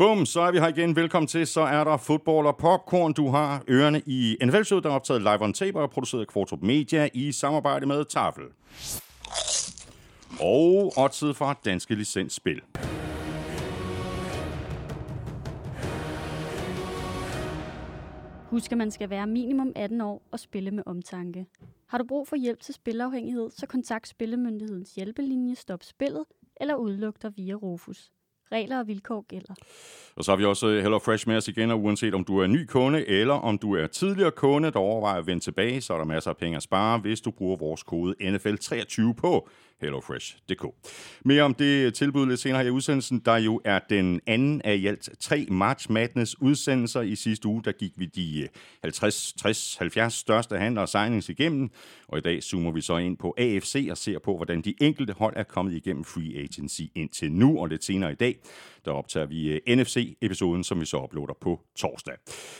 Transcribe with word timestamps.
Bum, 0.00 0.26
så 0.26 0.40
er 0.40 0.52
vi 0.52 0.58
her 0.58 0.68
igen. 0.68 0.96
Velkommen 0.96 1.26
til. 1.26 1.46
Så 1.46 1.60
er 1.60 1.84
der 1.84 1.96
fodbold 1.96 2.46
og 2.46 2.56
popcorn. 2.56 3.12
Du 3.12 3.28
har 3.28 3.64
ørerne 3.68 4.02
i 4.06 4.36
NFL-showet, 4.44 4.84
der 4.84 4.90
er 4.90 4.94
optaget 4.94 5.22
live 5.22 5.42
on 5.42 5.52
tape 5.52 5.80
og 5.80 5.90
produceret 5.90 6.20
af 6.20 6.26
Kvartrup 6.26 6.62
Media 6.62 7.08
i 7.14 7.32
samarbejde 7.32 7.86
med 7.86 8.04
Tafel. 8.04 8.44
Og 10.40 10.92
oddset 10.96 11.36
fra 11.36 11.54
Danske 11.64 11.94
Licensspil. 11.94 12.62
Husk, 18.50 18.72
at 18.72 18.78
man 18.78 18.90
skal 18.90 19.10
være 19.10 19.26
minimum 19.26 19.72
18 19.76 20.00
år 20.00 20.22
og 20.32 20.40
spille 20.40 20.70
med 20.70 20.82
omtanke. 20.86 21.46
Har 21.86 21.98
du 21.98 22.04
brug 22.08 22.28
for 22.28 22.36
hjælp 22.36 22.60
til 22.60 22.74
spilafhængighed, 22.74 23.50
så 23.50 23.66
kontakt 23.66 24.08
Spillemyndighedens 24.08 24.94
hjælpelinje 24.94 25.54
Stop 25.54 25.82
Spillet 25.82 26.24
eller 26.60 26.74
udluk 26.74 27.22
dig 27.22 27.32
via 27.36 27.54
Rufus. 27.54 28.10
Regler 28.52 28.78
og 28.78 28.88
vilkår 28.88 29.24
gælder. 29.28 29.54
Og 30.16 30.24
så 30.24 30.30
har 30.30 30.36
vi 30.36 30.44
også 30.44 30.66
øh, 30.68 30.82
Hello 30.82 30.98
Fresh 30.98 31.28
med 31.28 31.36
os 31.36 31.48
igen, 31.48 31.70
og 31.70 31.82
uanset 31.82 32.14
om 32.14 32.24
du 32.24 32.38
er 32.38 32.46
ny 32.46 32.66
kunde, 32.66 33.08
eller 33.08 33.34
om 33.34 33.58
du 33.58 33.74
er 33.74 33.86
tidligere 33.86 34.30
kunde, 34.30 34.70
der 34.70 34.78
overvejer 34.78 35.18
at 35.18 35.26
vende 35.26 35.44
tilbage, 35.44 35.80
så 35.80 35.94
er 35.94 35.98
der 35.98 36.04
masser 36.04 36.30
af 36.30 36.36
penge 36.36 36.56
at 36.56 36.62
spare, 36.62 36.98
hvis 36.98 37.20
du 37.20 37.30
bruger 37.30 37.56
vores 37.56 37.82
kode 37.82 38.14
NFL23 38.20 39.12
på 39.12 39.48
hellofresh.dk. 39.80 40.64
Mere 41.24 41.42
om 41.42 41.54
det 41.54 41.94
tilbud 41.94 42.26
lidt 42.26 42.40
senere 42.40 42.62
her 42.62 42.68
i 42.68 42.70
udsendelsen, 42.70 43.18
der 43.24 43.36
jo 43.36 43.60
er 43.64 43.78
den 43.90 44.20
anden 44.26 44.62
af 44.64 44.76
i 44.76 44.86
alt 44.86 45.08
tre 45.20 45.46
March 45.50 45.90
Madness 45.90 46.40
udsendelser. 46.40 47.00
I 47.00 47.14
sidste 47.14 47.48
uge, 47.48 47.62
der 47.64 47.72
gik 47.72 47.92
vi 47.96 48.06
de 48.06 48.48
50, 48.82 49.32
60, 49.32 49.76
70 49.76 50.14
største 50.14 50.58
handler 50.58 50.82
og 50.82 50.88
signings 50.88 51.28
igennem, 51.28 51.70
og 52.08 52.18
i 52.18 52.20
dag 52.20 52.42
zoomer 52.42 52.72
vi 52.72 52.80
så 52.80 52.96
ind 52.96 53.16
på 53.16 53.34
AFC 53.38 53.88
og 53.90 53.96
ser 53.96 54.18
på, 54.18 54.36
hvordan 54.36 54.62
de 54.62 54.74
enkelte 54.80 55.12
hold 55.12 55.36
er 55.36 55.42
kommet 55.42 55.72
igennem 55.72 56.04
free 56.04 56.42
agency 56.42 56.82
indtil 56.94 57.32
nu, 57.32 57.58
og 57.58 57.68
lidt 57.68 57.84
senere 57.84 58.12
i 58.12 58.14
dag, 58.14 58.38
der 58.84 58.90
optager 58.90 59.26
vi 59.26 59.52
uh, 59.52 59.76
NFC-episoden, 59.76 60.64
som 60.64 60.80
vi 60.80 60.86
så 60.86 61.02
uploader 61.02 61.34
på 61.40 61.60
torsdag. 61.76 62.14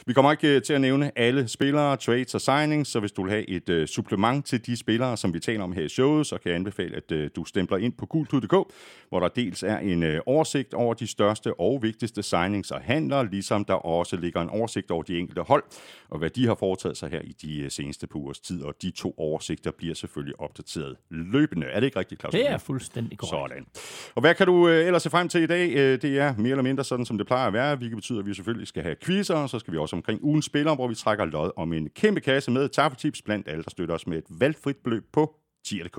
Vi 0.06 0.12
kommer 0.12 0.30
ikke 0.30 0.56
uh, 0.56 0.62
til 0.62 0.72
at 0.72 0.80
nævne 0.80 1.18
alle 1.18 1.48
spillere, 1.48 1.96
trades 1.96 2.34
og 2.34 2.40
signings, 2.40 2.90
så 2.90 3.00
hvis 3.00 3.12
du 3.12 3.22
vil 3.22 3.30
have 3.30 3.48
et 3.48 3.68
uh, 3.68 3.86
supplement 3.86 4.46
til 4.46 4.66
de 4.66 4.76
spillere, 4.76 5.16
som 5.16 5.34
vi 5.34 5.40
taler 5.40 5.64
om 5.64 5.72
her 5.72 5.82
i 5.82 5.88
showet, 5.88 6.26
så 6.26 6.38
kan 6.38 6.48
jeg 6.48 6.56
anbefale, 6.56 6.96
at 6.96 7.36
du 7.36 7.44
stempler 7.44 7.78
ind 7.78 7.92
på 7.92 8.06
gultud.dk, 8.06 8.72
hvor 9.08 9.20
der 9.20 9.28
dels 9.28 9.62
er 9.62 9.78
en 9.78 10.20
oversigt 10.26 10.74
over 10.74 10.94
de 10.94 11.06
største 11.06 11.60
og 11.60 11.82
vigtigste 11.82 12.22
signings 12.22 12.70
og 12.70 12.80
handler, 12.80 13.22
ligesom 13.22 13.64
der 13.64 13.74
også 13.74 14.16
ligger 14.16 14.40
en 14.40 14.48
oversigt 14.48 14.90
over 14.90 15.02
de 15.02 15.18
enkelte 15.18 15.42
hold, 15.42 15.62
og 16.08 16.18
hvad 16.18 16.30
de 16.30 16.46
har 16.46 16.54
foretaget 16.54 16.96
sig 16.96 17.10
her 17.10 17.20
i 17.20 17.32
de 17.42 17.70
seneste 17.70 18.06
par 18.06 18.18
ugers 18.18 18.40
tid, 18.40 18.62
og 18.62 18.74
de 18.82 18.90
to 18.90 19.14
oversigter 19.18 19.70
bliver 19.70 19.94
selvfølgelig 19.94 20.40
opdateret 20.40 20.96
løbende. 21.10 21.66
Er 21.66 21.80
det 21.80 21.86
ikke 21.86 21.98
rigtigt, 21.98 22.20
Claus? 22.20 22.32
Det 22.32 22.50
er 22.50 22.58
fuldstændig 22.58 23.18
korrekt. 23.18 23.52
Sådan. 23.52 23.66
Og 24.14 24.20
hvad 24.20 24.34
kan 24.34 24.46
du 24.46 24.68
ellers 24.68 25.02
se 25.02 25.10
frem 25.10 25.28
til 25.28 25.42
i 25.42 25.46
dag? 25.46 25.94
Uh, 25.94 26.02
det 26.10 26.20
er 26.20 26.34
mere 26.36 26.50
eller 26.50 26.62
mindre 26.62 26.84
sådan, 26.84 27.06
som 27.06 27.18
det 27.18 27.26
plejer 27.26 27.46
at 27.46 27.52
være, 27.52 27.76
hvilket 27.76 27.96
betyder, 27.96 28.18
at 28.18 28.26
vi 28.26 28.34
selvfølgelig 28.34 28.68
skal 28.68 28.82
have 28.82 28.96
quizzer, 29.02 29.34
og 29.34 29.50
så 29.50 29.58
skal 29.58 29.72
vi 29.72 29.78
også 29.78 29.96
omkring 29.96 30.24
ugen 30.24 30.42
spiller, 30.42 30.74
hvor 30.74 30.88
vi 30.88 30.94
trækker 30.94 31.24
lod 31.24 31.50
om 31.56 31.72
en 31.72 31.88
kæmpe 31.90 32.20
kasse 32.20 32.50
med 32.50 32.68
taffeltips 32.68 33.22
blandt 33.22 33.48
alle, 33.48 33.64
der 33.64 33.70
støtter 33.70 33.94
os 33.94 34.06
med 34.06 34.18
et 34.18 34.24
valgfrit 34.28 34.76
beløb 34.76 35.04
på 35.12 35.34
tier.dk. 35.64 35.98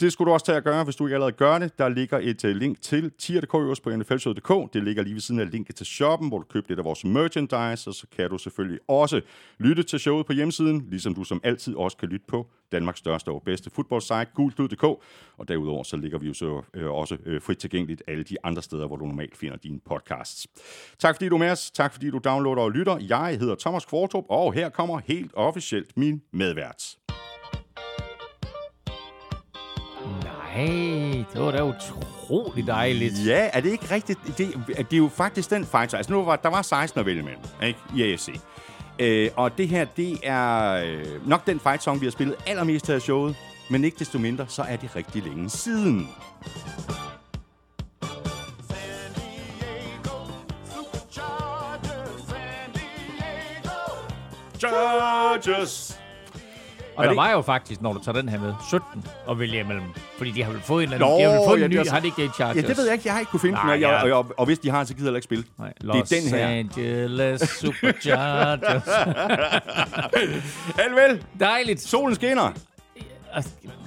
Det 0.00 0.12
skulle 0.12 0.28
du 0.28 0.32
også 0.32 0.46
tage 0.46 0.58
at 0.58 0.64
gøre, 0.64 0.84
hvis 0.84 0.96
du 0.96 1.06
ikke 1.06 1.14
allerede 1.14 1.32
gør 1.36 1.58
det. 1.58 1.78
Der 1.78 1.88
ligger 1.88 2.18
et 2.22 2.44
øh, 2.44 2.56
link 2.56 2.80
til 2.80 3.12
tier.dk 3.18 3.82
på 3.82 3.96
nflshowet.dk. 3.96 4.74
Det 4.74 4.84
ligger 4.84 5.02
lige 5.02 5.14
ved 5.14 5.20
siden 5.20 5.40
af 5.40 5.50
linket 5.50 5.76
til 5.76 5.86
shoppen, 5.86 6.28
hvor 6.28 6.38
du 6.38 6.44
køber 6.44 6.66
lidt 6.68 6.78
af 6.78 6.84
vores 6.84 7.04
merchandise, 7.04 7.90
og 7.90 7.94
så 7.94 8.06
kan 8.16 8.30
du 8.30 8.38
selvfølgelig 8.38 8.80
også 8.88 9.20
lytte 9.58 9.82
til 9.82 9.98
showet 9.98 10.26
på 10.26 10.32
hjemmesiden, 10.32 10.86
ligesom 10.88 11.14
du 11.14 11.24
som 11.24 11.40
altid 11.44 11.74
også 11.74 11.96
kan 11.96 12.08
lytte 12.08 12.26
på 12.28 12.46
Danmarks 12.72 12.98
største 12.98 13.28
og 13.28 13.42
bedste 13.42 13.70
fodboldsite, 13.70 14.26
gultud.dk. 14.34 14.84
Og 15.36 15.48
derudover 15.48 15.82
så 15.82 15.96
ligger 15.96 16.18
vi 16.18 16.26
jo 16.26 16.34
så 16.34 16.62
øh, 16.74 16.90
også 16.90 17.16
øh, 17.26 17.42
frit 17.42 17.58
tilgængeligt 17.58 18.02
alle 18.08 18.24
de 18.24 18.36
andre 18.44 18.62
steder, 18.62 18.86
hvor 18.86 18.96
du 18.96 19.06
normalt 19.06 19.36
finder 19.36 19.56
dine 19.56 19.80
podcasts. 19.80 20.46
Tak 20.98 21.14
fordi 21.14 21.28
du 21.28 21.34
er 21.34 21.38
med 21.38 21.50
os. 21.50 21.70
Tak 21.70 21.92
fordi 21.92 22.10
du 22.10 22.20
downloader 22.24 22.62
og 22.62 22.72
lytter. 22.72 22.98
Jeg 23.08 23.38
hedder 23.40 23.54
Thomas 23.54 23.84
Kvartrup, 23.84 24.24
og 24.28 24.52
her 24.52 24.68
kommer 24.68 25.00
helt 25.04 25.30
officielt 25.34 25.96
min 25.96 26.22
medvært. 26.32 26.96
Nej, 30.24 31.24
det 31.32 31.40
var 31.40 31.50
da 31.50 31.62
utrolig 31.64 32.66
dejligt. 32.66 33.26
Ja, 33.26 33.50
er 33.52 33.60
det 33.60 33.70
ikke 33.70 33.94
rigtigt? 33.94 34.18
Det, 34.38 34.38
det 34.76 34.92
er 34.92 34.96
jo 34.96 35.10
faktisk 35.14 35.50
den 35.50 35.64
fight. 35.64 35.94
Altså 35.94 36.12
nu 36.12 36.24
var 36.24 36.36
der 36.36 36.48
var 36.48 36.62
16 36.62 37.00
at 37.00 37.06
vælge 37.06 37.20
imellem, 37.20 37.42
ikke? 37.62 37.78
I 37.96 38.12
AFC. 38.12 38.28
Øh, 38.98 39.30
og 39.36 39.58
det 39.58 39.68
her, 39.68 39.84
det 39.84 40.18
er 40.22 40.72
øh, 40.72 41.28
nok 41.28 41.46
den 41.46 41.60
fight 41.60 41.82
song, 41.82 42.00
vi 42.00 42.06
har 42.06 42.10
spillet 42.10 42.36
allermest 42.46 42.90
af 42.90 43.00
showet. 43.02 43.36
Men 43.70 43.84
ikke 43.84 43.98
desto 43.98 44.18
mindre, 44.18 44.46
så 44.48 44.62
er 44.62 44.76
det 44.76 44.96
rigtig 44.96 45.22
længe 45.22 45.50
siden. 45.50 46.08
Chargers! 54.58 55.91
Og 56.96 57.04
Er 57.04 57.08
der 57.08 57.08
det- 57.08 57.16
var 57.16 57.30
jo 57.30 57.40
faktisk, 57.42 57.82
når 57.82 57.92
du 57.92 57.98
tager 58.04 58.20
den 58.20 58.28
her 58.28 58.40
med, 58.40 58.54
17 58.68 59.04
at 59.30 59.38
vælge 59.38 59.60
imellem. 59.60 59.84
Fordi 60.18 60.30
de 60.30 60.42
har 60.42 60.52
vel 60.52 60.60
fået 60.60 60.84
en 60.84 60.92
eller 60.92 61.06
anden, 61.06 61.20
de 61.20 61.24
har 61.24 61.32
vel 61.38 61.48
fået 61.48 61.60
ja, 61.60 61.64
en 61.64 61.70
ny, 61.70 61.76
det 61.78 61.90
har 61.90 62.00
de 62.00 62.06
ikke 62.06 62.22
det 62.22 62.28
i 62.28 62.32
Chargers? 62.34 62.56
Ja, 62.56 62.68
det 62.68 62.76
ved 62.76 62.84
jeg 62.84 62.92
ikke. 62.92 63.02
Jeg 63.06 63.12
har 63.12 63.20
ikke 63.20 63.30
kunne 63.30 63.40
finde 63.40 63.56
den, 63.56 63.66
Nej, 63.66 63.74
og, 63.74 63.80
jeg, 63.80 64.12
og, 64.12 64.18
og, 64.18 64.32
og 64.38 64.46
hvis 64.46 64.58
de 64.58 64.70
har, 64.70 64.84
så 64.84 64.94
gider 64.94 65.10
jeg 65.10 65.16
ikke 65.16 65.24
spille. 65.24 65.44
Nej, 65.58 65.72
Det 65.80 65.90
er 65.90 65.94
Los 65.94 66.08
den 66.08 66.22
her. 66.22 66.46
Angeles 66.48 67.40
Superchargers. 67.40 68.82
Alvel, 70.88 71.24
Dejligt. 71.40 71.80
solen 71.82 72.14
skinner. 72.14 72.50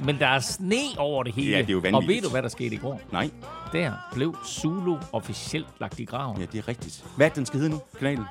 Men 0.04 0.20
der 0.20 0.28
er 0.28 0.40
sne 0.40 0.76
over 0.98 1.24
det 1.24 1.34
hele. 1.34 1.52
Ja, 1.52 1.58
det 1.58 1.70
er 1.70 1.72
jo 1.72 1.78
Og 1.78 1.84
vanvittigt. 1.84 2.16
ved 2.16 2.22
du, 2.22 2.30
hvad 2.30 2.42
der 2.42 2.50
skete 2.50 2.76
i 2.76 2.78
går? 2.78 3.02
Nej, 3.12 3.30
Der 3.74 3.92
blev 4.14 4.36
Zulu 4.48 4.98
officielt 5.14 5.68
lagt 5.80 6.00
i 6.00 6.06
graven. 6.06 6.40
ja, 6.42 6.46
det 6.52 6.58
er 6.60 6.68
rigtigt. 6.68 7.04
Hvad 7.18 7.30
den 7.30 7.46
skal 7.46 7.60
hedde 7.60 7.72
nu, 7.74 7.82
kanalen? 8.00 8.26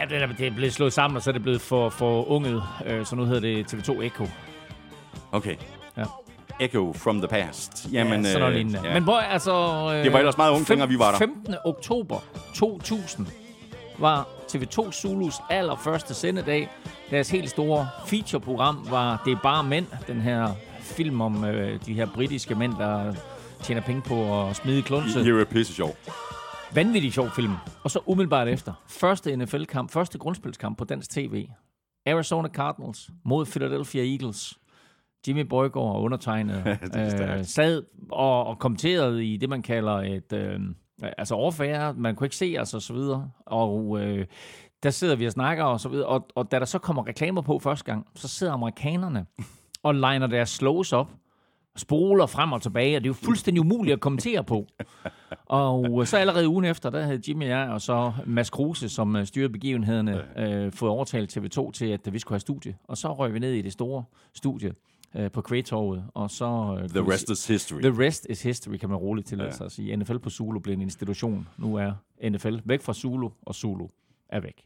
Ja, 0.00 0.04
det 0.04 0.46
er, 0.46 0.50
blevet 0.50 0.72
slået 0.72 0.92
sammen, 0.92 1.16
og 1.16 1.22
så 1.22 1.30
er 1.30 1.32
det 1.32 1.42
blevet 1.42 1.60
for, 1.60 1.88
for 1.88 2.30
unget. 2.30 2.62
Øh, 2.86 3.06
så 3.06 3.16
nu 3.16 3.24
hedder 3.24 3.40
det 3.40 3.74
TV2 3.74 4.02
Echo. 4.02 4.26
Okay. 5.32 5.56
Ja. 5.96 6.02
Echo 6.60 6.92
from 6.92 7.18
the 7.18 7.28
past. 7.28 7.88
Jamen, 7.92 8.24
ja, 8.24 8.30
sådan 8.32 8.40
noget 8.40 8.52
øh, 8.52 8.56
lignende. 8.56 8.80
ja. 8.84 8.94
Men 8.94 9.02
hvor, 9.02 9.16
altså... 9.18 9.52
Øh, 9.94 10.04
Det 10.04 10.12
var 10.12 10.18
ellers 10.18 10.36
meget 10.36 10.50
unge, 10.52 10.64
dengang 10.68 10.90
vi 10.90 10.98
var 10.98 11.10
der. 11.10 11.18
15. 11.18 11.54
oktober 11.64 12.18
2000 12.54 13.26
var 13.98 14.26
TV2 14.52 14.92
Zulus 14.92 15.34
allerførste 15.50 16.14
sendedag. 16.14 16.68
Deres 17.10 17.30
helt 17.30 17.50
store 17.50 17.88
featureprogram 18.06 18.86
var 18.90 19.22
Det 19.24 19.32
er 19.32 19.38
bare 19.42 19.64
mænd. 19.64 19.86
Den 20.06 20.20
her 20.20 20.48
film 20.80 21.20
om 21.20 21.44
øh, 21.44 21.78
de 21.86 21.94
her 21.94 22.06
britiske 22.14 22.54
mænd, 22.54 22.74
der 22.78 23.14
tjener 23.62 23.82
penge 23.82 24.02
på 24.02 24.46
at 24.48 24.56
smide 24.56 24.82
klunse. 24.82 25.18
Det 25.18 25.26
er 25.26 25.30
jo 25.38 25.44
pisse 25.50 25.74
sjov. 25.74 25.96
Vanvittig 26.74 27.12
sjov 27.12 27.30
film. 27.30 27.52
Og 27.84 27.90
så 27.90 28.00
umiddelbart 28.06 28.48
efter. 28.48 28.72
Første 28.88 29.36
NFL-kamp, 29.36 29.90
første 29.90 30.18
grundspilskamp 30.18 30.78
på 30.78 30.84
dansk 30.84 31.10
tv. 31.10 31.48
Arizona 32.06 32.48
Cardinals 32.48 33.10
mod 33.24 33.46
Philadelphia 33.46 34.04
Eagles. 34.04 34.58
Jimmy 35.28 35.40
Borgård 35.40 35.96
og 35.96 36.02
undertegnet 36.02 36.62
er 36.92 37.38
øh, 37.38 37.44
sad 37.44 37.82
og, 38.10 38.46
og 38.46 38.58
kommenterede 38.58 39.26
i 39.26 39.36
det, 39.36 39.48
man 39.48 39.62
kalder 39.62 39.92
et... 39.92 40.32
Øh, 40.32 40.60
altså 41.02 41.34
overfærd, 41.34 41.94
man 41.94 42.16
kunne 42.16 42.26
ikke 42.26 42.36
se 42.36 42.56
os 42.58 42.74
og 42.74 42.82
så 42.82 42.92
videre. 42.92 43.30
Og 43.46 44.00
øh, 44.00 44.26
der 44.82 44.90
sidder 44.90 45.16
vi 45.16 45.26
og 45.26 45.32
snakker 45.32 45.64
og 45.64 45.80
så 45.80 45.88
videre. 45.88 46.06
Og, 46.06 46.26
og 46.34 46.50
da 46.50 46.58
der 46.58 46.64
så 46.64 46.78
kommer 46.78 47.06
reklamer 47.06 47.42
på 47.42 47.58
første 47.58 47.84
gang, 47.84 48.06
så 48.14 48.28
sidder 48.28 48.52
amerikanerne 48.52 49.26
og 49.82 49.94
liner 49.94 50.26
deres 50.26 50.50
slows 50.50 50.92
op 50.92 51.10
spoler 51.78 52.26
frem 52.26 52.52
og 52.52 52.62
tilbage, 52.62 52.96
og 52.96 53.00
det 53.04 53.06
er 53.06 53.10
jo 53.10 53.26
fuldstændig 53.26 53.60
umuligt 53.60 53.92
at 53.94 54.00
kommentere 54.00 54.44
på. 54.44 54.66
Og 55.46 56.08
så 56.08 56.16
allerede 56.16 56.48
ugen 56.48 56.64
efter, 56.64 56.90
der 56.90 57.02
havde 57.02 57.20
Jimmy 57.28 57.42
og 57.42 57.48
jeg, 57.48 57.68
og 57.68 57.80
så 57.80 58.12
Mads 58.26 58.50
Kruse, 58.50 58.88
som 58.88 59.16
øh, 59.16 59.26
styrede 59.26 59.48
begivenhederne, 59.48 60.38
øh, 60.38 60.72
fået 60.72 60.92
overtalt 60.92 61.36
TV2 61.36 61.70
til, 61.72 61.86
at 61.86 62.12
vi 62.12 62.18
skulle 62.18 62.34
have 62.34 62.40
studie. 62.40 62.76
Og 62.84 62.96
så 62.96 63.12
røg 63.12 63.34
vi 63.34 63.38
ned 63.38 63.52
i 63.52 63.62
det 63.62 63.72
store 63.72 64.04
studie 64.34 64.72
øh, 65.16 65.30
på 65.30 65.40
Kvægtorvet, 65.40 66.04
og 66.14 66.30
så... 66.30 66.78
Øh, 66.82 66.88
The 66.88 67.12
rest 67.12 67.30
is 67.30 67.46
history. 67.46 67.80
The 67.80 68.06
rest 68.06 68.26
is 68.30 68.42
history, 68.42 68.76
kan 68.76 68.88
man 68.88 68.98
roligt 68.98 69.26
tillade 69.26 69.52
sig 69.52 69.66
at 69.66 69.72
sige. 69.72 69.96
NFL 69.96 70.16
på 70.18 70.30
Zulu 70.30 70.58
blev 70.58 70.74
en 70.74 70.82
institution. 70.82 71.48
Nu 71.58 71.76
er 71.76 71.92
NFL 72.28 72.56
væk 72.64 72.82
fra 72.82 72.94
Zulu, 72.94 73.28
og 73.42 73.54
Zulu 73.54 73.88
er 74.28 74.40
væk. 74.40 74.64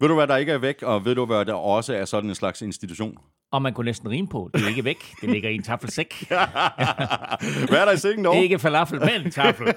Ved 0.00 0.08
du, 0.08 0.14
hvad 0.14 0.26
der 0.26 0.36
ikke 0.36 0.52
er 0.52 0.58
væk, 0.58 0.82
og 0.82 1.04
ved 1.04 1.14
du, 1.14 1.26
hvad 1.26 1.44
der 1.44 1.54
også 1.54 1.94
er 1.94 2.04
sådan 2.04 2.30
en 2.30 2.34
slags 2.34 2.62
institution? 2.62 3.18
Og 3.52 3.62
man 3.62 3.74
kunne 3.74 3.84
næsten 3.84 4.10
rime 4.10 4.28
på, 4.28 4.50
det 4.54 4.64
er 4.64 4.68
ikke 4.68 4.84
væk, 4.84 5.14
det 5.20 5.30
ligger 5.30 5.50
i 5.50 5.54
en 5.54 5.62
taffelsæk. 5.62 6.14
Hvad 7.68 7.78
er 7.78 7.84
der 7.84 7.92
i 7.92 7.96
sengen 7.96 8.24
dog? 8.24 8.36
Ikke 8.36 8.58
falafel, 8.58 9.00
men 9.00 9.30
taffel. 9.30 9.66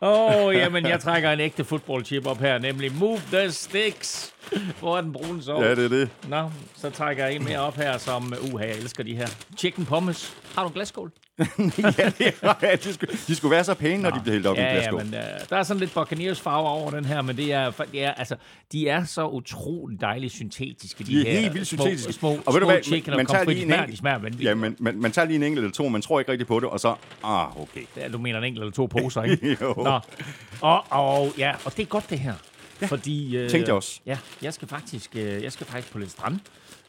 Åh, 0.00 0.44
oh, 0.44 0.54
jamen, 0.54 0.86
jeg 0.86 1.00
trækker 1.00 1.32
en 1.32 1.40
ægte 1.40 1.64
fodboldchip 1.64 2.26
op 2.26 2.38
her, 2.38 2.58
nemlig 2.58 2.92
Move 2.98 3.20
the 3.32 3.50
Sticks. 3.50 4.34
Hvor 4.80 4.96
er 4.96 5.00
den 5.00 5.12
brune 5.12 5.42
sovs? 5.42 5.64
Ja, 5.64 5.70
det 5.74 5.84
er 5.84 5.88
det. 5.88 6.08
Nå, 6.28 6.50
så 6.76 6.90
trækker 6.90 7.26
jeg 7.26 7.34
en 7.36 7.44
mere 7.44 7.58
op 7.58 7.76
her, 7.76 7.98
som... 7.98 8.34
Uha, 8.52 8.64
jeg 8.66 8.76
elsker 8.76 9.02
de 9.04 9.16
her. 9.16 9.26
Chicken 9.58 9.84
pommes. 9.84 10.36
Har 10.54 10.62
du 10.62 10.68
en 10.68 10.74
glasskål? 10.74 11.12
ja, 11.38 11.44
det 12.18 12.34
er, 12.42 12.54
ja, 12.62 12.74
de, 12.76 12.94
skulle, 12.94 13.12
de 13.26 13.34
skulle 13.34 13.50
være 13.52 13.64
så 13.64 13.74
pæne, 13.74 14.02
når 14.02 14.10
de 14.10 14.20
bliver 14.20 14.32
helt 14.34 14.46
op 14.46 14.56
i 14.56 14.58
en 14.60 14.64
Ja, 14.64 14.70
ja, 14.74 14.78
glasskål. 14.78 15.04
men 15.04 15.14
uh, 15.14 15.20
der 15.50 15.56
er 15.56 15.62
sådan 15.62 15.80
lidt 15.80 15.94
Buccaneers 15.94 16.40
farve 16.40 16.68
over 16.68 16.90
den 16.90 17.04
her, 17.04 17.22
men 17.22 17.36
det 17.36 17.52
er, 17.52 17.70
det 17.92 18.04
er, 18.04 18.12
altså, 18.12 18.36
de 18.72 18.88
er 18.88 19.04
så 19.04 19.26
utroligt 19.28 20.00
dejligt 20.00 20.32
syntetiske, 20.32 21.04
de, 21.04 21.12
De 21.12 21.28
er 21.28 21.32
her 21.32 21.40
helt 21.40 21.54
vildt 21.54 21.66
små, 21.68 21.84
syntetiske. 21.84 22.12
små, 22.12 22.28
Og 22.28 22.34
ved 22.36 22.42
små 22.52 22.58
du 22.58 22.66
hvad, 22.66 22.82
chicken 22.82 23.10
man 23.10 23.20
og 23.20 23.26
tager 23.28 23.44
pommes 23.44 23.54
lige 23.56 23.66
frites. 23.66 23.72
en 23.74 23.78
De 23.78 23.82
enkelt- 23.84 23.98
smager 23.98 24.18
vanvittigt. 24.18 24.48
Ja, 24.48 24.54
men 24.54 24.76
man, 24.78 24.96
man 25.00 25.12
tager 25.12 25.26
lige 25.26 25.36
en 25.36 25.42
enkelt 25.42 25.64
eller 25.64 25.72
to, 25.74 25.88
man 25.88 26.02
tror 26.02 26.18
ikke 26.18 26.32
rigtigt 26.32 26.48
på 26.48 26.60
det, 26.60 26.68
og 26.68 26.80
så, 26.80 26.94
ah, 27.24 27.60
okay. 27.62 27.82
Ja, 27.96 28.08
du 28.08 28.18
mener 28.18 28.38
en 28.38 28.44
enkelt 28.44 28.62
eller 28.62 28.72
to 28.72 28.86
poser, 28.86 29.22
ikke? 29.22 29.56
Jo. 29.62 29.74
Nå. 29.76 30.00
Og, 30.60 30.84
og, 30.90 31.32
ja, 31.38 31.52
og 31.64 31.76
det 31.76 31.82
er 31.82 31.86
godt, 31.86 32.10
det 32.10 32.18
her. 32.18 32.34
Ja. 32.82 32.86
Fordi, 32.86 33.36
øh, 33.36 33.50
Tænkte 33.50 33.68
jeg 33.68 33.76
også. 33.76 34.00
Ja, 34.06 34.18
jeg 34.42 34.54
skal 34.54 34.68
faktisk, 34.68 35.16
øh, 35.16 35.42
jeg 35.42 35.52
skal 35.52 35.66
faktisk 35.66 35.92
på 35.92 35.98
lidt 35.98 36.10
strand. 36.10 36.38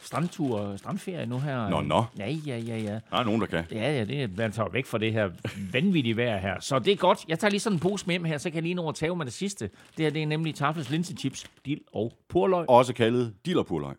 Strandtur, 0.02 0.78
strandferie 0.78 1.26
nu 1.26 1.40
her. 1.40 1.70
Nå, 1.70 1.82
nå. 1.82 2.04
Ja, 2.20 2.30
ja, 2.30 2.58
ja, 2.58 2.78
ja. 2.78 2.92
Der 3.12 3.18
er 3.18 3.24
nogen, 3.24 3.42
der 3.42 3.48
kan. 3.48 3.64
Ja, 3.72 3.92
ja, 3.98 4.06
det 4.06 4.24
er, 4.24 4.28
man 4.38 4.52
tager 4.52 4.70
væk 4.70 4.86
fra 4.86 4.98
det 4.98 5.14
her 5.14 5.30
vanvittige 5.72 6.18
vejr 6.18 6.38
her. 6.38 6.60
Så 6.60 6.80
det 6.80 6.92
er 6.94 6.96
godt. 6.96 7.26
Jeg 7.28 7.40
tager 7.40 7.50
lige 7.52 7.60
sådan 7.60 7.76
en 7.76 7.80
pose 7.80 8.06
med 8.08 8.14
hjem 8.14 8.24
her, 8.24 8.38
så 8.38 8.50
kan 8.50 8.56
jeg 8.56 8.64
lige 8.64 8.74
nå 8.74 8.90
at 8.90 8.96
tage 8.96 9.16
med 9.16 9.26
det 9.26 9.34
sidste. 9.34 9.70
Det 9.98 10.06
her, 10.06 10.10
det 10.10 10.22
er 10.24 10.28
nemlig 10.28 10.56
Tafels 10.56 10.90
linsechips, 10.90 11.46
dild 11.66 11.82
og 11.94 12.14
purløg. 12.30 12.70
Også 12.70 12.94
kaldet 12.94 13.34
dillerpurløg. 13.46 13.96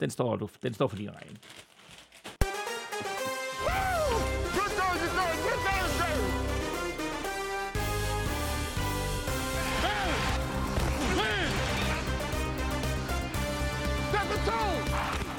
Den 0.00 0.10
står, 0.10 0.36
du, 0.36 0.48
den 0.62 0.74
står 0.74 0.88
for 0.88 0.96
din 0.96 1.10
regning. 1.10 1.38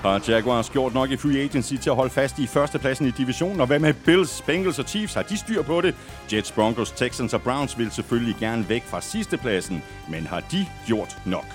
Har 0.01 0.21
Jaguars 0.27 0.69
gjort 0.69 0.93
nok 0.93 1.11
i 1.11 1.17
free 1.17 1.39
agency 1.41 1.73
til 1.75 1.89
at 1.89 1.95
holde 1.95 2.09
fast 2.09 2.39
i 2.39 2.47
førstepladsen 2.47 3.07
i 3.07 3.11
divisionen? 3.11 3.61
Og 3.61 3.67
hvad 3.67 3.79
med 3.79 3.93
Bills, 3.93 4.41
Bengals 4.41 4.79
og 4.79 4.85
Chiefs? 4.85 5.13
Har 5.13 5.21
de 5.21 5.37
styr 5.37 5.61
på 5.61 5.81
det? 5.81 5.95
Jets, 6.33 6.51
Broncos, 6.51 6.91
Texans 6.91 7.33
og 7.33 7.41
Browns 7.41 7.77
vil 7.77 7.91
selvfølgelig 7.91 8.35
gerne 8.39 8.69
væk 8.69 8.83
fra 8.83 9.01
sidstepladsen. 9.01 9.83
Men 10.09 10.27
har 10.27 10.39
de 10.39 10.65
gjort 10.85 11.17
nok? 11.25 11.45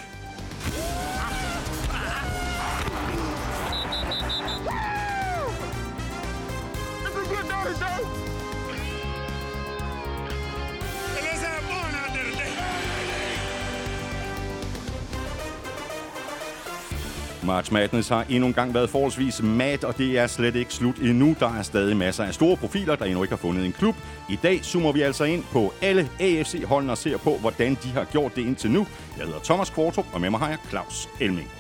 March 17.45 17.73
Madness 17.73 18.09
har 18.09 18.25
endnu 18.29 18.47
en 18.47 18.55
gang 18.55 18.75
været 18.75 18.91
forholdsvis 18.91 19.43
mat, 19.43 19.85
og 19.85 19.99
det 19.99 20.19
er 20.19 20.27
slet 20.27 20.57
ikke 20.57 20.75
slut 20.75 20.97
endnu. 20.97 21.37
Der 21.41 21.59
er 21.59 21.63
stadig 21.63 21.97
masser 21.97 22.25
af 22.25 22.35
store 22.35 22.57
profiler, 22.57 22.97
der 22.97 23.05
endnu 23.05 23.23
ikke 23.23 23.33
har 23.33 23.37
fundet 23.37 23.67
en 23.67 23.73
klub. 23.73 23.97
I 24.29 24.39
dag 24.43 24.61
zoomer 24.65 24.93
vi 24.93 25.01
altså 25.01 25.25
ind 25.25 25.45
på 25.53 25.73
alle 25.83 26.09
AFC-holdene 26.21 26.93
og 26.93 26.99
ser 26.99 27.17
på, 27.19 27.37
hvordan 27.41 27.77
de 27.83 27.89
har 27.89 28.05
gjort 28.05 28.37
det 28.37 28.43
indtil 28.43 28.71
nu. 28.71 28.87
Jeg 29.19 29.27
hedder 29.27 29.41
Thomas 29.45 29.71
Kvartrup, 29.71 30.07
og 30.13 30.21
med 30.21 30.31
mig 30.31 30.41
har 30.41 30.49
jeg 30.49 30.59
Claus 30.71 31.09
Elming. 31.21 31.51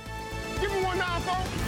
Give 0.60 0.70
me 0.70 0.88
one 0.88 0.98
now, 0.98 1.63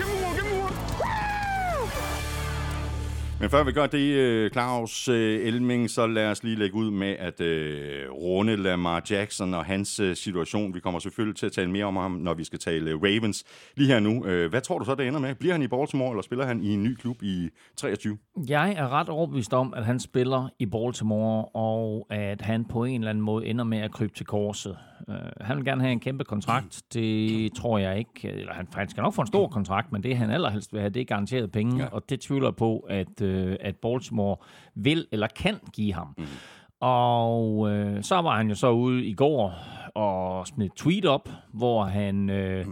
Men 3.40 3.50
før 3.50 3.64
vi 3.64 3.72
gør 3.72 3.86
det, 3.86 4.14
øh, 4.14 4.50
Claus 4.50 5.08
øh, 5.08 5.46
Elming, 5.46 5.90
så 5.90 6.06
lad 6.06 6.30
os 6.30 6.42
lige 6.42 6.56
lægge 6.56 6.76
ud 6.76 6.90
med 6.90 7.16
at 7.18 7.40
øh, 7.40 8.10
runde 8.10 8.56
Lamar 8.56 9.02
Jackson 9.10 9.54
og 9.54 9.64
hans 9.64 10.00
øh, 10.00 10.16
situation. 10.16 10.74
Vi 10.74 10.80
kommer 10.80 11.00
selvfølgelig 11.00 11.36
til 11.36 11.46
at 11.46 11.52
tale 11.52 11.70
mere 11.70 11.84
om 11.84 11.96
ham, 11.96 12.10
når 12.10 12.34
vi 12.34 12.44
skal 12.44 12.58
tale 12.58 12.90
øh, 12.90 13.02
Ravens. 13.02 13.44
Lige 13.76 13.92
her 13.92 14.00
nu, 14.00 14.26
øh, 14.26 14.50
hvad 14.50 14.60
tror 14.60 14.78
du 14.78 14.84
så, 14.84 14.94
det 14.94 15.08
ender 15.08 15.20
med? 15.20 15.34
Bliver 15.34 15.54
han 15.54 15.62
i 15.62 15.68
Baltimore, 15.68 16.10
eller 16.10 16.22
spiller 16.22 16.46
han 16.46 16.60
i 16.60 16.74
en 16.74 16.82
ny 16.82 16.94
klub 16.94 17.22
i 17.22 17.48
23? 17.76 18.18
Jeg 18.48 18.72
er 18.72 18.88
ret 18.88 19.08
overbevist 19.08 19.54
om, 19.54 19.74
at 19.74 19.84
han 19.84 20.00
spiller 20.00 20.48
i 20.58 20.66
Baltimore, 20.66 21.44
og 21.44 22.06
at 22.10 22.40
han 22.40 22.64
på 22.64 22.84
en 22.84 23.00
eller 23.00 23.10
anden 23.10 23.24
måde 23.24 23.46
ender 23.46 23.64
med 23.64 23.78
at 23.78 23.92
krybe 23.92 24.14
til 24.14 24.26
korset. 24.26 24.76
Uh, 25.08 25.14
han 25.40 25.56
vil 25.56 25.64
gerne 25.64 25.81
have 25.81 25.93
en 25.93 26.00
kæmpe 26.00 26.25
kontrakt. 26.25 26.82
Det 26.94 27.52
tror 27.52 27.78
jeg 27.78 27.98
ikke. 27.98 28.32
Eller 28.32 28.52
han, 28.52 28.69
han 28.75 28.88
skal 28.88 29.02
nok 29.02 29.14
få 29.14 29.20
en 29.20 29.26
stor 29.26 29.48
kontrakt, 29.48 29.93
men 29.93 30.02
det 30.02 30.16
han 30.16 30.31
allerhelst 30.31 30.72
vil 30.72 30.81
have, 30.81 30.90
det 30.90 31.00
er 31.00 31.04
garanteret 31.04 31.52
penge. 31.52 31.82
Ja. 31.82 31.88
Og 31.93 32.10
det 32.10 32.20
tvivler 32.20 32.50
på, 32.50 32.78
at, 32.78 33.20
uh, 33.22 33.54
at 33.60 33.76
Baltimore 33.76 34.37
vil 34.75 35.06
eller 35.12 35.26
kan 35.26 35.54
give 35.72 35.93
ham. 35.93 36.14
Mm. 36.19 36.25
Og 36.81 37.70
øh, 37.70 38.02
så 38.02 38.22
var 38.22 38.37
han 38.37 38.48
jo 38.48 38.54
så 38.54 38.70
ude 38.70 39.04
i 39.04 39.14
går 39.14 39.54
og 39.94 40.46
smed 40.46 40.66
et 40.66 40.72
tweet 40.76 41.06
op, 41.06 41.28
hvor 41.52 41.84
han 41.84 42.31
øh, 42.31 42.66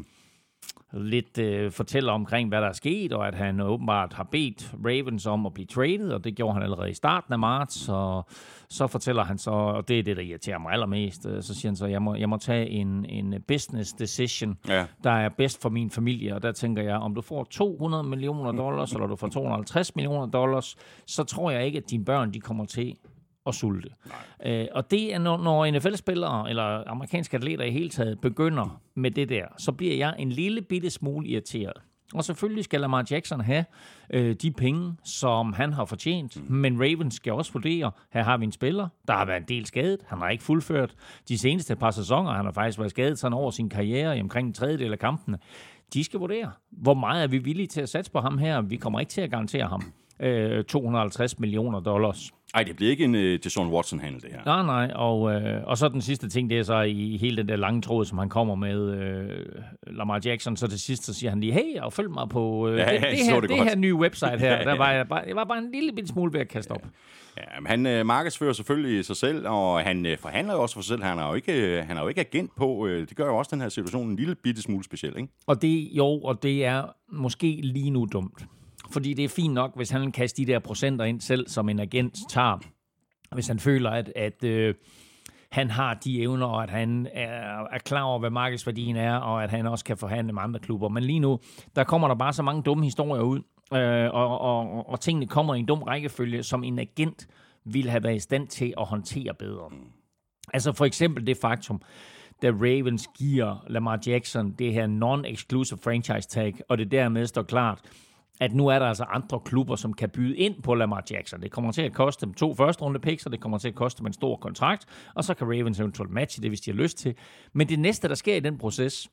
lidt 0.96 1.38
øh, 1.38 1.70
fortæller 1.70 2.12
omkring, 2.12 2.48
hvad 2.48 2.60
der 2.60 2.68
er 2.68 2.72
sket, 2.72 3.12
og 3.12 3.28
at 3.28 3.34
han 3.34 3.60
åbenbart 3.60 4.12
har 4.12 4.24
bedt 4.24 4.74
Ravens 4.84 5.26
om 5.26 5.46
at 5.46 5.54
blive 5.54 5.66
traded, 5.66 6.10
og 6.12 6.24
det 6.24 6.34
gjorde 6.36 6.54
han 6.54 6.62
allerede 6.62 6.90
i 6.90 6.94
starten 6.94 7.32
af 7.32 7.38
marts, 7.38 7.88
og 7.88 8.26
så 8.68 8.86
fortæller 8.86 9.24
han 9.24 9.38
så, 9.38 9.50
og 9.50 9.88
det 9.88 9.98
er 9.98 10.02
det, 10.02 10.16
der 10.16 10.22
irriterer 10.22 10.58
mig 10.58 10.72
allermest, 10.72 11.26
øh, 11.26 11.42
så 11.42 11.54
siger 11.54 11.70
han 11.70 11.76
så, 11.76 11.86
jeg 11.86 12.02
må, 12.02 12.14
jeg 12.14 12.28
må 12.28 12.36
tage 12.36 12.68
en, 12.68 13.04
en 13.04 13.34
business 13.48 13.92
decision, 13.92 14.58
Ja. 14.68 14.86
der 15.04 15.10
er 15.10 15.28
bedst 15.28 15.62
for 15.62 15.68
min 15.68 15.90
familie, 15.90 16.34
og 16.34 16.42
der 16.42 16.52
tænker 16.52 16.82
jeg, 16.82 16.96
om 16.96 17.14
du 17.14 17.20
får 17.20 17.44
200 17.50 18.04
millioner 18.04 18.52
dollars, 18.52 18.92
eller 18.92 19.06
du 19.06 19.16
får 19.16 19.28
250 19.28 19.96
millioner 19.96 20.26
dollars, 20.26 20.76
så 21.06 21.24
tror 21.24 21.50
jeg 21.50 21.66
ikke, 21.66 21.78
at 21.78 21.90
dine 21.90 22.04
børn, 22.04 22.32
de 22.34 22.40
kommer 22.40 22.64
til 22.64 22.96
at 23.46 23.54
sulte. 23.54 23.88
Øh, 24.46 24.66
og 24.72 24.90
det 24.90 25.14
er, 25.14 25.18
når, 25.18 25.36
når 25.36 25.70
NFL-spillere, 25.70 26.50
eller 26.50 26.90
amerikanske 26.90 27.36
atleter 27.36 27.64
i 27.64 27.70
hele 27.70 27.88
taget, 27.88 28.20
begynder 28.20 28.80
med 28.94 29.10
det 29.10 29.28
der, 29.28 29.46
så 29.58 29.72
bliver 29.72 29.96
jeg 29.96 30.14
en 30.18 30.30
lille 30.30 30.62
bitte 30.62 30.90
smule 30.90 31.26
irriteret. 31.26 31.76
Og 32.14 32.24
selvfølgelig 32.24 32.64
skal 32.64 32.80
Lamar 32.80 33.06
Jackson 33.10 33.40
have 33.40 33.64
øh, 34.10 34.34
de 34.34 34.50
penge, 34.50 34.94
som 35.04 35.52
han 35.52 35.72
har 35.72 35.84
fortjent. 35.84 36.50
Mm. 36.50 36.56
Men 36.56 36.80
Ravens 36.80 37.14
skal 37.14 37.32
også 37.32 37.52
vurdere, 37.52 37.90
her 38.12 38.22
har 38.22 38.36
vi 38.36 38.44
en 38.44 38.52
spiller, 38.52 38.88
der 39.08 39.14
har 39.14 39.24
været 39.24 39.40
en 39.40 39.48
del 39.48 39.66
skadet. 39.66 40.00
Han 40.06 40.18
har 40.18 40.28
ikke 40.28 40.44
fuldført 40.44 40.94
de 41.28 41.38
seneste 41.38 41.76
par 41.76 41.90
sæsoner. 41.90 42.32
Han 42.32 42.44
har 42.44 42.52
faktisk 42.52 42.78
været 42.78 42.90
skadet 42.90 43.18
sådan 43.18 43.32
over 43.32 43.50
sin 43.50 43.68
karriere 43.68 44.18
i 44.18 44.20
omkring 44.20 44.48
en 44.48 44.54
tredjedel 44.54 44.92
af 44.92 44.98
kampene. 44.98 45.38
De 45.94 46.04
skal 46.04 46.20
vurdere, 46.20 46.50
hvor 46.70 46.94
meget 46.94 47.22
er 47.22 47.26
vi 47.26 47.38
villige 47.38 47.66
til 47.66 47.80
at 47.80 47.88
satse 47.88 48.12
på 48.12 48.20
ham 48.20 48.38
her. 48.38 48.60
Vi 48.60 48.76
kommer 48.76 49.00
ikke 49.00 49.10
til 49.10 49.20
at 49.20 49.30
garantere 49.30 49.66
ham 49.66 49.82
øh, 50.20 50.64
250 50.64 51.38
millioner 51.38 51.80
dollars. 51.80 52.32
Ej, 52.54 52.62
det 52.62 52.76
bliver 52.76 52.90
ikke 52.90 53.04
en 53.04 53.14
uh, 53.14 53.20
Deshaun 53.20 53.68
Watson-handel, 53.72 54.22
det 54.22 54.30
her. 54.32 54.40
Nej, 54.44 54.86
nej, 54.86 54.92
og, 54.94 55.34
øh, 55.34 55.64
og 55.64 55.78
så 55.78 55.88
den 55.88 56.02
sidste 56.02 56.28
ting, 56.28 56.50
det 56.50 56.58
er 56.58 56.62
så 56.62 56.80
i 56.80 57.16
hele 57.16 57.36
den 57.36 57.48
der 57.48 57.56
lange 57.56 57.82
tråd, 57.82 58.04
som 58.04 58.18
han 58.18 58.28
kommer 58.28 58.54
med, 58.54 58.98
øh, 58.98 59.30
Lamar 59.86 60.20
Jackson, 60.24 60.56
så 60.56 60.66
til 60.66 60.80
sidst, 60.80 61.04
så 61.04 61.14
siger 61.14 61.30
han 61.30 61.40
lige, 61.40 61.52
hey, 61.52 61.80
og 61.80 61.92
følg 61.92 62.10
mig 62.10 62.28
på 62.28 62.68
øh, 62.68 62.78
Ja, 62.78 62.84
det, 62.84 63.00
det, 63.00 63.18
her, 63.24 63.40
det 63.40 63.50
det, 63.50 63.56
her 63.58 63.76
nye 63.76 63.94
website 63.94 64.38
her. 64.38 64.64
Der 64.70 64.76
var 64.76 64.92
jeg, 64.92 65.08
bare, 65.08 65.24
jeg 65.26 65.36
var 65.36 65.44
bare 65.44 65.58
en 65.58 65.70
lille 65.72 66.06
smule 66.06 66.32
ved 66.32 66.40
at 66.40 66.48
kaste 66.48 66.70
op. 66.70 66.86
Ja, 67.36 67.60
men 67.60 67.66
han 67.66 67.86
øh, 67.86 68.06
markedsfører 68.06 68.52
selvfølgelig 68.52 69.04
sig 69.04 69.16
selv, 69.16 69.48
og 69.48 69.80
han 69.80 70.06
øh, 70.06 70.18
forhandler 70.18 70.54
jo 70.54 70.62
også 70.62 70.74
for 70.74 70.82
sig 70.82 70.88
selv. 70.88 71.02
Han 71.02 71.18
er 71.18 71.28
jo 71.28 71.34
ikke, 71.34 71.52
øh, 71.52 71.86
han 71.86 71.96
er 71.96 72.02
jo 72.02 72.08
ikke 72.08 72.20
agent 72.20 72.50
på. 72.56 72.86
Øh, 72.86 73.08
det 73.08 73.16
gør 73.16 73.26
jo 73.26 73.36
også 73.36 73.48
den 73.54 73.60
her 73.60 73.68
situation 73.68 74.08
en 74.08 74.16
lille 74.16 74.34
bitte 74.34 74.62
smule 74.62 74.84
speciel, 74.84 75.16
ikke? 75.16 75.28
Og 75.46 75.62
det, 75.62 75.88
jo, 75.92 76.06
og 76.06 76.42
det 76.42 76.64
er 76.64 76.82
måske 77.12 77.60
lige 77.62 77.90
nu 77.90 78.08
dumt. 78.12 78.44
Fordi 78.90 79.14
det 79.14 79.24
er 79.24 79.28
fint 79.28 79.54
nok, 79.54 79.76
hvis 79.76 79.90
han 79.90 80.00
vil 80.00 80.12
kaste 80.12 80.42
de 80.42 80.52
der 80.52 80.58
procenter 80.58 81.04
ind 81.04 81.20
selv, 81.20 81.48
som 81.48 81.68
en 81.68 81.80
agent 81.80 82.18
tager. 82.30 82.58
Hvis 83.32 83.48
han 83.48 83.58
føler, 83.58 83.90
at, 83.90 84.12
at 84.16 84.44
øh, 84.44 84.74
han 85.50 85.70
har 85.70 85.94
de 85.94 86.22
evner, 86.22 86.46
og 86.46 86.62
at 86.62 86.70
han 86.70 87.08
er, 87.12 87.66
er 87.72 87.78
klar 87.78 88.02
over, 88.02 88.18
hvad 88.18 88.30
markedsværdien 88.30 88.96
er, 88.96 89.16
og 89.16 89.44
at 89.44 89.50
han 89.50 89.66
også 89.66 89.84
kan 89.84 89.96
forhandle 89.96 90.32
med 90.32 90.42
andre 90.42 90.60
klubber. 90.60 90.88
Men 90.88 91.04
lige 91.04 91.18
nu, 91.20 91.38
der 91.76 91.84
kommer 91.84 92.08
der 92.08 92.14
bare 92.14 92.32
så 92.32 92.42
mange 92.42 92.62
dumme 92.62 92.84
historier 92.84 93.22
ud, 93.22 93.40
øh, 93.74 94.14
og, 94.14 94.38
og, 94.40 94.70
og, 94.70 94.88
og 94.88 95.00
tingene 95.00 95.26
kommer 95.26 95.54
i 95.54 95.58
en 95.58 95.66
dum 95.66 95.82
rækkefølge, 95.82 96.42
som 96.42 96.64
en 96.64 96.78
agent 96.78 97.28
ville 97.64 97.90
have 97.90 98.02
været 98.02 98.16
i 98.16 98.18
stand 98.18 98.48
til 98.48 98.74
at 98.78 98.86
håndtere 98.86 99.34
bedre. 99.34 99.70
Altså 100.54 100.72
for 100.72 100.84
eksempel 100.84 101.26
det 101.26 101.36
faktum, 101.36 101.82
da 102.42 102.50
Ravens 102.50 103.08
giver 103.18 103.64
Lamar 103.68 104.00
Jackson 104.06 104.52
det 104.52 104.72
her 104.72 104.86
non-exclusive 104.86 105.78
franchise 105.82 106.28
tag, 106.28 106.54
og 106.68 106.78
det 106.78 106.90
dermed 106.90 107.26
står 107.26 107.42
klart, 107.42 107.80
at 108.40 108.54
nu 108.54 108.66
er 108.66 108.78
der 108.78 108.86
altså 108.86 109.04
andre 109.04 109.40
klubber, 109.40 109.76
som 109.76 109.92
kan 109.92 110.10
byde 110.10 110.36
ind 110.36 110.62
på 110.62 110.74
Lamar 110.74 111.04
Jackson. 111.10 111.42
Det 111.42 111.50
kommer 111.50 111.72
til 111.72 111.82
at 111.82 111.92
koste 111.92 112.26
dem 112.26 112.34
to 112.34 112.54
første 112.54 112.82
runde 112.82 113.00
picks, 113.00 113.26
og 113.26 113.32
det 113.32 113.40
kommer 113.40 113.58
til 113.58 113.68
at 113.68 113.74
koste 113.74 113.98
dem 113.98 114.06
en 114.06 114.12
stor 114.12 114.36
kontrakt, 114.36 114.86
og 115.14 115.24
så 115.24 115.34
kan 115.34 115.46
Ravens 115.46 115.80
eventuelt 115.80 116.12
matche 116.12 116.42
det, 116.42 116.50
hvis 116.50 116.60
de 116.60 116.70
har 116.70 116.76
lyst 116.76 116.98
til. 116.98 117.14
Men 117.52 117.68
det 117.68 117.78
næste, 117.78 118.08
der 118.08 118.14
sker 118.14 118.36
i 118.36 118.40
den 118.40 118.58
proces, 118.58 119.10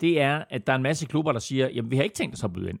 det 0.00 0.20
er, 0.20 0.44
at 0.50 0.66
der 0.66 0.72
er 0.72 0.76
en 0.76 0.82
masse 0.82 1.06
klubber, 1.06 1.32
der 1.32 1.40
siger, 1.40 1.68
jamen 1.68 1.90
vi 1.90 1.96
har 1.96 2.02
ikke 2.02 2.14
tænkt 2.14 2.34
os 2.34 2.44
at 2.44 2.52
byde 2.52 2.70
ind. 2.70 2.78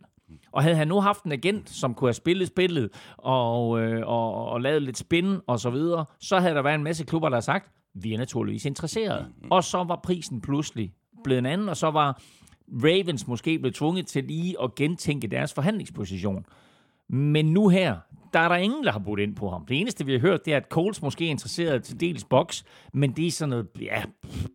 Og 0.52 0.62
havde 0.62 0.76
han 0.76 0.88
nu 0.88 1.00
haft 1.00 1.24
en 1.24 1.32
agent, 1.32 1.70
som 1.70 1.94
kunne 1.94 2.08
have 2.08 2.14
spillet 2.14 2.48
spillet 2.48 2.90
og, 3.16 3.80
øh, 3.80 4.06
og, 4.06 4.46
og 4.46 4.60
lavet 4.60 4.82
lidt 4.82 4.98
spin 4.98 5.38
og 5.46 5.60
så 5.60 5.70
videre, 5.70 6.04
så 6.20 6.38
havde 6.40 6.54
der 6.54 6.62
været 6.62 6.74
en 6.74 6.84
masse 6.84 7.04
klubber, 7.04 7.28
der 7.28 7.36
har 7.36 7.40
sagt, 7.40 7.70
vi 7.94 8.14
er 8.14 8.18
naturligvis 8.18 8.64
interesserede. 8.64 9.26
Og 9.50 9.64
så 9.64 9.84
var 9.84 10.00
prisen 10.04 10.40
pludselig 10.40 10.92
blevet 11.24 11.38
en 11.38 11.46
anden, 11.46 11.68
og 11.68 11.76
så 11.76 11.90
var 11.90 12.20
Ravens 12.72 13.26
måske 13.26 13.58
blevet 13.58 13.74
tvunget 13.74 14.06
til 14.06 14.24
lige 14.24 14.56
at 14.62 14.74
gentænke 14.74 15.26
deres 15.26 15.54
forhandlingsposition. 15.54 16.46
Men 17.08 17.52
nu 17.52 17.68
her, 17.68 17.96
der 18.32 18.40
er 18.40 18.48
der 18.48 18.56
ingen, 18.56 18.84
der 18.84 18.92
har 18.92 18.98
budt 18.98 19.20
ind 19.20 19.36
på 19.36 19.50
ham. 19.50 19.66
Det 19.66 19.80
eneste, 19.80 20.06
vi 20.06 20.12
har 20.12 20.18
hørt, 20.20 20.44
det 20.44 20.52
er, 20.52 20.56
at 20.56 20.66
Coles 20.70 21.02
måske 21.02 21.26
er 21.26 21.30
interesseret 21.30 21.82
til 21.84 22.00
dels 22.00 22.24
box, 22.24 22.62
men 22.92 23.12
det 23.12 23.26
er 23.26 23.30
sådan 23.30 23.50
noget, 23.50 23.68
ja, 23.80 24.02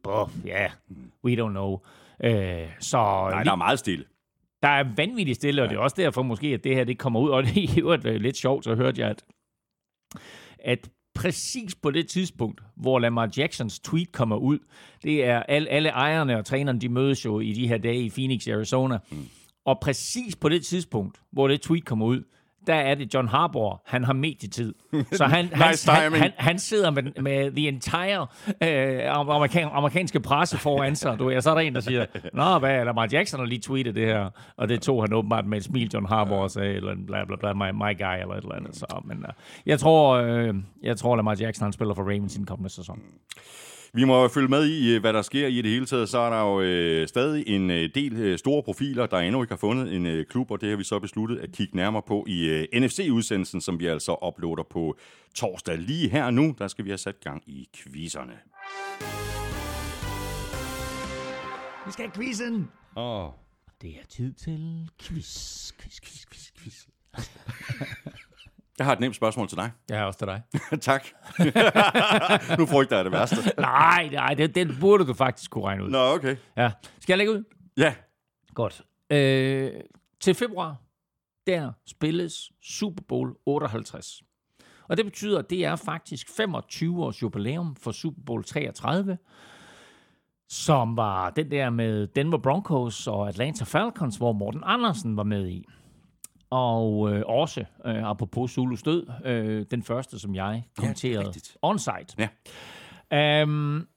boh, 0.04 0.30
ja, 0.46 0.68
we 1.26 1.34
don't 1.34 1.50
know. 1.50 1.80
Øh, 2.24 2.68
så 2.80 2.98
Nej, 2.98 3.44
der 3.44 3.52
er 3.52 3.56
meget 3.56 3.80
stille. 3.80 4.06
der 4.64 4.70
er 4.70 4.84
vanvittigt 4.96 5.36
stille, 5.36 5.64
og 5.64 5.70
det 5.70 5.76
er 5.76 5.80
også 5.80 5.96
derfor 6.00 6.22
måske, 6.24 6.48
at 6.48 6.64
det 6.64 6.76
her 6.76 6.84
det 6.84 7.00
kommer 7.00 7.20
ud. 7.20 7.30
Og 7.30 7.44
det 7.44 7.64
er 7.64 7.74
jo 7.78 7.94
øh, 7.94 8.16
lidt 8.16 8.38
sjovt, 8.38 8.64
så 8.64 8.76
hørte 8.76 9.02
jeg, 9.02 9.10
at, 9.10 9.24
at 10.60 10.90
præcis 11.18 11.76
på 11.76 11.92
det 11.92 12.08
tidspunkt, 12.08 12.62
hvor 12.76 13.00
Lamar 13.00 13.30
Jacksons 13.38 13.80
tweet 13.80 14.12
kommer 14.12 14.36
ud, 14.36 14.60
det 15.04 15.26
er 15.26 15.44
alle, 15.44 15.70
alle 15.70 15.90
ejerne 15.90 16.38
og 16.38 16.46
trænerne, 16.46 16.80
de 16.80 16.90
mødes 16.90 17.26
jo 17.26 17.40
i 17.40 17.54
de 17.54 17.68
her 17.68 17.78
dage 17.78 18.02
i 18.02 18.10
Phoenix, 18.10 18.48
Arizona. 18.48 18.98
Mm. 19.12 19.26
Og 19.66 19.80
præcis 19.82 20.36
på 20.36 20.50
det 20.50 20.66
tidspunkt, 20.66 21.22
hvor 21.32 21.48
det 21.48 21.62
tweet 21.62 21.86
kommer 21.86 22.06
ud, 22.06 22.24
der 22.68 22.76
er 22.76 22.96
det 22.96 23.14
John 23.14 23.28
Harbour, 23.28 23.82
han 23.86 24.04
har 24.04 24.14
medietid. 24.14 24.74
Så 25.12 25.26
han, 25.26 25.46
han, 25.54 25.72
Nice 25.72 25.92
han, 25.92 26.14
han, 26.14 26.32
han 26.38 26.60
sidder 26.60 26.92
med, 26.92 27.22
med 27.22 27.52
the 27.52 27.68
entire 27.68 28.28
øh, 28.64 29.18
amerikan, 29.18 29.68
amerikanske 29.72 30.20
presse 30.20 30.58
foran 30.58 30.96
sig. 30.96 31.20
Du, 31.20 31.32
og 31.32 31.44
så 31.44 31.50
er 31.50 31.54
der 31.54 31.62
en, 31.62 31.76
der 31.76 31.82
siger, 31.82 32.06
Nå, 32.34 32.60
hvad, 32.60 32.86
Lamar 32.86 33.08
Jackson 33.12 33.40
har 33.40 33.48
lige 33.48 33.62
tweetet 33.62 33.96
det 33.96 34.06
her. 34.06 34.30
Og 34.58 34.70
det 34.70 34.82
tog 34.82 35.04
han 35.04 35.14
åbenbart 35.14 35.46
med 35.46 35.58
et 35.58 35.64
smil, 35.64 35.90
John 35.94 36.06
Harbour 36.06 36.38
og 36.38 36.52
sagde, 36.52 36.74
eller 36.74 36.96
bla 37.08 37.26
bla 37.26 37.36
bla, 37.36 37.54
my, 37.54 37.72
my 37.72 37.98
guy, 37.98 38.22
eller 38.22 38.36
et 38.36 38.42
eller 38.42 38.56
andet. 38.56 38.76
Så, 38.76 39.02
men 39.06 39.18
uh, 39.18 39.34
jeg 39.66 39.80
tror, 39.80 40.16
øh, 40.16 40.56
jeg 40.84 40.98
tror, 40.98 41.16
Lamar 41.16 41.38
Jackson, 41.40 41.66
han 41.66 41.74
spiller 41.74 41.94
for 41.94 42.04
Ravens 42.04 42.36
i 42.36 42.38
den 42.38 42.46
kommende 42.46 42.70
sæson. 42.70 43.02
Vi 43.98 44.04
må 44.04 44.28
følge 44.28 44.48
med 44.48 44.66
i, 44.68 44.96
øh, 44.96 45.02
hvad 45.02 45.14
der 45.14 45.22
sker 45.22 45.48
i 45.48 45.62
det 45.62 45.72
hele 45.72 45.86
taget. 45.86 46.10
Så 46.10 46.18
er 46.18 46.30
der 46.30 46.42
jo 46.42 46.62
øh, 46.62 47.08
stadig 47.08 47.48
en 47.48 47.72
øh, 47.72 47.90
del 47.96 48.14
øh, 48.14 48.38
store 48.40 48.64
profiler, 48.64 49.06
der 49.06 49.18
endnu 49.18 49.44
ikke 49.44 49.52
har 49.52 49.58
fundet 49.58 49.96
en 49.96 50.06
øh, 50.06 50.26
klub, 50.26 50.52
og 50.52 50.62
det 50.62 50.70
har 50.70 50.78
vi 50.78 50.84
så 50.84 51.00
besluttet 51.00 51.38
at 51.38 51.52
kigge 51.52 51.76
nærmere 51.76 52.02
på 52.08 52.26
i 52.28 52.48
øh, 52.50 52.68
NFC-udsendelsen, 52.74 53.62
som 53.62 53.80
vi 53.80 53.86
altså 53.86 54.16
uploader 54.28 54.64
på 54.64 54.98
torsdag. 55.36 55.78
Lige 55.78 56.10
her 56.10 56.32
nu, 56.32 56.56
der 56.58 56.68
skal 56.68 56.86
vi 56.86 56.90
have 56.90 56.98
sat 56.98 57.20
gang 57.20 57.44
i 57.48 57.68
quizzerne. 57.76 58.38
Vi 61.86 61.92
skal 61.92 62.06
have 62.06 62.14
quizzen! 62.16 62.68
Åh, 62.98 63.30
Det 63.82 63.90
er 63.90 64.06
tid 64.10 64.34
til 64.34 64.90
quiz, 65.02 65.72
quiz, 65.80 66.00
quiz, 66.02 66.26
quiz, 66.32 66.52
quiz. 66.58 66.88
jeg 68.78 68.86
har 68.86 68.94
et 68.94 69.00
nemt 69.00 69.16
spørgsmål 69.16 69.48
til 69.48 69.58
dig. 69.58 69.72
Jeg 69.90 69.98
er 70.00 70.04
også 70.04 70.20
til 70.20 70.28
dig. 70.28 70.42
tak. 70.82 71.06
nu 72.60 72.66
frygter 72.66 72.96
jeg 72.96 73.06
det 73.06 73.12
værste. 73.12 73.36
nej, 73.58 74.10
nej, 74.12 74.34
det, 74.34 74.56
det 74.56 74.68
burde 74.80 75.06
du 75.06 75.14
faktisk 75.14 75.52
kunne 75.52 75.66
regne 75.66 75.84
ud. 75.84 75.90
Nå, 75.90 76.14
okay. 76.14 76.36
Ja. 76.58 76.72
Skal 77.00 77.14
jeg 77.14 77.18
lægge 77.18 77.34
ud? 77.34 77.44
Ja, 77.78 77.96
Godt. 78.58 78.82
Øh, 79.10 79.72
til 80.20 80.34
februar, 80.36 80.76
der 81.48 81.72
spilles 81.86 82.52
Super 82.62 83.04
Bowl 83.08 83.34
58. 83.46 84.24
Og 84.88 84.98
det 84.98 85.06
betyder, 85.06 85.40
at 85.40 85.50
det 85.50 85.66
er 85.66 85.76
faktisk 85.76 86.30
25 86.38 87.04
års 87.04 87.22
jubilæum 87.22 87.76
for 87.76 87.92
Super 87.92 88.22
Bowl 88.26 88.44
33, 88.44 89.18
som 90.50 90.98
var 90.98 91.30
den 91.30 91.52
der 91.52 91.70
med 91.70 92.08
Denver 92.08 92.38
Broncos 92.38 93.08
og 93.08 93.30
Atlanta 93.30 93.64
Falcons, 93.64 94.18
hvor 94.18 94.32
Morten 94.34 94.62
Andersen 94.66 95.18
var 95.18 95.24
med 95.24 95.48
i. 95.48 95.66
Og 96.50 97.14
øh, 97.14 97.24
også, 97.26 97.66
øh, 97.86 98.04
apropos 98.04 98.52
Zulus 98.52 98.84
død, 98.84 99.08
øh, 99.26 99.66
den 99.72 99.84
første, 99.84 100.20
som 100.20 100.36
jeg 100.36 100.64
kommenterede 100.78 101.26
rigtigt. 101.26 101.58
onsite. 101.62 102.30
Ja. 103.12 103.44
Um, 103.44 103.88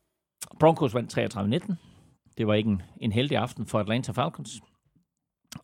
Broncos 0.61 0.95
vandt 0.95 1.19
33-19. 1.19 1.75
Det 2.39 2.47
var 2.47 2.55
ikke 2.55 2.71
en, 2.71 2.83
en 3.01 3.13
heldig 3.13 3.37
aften 3.37 3.67
for 3.67 3.81
Atlanta 3.81 4.13
Falcons. 4.13 4.61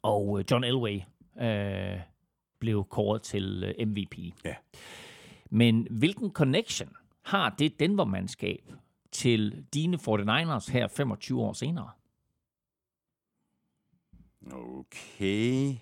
Og 0.02 0.38
øh, 0.38 0.44
John 0.50 0.64
Elway 0.64 1.00
øh, 1.40 2.00
blev 2.58 2.84
kåret 2.90 3.22
til 3.22 3.74
øh, 3.78 3.86
MVP. 3.86 4.18
Ja. 4.44 4.54
Men 5.50 5.86
hvilken 5.90 6.30
connection 6.30 6.88
har 7.22 7.54
det 7.58 7.80
Denver-mandskab 7.80 8.72
til 9.12 9.64
dine 9.74 9.96
49ers 9.96 10.72
her 10.72 10.88
25 10.88 11.40
år 11.40 11.52
senere? 11.52 11.90
okay. 14.52 15.76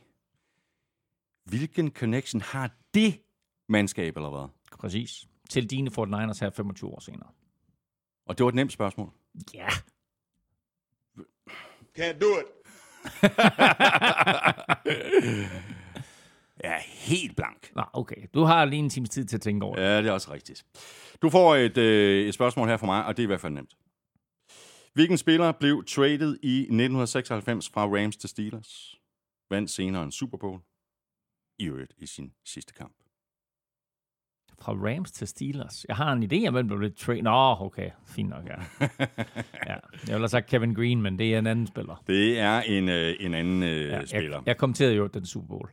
Hvilken 1.44 1.90
connection 1.90 2.40
har 2.40 2.70
det 2.94 3.20
mandskab, 3.68 4.16
eller 4.16 4.30
hvad? 4.30 4.48
Præcis. 4.78 5.26
Til 5.50 5.70
dine 5.70 5.90
49ers 5.90 6.40
her 6.40 6.50
25 6.56 6.90
år 6.90 7.00
senere. 7.00 7.28
Og 8.26 8.38
det 8.38 8.44
var 8.44 8.48
et 8.48 8.54
nemt 8.54 8.72
spørgsmål. 8.72 9.10
Ja. 9.54 9.68
Can't 11.98 12.18
do 12.18 12.26
it. 12.40 12.46
Jeg 16.62 16.72
er 16.72 16.80
helt 16.82 17.36
blank. 17.36 17.72
Nå, 17.76 17.82
okay. 17.92 18.26
Du 18.34 18.42
har 18.42 18.64
lige 18.64 18.78
en 18.78 18.90
times 18.90 19.10
tid 19.10 19.24
til 19.24 19.36
at 19.36 19.40
tænke 19.42 19.66
over 19.66 19.76
det. 19.76 19.82
Ja, 19.82 19.98
det 19.98 20.06
er 20.06 20.12
også 20.12 20.32
rigtigt. 20.32 20.64
Du 21.22 21.30
får 21.30 21.54
et, 21.54 21.78
øh, 21.78 22.26
et 22.28 22.34
spørgsmål 22.34 22.68
her 22.68 22.76
fra 22.76 22.86
mig, 22.86 23.04
og 23.04 23.16
det 23.16 23.22
er 23.22 23.24
i 23.24 23.26
hvert 23.26 23.40
fald 23.40 23.52
nemt. 23.52 23.76
Hvilken 24.94 25.18
spiller 25.18 25.52
blev 25.52 25.84
traded 25.84 26.38
i 26.42 26.58
1996 26.58 27.68
fra 27.68 27.86
Rams 27.86 28.16
til 28.16 28.28
Steelers? 28.28 28.96
Vandt 29.50 29.70
senere 29.70 30.02
en 30.02 30.12
Super 30.12 30.38
Bowl. 30.38 30.60
I 31.58 31.66
øvrigt 31.66 31.92
i 31.98 32.06
sin 32.06 32.32
sidste 32.44 32.72
kamp. 32.74 32.94
Fra 34.58 34.72
Rams 34.72 35.12
til 35.12 35.28
Steelers. 35.28 35.84
Jeg 35.88 35.96
har 35.96 36.12
en 36.12 36.22
idé 36.32 36.48
om, 36.48 36.54
hvem 36.54 36.68
der 36.68 36.76
blev 36.76 36.94
trade. 36.96 37.22
Nå, 37.22 37.56
okay. 37.60 37.90
Fint 38.06 38.28
nok, 38.28 38.44
ja. 38.46 38.54
ja. 39.66 39.74
Jeg 39.76 39.80
ville 40.06 40.18
have 40.18 40.28
sagt 40.28 40.46
Kevin 40.50 40.74
Green, 40.74 41.02
men 41.02 41.18
det 41.18 41.34
er 41.34 41.38
en 41.38 41.46
anden 41.46 41.66
spiller. 41.66 42.02
Det 42.06 42.38
er 42.38 42.60
en, 42.60 42.88
øh, 42.88 43.14
en 43.20 43.34
anden 43.34 43.62
øh, 43.62 43.88
Ja, 43.88 44.04
spiller. 44.04 44.30
jeg, 44.36 44.46
jeg 44.46 44.56
kommenterede 44.56 44.94
jo 44.94 45.06
den 45.06 45.26
Super 45.26 45.46
Bowl. 45.48 45.70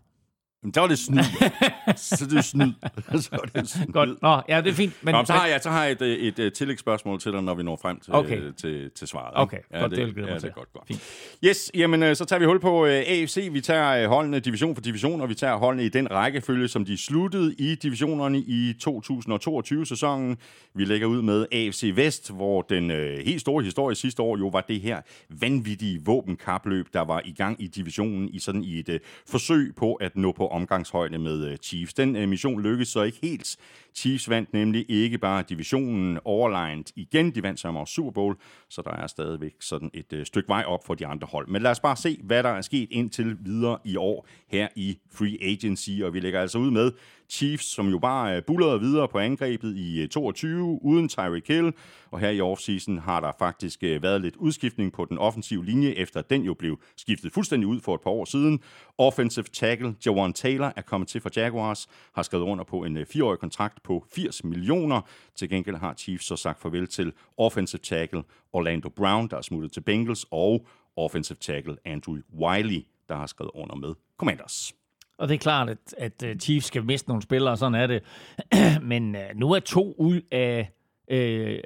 Men 0.63 0.71
der 0.71 0.81
var 0.81 0.87
det 0.87 0.99
snyd. 0.99 1.23
så 1.95 2.25
det 2.29 2.37
er 2.37 2.41
snyd. 2.41 2.71
så 3.23 3.29
var 3.31 3.49
det 3.55 3.69
snyd. 3.69 3.85
Godt. 3.93 4.21
Nå, 4.21 4.41
ja, 4.49 4.61
det 4.61 4.69
er 4.69 4.73
fint. 4.73 4.93
Men, 5.01 5.15
Nå, 5.15 5.25
så 5.25 5.33
har 5.33 5.47
jeg, 5.47 5.59
så 5.63 5.69
har 5.69 5.83
jeg 5.83 5.91
et, 5.91 6.01
øh, 6.01 6.17
et, 6.17 6.39
et 6.39 6.53
tillægsspørgsmål 6.53 7.19
til 7.19 7.31
dig, 7.31 7.43
når 7.43 7.53
vi 7.53 7.63
når 7.63 7.79
frem 7.81 7.99
til, 7.99 8.13
Okay. 8.13 8.41
til, 8.57 8.91
til 8.91 9.07
svaret. 9.07 9.31
Okay, 9.33 9.57
ikke? 9.57 9.79
godt, 9.79 9.91
det 9.91 10.15
det, 10.15 10.17
ja, 10.17 10.21
det 10.21 10.29
er 10.35 10.39
til. 10.39 10.51
godt, 10.51 10.73
godt. 10.73 10.87
Fint. 10.87 11.01
Yes, 11.45 11.71
jamen 11.73 12.03
øh, 12.03 12.15
så 12.15 12.25
tager 12.25 12.39
vi 12.39 12.45
hul 12.45 12.59
på 12.59 12.85
øh, 12.85 13.03
AFC. 13.07 13.49
Vi 13.51 13.61
tager 13.61 14.03
øh, 14.03 14.09
holdene 14.09 14.39
division 14.39 14.75
for 14.75 14.81
division, 14.81 15.21
og 15.21 15.29
vi 15.29 15.35
tager 15.35 15.55
holdene 15.55 15.85
i 15.85 15.89
den 15.89 16.11
rækkefølge, 16.11 16.67
som 16.67 16.85
de 16.85 16.97
sluttede 16.97 17.53
i 17.53 17.75
divisionerne 17.75 18.37
i 18.39 18.73
2022-sæsonen. 18.83 20.37
Vi 20.73 20.85
lægger 20.85 21.07
ud 21.07 21.21
med 21.21 21.45
AFC 21.51 21.91
Vest, 21.95 22.31
hvor 22.31 22.61
den 22.61 22.91
øh, 22.91 23.19
helt 23.25 23.41
store 23.41 23.63
historie 23.63 23.95
sidste 23.95 24.21
år 24.21 24.37
jo 24.37 24.47
var 24.47 24.61
det 24.61 24.81
her 24.81 25.01
vanvittige 25.29 26.01
våbenkapløb, 26.05 26.87
der 26.93 27.01
var 27.01 27.21
i 27.25 27.31
gang 27.31 27.63
i 27.63 27.67
divisionen 27.67 28.29
i 28.29 28.39
sådan 28.39 28.63
i 28.63 28.79
et 28.79 28.89
øh, 28.89 28.99
forsøg 29.27 29.73
på 29.75 29.93
at 29.93 30.17
nå 30.17 30.31
på 30.31 30.47
omgangshøjde 30.51 31.19
med 31.19 31.45
øh, 31.47 31.57
Chiefs. 31.57 31.93
Den 31.93 32.15
øh, 32.15 32.29
mission 32.29 32.61
lykkedes 32.61 32.87
så 32.87 33.01
ikke 33.01 33.17
helt. 33.21 33.57
Chiefs 33.95 34.29
vandt 34.29 34.53
nemlig 34.53 34.85
ikke 34.89 35.17
bare 35.17 35.43
divisionen 35.49 36.19
overlegnet 36.25 36.91
igen, 36.95 37.35
de 37.35 37.43
vandt 37.43 37.59
sammen 37.59 37.81
også 37.81 37.93
Super 37.93 38.11
Bowl, 38.11 38.35
så 38.69 38.81
der 38.81 38.91
er 38.91 39.07
stadigvæk 39.07 39.53
sådan 39.59 39.91
et 39.93 40.13
øh, 40.13 40.25
stykke 40.25 40.49
vej 40.49 40.63
op 40.67 40.85
for 40.85 40.95
de 40.95 41.07
andre 41.07 41.27
hold. 41.31 41.47
Men 41.47 41.61
lad 41.61 41.71
os 41.71 41.79
bare 41.79 41.95
se, 41.95 42.19
hvad 42.23 42.43
der 42.43 42.49
er 42.49 42.61
sket 42.61 42.87
indtil 42.91 43.37
videre 43.41 43.77
i 43.85 43.95
år 43.95 44.27
her 44.47 44.67
i 44.75 44.97
Free 45.11 45.37
Agency, 45.41 46.01
og 46.03 46.13
vi 46.13 46.19
lægger 46.19 46.41
altså 46.41 46.57
ud 46.57 46.71
med 46.71 46.91
Chiefs, 47.31 47.65
som 47.65 47.87
jo 47.87 47.99
bare 47.99 48.35
øh, 48.35 48.43
bullerede 48.43 48.79
videre 48.79 49.07
på 49.07 49.19
angrebet 49.19 49.75
i 49.75 50.01
øh, 50.01 50.09
22 50.09 50.79
uden 50.83 51.09
Tyreek 51.09 51.47
Hill, 51.47 51.73
og 52.11 52.19
her 52.19 52.29
i 52.29 52.41
offseason 52.41 52.97
har 52.97 53.19
der 53.19 53.31
faktisk 53.39 53.83
øh, 53.83 54.03
været 54.03 54.21
lidt 54.21 54.35
udskiftning 54.35 54.93
på 54.93 55.05
den 55.05 55.17
offensive 55.17 55.65
linje, 55.65 55.89
efter 55.89 56.21
den 56.21 56.41
jo 56.43 56.53
blev 56.53 56.79
skiftet 56.97 57.33
fuldstændig 57.33 57.67
ud 57.67 57.79
for 57.79 57.95
et 57.95 58.01
par 58.01 58.11
år 58.11 58.25
siden. 58.25 58.59
Offensive 58.97 59.45
tackle 59.53 59.95
Jawan 60.05 60.33
Taylor 60.33 60.73
er 60.75 60.81
kommet 60.81 61.07
til 61.09 61.21
for 61.21 61.29
Jaguars, 61.35 61.87
har 62.15 62.23
skrevet 62.23 62.43
under 62.43 62.63
på 62.63 62.83
en 62.83 63.05
fireårig 63.05 63.39
kontrakt 63.39 63.80
på 63.83 64.05
80 64.15 64.43
millioner. 64.43 65.01
Til 65.35 65.49
gengæld 65.49 65.75
har 65.75 65.93
Chiefs 65.93 66.25
så 66.25 66.35
sagt 66.35 66.61
farvel 66.61 66.87
til 66.87 67.13
offensive 67.37 67.79
tackle 67.79 68.23
Orlando 68.53 68.89
Brown, 68.89 69.27
der 69.27 69.37
er 69.37 69.41
smuttet 69.41 69.71
til 69.71 69.81
Bengals, 69.81 70.25
og 70.31 70.67
offensive 70.95 71.37
tackle 71.41 71.77
Andrew 71.85 72.17
Wiley, 72.39 72.85
der 73.09 73.15
har 73.15 73.25
skrevet 73.25 73.51
under 73.53 73.75
med 73.75 73.93
Commanders. 74.17 74.73
Og 75.17 75.27
det 75.27 75.33
er 75.33 75.39
klart, 75.39 75.69
at, 75.69 75.95
at 75.97 76.23
øh, 76.23 76.35
Chiefs 76.35 76.65
skal 76.65 76.83
miste 76.83 77.09
nogle 77.09 77.21
spillere, 77.21 77.57
sådan 77.57 77.75
er 77.75 77.87
det. 77.87 78.03
Men 78.91 79.15
øh, 79.15 79.21
nu 79.35 79.51
er 79.51 79.59
to 79.59 79.95
ud 79.97 80.21
af 80.31 80.71
uh, 81.11 81.59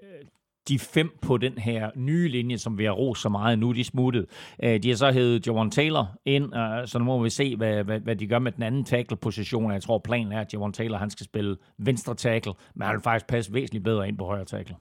de 0.68 0.80
fem 0.80 1.18
på 1.22 1.38
den 1.38 1.58
her 1.58 1.90
nye 1.96 2.28
linje, 2.28 2.58
som 2.58 2.78
vi 2.78 2.84
har 2.86 2.92
rost 2.92 3.22
så 3.22 3.30
meget, 3.30 3.60
nu 3.60 3.72
de 3.72 3.84
smuttet. 3.84 4.26
Uh, 4.64 4.70
de 4.70 4.90
har 4.90 4.96
så 4.96 5.12
hævet 5.12 5.48
Javon 5.48 5.72
Taylor 5.72 6.08
ind, 6.26 6.56
øh, 6.56 6.88
så 6.88 7.00
nu 7.00 7.06
må 7.06 7.24
vi 7.24 7.30
se, 7.30 7.56
hvad, 7.56 7.84
hvad, 7.84 8.00
hvad 8.00 8.16
de 8.16 8.28
gør 8.28 8.40
med 8.40 8.52
den 8.52 8.64
anden 8.64 8.86
tackle-position. 8.86 9.72
Jeg 9.72 9.82
tror, 9.82 9.98
planen 9.98 10.32
er, 10.32 10.42
at 10.42 10.54
Javon 10.54 10.74
Taylor 10.74 10.98
han 10.98 11.10
skal 11.10 11.26
spille 11.26 11.58
venstre 11.78 12.16
tackle, 12.16 12.54
men 12.76 12.86
han 12.86 12.96
vil 12.96 13.04
faktisk 13.04 13.28
passe 13.28 13.54
væsentligt 13.54 13.84
bedre 13.84 14.08
ind 14.08 14.18
på 14.18 14.26
højre 14.26 14.46
tackle. 14.46 14.76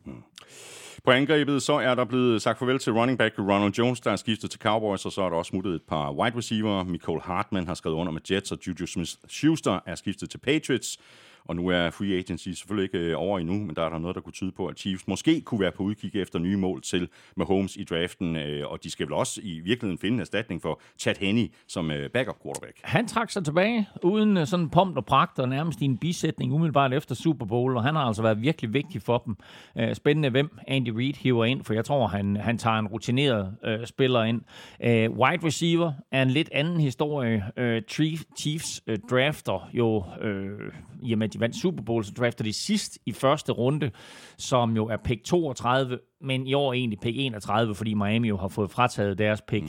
På 1.04 1.10
angrebet 1.10 1.62
så 1.62 1.72
er 1.72 1.94
der 1.94 2.04
blevet 2.04 2.42
sagt 2.42 2.58
farvel 2.58 2.78
til 2.78 2.92
running 2.92 3.18
back 3.18 3.34
Ronald 3.38 3.72
Jones, 3.72 4.00
der 4.00 4.10
er 4.10 4.16
skiftet 4.16 4.50
til 4.50 4.60
Cowboys, 4.60 5.06
og 5.06 5.12
så 5.12 5.22
er 5.22 5.28
der 5.28 5.36
også 5.36 5.48
smuttet 5.48 5.74
et 5.74 5.82
par 5.88 6.12
wide 6.12 6.36
receiver. 6.36 6.84
Nicole 6.84 7.20
Hartman 7.20 7.66
har 7.66 7.74
skrevet 7.74 7.96
under 7.96 8.12
med 8.12 8.20
Jets, 8.30 8.52
og 8.52 8.58
Juju 8.66 8.86
Smith-Schuster 8.86 9.80
er 9.86 9.94
skiftet 9.94 10.30
til 10.30 10.38
Patriots. 10.38 10.98
Og 11.44 11.56
nu 11.56 11.68
er 11.68 11.90
free 11.90 12.18
agency 12.18 12.48
selvfølgelig 12.48 12.94
ikke 12.94 13.10
øh, 13.10 13.14
over 13.18 13.38
endnu, 13.38 13.54
men 13.54 13.76
der 13.76 13.82
er 13.82 13.88
der 13.88 13.98
noget, 13.98 14.14
der 14.14 14.20
kunne 14.20 14.32
tyde 14.32 14.52
på, 14.52 14.66
at 14.66 14.78
Chiefs 14.78 15.08
måske 15.08 15.40
kunne 15.40 15.60
være 15.60 15.72
på 15.72 15.82
udkig 15.82 16.16
efter 16.16 16.38
nye 16.38 16.56
mål 16.56 16.82
til 16.82 17.08
Mahomes 17.36 17.76
i 17.76 17.84
draften, 17.84 18.36
øh, 18.36 18.70
og 18.70 18.84
de 18.84 18.90
skal 18.90 19.06
vel 19.06 19.12
også 19.12 19.40
i 19.44 19.60
virkeligheden 19.60 19.98
finde 19.98 20.14
en 20.14 20.20
erstatning 20.20 20.62
for 20.62 20.80
Chad 20.98 21.14
Henney 21.20 21.52
som 21.68 21.90
øh, 21.90 22.10
backup 22.10 22.42
quarterback. 22.42 22.80
Han 22.82 23.08
trak 23.08 23.30
sig 23.30 23.44
tilbage 23.44 23.88
uden 24.02 24.46
sådan 24.46 24.70
pomp 24.70 24.96
og 24.96 25.06
pragt 25.06 25.38
og 25.38 25.48
nærmest 25.48 25.80
i 25.80 25.84
en 25.84 25.98
bisætning 25.98 26.52
umiddelbart 26.52 26.92
efter 26.92 27.14
Super 27.14 27.46
Bowl, 27.46 27.76
og 27.76 27.82
han 27.82 27.94
har 27.94 28.02
altså 28.02 28.22
været 28.22 28.42
virkelig 28.42 28.72
vigtig 28.74 29.02
for 29.02 29.18
dem. 29.18 29.36
Spændende, 29.94 30.30
hvem 30.30 30.58
Andy 30.68 30.88
Reid 30.88 31.14
hiver 31.14 31.44
ind, 31.44 31.64
for 31.64 31.74
jeg 31.74 31.84
tror, 31.84 32.06
han, 32.06 32.36
han 32.36 32.58
tager 32.58 32.78
en 32.78 32.86
rutineret 32.86 33.56
øh, 33.64 33.86
spiller 33.86 34.22
ind. 34.22 34.42
Øh, 34.84 35.10
wide 35.10 35.46
receiver 35.46 35.92
er 36.12 36.22
en 36.22 36.30
lidt 36.30 36.48
anden 36.52 36.80
historie. 36.80 37.44
Øh, 37.56 37.82
Chiefs 38.38 38.82
øh, 38.86 38.98
drafter 39.10 39.70
jo, 39.72 40.04
øh, 40.20 40.72
jamen, 41.02 41.30
de 41.34 41.40
vandt 41.40 41.56
Super 41.56 41.82
Bowl, 41.82 42.04
så 42.04 42.12
drafter 42.12 42.44
de 42.44 42.52
sidst 42.52 42.98
i 43.06 43.12
første 43.12 43.52
runde, 43.52 43.90
som 44.36 44.76
jo 44.76 44.86
er 44.86 44.96
pick 44.96 45.24
32, 45.24 45.98
men 46.20 46.46
i 46.46 46.54
år 46.54 46.72
egentlig 46.72 47.00
pick 47.00 47.16
31, 47.18 47.74
fordi 47.74 47.94
Miami 47.94 48.28
jo 48.28 48.36
har 48.36 48.48
fået 48.48 48.70
frataget 48.70 49.18
deres 49.18 49.42
pick. 49.48 49.64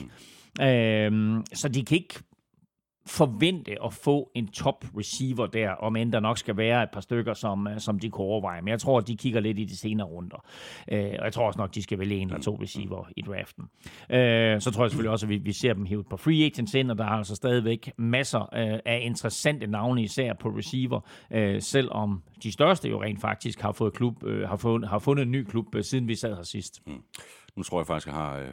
Mm. 0.59 0.65
Øh, 0.65 1.43
så 1.53 1.69
de 1.69 1.85
kan 1.85 1.97
ikke 1.97 2.19
forvente 3.07 3.83
at 3.85 3.93
få 3.93 4.31
en 4.35 4.47
top 4.47 4.85
receiver 4.97 5.45
der, 5.45 5.69
om 5.69 5.95
end 5.95 6.11
der 6.11 6.19
nok 6.19 6.37
skal 6.37 6.57
være 6.57 6.83
et 6.83 6.89
par 6.93 7.01
stykker, 7.01 7.33
som, 7.33 7.67
øh, 7.67 7.79
som 7.79 7.99
de 7.99 8.11
kan 8.11 8.19
overveje. 8.19 8.61
Men 8.61 8.67
jeg 8.67 8.79
tror, 8.79 8.97
at 8.97 9.07
de 9.07 9.17
kigger 9.17 9.39
lidt 9.39 9.59
i 9.59 9.63
de 9.63 9.77
senere 9.77 10.07
runder. 10.07 10.45
Øh, 10.91 11.15
og 11.19 11.25
jeg 11.25 11.33
tror 11.33 11.47
også 11.47 11.57
nok, 11.57 11.75
de 11.75 11.83
skal 11.83 11.99
vælge 11.99 12.15
en 12.15 12.27
eller 12.27 12.41
to 12.41 12.57
receiver 12.61 13.09
i 13.17 13.21
draften. 13.21 13.63
Øh, 14.09 14.61
så 14.61 14.71
tror 14.71 14.83
jeg 14.83 14.91
selvfølgelig 14.91 15.11
også, 15.11 15.25
at 15.25 15.29
vi, 15.29 15.37
vi 15.37 15.51
ser 15.51 15.73
dem 15.73 15.85
hivet 15.85 16.05
på 16.07 16.17
free 16.17 16.45
agents 16.45 16.73
ind, 16.73 16.91
og 16.91 16.97
der 16.97 17.03
er 17.03 17.09
altså 17.09 17.35
stadigvæk 17.35 17.91
masser 17.97 18.41
øh, 18.41 18.79
af 18.85 18.99
interessante 19.03 19.67
navne, 19.67 20.03
især 20.03 20.33
på 20.33 20.49
receiver, 20.49 20.99
øh, 21.31 21.61
selvom 21.61 22.23
de 22.43 22.51
største 22.51 22.89
jo 22.89 23.03
rent 23.03 23.21
faktisk 23.21 23.61
har 23.61 23.71
fået, 23.71 23.93
klub, 23.93 24.23
øh, 24.23 24.49
har 24.49 24.57
fundet, 24.57 24.89
har 24.89 24.99
fundet 24.99 25.23
en 25.23 25.31
ny 25.31 25.43
klub, 25.43 25.75
øh, 25.75 25.83
siden 25.83 26.07
vi 26.07 26.15
sad 26.15 26.35
her 26.35 26.43
sidst. 26.43 26.81
Mm. 26.87 26.93
Nu 27.55 27.63
tror 27.63 27.79
jeg 27.79 27.87
faktisk, 27.87 28.07
jeg 28.07 28.15
har... 28.15 28.37
Øh 28.37 28.47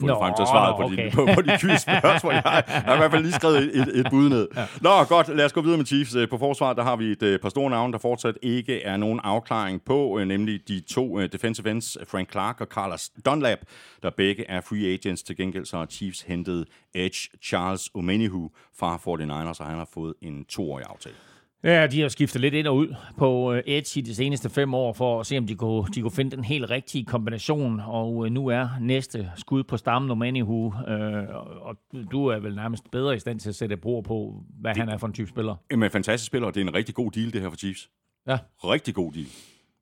fundet 0.00 0.16
frem 0.20 0.34
til 0.38 0.46
svaret 0.46 0.76
på, 0.76 0.82
okay. 0.82 1.06
de, 1.06 1.10
på, 1.10 1.28
på 1.34 1.42
de 1.42 1.58
quiz-spørgsmål. 1.60 2.32
Jeg, 2.32 2.42
har, 2.46 2.64
jeg 2.66 2.82
har 2.86 2.94
i 2.94 2.98
hvert 2.98 3.10
fald 3.10 3.22
lige 3.22 3.32
skrevet 3.32 3.76
et, 3.76 3.88
et 4.00 4.06
bud 4.10 4.28
ned. 4.28 4.48
Ja. 4.56 4.66
Nå, 4.80 5.04
godt. 5.04 5.28
Lad 5.36 5.44
os 5.44 5.52
gå 5.52 5.60
videre 5.60 5.76
med 5.76 5.86
Chiefs. 5.86 6.16
På 6.30 6.38
forsvaret, 6.38 6.76
der 6.76 6.82
har 6.82 6.96
vi 6.96 7.04
et 7.12 7.22
øh, 7.22 7.38
par 7.38 7.48
store 7.48 7.70
navne, 7.70 7.92
der 7.92 7.98
fortsat 7.98 8.34
ikke 8.42 8.82
er 8.82 8.96
nogen 8.96 9.20
afklaring 9.24 9.82
på, 9.84 10.18
øh, 10.18 10.26
nemlig 10.26 10.68
de 10.68 10.80
to 10.80 11.20
øh, 11.20 11.32
defensive 11.32 11.70
ends, 11.70 11.96
Frank 12.08 12.30
Clark 12.32 12.60
og 12.60 12.66
Carlos 12.66 13.10
Dunlap, 13.24 13.58
der 14.02 14.10
begge 14.16 14.44
er 14.48 14.60
free 14.60 14.92
agents. 14.92 15.22
Til 15.22 15.36
gengæld 15.36 15.64
så 15.64 15.76
har 15.76 15.86
Chiefs 15.86 16.22
hentet 16.22 16.66
Edge 16.94 17.28
Charles 17.42 17.90
Omenihu 17.94 18.50
fra 18.78 18.96
49ers, 18.96 19.60
og 19.60 19.66
han 19.66 19.78
har 19.78 19.88
fået 19.94 20.14
en 20.22 20.44
toårig 20.44 20.84
aftale. 20.88 21.16
Ja, 21.64 21.86
de 21.86 22.00
har 22.00 22.08
skiftet 22.08 22.40
lidt 22.40 22.54
ind 22.54 22.66
og 22.66 22.76
ud 22.76 22.94
på 23.18 23.52
øh, 23.52 23.62
Edge 23.66 24.00
i 24.00 24.02
de 24.02 24.14
seneste 24.14 24.50
fem 24.50 24.74
år, 24.74 24.92
for 24.92 25.20
at 25.20 25.26
se, 25.26 25.38
om 25.38 25.46
de 25.46 25.54
kunne, 25.54 25.84
de 25.94 26.02
kunne 26.02 26.10
finde 26.10 26.36
den 26.36 26.44
helt 26.44 26.70
rigtige 26.70 27.04
kombination. 27.04 27.80
Og 27.80 28.26
øh, 28.26 28.32
nu 28.32 28.46
er 28.46 28.68
næste 28.80 29.32
skud 29.36 29.62
på 29.62 29.76
stammen, 29.76 30.10
Omanihu, 30.10 30.74
øh, 30.88 31.28
og 31.60 31.76
du 32.12 32.26
er 32.26 32.38
vel 32.38 32.54
nærmest 32.54 32.90
bedre 32.90 33.16
i 33.16 33.18
stand 33.18 33.40
til 33.40 33.48
at 33.48 33.54
sætte 33.54 33.76
brug 33.76 34.04
på, 34.04 34.44
hvad 34.60 34.74
det, 34.74 34.80
han 34.80 34.88
er 34.88 34.96
for 34.96 35.06
en 35.06 35.12
type 35.12 35.28
spiller. 35.28 35.56
Jamen, 35.70 35.90
fantastisk 35.90 36.26
spiller. 36.26 36.50
Det 36.50 36.60
er 36.60 36.64
en 36.64 36.74
rigtig 36.74 36.94
god 36.94 37.10
deal, 37.10 37.32
det 37.32 37.40
her 37.40 37.50
for 37.50 37.56
Chiefs. 37.56 37.90
Ja. 38.26 38.38
Rigtig 38.64 38.94
god 38.94 39.12
deal. 39.12 39.26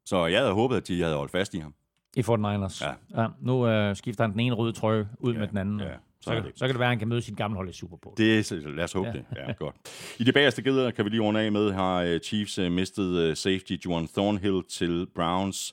Så 0.06 0.26
jeg 0.26 0.40
havde 0.40 0.52
håbet, 0.52 0.76
at 0.76 0.88
de 0.88 1.02
havde 1.02 1.16
holdt 1.16 1.32
fast 1.32 1.54
i 1.54 1.58
ham. 1.58 1.75
I 2.16 2.20
49ers. 2.20 2.87
Ja. 2.87 3.23
ja 3.23 3.26
nu 3.40 3.66
øh, 3.66 3.97
skifter 3.97 4.25
han 4.25 4.32
den 4.32 4.40
ene 4.40 4.54
røde 4.54 4.73
trøje 4.73 5.08
ud 5.18 5.32
ja. 5.32 5.38
med 5.38 5.49
den 5.49 5.58
anden. 5.58 5.80
Ja. 5.80 5.87
Så, 6.21 6.31
kan, 6.31 6.43
så 6.57 6.65
kan 6.67 6.69
det 6.69 6.79
være, 6.79 6.87
at 6.87 6.91
han 6.91 6.99
kan 6.99 7.09
møde 7.09 7.23
sit 7.23 7.37
gamle 7.37 7.57
hold 7.57 7.69
i 7.69 7.73
Super 7.73 7.97
Bowl. 7.97 8.17
Det, 8.17 8.51
lad 8.51 8.85
os 8.85 8.93
håbe 8.93 9.07
ja. 9.09 9.13
det. 9.13 9.25
Ja, 9.37 9.53
godt. 9.53 9.77
I 10.19 10.25
de 10.25 10.33
bagerste 10.33 10.63
gider 10.63 10.91
kan 10.91 11.05
vi 11.05 11.11
lige 11.11 11.21
runde 11.21 11.41
af 11.41 11.53
med, 11.53 11.73
har 11.73 12.03
øh, 12.03 12.21
Chiefs 12.21 12.59
øh, 12.59 12.73
mistet 12.73 13.19
øh, 13.19 13.37
safety 13.37 13.73
Juan 13.85 14.09
Thornhill 14.09 14.63
til 14.69 15.07
Browns. 15.15 15.73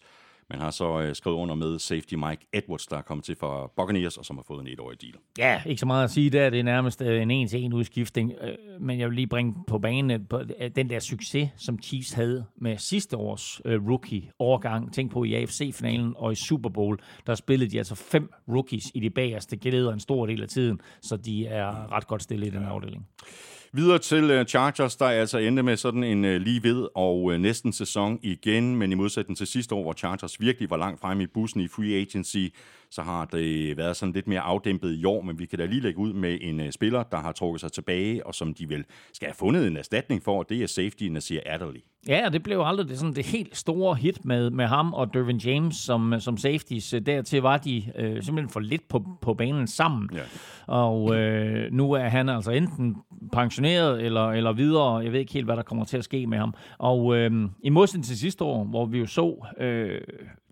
Man 0.50 0.60
har 0.60 0.72
så 0.72 1.02
øh, 1.02 1.16
skrevet 1.16 1.38
under 1.38 1.56
med 1.56 1.80
safety 1.80 2.14
Mike 2.14 2.48
Edwards, 2.54 2.88
der 2.88 2.98
er 2.98 3.02
kommet 3.02 3.26
til 3.26 3.36
fra 3.36 3.72
Buccaneers, 3.78 4.18
og 4.18 4.26
som 4.26 4.36
har 4.36 4.44
fået 4.48 4.62
en 4.62 4.68
etårig 4.68 5.02
deal. 5.02 5.14
Ja, 5.38 5.62
ikke 5.66 5.80
så 5.80 5.86
meget 5.86 6.04
at 6.04 6.12
sige 6.12 6.30
der. 6.30 6.50
Det 6.50 6.60
er 6.60 6.64
nærmest 6.64 7.02
øh, 7.02 7.22
en 7.22 7.32
en-til-en 7.32 7.74
udskiftning. 7.74 8.34
Øh, 8.42 8.56
men 8.82 9.00
jeg 9.00 9.08
vil 9.08 9.16
lige 9.16 9.28
bringe 9.28 9.54
på 9.68 9.80
banen 9.80 10.26
på 10.26 10.42
den 10.76 10.90
der 10.90 11.00
succes, 11.00 11.50
som 11.58 11.80
Chiefs 11.82 12.14
havde 12.14 12.46
med 12.56 12.78
sidste 12.78 13.18
års 13.18 13.62
rookie-overgang. 13.66 14.94
Tænk 14.94 15.12
på 15.12 15.24
i 15.24 15.34
AFC-finalen 15.34 16.14
og 16.18 16.32
i 16.32 16.36
Super 16.36 16.70
Bowl, 16.70 17.00
der 17.28 17.36
spillede 17.36 17.72
de 17.72 17.78
altså 17.78 17.96
fem 17.96 18.32
rookies 18.48 18.92
i 18.94 19.00
de 19.00 19.10
bagerste 19.10 19.58
glæder 19.58 19.94
en 19.94 20.00
stor 20.00 20.26
del 20.26 20.42
af 20.42 20.48
tiden, 20.48 20.80
så 21.02 21.18
de 21.18 21.48
er 21.48 21.92
ret 21.92 22.08
godt 22.08 22.24
stillet 22.24 22.48
i 22.48 22.50
den 22.50 22.64
afdeling. 22.64 23.08
Videre 23.76 24.00
til 24.00 24.32
øh, 24.32 24.46
Chargers, 24.46 24.96
der 24.96 25.06
altså 25.06 25.38
endte 25.38 25.64
med 25.64 25.78
sådan 25.78 26.04
en 26.04 26.26
øh, 26.26 26.42
lige 26.42 26.64
ved 26.64 26.88
og 26.96 27.34
øh, 27.34 27.40
næsten 27.40 27.74
sæson 27.74 28.20
igen, 28.24 28.76
men 28.76 28.92
i 28.92 28.96
modsætning 28.96 29.38
til 29.38 29.48
sidste 29.48 29.76
år, 29.76 29.82
hvor 29.82 29.94
Chargers 29.94 30.42
virkelig 30.42 30.70
var 30.70 30.78
langt 30.78 31.00
fremme 31.02 31.24
i 31.24 31.28
bussen 31.28 31.62
i 31.62 31.68
free 31.68 31.96
agency, 31.96 32.46
så 32.90 33.02
har 33.02 33.26
det 33.26 33.78
været 33.78 33.98
sådan 33.98 34.14
lidt 34.14 34.28
mere 34.28 34.40
afdæmpet 34.40 34.94
i 34.94 35.06
år, 35.06 35.22
men 35.22 35.40
vi 35.40 35.46
kan 35.46 35.60
da 35.60 35.66
lige 35.66 35.82
lægge 35.82 36.00
ud 36.00 36.14
med 36.14 36.38
en 36.42 36.72
spiller, 36.72 37.04
der 37.04 37.18
har 37.18 37.32
trukket 37.32 37.62
sig 37.62 37.72
tilbage, 37.72 38.26
og 38.26 38.36
som 38.36 38.54
de 38.54 38.70
vel 38.70 38.86
skal 39.14 39.28
have 39.28 39.36
fundet 39.36 39.68
en 39.68 39.78
erstatning 39.78 40.24
for, 40.24 40.40
og 40.40 40.50
det 40.50 40.64
er 40.64 40.68
safety 40.68 41.04
Nasir 41.04 41.40
Adderley. 41.46 41.82
Ja, 42.08 42.30
det 42.34 42.44
blev 42.44 42.62
aldrig 42.66 42.90
det, 42.90 43.00
sådan 43.00 43.16
det 43.16 43.26
helt 43.26 43.58
store 43.58 43.96
hit 43.96 44.26
med, 44.26 44.50
med 44.50 44.66
ham 44.66 44.94
og 44.94 45.14
Dervin 45.14 45.38
James 45.38 45.76
som, 45.76 46.20
som 46.20 46.38
safeties. 46.38 46.96
Dertil 47.06 47.42
var 47.42 47.58
de 47.58 47.84
øh, 47.96 48.24
simpelthen 48.24 48.50
for 48.50 48.60
lidt 48.60 48.88
på, 48.88 49.06
på 49.22 49.34
banen 49.34 49.68
sammen. 49.68 50.10
Ja. 50.14 50.22
Og 50.68 51.16
øh, 51.16 51.72
nu 51.72 51.92
er 51.92 52.08
han 52.08 52.30
altså 52.30 52.52
enten 52.52 52.96
pensioneret 53.34 54.04
eller, 54.04 54.32
eller 54.32 54.54
videre. 54.54 54.98
Jeg 54.98 55.12
ved 55.12 55.20
ikke 55.20 55.34
helt, 55.34 55.46
hvad 55.46 55.56
der 55.56 55.64
kommer 55.64 55.86
til 55.86 55.98
at 55.98 56.04
ske 56.04 56.28
med 56.28 56.38
ham. 56.38 56.54
Og 56.78 57.16
øh, 57.16 57.50
i 57.64 57.70
modsætning 57.70 58.06
til 58.06 58.18
sidste 58.20 58.44
år, 58.44 58.64
hvor 58.64 58.86
vi 58.86 59.00
jo 59.00 59.06
så 59.06 59.46
øh, 59.60 60.02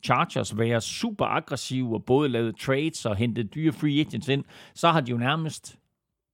Chargers 0.03 0.57
være 0.57 0.81
super 0.81 1.25
aggressive 1.25 1.93
og 1.93 2.03
både 2.03 2.29
lavede 2.29 2.53
trades 2.59 3.05
og 3.05 3.15
hentede 3.15 3.47
dyre 3.47 3.71
free 3.71 3.99
agents 3.99 4.27
ind, 4.27 4.43
så 4.73 4.89
har 4.89 5.01
de 5.01 5.11
jo 5.11 5.17
nærmest 5.17 5.77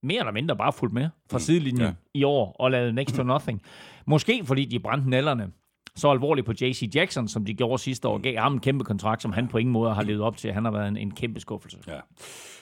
mere 0.03 0.19
eller 0.19 0.32
mindre 0.32 0.55
bare 0.55 0.73
fulgt 0.73 0.93
med 0.93 1.10
fra 1.32 1.38
mm, 1.38 1.39
sidelinjen 1.39 1.82
ja. 1.82 1.91
i 2.13 2.23
år 2.23 2.55
og 2.60 2.71
lavet 2.71 2.95
next 2.95 3.15
to 3.15 3.23
nothing. 3.23 3.62
Måske 4.10 4.45
fordi 4.45 4.65
de 4.65 4.80
brændte 4.80 5.10
nallerne 5.10 5.52
så 5.95 6.10
alvorligt 6.12 6.45
på 6.45 6.54
JC 6.62 6.89
Jackson, 6.95 7.28
som 7.28 7.45
de 7.45 7.54
gjorde 7.54 7.82
sidste 7.82 8.08
år, 8.08 8.17
gav 8.17 8.38
ham 8.38 8.54
en 8.54 8.60
kæmpe 8.60 8.84
kontrakt, 8.84 9.22
som 9.22 9.32
han 9.32 9.48
på 9.48 9.58
ingen 9.58 9.74
måde 9.74 9.93
har 9.93 10.04
levet 10.04 10.22
op 10.22 10.38
til. 10.38 10.54
Han 10.54 10.65
har 10.65 10.72
været 10.72 10.88
en, 10.88 10.98
en 10.98 11.12
kæmpe 11.12 11.39
skuffelse. 11.39 11.78
Ja. 11.88 12.00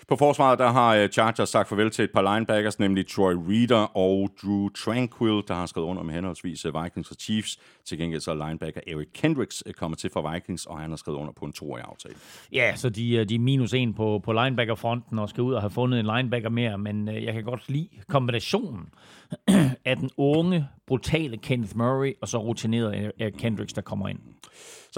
På 0.07 0.15
forsvaret, 0.15 0.59
der 0.59 0.71
har 0.71 0.95
øh, 0.95 1.09
Chargers 1.09 1.49
sagt 1.49 1.69
farvel 1.69 1.91
til 1.91 2.03
et 2.03 2.11
par 2.11 2.35
linebackers, 2.35 2.79
nemlig 2.79 3.07
Troy 3.07 3.33
Reader 3.33 3.97
og 3.97 4.29
Drew 4.43 4.69
Tranquil, 4.69 5.43
der 5.47 5.53
har 5.53 5.65
skrevet 5.65 5.87
under 5.87 6.03
med 6.03 6.13
henholdsvis 6.13 6.65
øh, 6.65 6.83
Vikings 6.83 7.11
og 7.11 7.17
Chiefs. 7.19 7.59
Til 7.85 7.97
gengæld 7.97 8.21
så 8.21 8.31
er 8.31 8.47
linebacker 8.47 8.81
Eric 8.87 9.07
Kendricks 9.13 9.63
øh, 9.65 9.73
kommet 9.73 9.99
til 9.99 10.09
for 10.13 10.31
Vikings, 10.31 10.65
og 10.65 10.79
han 10.79 10.89
har 10.89 10.97
skrevet 10.97 11.19
under 11.19 11.33
på 11.33 11.45
en 11.45 11.53
toårig 11.53 11.83
aftale. 11.83 12.15
Ja, 12.51 12.75
så 12.75 12.89
de, 12.89 13.25
de 13.25 13.35
er 13.35 13.39
minus 13.39 13.73
en 13.73 13.93
på, 13.93 14.21
på 14.23 14.33
linebackerfronten 14.33 15.19
og 15.19 15.29
skal 15.29 15.43
ud 15.43 15.53
og 15.53 15.61
have 15.61 15.69
fundet 15.69 15.99
en 15.99 16.05
linebacker 16.05 16.49
mere, 16.49 16.77
men 16.77 17.07
jeg 17.07 17.33
kan 17.33 17.43
godt 17.43 17.69
lide 17.69 17.89
kombinationen 18.07 18.89
af 19.85 19.97
den 19.97 20.09
unge, 20.17 20.67
brutale 20.87 21.37
Kenneth 21.37 21.77
Murray 21.77 22.13
og 22.21 22.27
så 22.27 22.37
rutinerede 22.37 23.11
Eric 23.19 23.33
Kendricks, 23.33 23.73
der 23.73 23.81
kommer 23.81 24.07
ind. 24.07 24.19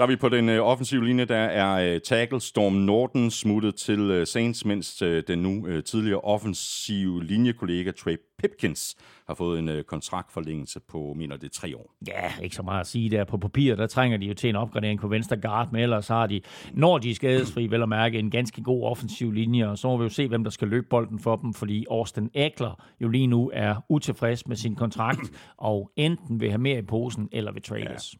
Så 0.00 0.04
er 0.04 0.08
vi 0.08 0.16
på 0.16 0.28
den 0.28 0.48
øh, 0.48 0.66
offensive 0.66 1.06
linje, 1.06 1.24
der 1.24 1.36
er 1.36 1.94
øh, 1.94 2.00
tackle 2.00 2.40
Storm 2.40 2.72
Norton 2.72 3.30
smuttet 3.30 3.74
til 3.74 4.00
øh, 4.00 4.26
Saints, 4.26 4.64
mens 4.64 5.02
øh, 5.02 5.22
den 5.28 5.38
nu 5.38 5.66
øh, 5.66 5.84
tidligere 5.84 6.20
offensive 6.20 7.24
linjekollega 7.24 7.90
Trey 7.90 8.16
Pipkins 8.40 8.96
har 9.26 9.34
fået 9.34 9.58
en 9.58 9.68
øh, 9.68 9.84
kontraktforlængelse 9.84 10.80
på, 10.80 11.14
mener 11.16 11.36
det, 11.36 11.52
tre 11.52 11.76
år. 11.76 11.94
Ja, 12.06 12.32
ikke 12.42 12.56
så 12.56 12.62
meget 12.62 12.80
at 12.80 12.86
sige 12.86 13.10
der. 13.10 13.24
På 13.24 13.38
papir, 13.38 13.74
der 13.74 13.86
trænger 13.86 14.18
de 14.18 14.26
jo 14.26 14.34
til 14.34 14.50
en 14.50 14.56
opgradering 14.56 15.00
på 15.00 15.08
venstre 15.08 15.36
guard, 15.36 15.68
men 15.72 15.82
ellers 15.82 16.08
har 16.08 16.26
de, 16.26 16.40
når 16.72 16.98
de 16.98 17.10
er 17.10 17.14
skadesfri, 17.14 17.66
vel 17.66 17.82
at 17.82 17.88
mærke, 17.88 18.18
en 18.18 18.30
ganske 18.30 18.62
god 18.62 18.84
offensiv 18.84 19.32
linje, 19.32 19.68
og 19.68 19.78
så 19.78 19.88
må 19.88 19.96
vi 19.96 20.02
jo 20.02 20.08
se, 20.08 20.28
hvem 20.28 20.44
der 20.44 20.50
skal 20.50 20.68
løbe 20.68 20.86
bolden 20.90 21.18
for 21.18 21.36
dem, 21.36 21.54
fordi 21.54 21.86
Austin 21.90 22.30
Eckler 22.34 22.84
jo 23.00 23.08
lige 23.08 23.26
nu 23.26 23.50
er 23.54 23.84
utilfreds 23.88 24.46
med 24.46 24.56
sin 24.56 24.74
kontrakt, 24.74 25.32
og 25.56 25.90
enten 25.96 26.40
vil 26.40 26.50
have 26.50 26.60
mere 26.60 26.78
i 26.78 26.82
posen, 26.82 27.28
eller 27.32 27.52
vil 27.52 27.62
trades. 27.62 28.14
Ja. 28.14 28.18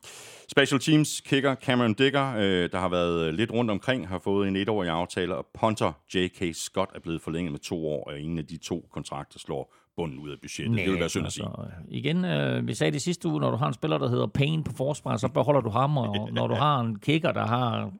Special 0.48 0.80
Teams 0.80 1.20
kicker 1.20 1.54
Cameron 1.54 1.94
Digger, 1.94 2.36
øh, 2.36 2.70
der 2.72 2.78
har 2.78 2.88
været 2.88 3.34
lidt 3.34 3.52
rundt 3.52 3.70
omkring, 3.70 4.08
har 4.08 4.18
fået 4.18 4.48
en 4.48 4.56
etårig 4.56 4.90
aftale, 4.90 5.36
og 5.36 5.46
punter 5.60 5.92
J.K. 6.14 6.54
Scott 6.54 6.90
er 6.94 7.00
blevet 7.00 7.22
forlænget 7.22 7.52
med 7.52 7.60
to 7.60 7.88
år, 7.88 8.04
og 8.04 8.18
ingen 8.18 8.38
af 8.38 8.46
de 8.46 8.56
to 8.56 8.88
kontrakter 8.92 9.38
slår 9.38 9.74
bunden 10.00 10.18
ud 10.18 10.30
af 10.30 10.36
budgettet. 10.42 10.74
Nej, 10.74 10.84
det 10.84 10.92
vil 10.92 11.00
være 11.00 11.08
synd 11.08 11.26
at 11.26 11.32
sige. 11.32 11.46
Altså, 11.46 11.64
igen, 11.88 12.24
øh, 12.24 12.68
vi 12.68 12.74
sagde 12.74 12.92
det 12.92 13.02
sidste 13.02 13.28
uge, 13.28 13.40
når 13.40 13.50
du 13.50 13.56
har 13.56 13.66
en 13.66 13.74
spiller, 13.74 13.98
der 13.98 14.08
hedder 14.08 14.26
Payne 14.26 14.64
på 14.64 14.72
forsvar, 14.76 15.16
så 15.16 15.28
beholder 15.28 15.60
du 15.60 15.70
ham, 15.70 15.96
og 15.96 16.28
når 16.32 16.46
du 16.46 16.54
har 16.54 16.80
en 16.80 16.98
kicker, 16.98 17.32
der 17.32 17.46
har 17.46 17.90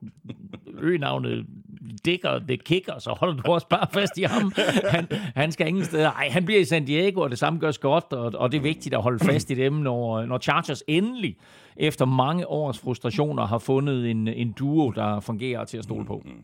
ø-navnet 0.79 1.45
Dicker, 2.05 2.39
the 2.39 2.57
kicker, 2.57 2.99
så 2.99 3.15
holder 3.19 3.41
du 3.41 3.51
også 3.51 3.67
bare 3.67 3.87
fast 3.93 4.17
i 4.17 4.23
ham. 4.23 4.53
Han, 4.89 5.07
han 5.35 5.51
skal 5.51 5.67
ingen 5.67 5.85
steder. 5.85 6.11
Ej, 6.11 6.29
han 6.29 6.45
bliver 6.45 6.61
i 6.61 6.65
San 6.65 6.85
Diego, 6.85 7.21
og 7.21 7.29
det 7.29 7.39
samme 7.39 7.59
gør 7.59 7.71
Scott, 7.71 8.13
og, 8.13 8.31
og 8.35 8.51
det 8.51 8.57
er 8.57 8.61
vigtigt 8.61 8.95
at 8.95 9.01
holde 9.01 9.25
fast 9.25 9.49
i 9.49 9.53
dem, 9.53 9.73
når, 9.73 10.25
når 10.25 10.37
Chargers 10.37 10.83
endelig 10.87 11.37
efter 11.77 12.05
mange 12.05 12.47
års 12.47 12.79
frustrationer 12.79 13.45
har 13.45 13.57
fundet 13.57 14.11
en, 14.11 14.27
en 14.27 14.51
duo, 14.51 14.89
der 14.89 15.19
fungerer 15.19 15.65
til 15.65 15.77
at 15.77 15.83
stole 15.83 16.05
på. 16.05 16.21
Mm-hmm. 16.25 16.43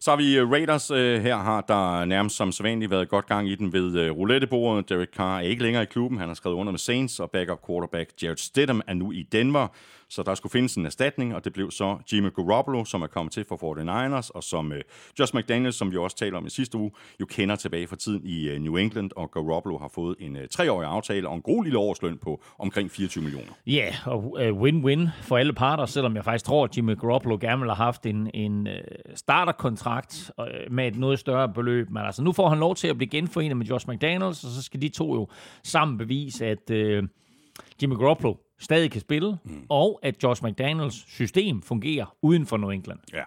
Så 0.00 0.10
har 0.10 0.16
vi 0.16 0.38
øh, 0.38 0.50
Raiders 0.50 0.90
øh, 0.90 1.22
her, 1.22 1.36
har 1.36 1.60
der 1.60 2.04
nærmest 2.04 2.36
som 2.36 2.52
sædvanligt 2.52 2.90
været 2.90 3.08
godt 3.08 3.26
gang 3.26 3.48
i 3.48 3.54
den 3.54 3.72
ved 3.72 3.98
øh, 3.98 4.12
roulettebordet. 4.12 4.88
Derek 4.88 5.08
Carr 5.16 5.36
er 5.36 5.40
ikke 5.40 5.62
længere 5.62 5.82
i 5.82 5.86
klubben. 5.86 6.18
Han 6.18 6.28
har 6.28 6.34
skrevet 6.34 6.56
under 6.56 6.72
med 6.72 6.78
Saints, 6.78 7.20
og 7.20 7.30
backup 7.30 7.66
quarterback 7.66 8.10
Jared 8.22 8.36
Stidham 8.36 8.82
er 8.86 8.94
nu 8.94 9.12
i 9.12 9.22
Denver. 9.22 9.68
Så 10.10 10.22
der 10.22 10.34
skulle 10.34 10.50
findes 10.50 10.74
en 10.74 10.86
erstatning, 10.86 11.34
og 11.34 11.44
det 11.44 11.52
blev 11.52 11.70
så 11.70 11.98
Jimmy 12.12 12.34
Garoppolo, 12.34 12.84
som 12.84 13.02
er 13.02 13.06
kommet 13.06 13.32
til 13.32 13.44
for 13.48 13.56
49ers, 13.56 14.30
og 14.34 14.44
som 14.44 14.72
øh, 14.72 14.80
Josh 15.18 15.36
McDaniels, 15.36 15.76
som 15.76 15.92
vi 15.92 15.96
også 15.96 16.16
talte 16.16 16.36
om 16.36 16.46
i 16.46 16.50
sidste 16.50 16.78
uge, 16.78 16.90
jo 17.20 17.26
kender 17.26 17.56
tilbage 17.56 17.86
fra 17.86 17.96
tiden 17.96 18.20
i 18.24 18.48
øh, 18.48 18.58
New 18.60 18.76
England, 18.76 19.10
og 19.16 19.30
Garoppolo 19.30 19.78
har 19.78 19.88
fået 19.88 20.16
en 20.20 20.36
øh, 20.36 20.48
treårig 20.48 20.88
aftale 20.88 21.28
og 21.28 21.34
en 21.34 21.42
god 21.42 21.64
lille 21.64 21.78
årsløn 21.78 22.18
på 22.18 22.42
omkring 22.58 22.90
24 22.90 23.24
millioner. 23.24 23.52
Ja, 23.66 23.72
yeah, 23.72 24.08
og 24.08 24.36
øh, 24.40 24.52
win-win 24.52 25.08
for 25.22 25.36
alle 25.36 25.52
parter, 25.52 25.86
selvom 25.86 26.16
jeg 26.16 26.24
faktisk 26.24 26.44
tror, 26.44 26.64
at 26.64 26.76
Jimmy 26.76 26.98
Garoppolo 26.98 27.38
gerne 27.40 27.58
ville 27.58 27.74
have 27.74 27.84
haft 27.84 28.06
en, 28.06 28.30
en 28.34 28.66
øh, 28.66 28.80
starterkontrakt 29.14 30.30
øh, 30.40 30.72
med 30.72 30.86
et 30.86 30.96
noget 30.96 31.18
større 31.18 31.48
beløb. 31.48 31.90
Men 31.90 32.02
altså, 32.02 32.22
nu 32.22 32.32
får 32.32 32.48
han 32.48 32.58
lov 32.58 32.74
til 32.74 32.88
at 32.88 32.96
blive 32.96 33.10
genforenet 33.10 33.56
med 33.56 33.66
Josh 33.66 33.88
McDaniels, 33.88 34.44
og 34.44 34.50
så 34.50 34.62
skal 34.62 34.82
de 34.82 34.88
to 34.88 35.14
jo 35.14 35.28
sammen 35.64 35.98
bevise, 35.98 36.46
at 36.46 36.70
øh, 36.70 37.02
Jimmy 37.82 37.94
Garoppolo 37.94 38.34
stadig 38.60 38.90
kan 38.90 39.00
spille, 39.00 39.38
mm. 39.44 39.66
og 39.68 40.00
at 40.02 40.22
Josh 40.22 40.44
McDaniels 40.44 41.04
system 41.14 41.62
fungerer 41.62 42.16
uden 42.22 42.46
for 42.46 42.56
New 42.56 42.70
England. 42.70 42.98
Ja. 43.12 43.22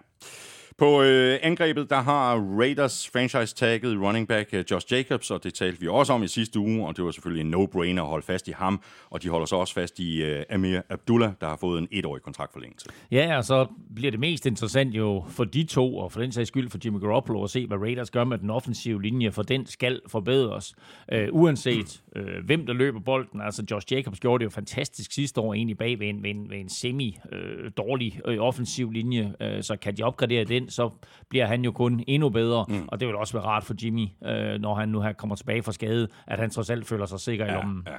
På 0.81 1.01
øh, 1.03 1.39
angrebet, 1.41 1.89
der 1.89 2.01
har 2.01 2.57
Raiders 2.59 3.09
franchise-tagget 3.09 4.01
running 4.01 4.27
back 4.27 4.49
øh, 4.53 4.63
Josh 4.71 4.93
Jacobs, 4.93 5.31
og 5.31 5.43
det 5.43 5.53
talte 5.53 5.79
vi 5.79 5.87
også 5.87 6.13
om 6.13 6.23
i 6.23 6.27
sidste 6.27 6.59
uge, 6.59 6.87
og 6.87 6.97
det 6.97 7.05
var 7.05 7.11
selvfølgelig 7.11 7.45
en 7.45 7.53
no-brainer 7.53 8.01
at 8.01 8.07
holde 8.07 8.25
fast 8.25 8.47
i 8.47 8.51
ham, 8.51 8.81
og 9.09 9.23
de 9.23 9.29
holder 9.29 9.45
så 9.45 9.55
også 9.55 9.73
fast 9.73 9.99
i 9.99 10.23
øh, 10.23 10.43
Amir 10.49 10.81
Abdullah, 10.89 11.31
der 11.41 11.47
har 11.47 11.55
fået 11.55 11.79
en 11.79 11.87
etårig 11.91 12.21
kontraktforlængelse. 12.21 12.89
Ja, 13.11 13.37
og 13.37 13.43
så 13.43 13.67
bliver 13.95 14.11
det 14.11 14.19
mest 14.19 14.45
interessant 14.45 14.95
jo 14.95 15.23
for 15.29 15.43
de 15.43 15.63
to, 15.63 15.97
og 15.97 16.11
for 16.11 16.21
den 16.21 16.31
sags 16.31 16.47
skyld 16.47 16.69
for 16.69 16.77
Jimmy 16.85 16.99
Garoppolo, 16.99 17.43
at 17.43 17.49
se, 17.49 17.67
hvad 17.67 17.77
Raiders 17.77 18.11
gør 18.11 18.23
med 18.23 18.37
den 18.37 18.49
offensive 18.49 19.01
linje, 19.01 19.31
for 19.31 19.43
den 19.43 19.65
skal 19.65 19.99
forbedres, 20.07 20.75
øh, 21.11 21.27
uanset 21.31 22.01
øh, 22.15 22.45
hvem 22.45 22.65
der 22.65 22.73
løber 22.73 22.99
bolden. 22.99 23.41
Altså 23.41 23.63
Josh 23.71 23.93
Jacobs 23.93 24.19
gjorde 24.19 24.39
det 24.39 24.45
jo 24.45 24.49
fantastisk 24.49 25.11
sidste 25.11 25.41
år, 25.41 25.53
egentlig 25.53 25.77
bag 25.77 25.99
ved 25.99 26.07
en, 26.07 26.23
ved 26.23 26.29
en, 26.29 26.49
ved 26.49 26.57
en 26.57 26.69
semi-dårlig 26.69 28.19
øh, 28.25 28.33
øh, 28.33 28.41
offensiv 28.41 28.91
linje, 28.91 29.33
øh, 29.41 29.63
så 29.63 29.75
kan 29.75 29.97
de 29.97 30.03
opgradere 30.03 30.43
den, 30.43 30.70
så 30.71 30.89
bliver 31.29 31.45
han 31.45 31.63
jo 31.63 31.71
kun 31.71 32.03
endnu 32.07 32.29
bedre, 32.29 32.65
mm. 32.69 32.87
og 32.87 32.99
det 32.99 33.07
vil 33.07 33.15
også 33.15 33.33
være 33.33 33.43
rart 33.43 33.63
for 33.63 33.75
Jimmy, 33.83 34.07
øh, 34.25 34.61
når 34.61 34.75
han 34.75 34.89
nu 34.89 35.01
her 35.01 35.13
kommer 35.13 35.35
tilbage 35.35 35.63
fra 35.63 35.71
skade, 35.71 36.07
at 36.27 36.39
han 36.39 36.49
trods 36.49 36.69
alt 36.69 36.87
føler 36.87 37.05
sig 37.05 37.19
sikker 37.19 37.45
ja, 37.45 37.51
i 37.51 37.55
lommen. 37.55 37.83
Ja. 37.87 37.97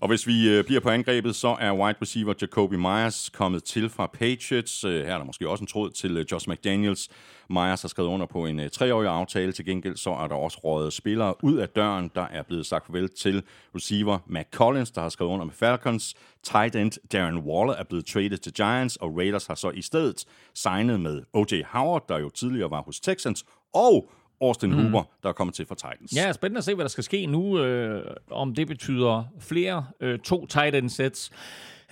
Og 0.00 0.08
hvis 0.08 0.26
vi 0.26 0.48
øh, 0.48 0.64
bliver 0.64 0.80
på 0.80 0.88
angrebet, 0.88 1.36
så 1.36 1.56
er 1.60 1.72
wide 1.72 1.98
receiver 2.02 2.34
Jacoby 2.40 2.74
Myers 2.74 3.30
kommet 3.30 3.64
til 3.64 3.88
fra 3.88 4.06
Patriots. 4.06 4.84
Øh, 4.84 5.06
her 5.06 5.14
er 5.14 5.18
der 5.18 5.24
måske 5.24 5.48
også 5.48 5.62
en 5.62 5.68
tråd 5.68 5.90
til 5.90 6.16
øh, 6.16 6.24
Josh 6.32 6.50
McDaniels. 6.50 7.08
Myers 7.50 7.82
har 7.82 7.88
skrevet 7.88 8.08
under 8.08 8.26
på 8.26 8.46
en 8.46 8.60
øh, 8.60 8.70
treårig 8.70 9.08
aftale. 9.08 9.52
Til 9.52 9.64
gengæld 9.64 9.96
så 9.96 10.10
er 10.10 10.26
der 10.26 10.34
også 10.34 10.58
rådet 10.64 10.92
spillere 10.92 11.34
ud 11.44 11.56
af 11.56 11.68
døren. 11.68 12.10
Der 12.14 12.26
er 12.30 12.42
blevet 12.42 12.66
sagt 12.66 12.86
farvel 12.86 13.08
til 13.08 13.42
receiver 13.74 14.18
Matt 14.26 14.48
Collins, 14.52 14.90
der 14.90 15.00
har 15.00 15.08
skrevet 15.08 15.30
under 15.30 15.44
med 15.44 15.54
Falcons. 15.54 16.14
Tight 16.42 16.76
end 16.76 16.92
Darren 17.12 17.38
Waller 17.38 17.74
er 17.74 17.84
blevet 17.84 18.06
traded 18.06 18.38
til 18.38 18.52
Giants, 18.52 18.96
og 18.96 19.16
Raiders 19.16 19.46
har 19.46 19.54
så 19.54 19.70
i 19.70 19.82
stedet 19.82 20.24
signet 20.54 21.00
med 21.00 21.22
O.J. 21.32 21.62
Howard, 21.66 22.08
der 22.08 22.18
jo 22.18 22.30
tidligere 22.30 22.70
var 22.70 22.82
hos 22.82 23.00
Texans, 23.00 23.44
og 23.74 24.10
Austin 24.40 24.70
mm. 24.70 24.76
Hooper, 24.76 25.02
der 25.22 25.28
er 25.28 25.32
kommet 25.32 25.54
til 25.54 25.66
for 25.66 25.74
Titans. 25.74 26.16
Ja, 26.16 26.32
spændende 26.32 26.58
at 26.58 26.64
se, 26.64 26.74
hvad 26.74 26.84
der 26.84 26.88
skal 26.88 27.04
ske 27.04 27.26
nu. 27.26 27.58
Øh, 27.58 28.14
om 28.30 28.54
det 28.54 28.66
betyder 28.66 29.24
flere 29.40 29.86
øh, 30.00 30.18
to 30.18 30.46
tight 30.46 30.74
end 30.74 30.90
sets. 30.90 31.30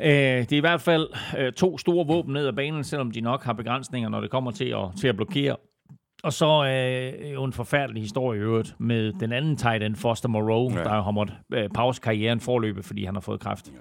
Øh, 0.01 0.07
det 0.09 0.53
er 0.53 0.57
i 0.57 0.61
hvert 0.61 0.81
fald 0.81 1.09
øh, 1.39 1.53
to 1.53 1.79
store 1.79 2.07
våben 2.07 2.33
ned 2.33 2.47
ad 2.47 2.53
banen, 2.53 2.85
selvom 2.85 3.11
de 3.11 3.21
nok 3.21 3.45
har 3.45 3.53
begrænsninger, 3.53 4.09
når 4.09 4.21
det 4.21 4.31
kommer 4.31 4.51
til 4.51 4.65
at, 4.69 5.01
til 5.01 5.09
at 5.09 5.17
blokere. 5.17 5.57
Og 6.23 6.33
så 6.33 6.65
øh, 6.65 7.33
jo 7.33 7.45
en 7.45 7.53
forfærdelig 7.53 8.03
historie 8.03 8.41
i 8.41 8.43
øvrigt 8.43 8.75
med 8.79 9.13
den 9.13 9.33
anden 9.33 9.57
tight 9.57 9.83
end, 9.83 9.97
Foster 9.97 10.29
Moreau, 10.29 10.73
ja. 10.73 10.85
der 10.85 11.03
har 11.03 11.11
måttet 11.11 11.37
øh, 11.55 11.69
pause 11.75 12.01
karrieren 12.01 12.41
forløbe, 12.41 12.83
fordi 12.83 13.05
han 13.05 13.15
har 13.15 13.21
fået 13.21 13.41
kræft. 13.41 13.69
Ja. 13.69 13.79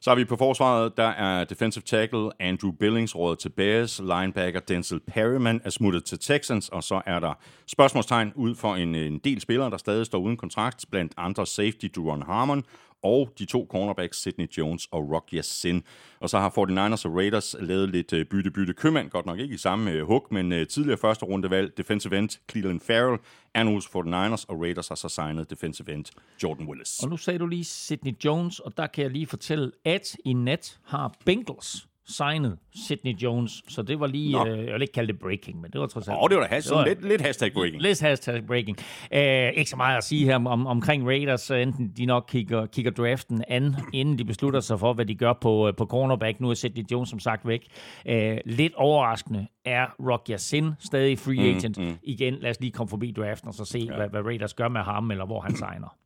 Så 0.00 0.10
har 0.10 0.14
vi 0.14 0.24
på 0.24 0.36
forsvaret, 0.36 0.96
der 0.96 1.08
er 1.08 1.44
defensive 1.44 1.82
tackle 1.82 2.30
Andrew 2.40 2.72
Billings 2.72 3.16
rådet 3.16 3.38
til 3.38 3.48
Bears, 3.48 4.00
linebacker 4.00 4.60
Denzel 4.60 5.00
Perryman 5.06 5.60
er 5.64 5.70
smuttet 5.70 6.04
til 6.04 6.18
Texans, 6.18 6.68
og 6.68 6.82
så 6.82 7.02
er 7.06 7.18
der 7.18 7.38
spørgsmålstegn 7.66 8.32
ud 8.34 8.54
for 8.54 8.74
en, 8.74 8.94
en 8.94 9.18
del 9.18 9.40
spillere, 9.40 9.70
der 9.70 9.76
stadig 9.76 10.06
står 10.06 10.18
uden 10.18 10.36
kontrakt, 10.36 10.84
blandt 10.90 11.12
andre 11.16 11.46
safety 11.46 11.86
Duron 11.96 12.22
Harmon 12.22 12.64
og 13.06 13.32
de 13.38 13.44
to 13.44 13.66
cornerbacks 13.70 14.22
Sidney 14.22 14.48
Jones 14.58 14.88
og 14.90 15.12
Rock 15.12 15.28
Yassin. 15.34 15.82
Og 16.20 16.30
så 16.30 16.38
har 16.38 16.50
49ers 16.50 17.08
og 17.08 17.16
Raiders 17.16 17.56
lavet 17.60 17.88
lidt 17.88 18.12
øh, 18.12 18.24
bytte-bytte 18.24 18.72
købmand, 18.72 19.10
godt 19.10 19.26
nok 19.26 19.38
ikke 19.38 19.54
i 19.54 19.58
samme 19.58 19.90
øh, 19.90 20.06
hug, 20.06 20.26
men 20.30 20.52
øh, 20.52 20.66
tidligere 20.66 20.98
første 20.98 21.24
rundevalg 21.24 21.76
defensive 21.76 22.18
end 22.18 22.28
Cleveland 22.50 22.80
Farrell 22.80 23.18
er 23.54 23.62
nu 23.62 23.74
hos 23.74 23.86
49ers, 23.86 24.44
og 24.48 24.60
Raiders 24.60 24.88
har 24.88 24.94
så 24.94 25.08
signet 25.08 25.50
defensive 25.50 25.94
end 25.94 26.04
Jordan 26.42 26.68
Willis. 26.68 27.02
Og 27.02 27.08
nu 27.08 27.16
sagde 27.16 27.38
du 27.38 27.46
lige 27.46 27.64
Sidney 27.64 28.12
Jones, 28.24 28.60
og 28.60 28.76
der 28.76 28.86
kan 28.86 29.02
jeg 29.02 29.10
lige 29.10 29.26
fortælle, 29.26 29.72
at 29.84 30.16
i 30.24 30.32
nat 30.32 30.78
har 30.84 31.14
Bengals 31.24 31.86
signet 32.08 32.58
Sidney 32.86 33.12
Jones, 33.12 33.62
så 33.68 33.82
det 33.82 34.00
var 34.00 34.06
lige, 34.06 34.46
øh, 34.46 34.64
jeg 34.64 34.72
vil 34.72 34.82
ikke 34.82 34.92
kalde 34.92 35.12
det 35.12 35.20
breaking, 35.20 35.60
men 35.60 35.70
det 35.70 35.80
var 35.80 35.86
trods 35.86 36.08
alt... 36.08 36.18
Åh, 36.22 36.28
det 36.28 36.36
var 36.36 36.42
da 36.42 36.48
hashtag, 36.54 36.86
lidt, 36.86 37.08
lidt 37.08 37.20
hashtag 37.20 37.52
breaking. 37.52 37.82
Lidt 37.82 38.00
hashtag 38.00 38.46
breaking. 38.46 38.78
Uh, 39.12 39.58
ikke 39.58 39.70
så 39.70 39.76
meget 39.76 39.96
at 39.96 40.04
sige 40.04 40.24
her 40.24 40.34
om, 40.34 40.66
omkring 40.66 41.06
Raiders, 41.06 41.50
enten 41.50 41.92
de 41.96 42.06
nok 42.06 42.24
kigger, 42.28 42.66
kigger 42.66 42.90
draften 42.90 43.44
an, 43.48 43.76
inden 43.92 44.18
de 44.18 44.24
beslutter 44.24 44.60
sig 44.60 44.80
for, 44.80 44.92
hvad 44.92 45.06
de 45.06 45.14
gør 45.14 45.32
på, 45.32 45.72
på 45.76 45.86
cornerback. 45.86 46.40
Nu 46.40 46.50
er 46.50 46.54
Sidney 46.54 46.84
Jones 46.90 47.08
som 47.08 47.18
sagt 47.18 47.46
væk. 47.46 47.66
Uh, 48.08 48.14
lidt 48.44 48.74
overraskende 48.74 49.46
er 49.64 49.86
Rock 50.10 50.30
Yassin 50.30 50.70
stadig 50.80 51.18
free 51.18 51.52
mm, 51.52 51.56
agent. 51.56 51.78
Mm, 51.78 51.84
mm. 51.84 51.98
Igen, 52.02 52.34
lad 52.34 52.50
os 52.50 52.60
lige 52.60 52.72
komme 52.72 52.88
forbi 52.88 53.10
draften 53.16 53.48
og 53.48 53.54
så 53.54 53.64
se, 53.64 53.78
ja. 53.78 53.96
hvad, 53.96 54.08
hvad 54.08 54.20
Raiders 54.22 54.54
gør 54.54 54.68
med 54.68 54.80
ham, 54.80 55.10
eller 55.10 55.26
hvor 55.26 55.40
han 55.40 55.56
signer. 55.56 55.96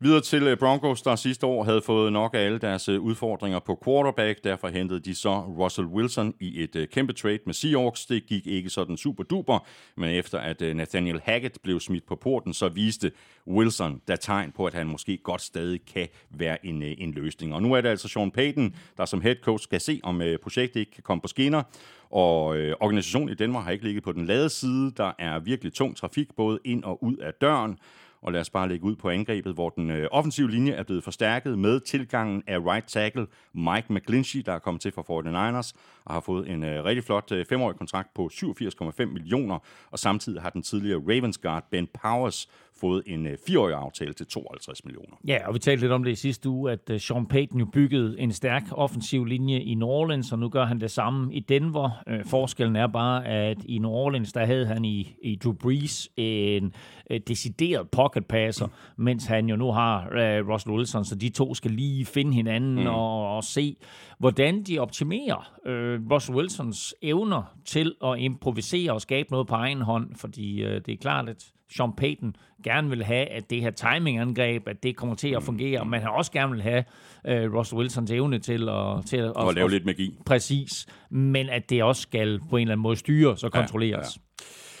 Videre 0.00 0.20
til 0.20 0.42
øh, 0.42 0.58
Broncos, 0.58 1.02
der 1.02 1.16
sidste 1.16 1.46
år 1.46 1.64
havde 1.64 1.82
fået 1.82 2.12
nok 2.12 2.34
af 2.34 2.38
alle 2.38 2.58
deres 2.58 2.88
øh, 2.88 3.00
udfordringer 3.00 3.58
på 3.58 3.82
quarterback. 3.84 4.44
Derfor 4.44 4.68
hentede 4.68 5.00
de 5.00 5.14
så 5.14 5.40
Russell 5.40 5.86
Wilson 5.86 6.34
i 6.40 6.62
et 6.62 6.76
øh, 6.76 6.88
kæmpe 6.88 7.12
trade 7.12 7.38
med 7.46 7.54
Seahawks. 7.54 8.06
Det 8.06 8.26
gik 8.26 8.46
ikke 8.46 8.70
sådan 8.70 8.96
super 8.96 9.22
duper, 9.24 9.66
men 9.96 10.10
efter 10.10 10.38
at 10.38 10.76
Nathaniel 10.76 11.20
Hackett 11.24 11.62
blev 11.62 11.80
smidt 11.80 12.06
på 12.06 12.16
porten, 12.16 12.54
så 12.54 12.68
viste 12.68 13.12
Wilson 13.46 14.00
der 14.08 14.16
tegn 14.16 14.52
på, 14.52 14.66
at 14.66 14.74
han 14.74 14.86
måske 14.86 15.16
godt 15.16 15.42
stadig 15.42 15.80
kan 15.94 16.08
være 16.30 16.66
en, 16.66 16.82
en 16.82 17.12
løsning. 17.12 17.54
Og 17.54 17.62
nu 17.62 17.72
er 17.72 17.80
det 17.80 17.88
altså 17.88 18.08
Sean 18.08 18.30
Payton, 18.30 18.74
der 18.96 19.04
som 19.04 19.20
head 19.20 19.36
coach 19.42 19.64
skal 19.64 19.80
se, 19.80 20.00
om 20.02 20.22
projektet 20.42 20.80
ikke 20.80 20.92
kan 20.92 21.02
komme 21.02 21.20
på 21.20 21.28
skinner. 21.28 21.62
Og 22.10 22.56
øh, 22.56 22.74
organisationen 22.80 23.28
i 23.28 23.34
Danmark 23.34 23.64
har 23.64 23.70
ikke 23.70 23.84
ligget 23.84 24.04
på 24.04 24.12
den 24.12 24.26
lade 24.26 24.48
side. 24.48 24.92
Der 24.96 25.12
er 25.18 25.38
virkelig 25.38 25.72
tung 25.72 25.96
trafik 25.96 26.28
både 26.36 26.58
ind 26.64 26.84
og 26.84 27.04
ud 27.04 27.16
af 27.16 27.34
døren. 27.34 27.78
Og 28.26 28.32
lad 28.32 28.40
os 28.40 28.50
bare 28.50 28.68
lægge 28.68 28.84
ud 28.84 28.96
på 28.96 29.08
angrebet, 29.10 29.54
hvor 29.54 29.70
den 29.70 29.90
øh, 29.90 30.08
offensive 30.10 30.50
linje 30.50 30.72
er 30.72 30.82
blevet 30.82 31.04
forstærket 31.04 31.58
med 31.58 31.80
tilgangen 31.80 32.42
af 32.46 32.58
right 32.58 32.86
tackle 32.86 33.26
Mike 33.52 33.86
McGlinchey, 33.90 34.42
der 34.46 34.52
er 34.52 34.58
kommet 34.58 34.80
til 34.80 34.92
fra 34.92 35.02
49ers 35.02 35.72
og 36.04 36.14
har 36.14 36.20
fået 36.20 36.48
en 36.48 36.64
øh, 36.64 36.84
rigtig 36.84 37.04
flot 37.04 37.32
øh, 37.32 37.46
femårig 37.46 37.76
kontrakt 37.76 38.14
på 38.14 38.30
87,5 38.32 39.04
millioner. 39.04 39.58
Og 39.90 39.98
samtidig 39.98 40.42
har 40.42 40.50
den 40.50 40.62
tidligere 40.62 41.02
Ravens 41.08 41.38
guard 41.38 41.64
Ben 41.70 41.88
Powers 42.02 42.48
fået 42.80 43.02
en 43.06 43.26
øh, 43.26 43.38
fireårig 43.46 43.74
aftale 43.74 44.12
til 44.12 44.26
52 44.26 44.84
millioner. 44.84 45.16
Ja, 45.26 45.48
og 45.48 45.54
vi 45.54 45.58
talte 45.58 45.80
lidt 45.80 45.92
om 45.92 46.04
det 46.04 46.10
i 46.10 46.14
sidste 46.14 46.48
uge, 46.48 46.72
at 46.72 46.90
øh, 46.90 47.00
Sean 47.00 47.26
Payton 47.26 47.58
jo 47.58 47.64
byggede 47.64 48.20
en 48.20 48.32
stærk 48.32 48.62
offensiv 48.70 49.24
linje 49.24 49.60
i 49.60 49.74
New 49.74 49.88
Orleans, 49.88 50.32
og 50.32 50.38
nu 50.38 50.48
gør 50.48 50.64
han 50.64 50.80
det 50.80 50.90
samme 50.90 51.34
i 51.34 51.40
Denver. 51.40 52.02
Øh, 52.08 52.24
forskellen 52.24 52.76
er 52.76 52.86
bare, 52.86 53.26
at 53.26 53.58
i 53.64 53.78
New 53.78 53.90
Orleans, 53.90 54.32
der 54.32 54.44
havde 54.44 54.66
han 54.66 54.84
i, 54.84 55.16
i 55.22 55.36
Drew 55.36 55.52
Brees 55.52 56.08
en 56.16 56.72
øh, 57.10 57.20
decideret 57.28 57.90
pocket 57.90 58.26
passer, 58.26 58.66
mm. 58.66 59.04
mens 59.04 59.26
han 59.26 59.48
jo 59.48 59.56
nu 59.56 59.72
har 59.72 60.08
øh, 60.12 60.48
Russell 60.48 60.76
Wilson, 60.76 61.04
så 61.04 61.14
de 61.14 61.28
to 61.28 61.54
skal 61.54 61.70
lige 61.70 62.04
finde 62.04 62.32
hinanden 62.32 62.74
mm. 62.80 62.86
og, 62.86 63.36
og 63.36 63.44
se, 63.44 63.76
hvordan 64.18 64.62
de 64.62 64.78
optimerer 64.78 65.52
øh, 65.66 66.00
Russell 66.10 66.36
Wilsons 66.36 66.94
evner 67.02 67.56
til 67.64 67.94
at 68.04 68.18
improvisere 68.18 68.92
og 68.92 69.00
skabe 69.00 69.30
noget 69.30 69.46
på 69.46 69.54
egen 69.54 69.80
hånd, 69.82 70.14
fordi 70.14 70.62
øh, 70.62 70.80
det 70.86 70.88
er 70.88 70.96
klart, 70.96 71.28
at 71.28 71.52
Sean 71.70 71.92
Payton 71.96 72.36
gerne 72.64 72.88
vil 72.88 73.04
have, 73.04 73.26
at 73.26 73.50
det 73.50 73.60
her 73.60 73.70
timingangreb, 73.70 74.68
at 74.68 74.82
det 74.82 74.96
kommer 74.96 75.14
til 75.14 75.28
at 75.28 75.42
fungere, 75.42 75.84
men 75.84 76.00
han 76.00 76.10
også 76.10 76.32
gerne 76.32 76.52
vil 76.52 76.62
have 76.62 76.84
uh, 77.24 77.54
Russell 77.54 77.78
Wilsons 77.78 78.10
evne 78.10 78.38
til 78.38 78.68
at... 78.68 79.06
Til 79.06 79.16
at, 79.16 79.32
at, 79.38 79.48
at 79.48 79.54
lave 79.54 79.70
lidt 79.70 79.86
magi. 79.86 80.18
Præcis, 80.26 80.86
men 81.10 81.48
at 81.48 81.70
det 81.70 81.82
også 81.82 82.02
skal 82.02 82.40
på 82.50 82.56
en 82.56 82.62
eller 82.62 82.72
anden 82.72 82.82
måde 82.82 82.96
styres 82.96 83.44
og 83.44 83.52
kontrolleres. 83.52 84.16
Ja, 84.16 84.20
ja. 84.20 84.22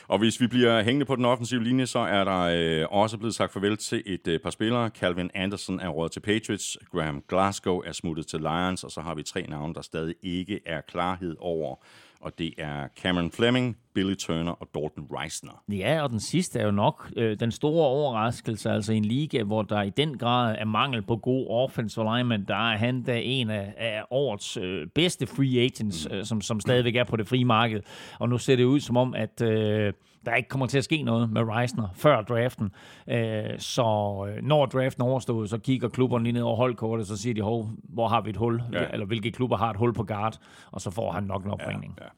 Og 0.08 0.18
hvis 0.18 0.40
vi 0.40 0.46
bliver 0.46 0.82
hængende 0.82 1.06
på 1.06 1.16
den 1.16 1.24
offensive 1.24 1.64
linje, 1.64 1.86
så 1.86 1.98
er 1.98 2.24
der 2.24 2.40
øh, 2.40 2.86
også 2.90 3.18
blevet 3.18 3.34
sagt 3.34 3.52
farvel 3.52 3.76
til 3.76 4.02
et 4.06 4.28
øh, 4.28 4.40
par 4.40 4.50
spillere. 4.50 4.88
Calvin 4.88 5.30
Anderson 5.34 5.80
er 5.80 5.88
råd 5.88 6.08
til 6.08 6.20
Patriots, 6.20 6.78
Graham 6.92 7.22
Glasgow 7.28 7.82
er 7.86 7.92
smuttet 7.92 8.26
til 8.26 8.40
Lions, 8.40 8.84
og 8.84 8.90
så 8.90 9.00
har 9.00 9.14
vi 9.14 9.22
tre 9.22 9.46
navne, 9.48 9.74
der 9.74 9.82
stadig 9.82 10.14
ikke 10.22 10.60
er 10.66 10.80
klarhed 10.80 11.36
over. 11.38 11.76
Og 12.26 12.38
det 12.38 12.54
er 12.58 12.88
Cameron 13.02 13.30
Fleming, 13.30 13.76
Billy 13.94 14.14
Turner 14.14 14.52
og 14.52 14.68
Dalton 14.74 15.06
Reisner. 15.10 15.62
Ja, 15.68 16.02
og 16.02 16.10
den 16.10 16.20
sidste 16.20 16.58
er 16.58 16.64
jo 16.64 16.70
nok 16.70 17.10
øh, 17.16 17.40
den 17.40 17.52
store 17.52 17.86
overraskelse, 17.86 18.70
altså 18.70 18.92
en 18.92 19.04
liga, 19.04 19.42
hvor 19.42 19.62
der 19.62 19.82
i 19.82 19.90
den 19.90 20.18
grad 20.18 20.56
er 20.58 20.64
mangel 20.64 21.02
på 21.02 21.16
god 21.16 21.46
offensive 21.50 22.16
lineman. 22.16 22.44
Der 22.48 22.72
er 22.72 22.76
han 22.76 23.02
da 23.02 23.20
en 23.22 23.50
af, 23.50 23.74
af 23.76 24.02
årets 24.10 24.56
øh, 24.56 24.86
bedste 24.94 25.26
free 25.26 25.64
agents, 25.64 26.08
øh, 26.10 26.24
som, 26.24 26.40
som 26.40 26.60
stadigvæk 26.60 26.96
er 26.96 27.04
på 27.04 27.16
det 27.16 27.28
frie 27.28 27.44
marked. 27.44 27.80
Og 28.18 28.28
nu 28.28 28.38
ser 28.38 28.56
det 28.56 28.64
ud 28.64 28.80
som 28.80 28.96
om, 28.96 29.14
at 29.14 29.42
øh, 29.42 29.92
der 30.26 30.34
ikke 30.34 30.48
kommer 30.48 30.66
til 30.66 30.78
at 30.78 30.84
ske 30.84 31.02
noget 31.02 31.30
med 31.30 31.42
Reisner 31.42 31.88
før 31.94 32.22
draften. 32.22 32.70
Øh, 33.08 33.58
så 33.58 33.82
øh, 34.28 34.42
når 34.42 34.66
draften 34.66 35.02
overstået, 35.02 35.50
så 35.50 35.58
kigger 35.58 35.88
klubberne 35.88 36.24
lige 36.24 36.32
ned 36.32 36.42
over 36.42 36.56
holdkortet, 36.56 37.06
så 37.06 37.16
siger 37.16 37.34
de, 37.34 37.42
Hov, 37.42 37.70
hvor 37.82 38.08
har 38.08 38.20
vi 38.20 38.30
et 38.30 38.36
hul? 38.36 38.62
Ja. 38.72 38.86
Eller 38.92 39.06
hvilke 39.06 39.32
klubber 39.32 39.56
har 39.56 39.70
et 39.70 39.76
hul 39.76 39.94
på 39.94 40.04
guard? 40.04 40.38
Og 40.70 40.80
så 40.80 40.90
får 40.90 41.12
han 41.12 41.24
nok 41.24 41.44
en 41.44 41.50
opringning. 41.50 41.98
Ja, 41.98 42.04
ja. 42.04 42.10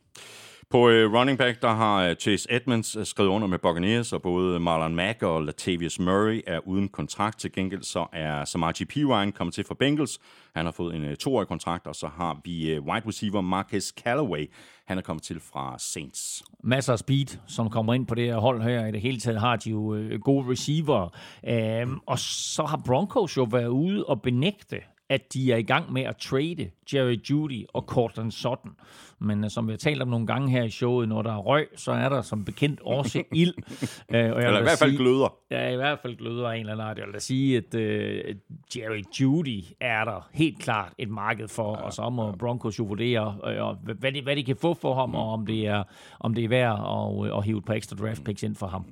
På 0.71 0.89
øh, 0.89 1.13
running 1.13 1.39
back, 1.39 1.63
der 1.63 1.69
har 1.69 2.05
øh, 2.05 2.17
Chase 2.17 2.53
Edmonds 2.53 2.97
øh, 2.97 3.07
skrevet 3.07 3.31
under 3.31 3.49
med 3.49 3.59
Buccaneers, 3.59 4.13
og 4.13 4.23
både 4.23 4.61
Marlon 4.61 4.95
Mack 4.95 5.23
og 5.23 5.43
Latavius 5.43 5.99
Murray 5.99 6.43
er 6.47 6.69
uden 6.69 6.89
kontrakt. 6.89 7.41
Til 7.41 7.53
gengæld 7.53 7.83
så 7.83 8.07
er 8.13 8.45
Samaji 8.45 8.85
Pirine 8.85 9.33
kommet 9.33 9.55
til 9.55 9.65
for 9.65 9.75
Bengals. 9.75 10.19
Han 10.57 10.65
har 10.65 10.73
fået 10.73 10.95
en 10.95 11.05
øh, 11.05 11.17
toårig 11.17 11.49
kontrakt, 11.49 11.87
og 11.87 11.95
så 11.95 12.07
har 12.07 12.41
vi 12.45 12.71
øh, 12.71 12.83
wide 12.83 13.09
receiver 13.09 13.41
Marcus 13.41 13.85
Callaway. 13.85 14.51
Han 14.87 14.99
er 14.99 15.03
kommet 15.03 15.23
til 15.23 15.41
fra 15.41 15.77
Saints. 15.79 16.43
Masser 16.65 16.93
af 16.93 16.99
speed, 16.99 17.39
som 17.47 17.71
kommer 17.71 17.95
ind 17.95 18.07
på 18.07 18.15
det 18.15 18.25
her 18.25 18.37
hold 18.37 18.63
her. 18.63 18.87
I 18.87 18.93
det 18.93 19.01
hele 19.01 19.21
taget 19.21 19.41
har 19.41 19.57
de 19.57 19.71
jo 19.71 19.95
øh, 19.95 20.21
gode 20.21 20.51
receiver. 20.51 21.09
Øhm, 21.49 21.99
og 22.07 22.19
så 22.19 22.65
har 22.65 22.81
Broncos 22.87 23.37
jo 23.37 23.43
været 23.51 23.69
ude 23.69 24.05
og 24.05 24.23
benægte, 24.23 24.77
at 25.09 25.35
de 25.35 25.53
er 25.53 25.57
i 25.57 25.63
gang 25.63 25.93
med 25.93 26.03
at 26.03 26.17
trade 26.17 26.71
Jerry 26.95 27.17
Judy 27.31 27.65
og 27.69 27.83
Cortland 27.83 28.31
Sutton. 28.31 28.71
Men 29.19 29.45
uh, 29.45 29.51
som 29.51 29.67
vi 29.67 29.73
har 29.73 29.77
talt 29.77 30.03
om 30.03 30.09
nogle 30.09 30.27
gange 30.27 30.51
her 30.51 30.63
i 30.63 30.71
showet, 30.71 31.09
når 31.09 31.23
der 31.23 31.33
er 31.33 31.39
røg, 31.39 31.69
så 31.77 31.93
er 31.93 32.09
der 32.09 32.23
som 32.23 32.45
bekendt 32.45 32.81
også 32.81 33.23
ild. 33.33 33.55
uh, 33.59 33.65
og 34.09 34.17
jeg 34.17 34.29
eller 34.29 34.59
i 34.59 34.63
hvert 34.63 34.79
fald 34.79 34.91
sige, 34.91 34.99
gløder. 34.99 35.35
Ja, 35.51 35.69
i 35.69 35.77
hvert 35.77 35.99
fald 35.99 36.17
gløder 36.17 36.49
en 36.49 36.61
eller 36.61 36.73
anden 36.73 36.87
art. 36.87 36.99
Jeg 36.99 37.07
vil 37.07 37.15
da 37.15 37.19
sige, 37.19 37.57
at 37.57 37.75
uh, 37.75 38.37
Jerry 38.77 39.03
Judy 39.21 39.63
er 39.81 40.05
der 40.05 40.29
helt 40.33 40.59
klart 40.59 40.93
et 40.99 41.09
marked 41.09 41.49
for, 41.49 41.79
ja, 41.79 41.85
og 41.85 41.93
så 41.93 42.11
må 42.11 42.27
ja. 42.27 42.37
Broncos 42.37 42.79
jo 42.79 42.85
vurdere, 42.85 43.37
uh, 43.45 43.99
hvad, 43.99 44.13
de, 44.13 44.23
hvad 44.23 44.37
de 44.37 44.45
kan 44.45 44.57
få 44.57 44.75
for 44.75 44.95
ham, 44.95 45.09
mm. 45.09 45.15
og 45.15 45.33
om 45.33 45.47
det 45.47 45.67
er, 45.67 45.83
om 46.21 46.35
det 46.35 46.45
er 46.45 46.49
værd 46.49 46.73
at, 46.73 47.39
at 47.39 47.45
hive 47.45 47.59
et 47.59 47.65
par 47.65 47.75
ekstra 47.75 47.97
draft 47.97 48.25
picks 48.25 48.43
ind 48.43 48.57
for 48.57 48.67
ham. 48.67 48.85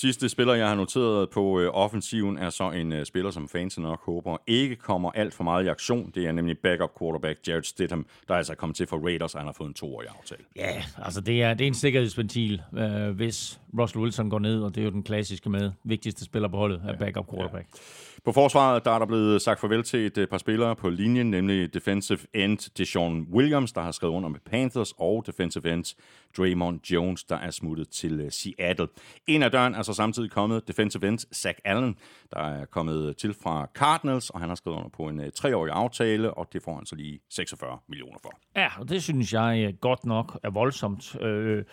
Sidste 0.00 0.28
spiller, 0.28 0.54
jeg 0.54 0.68
har 0.68 0.74
noteret 0.74 1.30
på 1.30 1.60
øh, 1.60 1.70
offensiven, 1.72 2.38
er 2.38 2.50
så 2.50 2.70
en 2.70 2.92
øh, 2.92 3.06
spiller, 3.06 3.30
som 3.30 3.48
fansen 3.48 3.82
nok 3.82 4.04
håber 4.04 4.36
ikke 4.46 4.76
kommer 4.76 5.10
alt 5.10 5.34
for 5.34 5.44
meget 5.44 5.64
i 5.64 5.68
aktion. 5.68 6.12
Det 6.14 6.26
er 6.26 6.32
nemlig 6.32 6.58
backup 6.58 6.98
quarterback 6.98 7.48
Jared 7.48 7.62
Stidham, 7.62 8.02
der 8.02 8.10
altså 8.10 8.32
er 8.32 8.36
altså 8.36 8.54
kommet 8.54 8.76
til 8.76 8.86
for 8.86 8.98
Raiders, 9.04 9.34
og 9.34 9.40
han 9.40 9.46
har 9.46 9.52
fået 9.52 9.68
en 9.68 9.74
toårig 9.74 10.08
aftale. 10.18 10.42
Ja, 10.56 10.82
altså 11.04 11.20
det 11.20 11.42
er, 11.42 11.54
det 11.54 11.64
er 11.64 11.68
en 11.68 11.74
sikkerhedsventil, 11.74 12.62
øh, 12.78 13.10
hvis 13.10 13.60
Russell 13.78 14.02
Wilson 14.02 14.30
går 14.30 14.38
ned, 14.38 14.62
og 14.62 14.74
det 14.74 14.80
er 14.80 14.84
jo 14.84 14.90
den 14.90 15.02
klassiske 15.02 15.50
med 15.50 15.70
vigtigste 15.84 16.24
spiller 16.24 16.48
på 16.48 16.56
holdet, 16.56 16.82
er 16.88 16.98
backup 16.98 17.30
quarterback. 17.30 17.68
Ja. 17.74 17.78
På 18.24 18.32
forsvaret 18.32 18.84
der 18.84 18.90
er 18.90 18.98
der 18.98 19.06
blevet 19.06 19.42
sagt 19.42 19.60
farvel 19.60 19.82
til 19.82 20.06
et 20.06 20.18
øh, 20.18 20.26
par 20.26 20.38
spillere 20.38 20.76
på 20.76 20.90
linjen, 20.90 21.30
nemlig 21.30 21.74
defensive 21.74 22.18
end 22.34 22.70
Deshaun 22.78 23.26
Williams, 23.32 23.72
der 23.72 23.80
har 23.80 23.90
skrevet 23.90 24.14
under 24.14 24.28
med 24.28 24.40
Panthers, 24.50 24.92
og 24.98 25.26
defensive 25.26 25.72
end 25.72 25.96
Draymond 26.36 26.90
Jones, 26.90 27.24
der 27.24 27.36
er 27.36 27.50
smuttet 27.50 27.88
til 27.88 28.20
øh, 28.20 28.30
Seattle. 28.30 28.88
En 29.26 29.42
af 29.42 29.50
døren 29.50 29.74
er 29.74 29.82
så 29.82 29.92
samtidig 29.92 30.30
kommet 30.30 30.68
defensive 30.68 31.08
end 31.08 31.18
Zach 31.18 31.58
Allen, 31.64 31.96
der 32.32 32.40
er 32.40 32.64
kommet 32.64 33.16
til 33.16 33.34
fra 33.42 33.68
Cardinals, 33.74 34.30
og 34.30 34.40
han 34.40 34.48
har 34.48 34.56
skrevet 34.56 34.76
under 34.76 34.90
på 34.90 35.02
en 35.02 35.20
øh, 35.20 35.32
treårig 35.32 35.72
aftale, 35.72 36.34
og 36.34 36.52
det 36.52 36.62
får 36.62 36.74
han 36.74 36.86
så 36.86 36.96
lige 36.96 37.20
46 37.30 37.78
millioner 37.88 38.18
for. 38.22 38.32
Ja, 38.56 38.68
og 38.78 38.88
det 38.88 39.02
synes 39.02 39.32
jeg 39.32 39.74
godt 39.80 40.06
nok 40.06 40.38
er 40.42 40.50
voldsomt. 40.50 41.16
Øh 41.20 41.64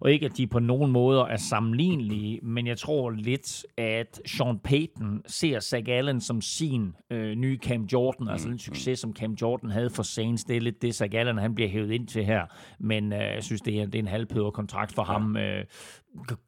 og 0.00 0.12
ikke 0.12 0.26
at 0.26 0.36
de 0.36 0.46
på 0.46 0.58
nogen 0.58 0.92
måder 0.92 1.24
er 1.24 1.36
sammenlignelige, 1.36 2.40
men 2.42 2.66
jeg 2.66 2.78
tror 2.78 3.10
lidt, 3.10 3.66
at 3.76 4.20
Sean 4.26 4.58
Payton 4.58 5.22
ser 5.26 5.60
Zach 5.60 5.84
Allen 5.88 6.20
som 6.20 6.40
sin 6.40 6.94
øh, 7.10 7.34
nye 7.34 7.58
Cam 7.62 7.82
Jordan, 7.82 8.28
altså 8.28 8.48
den 8.48 8.58
succes, 8.58 8.98
som 8.98 9.14
Cam 9.14 9.32
Jordan 9.32 9.70
havde 9.70 9.90
for 9.90 10.02
Saints. 10.02 10.44
Det 10.44 10.56
er 10.56 10.60
lidt 10.60 10.82
det, 10.82 10.94
Zach 10.94 11.14
Allen 11.14 11.38
han 11.38 11.54
bliver 11.54 11.70
hævet 11.70 11.90
ind 11.90 12.06
til 12.06 12.24
her, 12.24 12.46
men 12.78 13.12
øh, 13.12 13.18
jeg 13.18 13.44
synes, 13.44 13.60
det 13.60 13.80
er, 13.80 13.84
det 13.84 13.94
er 13.94 13.98
en 13.98 14.08
halvpøder 14.08 14.50
kontrakt 14.50 14.92
for 14.92 15.02
ham. 15.02 15.36
Øh, 15.36 15.64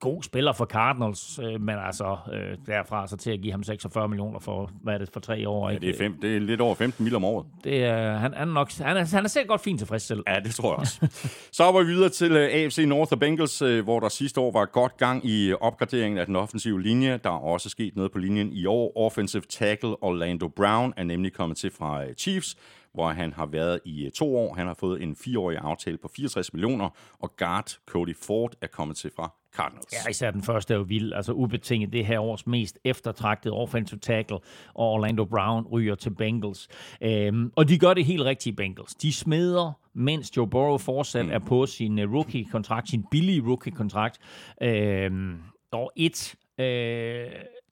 god 0.00 0.22
spiller 0.22 0.52
for 0.52 0.64
Cardinals, 0.64 1.38
øh, 1.42 1.60
men 1.60 1.76
altså 1.86 2.16
øh, 2.32 2.56
derfra 2.66 3.06
så 3.06 3.16
til 3.16 3.30
at 3.30 3.40
give 3.40 3.52
ham 3.52 3.62
46 3.62 4.08
millioner 4.08 4.38
for, 4.38 4.70
hvad 4.82 4.94
er 4.94 4.98
det, 4.98 5.10
for 5.12 5.20
tre 5.20 5.48
år? 5.48 5.70
Ja, 5.70 5.78
det 5.78 5.90
er, 5.90 5.98
fem, 5.98 6.20
det 6.22 6.36
er 6.36 6.40
lidt 6.40 6.60
over 6.60 6.74
15 6.74 7.04
mil 7.04 7.14
om 7.14 7.24
året. 7.24 7.46
Det 7.64 7.84
er, 7.84 8.12
han, 8.12 8.34
han, 8.34 8.48
er 8.48 8.52
nok, 8.52 8.72
han, 8.72 8.96
er, 8.96 9.04
han 9.04 9.24
er 9.24 9.28
selv 9.28 9.48
godt 9.48 9.60
fint 9.60 9.78
tilfreds 9.78 10.02
selv. 10.02 10.22
Ja, 10.26 10.40
det 10.40 10.54
tror 10.54 10.72
jeg 10.72 10.78
også. 10.78 11.08
så 11.58 11.64
var 11.64 11.82
vi 11.82 11.86
videre 11.86 12.08
til 12.08 12.32
øh, 12.32 12.48
AFC 12.52 12.84
North 12.86 13.12
og 13.12 13.18
Bengals, 13.18 13.62
uh, 13.62 13.78
hvor 13.78 14.00
der 14.00 14.08
sidste 14.08 14.40
år 14.40 14.52
var 14.52 14.64
godt 14.64 14.96
gang 14.96 15.26
i 15.26 15.52
opgraderingen 15.60 16.18
af 16.18 16.26
den 16.26 16.36
offensive 16.36 16.82
linje. 16.82 17.20
Der 17.24 17.30
er 17.30 17.44
også 17.44 17.68
sket 17.68 17.96
noget 17.96 18.12
på 18.12 18.18
linjen 18.18 18.52
i 18.52 18.66
år. 18.66 18.92
Offensive 18.96 19.42
tackle 19.48 20.02
Orlando 20.02 20.48
Brown 20.48 20.94
er 20.96 21.04
nemlig 21.04 21.32
kommet 21.32 21.58
til 21.58 21.70
fra 21.70 22.02
uh, 22.02 22.12
Chiefs 22.18 22.56
hvor 22.98 23.08
han 23.08 23.32
har 23.32 23.46
været 23.46 23.80
i 23.84 24.06
øh, 24.06 24.12
to 24.12 24.36
år. 24.36 24.54
Han 24.54 24.66
har 24.66 24.74
fået 24.74 25.02
en 25.02 25.16
fireårig 25.16 25.58
aftale 25.58 25.96
på 25.98 26.08
64 26.16 26.52
millioner, 26.52 26.88
og 27.18 27.36
guard 27.36 27.78
Cody 27.86 28.16
Ford 28.16 28.54
er 28.60 28.66
kommet 28.66 28.96
til 28.96 29.10
fra 29.16 29.34
Cardinals. 29.56 29.92
Ja, 29.92 30.10
især 30.10 30.30
den 30.30 30.42
første 30.42 30.74
er 30.74 30.78
jo 30.78 30.84
vild. 30.84 31.12
Altså 31.12 31.32
ubetinget 31.32 31.92
det 31.92 32.06
her 32.06 32.20
års 32.20 32.46
mest 32.46 32.78
eftertragtede 32.84 33.54
offensive 33.54 34.00
tackle, 34.00 34.38
og 34.74 34.92
Orlando 34.92 35.24
Brown 35.24 35.66
ryger 35.66 35.94
til 35.94 36.10
Bengals. 36.14 36.68
Øhm, 37.02 37.52
og 37.56 37.68
de 37.68 37.78
gør 37.78 37.94
det 37.94 38.04
helt 38.04 38.22
rigtigt 38.22 38.56
Bengals. 38.56 38.94
De 38.94 39.12
smeder, 39.12 39.72
mens 39.94 40.36
Joe 40.36 40.50
Burrow 40.50 40.78
fortsat 40.78 41.26
mm. 41.26 41.32
er 41.32 41.38
på 41.38 41.66
sin 41.66 41.98
uh, 41.98 42.14
rookie-kontrakt, 42.14 42.90
sin 42.90 43.04
billige 43.10 43.42
rookie-kontrakt. 43.42 44.18
Øhm, 44.62 45.36
og 45.72 45.92
et, 45.96 46.34
øh, 46.58 47.26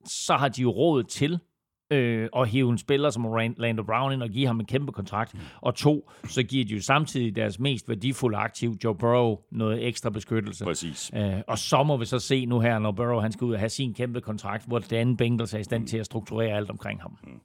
så 0.05 0.37
har 0.37 0.49
de 0.49 0.63
jo 0.63 0.71
råd 0.71 1.05
til 1.05 1.41
øh, 1.91 2.29
og 2.33 2.47
hive 2.47 2.71
en 2.71 2.79
spiller 2.79 3.11
som 3.11 3.27
Orlando 3.27 3.83
Brown 3.83 4.13
ind 4.13 4.23
og 4.23 4.29
give 4.29 4.47
ham 4.47 4.61
en 4.61 4.67
kæmpe 4.67 4.93
kontrakt. 4.93 5.35
Mm. 5.35 5.41
Og 5.61 5.75
to, 5.75 6.11
så 6.29 6.43
giver 6.43 6.65
de 6.65 6.75
jo 6.75 6.83
samtidig 6.83 7.37
deres 7.37 7.59
mest 7.59 7.89
værdifulde 7.89 8.39
aktiv, 8.39 8.77
Joe 8.85 8.95
Burrow, 8.95 9.39
noget 9.53 9.87
ekstra 9.87 10.11
beskyttelse. 10.11 10.65
Præcis. 10.65 11.11
Øh, 11.17 11.33
og 11.49 11.59
så 11.59 11.83
må 11.83 11.97
vi 11.97 12.05
så 12.05 12.19
se 12.19 12.47
nu 12.47 12.61
her, 12.61 12.79
når 12.79 12.93
Burrow 12.93 13.21
han 13.21 13.33
skal 13.33 13.45
ud 13.45 13.53
og 13.53 13.59
have 13.59 13.69
sin 13.69 13.95
kæmpe 13.95 14.21
kontrakt, 14.21 14.67
hvordan 14.67 15.17
Bengals 15.17 15.55
er 15.55 15.59
i 15.59 15.65
stand 15.65 15.87
til 15.87 15.99
at 15.99 16.07
strukturere 16.07 16.57
alt 16.57 16.71
omkring 16.71 17.03
ham. 17.03 17.19
Mm. 17.25 17.41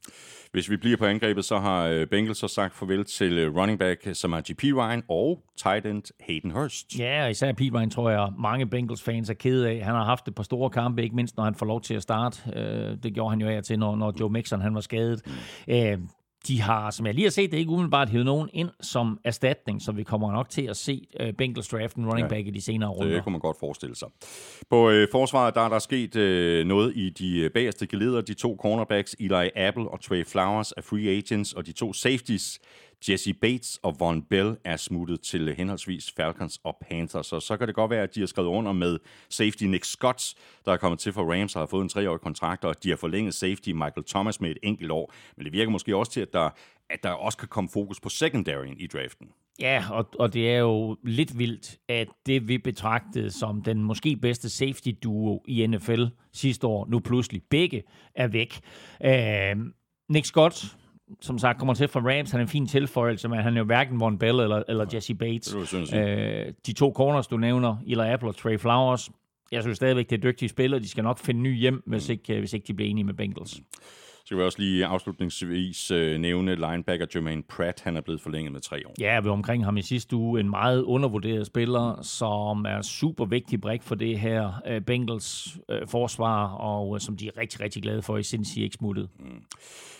Hvis 0.52 0.70
vi 0.70 0.78
bliver 0.78 0.98
på 0.98 1.06
angrebet, 1.06 1.46
så 1.46 1.58
har 1.58 1.88
øh, 1.88 2.08
Bengals 2.08 2.38
så 2.38 2.48
sagt 2.48 2.76
farvel 2.76 3.06
til 3.06 3.38
øh, 3.38 3.56
running 3.56 3.80
back 3.80 4.08
Samaji 4.14 4.54
P. 4.54 4.64
Ryan 4.64 5.04
og 5.10 5.44
tight 5.58 5.86
end 5.86 6.04
Hayden 6.20 6.52
Hurst. 6.52 7.00
Ja, 7.00 7.24
og 7.24 7.32
især 7.32 7.52
P. 7.54 7.62
Ryan 7.74 7.90
tror 7.90 8.10
jeg, 8.10 8.30
mange 8.40 8.66
Bengals-fans 8.68 9.30
er 9.30 9.34
ked 9.34 9.64
af. 9.64 9.82
Han 9.84 9.96
har 9.96 10.06
haft 10.06 10.28
et 10.28 10.36
par 10.36 10.44
store 10.44 10.70
kampe, 10.70 11.04
ikke 11.04 11.16
mindst 11.16 11.38
når 11.38 11.44
han 11.44 11.56
får 11.56 11.66
lov 11.66 11.82
til 11.82 11.94
at 11.94 12.02
starte. 12.02 12.60
Øh, 12.60 12.98
det 13.04 13.14
gjorde 13.14 13.30
han 13.30 13.42
jo 13.42 13.48
af 13.48 13.64
til, 13.64 13.80
når, 13.80 13.96
når 13.96 14.14
Joe 14.20 14.30
Mixon 14.32 14.62
han 14.62 14.76
var 14.76 14.82
skadet. 14.82 15.22
Mm. 15.68 16.08
De 16.48 16.62
har, 16.62 16.92
som 16.92 17.06
jeg 17.06 17.14
lige 17.14 17.26
har 17.26 17.32
set, 17.32 17.52
det 17.52 17.58
ikke 17.58 17.72
umiddelbart 17.72 18.10
hævet 18.10 18.26
nogen 18.26 18.50
ind 18.54 18.70
som 18.82 19.20
erstatning, 19.24 19.82
så 19.82 19.92
vi 19.92 20.04
kommer 20.04 20.32
nok 20.32 20.50
til 20.50 20.62
at 20.62 20.78
se 20.78 21.08
uh, 21.24 21.30
Bengals 21.38 21.68
draft 21.68 21.96
en 21.96 22.06
running 22.10 22.30
back 22.30 22.46
ja, 22.46 22.48
i 22.48 22.52
de 22.52 22.62
senere 22.62 22.90
runder. 22.90 23.14
Det 23.14 23.24
kunne 23.24 23.32
man 23.32 23.40
godt 23.40 23.58
forestille 23.60 23.96
sig. 23.96 24.08
På 24.70 24.90
uh, 24.90 25.04
forsvaret 25.12 25.56
der 25.56 25.62
er 25.62 25.70
der 25.70 25.80
sket 25.80 26.16
uh, 26.16 26.68
noget 26.68 26.94
i 26.96 27.10
de 27.10 27.50
bagerste 27.54 27.88
geleder. 27.88 28.22
De 28.22 28.34
to 28.34 28.58
cornerbacks, 28.62 29.16
Eli 29.20 29.50
Apple 29.56 29.90
og 29.90 30.02
Trey 30.02 30.26
Flowers, 30.26 30.72
er 30.72 30.82
free 30.82 31.18
agents, 31.18 31.54
og 31.54 31.66
de 31.66 31.72
to 31.72 31.94
safeties, 31.94 32.60
Jesse 33.10 33.34
Bates 33.34 33.80
og 33.84 34.00
Von 34.00 34.22
Bell 34.22 34.58
er 34.66 34.78
smuttet 34.78 35.22
til 35.22 35.56
henholdsvis 35.56 36.12
Falcons 36.12 36.60
og 36.64 36.78
Panthers. 36.90 37.28
Så 37.28 37.40
så 37.40 37.58
kan 37.58 37.68
det 37.68 37.76
godt 37.76 37.92
være, 37.92 38.04
at 38.04 38.16
de 38.16 38.20
har 38.20 38.28
skrevet 38.28 38.48
under 38.48 38.72
med 38.72 39.00
safety 39.30 39.64
Nick 39.64 39.86
Scott, 39.86 40.34
der 40.66 40.72
er 40.72 40.78
kommet 40.78 41.00
til 41.00 41.14
for 41.14 41.34
Rams 41.34 41.56
og 41.56 41.62
har 41.62 41.66
fået 41.66 41.84
en 41.84 41.90
treårig 41.90 42.22
kontrakt, 42.22 42.66
og 42.66 42.84
de 42.84 42.90
har 42.90 42.96
forlænget 42.96 43.34
safety 43.34 43.70
Michael 43.70 44.04
Thomas 44.08 44.42
med 44.42 44.52
et 44.52 44.58
enkelt 44.64 44.92
år. 44.92 45.14
Men 45.38 45.46
det 45.46 45.54
virker 45.54 45.72
måske 45.72 45.96
også 45.96 46.12
til, 46.12 46.22
at 46.22 46.34
der, 46.34 46.50
at 46.90 47.04
der 47.04 47.10
også 47.10 47.38
kan 47.38 47.48
komme 47.48 47.70
fokus 47.70 48.00
på 48.00 48.10
secondaryen 48.10 48.78
i 48.80 48.88
draften. 48.88 49.28
Ja, 49.60 49.84
og, 49.92 50.10
og 50.20 50.34
det 50.34 50.52
er 50.52 50.58
jo 50.58 50.98
lidt 51.04 51.38
vildt, 51.38 51.78
at 51.88 52.08
det 52.26 52.48
vi 52.48 52.58
betragtede 52.58 53.32
som 53.32 53.62
den 53.62 53.84
måske 53.84 54.16
bedste 54.16 54.50
safety 54.50 54.90
duo 55.04 55.44
i 55.48 55.68
NFL 55.68 56.04
sidste 56.34 56.68
år, 56.68 56.88
nu 56.90 57.00
pludselig 57.00 57.42
begge 57.50 57.84
er 58.16 58.28
væk. 58.28 58.60
Uh, 59.06 59.66
Nick 60.10 60.26
Scott 60.26 60.76
som 61.20 61.40
sagt 61.40 61.60
kommer 61.60 61.74
til 61.74 61.88
fra 61.88 62.00
Rams. 62.00 62.32
Han 62.32 62.40
er 62.40 62.42
en 62.42 62.48
fin 62.48 62.68
tilføjelse, 62.68 63.28
men 63.28 63.40
han 63.40 63.54
er 63.54 63.58
jo 63.58 63.66
hverken 63.66 64.00
Von 64.00 64.18
Bell 64.18 64.40
eller, 64.40 64.64
eller 64.68 64.86
Jesse 64.94 65.16
Bates. 65.16 65.48
Det 65.48 65.94
øh, 65.94 66.54
de 66.66 66.74
to 66.74 66.94
corners, 66.96 67.28
du 67.28 67.38
nævner, 67.38 67.76
Eli 67.88 68.02
Apple 68.02 68.30
og 68.30 68.36
Trey 68.36 68.60
Flowers, 68.60 69.10
jeg 69.52 69.62
synes 69.62 69.76
stadigvæk, 69.76 70.10
det 70.10 70.18
er 70.18 70.22
dygtige 70.22 70.50
spillere. 70.50 70.82
De 70.82 70.90
skal 70.90 71.04
nok 71.04 71.20
finde 71.20 71.42
ny 71.42 71.58
hjem, 71.58 71.84
hvis 71.86 72.10
ikke, 72.10 72.40
hvis 72.40 72.54
ikke 72.54 72.68
de 72.68 72.74
bliver 72.74 72.90
enige 72.90 73.04
med 73.04 73.14
Bengals. 73.14 73.62
Så 74.26 74.36
vil 74.36 74.38
jeg 74.38 74.46
også 74.46 74.60
lige 74.60 74.86
afslutningsvis 74.86 75.92
øh, 75.92 76.18
nævne 76.18 76.56
linebacker 76.56 77.06
Jermaine 77.16 77.44
Pratt. 77.44 77.82
Han 77.82 77.98
er 77.98 78.02
blevet 78.02 78.22
forlænget 78.22 78.54
med 78.54 78.62
tre 78.62 78.88
år. 78.88 78.94
Ja, 79.00 79.20
vi 79.20 79.26
var 79.26 79.34
omkring 79.34 79.66
ham 79.66 79.78
i 79.78 79.82
sidste 79.82 80.16
uge. 80.16 80.40
En 80.40 80.50
meget 80.50 80.82
undervurderet 80.82 81.48
spiller, 81.48 82.02
som 82.02 82.66
er 82.66 82.82
super 82.82 83.26
vigtig 83.26 83.62
brik 83.62 83.84
for 83.84 83.96
det 83.96 84.20
her 84.20 84.62
øh, 84.68 84.82
Bengals 84.82 85.58
øh, 85.70 85.88
forsvar, 85.88 86.48
og 86.48 86.96
øh, 86.96 87.02
som 87.02 87.18
de 87.18 87.28
er 87.28 87.38
rigtig, 87.38 87.62
rigtig 87.62 87.82
glade 87.84 88.02
for 88.02 88.18
i 88.18 88.24
Cincy 88.24 88.58
ikke 88.58 88.76
smuttet. 88.76 89.10
Mm. 89.20 89.44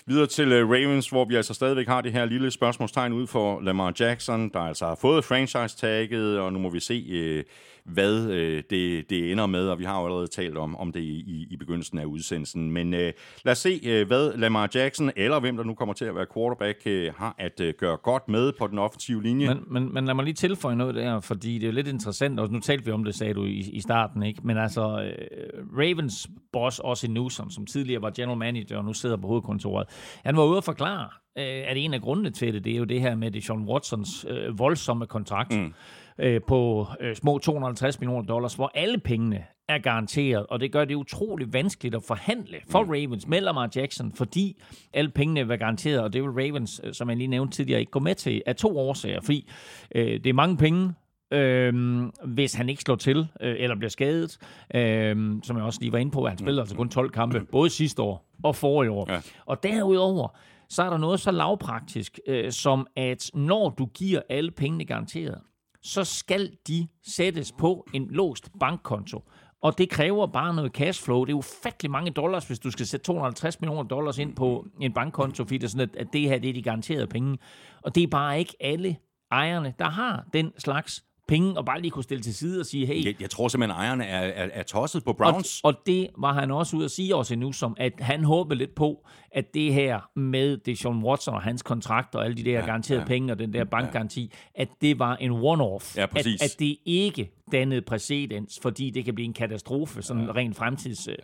Videre 0.06 0.28
til 0.28 0.52
øh, 0.52 0.70
Ravens, 0.70 1.10
hvor 1.10 1.26
vi 1.26 1.36
altså 1.36 1.54
stadigvæk 1.54 1.88
har 1.88 2.02
det 2.02 2.12
her 2.12 2.26
lille 2.26 2.52
spørgsmålstegn 2.52 3.14
ud 3.14 3.28
for 3.28 3.62
Lamar 3.62 3.94
Jackson, 4.00 4.50
der 4.50 4.60
altså 4.60 4.86
har 4.86 4.96
fået 5.02 5.24
franchise-tagget, 5.24 6.40
og 6.40 6.54
nu 6.54 6.60
må 6.60 6.70
vi 6.70 6.80
se, 6.80 7.06
øh, 7.10 7.44
hvad 7.86 8.28
øh, 8.28 8.64
det, 8.70 9.10
det 9.10 9.32
ender 9.32 9.46
med, 9.46 9.68
og 9.68 9.80
vi 9.80 9.84
har 9.84 10.00
jo 10.00 10.06
allerede 10.06 10.28
talt 10.28 10.58
om, 10.58 10.78
om 10.78 10.92
det 10.92 11.00
i, 11.00 11.48
i 11.50 11.58
begyndelsen 11.58 11.98
af 11.98 12.06
udsendelsen. 12.06 12.72
Men 12.72 12.94
øh, 12.94 13.14
lad 13.46 13.52
os 13.52 13.58
se, 13.58 13.80
øh, 13.84 14.08
hvad 14.08 14.38
Lamar 14.38 14.70
Jackson, 14.76 15.12
eller 15.16 15.40
hvem 15.40 15.58
der 15.58 15.64
nu 15.64 15.74
kommer 15.74 15.94
til 15.94 16.06
at 16.06 16.16
være 16.16 16.26
quarterback, 16.34 16.82
øh, 16.86 17.14
har 17.18 17.36
at 17.38 17.60
øh, 17.60 17.74
gøre 17.78 17.98
godt 17.98 18.28
med 18.28 18.52
på 18.60 18.68
den 18.68 18.80
offensive 18.80 19.24
linje. 19.24 19.48
Men, 19.48 19.64
men, 19.68 19.94
men 19.94 20.06
lad 20.06 20.14
mig 20.14 20.26
lige 20.26 20.34
tilføje 20.34 20.76
noget 20.76 20.96
der, 20.96 21.20
fordi 21.20 21.54
det 21.54 21.64
er 21.64 21.68
jo 21.68 21.74
lidt 21.74 21.88
interessant, 21.88 22.40
og 22.40 22.52
nu 22.52 22.60
talte 22.60 22.86
vi 22.86 22.92
om 22.92 23.04
det, 23.04 23.16
sagde 23.16 23.34
du 23.34 23.46
i, 23.46 23.60
i 23.60 23.82
starten, 23.82 24.24
ikke? 24.24 24.42
men 24.44 24.58
altså 24.58 24.82
øh, 24.82 25.68
Ravens 25.78 26.30
boss, 26.54 26.80
også 26.80 27.12
Newsom, 27.12 27.50
som 27.50 27.66
tidligere 27.66 28.02
var 28.02 28.10
general 28.10 28.38
manager 28.38 28.78
og 28.78 28.86
nu 28.86 28.94
sidder 28.94 29.18
på 29.18 29.28
hovedkontoret, 29.28 29.88
han 30.26 30.38
var 30.38 30.44
ude 30.44 30.58
at 30.58 30.64
forklare, 30.64 31.10
øh, 31.38 31.64
at 31.68 31.78
en 31.78 31.94
af 31.94 32.02
grundene 32.02 32.30
til 32.30 32.54
det, 32.54 32.64
det 32.64 32.74
er 32.74 32.78
jo 32.78 32.84
det 32.84 33.02
her 33.02 33.16
med 33.16 33.32
det 33.32 33.44
Sean 33.44 33.62
Watsons 33.62 34.26
øh, 34.30 34.60
voldsomme 34.60 35.06
kontrakt. 35.06 35.56
Mm 35.56 35.74
øh, 36.22 36.42
på 36.48 36.88
øh, 37.00 37.16
små 37.16 37.38
250 37.38 38.00
millioner 38.00 38.26
dollars, 38.26 38.54
hvor 38.54 38.72
alle 38.76 38.98
pengene 38.98 39.44
er 39.70 39.78
garanteret, 39.78 40.46
og 40.48 40.60
det 40.60 40.72
gør 40.72 40.86
det 40.86 40.96
utrolig 40.96 41.54
vanskeligt 41.54 41.96
at 41.96 42.04
forhandle 42.04 42.58
for 42.70 42.84
mm. 42.84 42.90
Ravens 42.90 43.28
med 43.28 43.42
Lamar 43.42 43.70
Jackson, 43.76 44.12
fordi 44.12 44.62
alle 44.94 45.12
pengene 45.12 45.40
er 45.40 45.58
garanteret, 45.58 46.02
og 46.02 46.14
det 46.14 46.24
vil 46.24 46.32
Ravens, 46.32 46.82
øh, 46.84 46.94
som 46.94 47.10
jeg 47.10 47.18
lige 47.18 47.28
nævnte 47.28 47.56
tidligere, 47.58 47.80
ikke 47.80 47.92
gå 47.92 48.00
med 48.00 48.16
til 48.16 48.44
af 48.46 48.56
to 48.56 48.80
årsager, 48.80 49.22
fordi 49.22 49.50
øh, 49.96 50.06
det 50.06 50.28
er 50.28 50.34
mange 50.34 50.58
penge, 50.58 50.94
øh, 51.34 52.04
hvis 52.26 52.54
han 52.54 52.70
ikke 52.70 52.82
slår 52.82 52.96
til 52.96 53.28
øh, 53.42 53.56
eller 53.60 53.76
bliver 53.76 53.90
skadet, 53.90 54.38
øh, 54.76 55.36
som 55.44 55.58
jeg 55.58 55.66
også 55.66 55.80
lige 55.82 55.92
var 55.92 55.98
inde 56.00 56.12
på, 56.12 56.28
han 56.28 56.38
spiller 56.38 56.62
altså 56.62 56.76
kun 56.76 56.90
12 56.90 57.10
kampe, 57.10 57.46
både 57.52 57.70
sidste 57.70 58.02
år 58.02 58.26
og 58.44 58.56
forrige 58.56 58.92
år. 58.92 59.12
Ja. 59.14 59.22
Og 59.46 59.64
derudover, 59.64 60.38
så 60.70 60.84
er 60.84 60.90
der 60.90 60.98
noget 60.98 61.20
så 61.20 61.32
lavpraktisk, 61.32 62.20
øh, 62.28 62.52
som 62.52 62.88
at 62.96 63.32
når 63.34 63.70
du 63.70 63.86
giver 63.86 64.22
alle 64.30 64.52
pengene 64.52 64.86
garanteret, 64.86 65.42
så 65.84 66.04
skal 66.04 66.58
de 66.68 66.88
sættes 67.08 67.52
på 67.52 67.88
en 67.94 68.08
låst 68.12 68.50
bankkonto. 68.60 69.24
Og 69.62 69.78
det 69.78 69.90
kræver 69.90 70.28
bare 70.28 70.54
noget 70.54 70.72
cashflow. 70.72 71.26
Det 71.26 71.32
er 71.32 71.38
ufattelig 71.38 71.92
mange 71.92 72.12
dollars, 72.12 72.48
hvis 72.48 72.60
du 72.60 72.72
skal 72.72 72.86
sætte 72.86 73.04
250 73.04 73.62
millioner 73.62 73.84
dollars 73.84 74.18
ind 74.18 74.36
på 74.36 74.68
en 74.82 74.94
bankkonto, 74.94 75.44
fordi 75.44 75.58
det 75.58 75.64
er 75.64 75.70
sådan, 75.70 75.90
at 75.98 76.08
det 76.14 76.22
her 76.22 76.40
det 76.40 76.50
er 76.50 76.54
de 76.54 76.62
garanterede 76.62 77.08
penge. 77.08 77.38
Og 77.82 77.96
det 77.96 78.04
er 78.04 78.08
bare 78.08 78.40
ikke 78.40 78.56
alle 78.60 78.98
ejerne, 79.32 79.74
der 79.80 79.90
har 79.90 80.26
den 80.34 80.52
slags 80.58 81.04
penge, 81.32 81.58
og 81.58 81.66
bare 81.66 81.82
lige 81.82 81.92
kunne 81.92 82.04
stille 82.04 82.24
til 82.24 82.36
side 82.36 82.60
og 82.60 82.66
sige, 82.66 82.86
hey... 82.86 83.06
Jeg, 83.06 83.22
jeg 83.22 83.30
tror 83.30 83.48
simpelthen, 83.48 83.80
at 83.80 83.86
ejerne 83.86 84.06
er, 84.06 84.20
er, 84.20 84.50
er 84.54 84.64
tosset 84.64 85.04
på 85.04 85.14
Browns. 85.14 85.62
Og, 85.64 85.68
og 85.68 85.82
det 85.86 86.08
var 86.18 86.34
han 86.34 86.52
også 86.52 86.78
ude 86.78 86.86
at 86.86 86.92
sige 86.92 87.16
også 87.16 87.36
nu, 87.36 87.52
som 87.52 87.76
at 87.78 87.94
han 88.00 88.24
håbede 88.24 88.58
lidt 88.58 88.76
på, 88.76 89.08
at 89.32 89.54
det 89.54 89.74
her 89.74 90.10
med 90.16 90.58
det 90.58 90.78
Sean 90.78 91.04
Watson 91.04 91.34
og 91.34 91.42
hans 91.42 91.62
kontrakt 91.62 92.16
og 92.16 92.26
alle 92.26 92.38
de 92.38 92.44
der 92.44 92.60
ja, 92.60 92.66
garanterede 92.66 93.02
ja, 93.02 93.08
penge 93.08 93.34
og 93.34 93.40
den 93.40 93.54
der 93.54 93.64
bankgaranti, 93.64 94.34
ja. 94.58 94.62
at 94.62 94.68
det 94.82 95.00
var 95.00 95.16
en 95.16 95.32
one-off. 95.32 95.94
Ja, 95.98 96.04
at, 96.04 96.28
at 96.28 96.56
det 96.60 96.78
ikke 96.86 97.32
dannede 97.52 97.82
præcedens, 97.82 98.60
fordi 98.62 98.90
det 98.90 99.06
kan 99.06 99.16
blive 99.16 99.26
en 99.26 99.34
katastrofe, 99.34 100.02
sådan 100.02 100.26
ja. 100.26 100.32
rent 100.32 100.58
fremtids, 100.58 101.08
øh, 101.08 101.16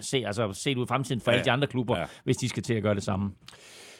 se, 0.00 0.22
altså 0.26 0.52
set 0.52 0.76
ud 0.76 0.84
i 0.84 0.88
fremtiden 0.88 1.20
for 1.20 1.30
ja, 1.30 1.36
alle 1.36 1.44
de 1.44 1.50
andre 1.50 1.66
klubber, 1.66 1.98
ja. 1.98 2.04
hvis 2.24 2.36
de 2.36 2.48
skal 2.48 2.62
til 2.62 2.74
at 2.74 2.82
gøre 2.82 2.94
det 2.94 3.02
samme. 3.02 3.32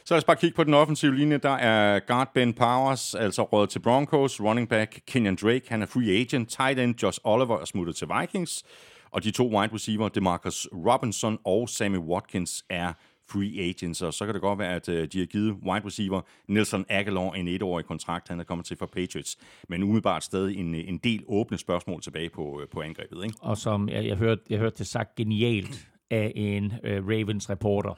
Så 0.05 0.15
lad 0.15 0.19
os 0.19 0.25
bare 0.25 0.37
kigge 0.37 0.57
på 0.57 0.65
den 0.65 0.75
offensive 0.75 1.17
linje. 1.17 1.39
Der 1.39 1.51
er 1.51 2.01
guard 2.01 2.31
Ben 2.35 2.55
Powers, 2.55 3.15
altså 3.15 3.43
råd 3.43 3.67
til 3.67 3.79
Broncos, 3.79 4.41
running 4.41 4.69
back 4.69 5.01
Kenyon 5.07 5.37
Drake, 5.37 5.63
han 5.69 5.83
er 5.83 5.87
free 5.87 6.21
agent, 6.21 6.51
tight 6.51 6.79
end 6.79 7.03
Josh 7.03 7.19
Oliver 7.25 7.61
er 7.61 7.65
smuttet 7.65 7.97
til 7.97 8.09
Vikings, 8.21 8.65
og 9.11 9.25
de 9.25 9.31
to 9.31 9.59
wide 9.59 9.75
receiver, 9.75 10.09
DeMarcus 10.09 10.69
Robinson 10.73 11.39
og 11.45 11.69
Sammy 11.69 11.99
Watkins, 11.99 12.65
er 12.71 12.93
free 13.33 13.61
agents, 13.69 14.03
og 14.03 14.15
så 14.15 14.25
kan 14.25 14.35
det 14.35 14.43
godt 14.43 14.59
være, 14.59 14.75
at 14.75 14.89
øh, 14.89 15.09
de 15.13 15.19
har 15.19 15.27
givet 15.27 15.53
wide 15.53 15.87
receiver 15.87 16.21
Nelson 16.49 16.85
Aguilar 16.89 17.33
en 17.33 17.49
etårig 17.49 17.85
kontrakt, 17.85 18.29
han 18.29 18.41
er 18.41 18.45
kommet 18.45 18.67
til 18.67 18.77
for 18.77 18.87
Patriots, 18.87 19.37
men 19.69 19.83
umiddelbart 19.83 20.25
stadig 20.25 20.57
en, 20.57 20.75
øh, 20.75 20.89
en 20.89 20.99
del 20.99 21.25
åbne 21.29 21.59
spørgsmål 21.59 22.03
tilbage 22.03 22.31
på, 22.31 22.61
øh, 22.63 22.69
på 22.69 22.81
angrebet. 22.81 23.25
Ikke? 23.25 23.37
Og 23.41 23.59
som 23.59 23.89
jeg, 23.89 24.07
jeg, 24.07 24.17
hørte, 24.17 24.43
jeg 24.51 24.59
hørte 24.59 24.79
det 24.79 24.87
sagt 24.87 25.15
genialt 25.15 25.87
af 26.11 26.33
en 26.37 26.65
uh, 26.65 27.09
Ravens 27.09 27.51
reporter, 27.51 27.95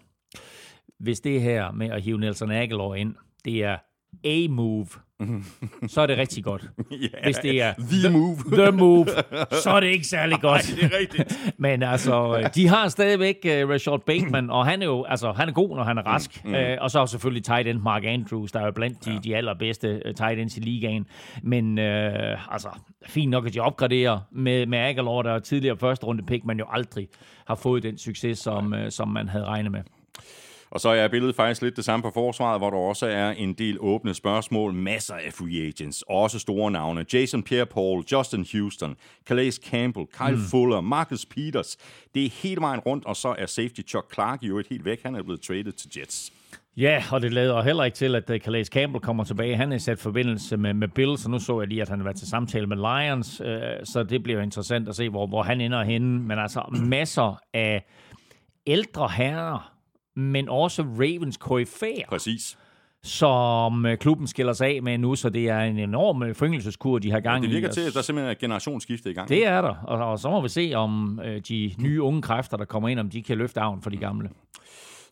hvis 1.00 1.20
det 1.20 1.42
her 1.42 1.72
med 1.72 1.90
at 1.90 2.02
hive 2.02 2.18
Nelson 2.18 2.50
Aguilar 2.50 2.94
ind, 2.94 3.14
det 3.44 3.64
er 3.64 3.76
A-move, 4.24 4.86
så 5.86 6.00
er 6.00 6.06
det 6.06 6.18
rigtig 6.18 6.44
godt. 6.44 6.62
yeah, 6.92 7.24
Hvis 7.24 7.36
det 7.36 7.62
er 7.62 7.74
the 7.74 8.10
move, 8.10 8.36
the 8.62 8.70
move 8.70 9.06
så 9.62 9.70
er 9.70 9.80
det 9.80 9.86
ikke 9.86 10.06
særlig 10.06 10.40
godt. 10.40 10.62
Nej, 10.70 10.80
det 10.80 10.94
er 10.94 10.98
rigtigt. 10.98 11.38
Men 11.58 11.82
altså, 11.82 12.48
de 12.54 12.68
har 12.68 12.88
stadigvæk 12.88 13.36
uh, 13.44 13.70
Rashad 13.70 13.98
Bateman, 14.06 14.50
og 14.50 14.66
han 14.66 14.82
er 14.82 14.86
jo 14.86 15.04
altså, 15.04 15.32
han 15.32 15.48
er 15.48 15.52
god, 15.52 15.76
når 15.76 15.84
han 15.84 15.98
er 15.98 16.02
rask. 16.02 16.44
Mm, 16.44 16.50
mm. 16.50 16.56
Uh, 16.56 16.62
og 16.80 16.90
så 16.90 17.06
selvfølgelig 17.06 17.44
tight 17.44 17.68
end 17.68 17.78
Mark 17.78 18.04
Andrews, 18.04 18.52
der 18.52 18.60
er 18.60 18.64
jo 18.64 18.72
blandt 18.72 19.04
de, 19.04 19.12
ja. 19.12 19.18
de 19.18 19.36
allerbedste 19.36 20.02
uh, 20.06 20.14
tight 20.14 20.40
ends 20.40 20.56
i 20.56 20.60
ligaen. 20.60 21.06
Men 21.42 21.78
uh, 21.78 22.52
altså, 22.54 22.68
fint 23.06 23.30
nok, 23.30 23.46
at 23.46 23.54
de 23.54 23.60
opgraderer 23.60 24.20
med, 24.32 24.66
med 24.66 24.78
Aguilar, 24.78 25.22
der 25.22 25.32
er 25.32 25.38
tidligere 25.38 25.76
første 25.76 26.06
runde 26.06 26.22
pick, 26.22 26.44
man 26.44 26.58
jo 26.58 26.64
aldrig 26.70 27.08
har 27.46 27.54
fået 27.54 27.82
den 27.82 27.98
succes, 27.98 28.38
som, 28.38 28.72
uh, 28.72 28.78
som 28.88 29.08
man 29.08 29.28
havde 29.28 29.44
regnet 29.44 29.72
med. 29.72 29.80
Og 30.72 30.80
så 30.80 30.88
er 30.88 31.08
billedet 31.08 31.36
faktisk 31.36 31.62
lidt 31.62 31.76
det 31.76 31.84
samme 31.84 32.02
på 32.02 32.10
forsvaret, 32.14 32.60
hvor 32.60 32.70
der 32.70 32.76
også 32.76 33.06
er 33.06 33.30
en 33.30 33.52
del 33.52 33.76
åbne 33.80 34.14
spørgsmål. 34.14 34.72
Masser 34.72 35.14
af 35.14 35.32
free 35.32 35.66
agents, 35.66 36.04
også 36.08 36.38
store 36.38 36.70
navne. 36.70 37.04
Jason 37.12 37.44
Pierre-Paul, 37.50 38.04
Justin 38.12 38.46
Houston, 38.52 38.96
Calais 39.28 39.54
Campbell, 39.54 40.06
Kyle 40.06 40.36
mm. 40.36 40.42
Fuller, 40.50 40.80
Marcus 40.80 41.26
Peters. 41.26 41.76
Det 42.14 42.24
er 42.24 42.30
hele 42.42 42.60
vejen 42.60 42.80
rundt, 42.80 43.06
og 43.06 43.16
så 43.16 43.34
er 43.38 43.46
safety 43.46 43.80
Chuck 43.88 44.14
Clark 44.14 44.42
jo 44.42 44.58
et 44.58 44.66
helt 44.70 44.84
væk. 44.84 45.02
Han 45.02 45.14
er 45.14 45.22
blevet 45.22 45.40
traded 45.40 45.72
til 45.72 45.90
Jets. 45.96 46.32
Ja, 46.76 47.04
og 47.12 47.22
det 47.22 47.32
lader 47.32 47.62
heller 47.62 47.84
ikke 47.84 47.96
til, 47.96 48.14
at 48.14 48.30
uh, 48.30 48.36
Calais 48.36 48.66
Campbell 48.66 49.02
kommer 49.02 49.24
tilbage. 49.24 49.56
Han 49.56 49.72
er 49.72 49.78
sat 49.78 49.98
forbindelse 49.98 50.56
med, 50.56 50.74
med 50.74 50.88
Bills, 50.88 51.24
og 51.24 51.30
nu 51.30 51.38
så 51.38 51.60
jeg 51.60 51.68
lige, 51.68 51.82
at 51.82 51.88
han 51.88 51.98
har 51.98 52.04
været 52.04 52.16
til 52.16 52.28
samtale 52.28 52.66
med 52.66 52.76
Lions, 52.76 53.40
uh, 53.40 53.46
så 53.84 54.02
det 54.02 54.22
bliver 54.22 54.40
interessant 54.40 54.88
at 54.88 54.96
se, 54.96 55.08
hvor, 55.08 55.26
hvor 55.26 55.42
han 55.42 55.60
ender 55.60 55.82
henne. 55.82 56.20
Men 56.20 56.38
altså 56.38 56.80
masser 56.86 57.38
af 57.54 57.84
ældre 58.66 59.08
herrer, 59.08 59.72
men 60.16 60.48
også 60.48 60.82
Ravens 60.82 61.38
KF'er. 61.44 62.08
Præcis 62.08 62.56
som 63.04 63.86
øh, 63.86 63.98
klubben 63.98 64.26
skiller 64.26 64.52
sig 64.52 64.66
af 64.66 64.82
med 64.82 64.98
nu, 64.98 65.14
så 65.14 65.28
det 65.28 65.48
er 65.48 65.60
en 65.60 65.78
enorm 65.78 66.22
øh, 66.22 66.34
foryngelseskur, 66.34 66.98
de 66.98 67.10
har 67.10 67.20
gang 67.20 67.44
i. 67.44 67.46
Det 67.46 67.54
virker 67.54 67.68
til, 67.68 67.80
at 67.80 67.92
der 67.92 67.98
er 67.98 68.02
simpelthen 68.02 68.32
et 68.32 68.38
generationsskifte 68.38 69.10
i 69.10 69.14
gang. 69.14 69.28
Det 69.28 69.46
er 69.46 69.60
der, 69.60 69.74
og, 69.86 70.10
og 70.10 70.18
så 70.18 70.30
må 70.30 70.40
vi 70.40 70.48
se, 70.48 70.72
om 70.74 71.20
øh, 71.24 71.40
de 71.48 71.74
nye 71.78 72.02
unge 72.02 72.22
kræfter, 72.22 72.56
der 72.56 72.64
kommer 72.64 72.88
ind, 72.88 73.00
om 73.00 73.10
de 73.10 73.22
kan 73.22 73.38
løfte 73.38 73.60
arven 73.60 73.82
for 73.82 73.90
de 73.90 73.96
gamle. 73.96 74.30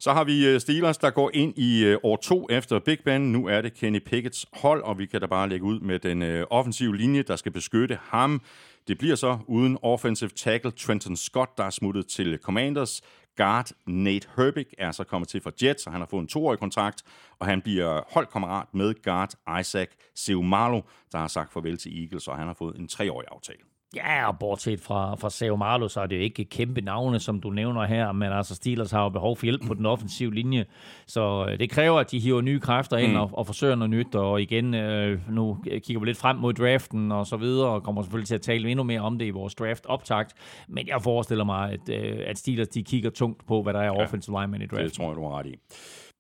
Så 0.01 0.13
har 0.13 0.25
vi 0.25 0.59
Steelers, 0.59 0.99
der 0.99 1.11
går 1.11 1.31
ind 1.35 1.59
i 1.59 1.97
år 2.03 2.17
to 2.17 2.47
efter 2.51 2.79
Big 2.79 2.99
Ben. 3.05 3.33
Nu 3.33 3.47
er 3.47 3.61
det 3.61 3.75
Kenny 3.75 4.01
Pickett's 4.13 4.45
hold, 4.53 4.83
og 4.83 4.99
vi 4.99 5.07
kan 5.07 5.21
da 5.21 5.27
bare 5.27 5.49
lægge 5.49 5.65
ud 5.67 5.81
med 5.81 5.99
den 5.99 6.45
offensive 6.51 6.97
linje, 6.97 7.23
der 7.23 7.37
skal 7.37 7.53
beskytte 7.53 7.99
ham. 8.03 8.43
Det 8.89 8.99
bliver 8.99 9.17
så 9.17 9.39
uden 9.47 9.79
offensive 9.83 10.31
tackle 10.31 10.71
Trenton 10.71 11.17
Scott, 11.17 11.59
der 11.59 11.65
er 11.65 11.71
smuttet 11.71 12.07
til 12.07 12.39
Commanders. 12.43 13.03
Guard 13.41 13.73
Nate 13.87 14.29
Herbig 14.37 14.67
er 14.79 14.93
så 14.93 15.05
kommet 15.05 15.29
til 15.29 15.41
for 15.41 15.53
Jets, 15.63 15.87
og 15.87 15.93
han 15.93 16.01
har 16.01 16.07
fået 16.07 16.21
en 16.23 16.29
toårig 16.29 16.59
kontrakt, 16.59 17.03
og 17.39 17.47
han 17.47 17.63
bliver 17.63 18.03
holdkammerat 18.13 18.75
med 18.75 19.03
guard 19.03 19.35
Isaac 19.61 19.89
Seumalo, 20.15 20.81
der 21.13 21.19
har 21.19 21.29
sagt 21.29 21.53
farvel 21.53 21.79
til 21.79 22.03
Eagles, 22.03 22.29
og 22.29 22.37
han 22.37 22.47
har 22.47 22.55
fået 22.55 22.77
en 22.77 22.89
treårig 22.89 23.29
aftale. 23.31 23.70
Ja, 23.97 24.29
og 24.29 24.39
bortset 24.39 24.81
fra, 24.81 25.15
fra 25.15 25.31
Sao 25.31 25.57
Marlo, 25.57 25.89
så 25.89 26.01
er 26.01 26.07
det 26.07 26.17
jo 26.17 26.21
ikke 26.21 26.45
kæmpe 26.45 26.81
navne, 26.81 27.21
som 27.21 27.41
du 27.41 27.51
nævner 27.51 27.87
her, 27.87 28.13
men 28.13 28.33
altså 28.33 28.55
Steelers 28.55 28.91
har 28.91 29.03
jo 29.03 29.09
behov 29.09 29.37
for 29.37 29.47
hjælp 29.47 29.67
på 29.67 29.75
den 29.75 29.87
offensive 29.87 30.35
linje, 30.35 30.65
så 31.07 31.47
øh, 31.49 31.59
det 31.59 31.71
kræver, 31.71 32.01
at 32.01 32.11
de 32.11 32.21
hiver 32.21 32.41
nye 32.41 32.61
kræfter 32.61 32.97
ind 32.97 33.13
mm. 33.13 33.19
og, 33.19 33.31
og 33.33 33.47
forsøger 33.47 33.75
noget 33.75 33.91
nyt, 33.91 34.15
og 34.15 34.43
igen, 34.43 34.75
øh, 34.75 35.21
nu 35.31 35.59
kigger 35.65 36.01
vi 36.01 36.07
lidt 36.07 36.19
frem 36.19 36.37
mod 36.37 36.53
draften 36.53 37.13
og 37.13 37.27
så 37.27 37.37
videre, 37.37 37.69
og 37.69 37.83
kommer 37.83 38.03
selvfølgelig 38.03 38.29
til 38.29 38.35
at 38.35 38.43
tale 38.43 38.69
endnu 38.69 38.85
mere 38.85 39.01
om 39.01 39.19
det 39.19 39.27
i 39.27 39.31
vores 39.31 39.55
draft-optakt, 39.55 40.33
men 40.69 40.89
jeg 40.89 41.03
forestiller 41.03 41.45
mig, 41.45 41.73
at, 41.73 41.89
øh, 41.89 42.19
at 42.27 42.39
Steelers 42.39 42.69
de 42.69 42.83
kigger 42.83 43.11
tungt 43.11 43.47
på, 43.47 43.63
hvad 43.63 43.73
der 43.73 43.81
er 43.81 43.85
ja, 43.85 44.03
offensive 44.03 44.41
lineman 44.41 44.63
i 44.63 44.67
draften. 44.67 44.85
Det 44.85 44.93
tror 44.93 45.07
jeg, 45.07 45.17
du 45.17 45.23
har 45.23 45.39
ret 45.39 45.47
i. 45.47 45.55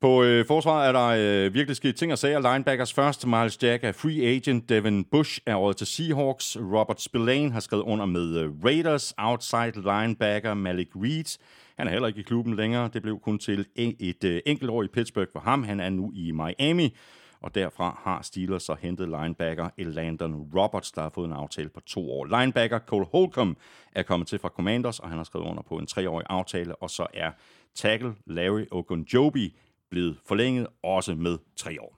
På 0.00 0.22
øh, 0.22 0.46
forsvaret 0.46 0.88
er 0.88 0.92
der 0.92 1.06
øh, 1.06 1.54
virkelig 1.54 1.76
sket 1.76 1.96
ting 1.96 2.12
og 2.12 2.18
sager. 2.18 2.52
Linebackers 2.52 2.92
først. 2.92 3.26
Miles 3.26 3.62
Jack 3.62 3.84
er 3.84 3.92
free 3.92 4.22
agent. 4.22 4.68
Devin 4.68 5.04
Bush 5.04 5.40
er 5.46 5.54
råd 5.54 5.74
til 5.74 5.86
Seahawks. 5.86 6.56
Robert 6.60 7.00
Spillane 7.00 7.52
har 7.52 7.60
skrevet 7.60 7.82
under 7.82 8.06
med 8.06 8.36
øh, 8.36 8.64
Raiders. 8.64 9.14
Outside 9.18 9.72
linebacker 9.74 10.54
Malik 10.54 10.88
Reed. 10.96 11.38
Han 11.78 11.86
er 11.86 11.90
heller 11.90 12.08
ikke 12.08 12.20
i 12.20 12.22
klubben 12.22 12.56
længere. 12.56 12.90
Det 12.92 13.02
blev 13.02 13.18
kun 13.20 13.38
til 13.38 13.66
et, 13.76 13.96
et 13.98 14.24
øh, 14.24 14.40
enkelt 14.46 14.70
år 14.70 14.82
i 14.82 14.88
Pittsburgh 14.88 15.28
for 15.32 15.40
ham. 15.40 15.62
Han 15.62 15.80
er 15.80 15.90
nu 15.90 16.12
i 16.14 16.32
Miami. 16.32 16.96
og 17.42 17.54
derfra 17.54 18.00
har 18.04 18.22
Steelers 18.22 18.62
så 18.62 18.76
hentet 18.80 19.08
linebacker 19.08 19.68
Elandon 19.78 20.50
Roberts, 20.56 20.92
der 20.92 21.02
har 21.02 21.10
fået 21.14 21.26
en 21.26 21.32
aftale 21.32 21.68
på 21.68 21.80
to 21.80 22.10
år. 22.10 22.40
Linebacker 22.40 22.78
Cole 22.78 23.06
Holcomb 23.12 23.58
er 23.92 24.02
kommet 24.02 24.28
til 24.28 24.38
fra 24.38 24.48
Commanders, 24.48 24.98
og 24.98 25.08
han 25.08 25.16
har 25.16 25.24
skrevet 25.24 25.46
under 25.46 25.62
på 25.62 25.76
en 25.76 25.86
treårig 25.86 26.26
aftale, 26.30 26.76
og 26.76 26.90
så 26.90 27.06
er 27.14 27.30
tackle 27.74 28.14
Larry 28.26 28.64
Ogunjobi 28.70 29.54
blevet 29.90 30.16
forlænget 30.28 30.66
også 30.82 31.14
med 31.14 31.38
tre 31.56 31.80
år. 31.80 31.96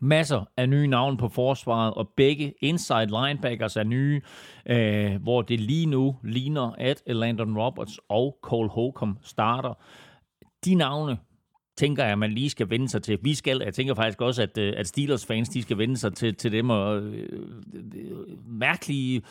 Masser 0.00 0.44
af 0.56 0.68
nye 0.68 0.86
navne 0.86 1.16
på 1.16 1.28
forsvaret, 1.28 1.94
og 1.94 2.08
begge 2.16 2.54
inside 2.60 3.06
linebackers 3.06 3.76
er 3.76 3.82
nye, 3.82 4.20
øh, 4.66 5.22
hvor 5.22 5.42
det 5.42 5.60
lige 5.60 5.86
nu 5.86 6.16
ligner, 6.24 6.74
at 6.78 7.02
Landon 7.06 7.58
Roberts 7.58 8.00
og 8.08 8.38
Cole 8.42 8.68
Holcomb 8.68 9.18
starter. 9.22 9.74
De 10.64 10.74
navne 10.74 11.18
tænker 11.76 12.04
jeg, 12.04 12.18
man 12.18 12.32
lige 12.32 12.50
skal 12.50 12.70
vende 12.70 12.88
sig 12.88 13.02
til. 13.02 13.18
Vi 13.22 13.34
skal, 13.34 13.62
jeg 13.64 13.74
tænker 13.74 13.94
faktisk 13.94 14.20
også, 14.20 14.42
at, 14.42 14.58
øh, 14.58 14.72
at 14.76 14.86
Steelers-fans, 14.86 15.48
de 15.48 15.62
skal 15.62 15.78
vende 15.78 15.96
sig 15.96 16.14
til, 16.14 16.34
til 16.34 16.52
dem, 16.52 16.70
og 16.70 17.02
øh, 17.02 17.28
øh 17.74 17.80
mærkelige 18.46 19.22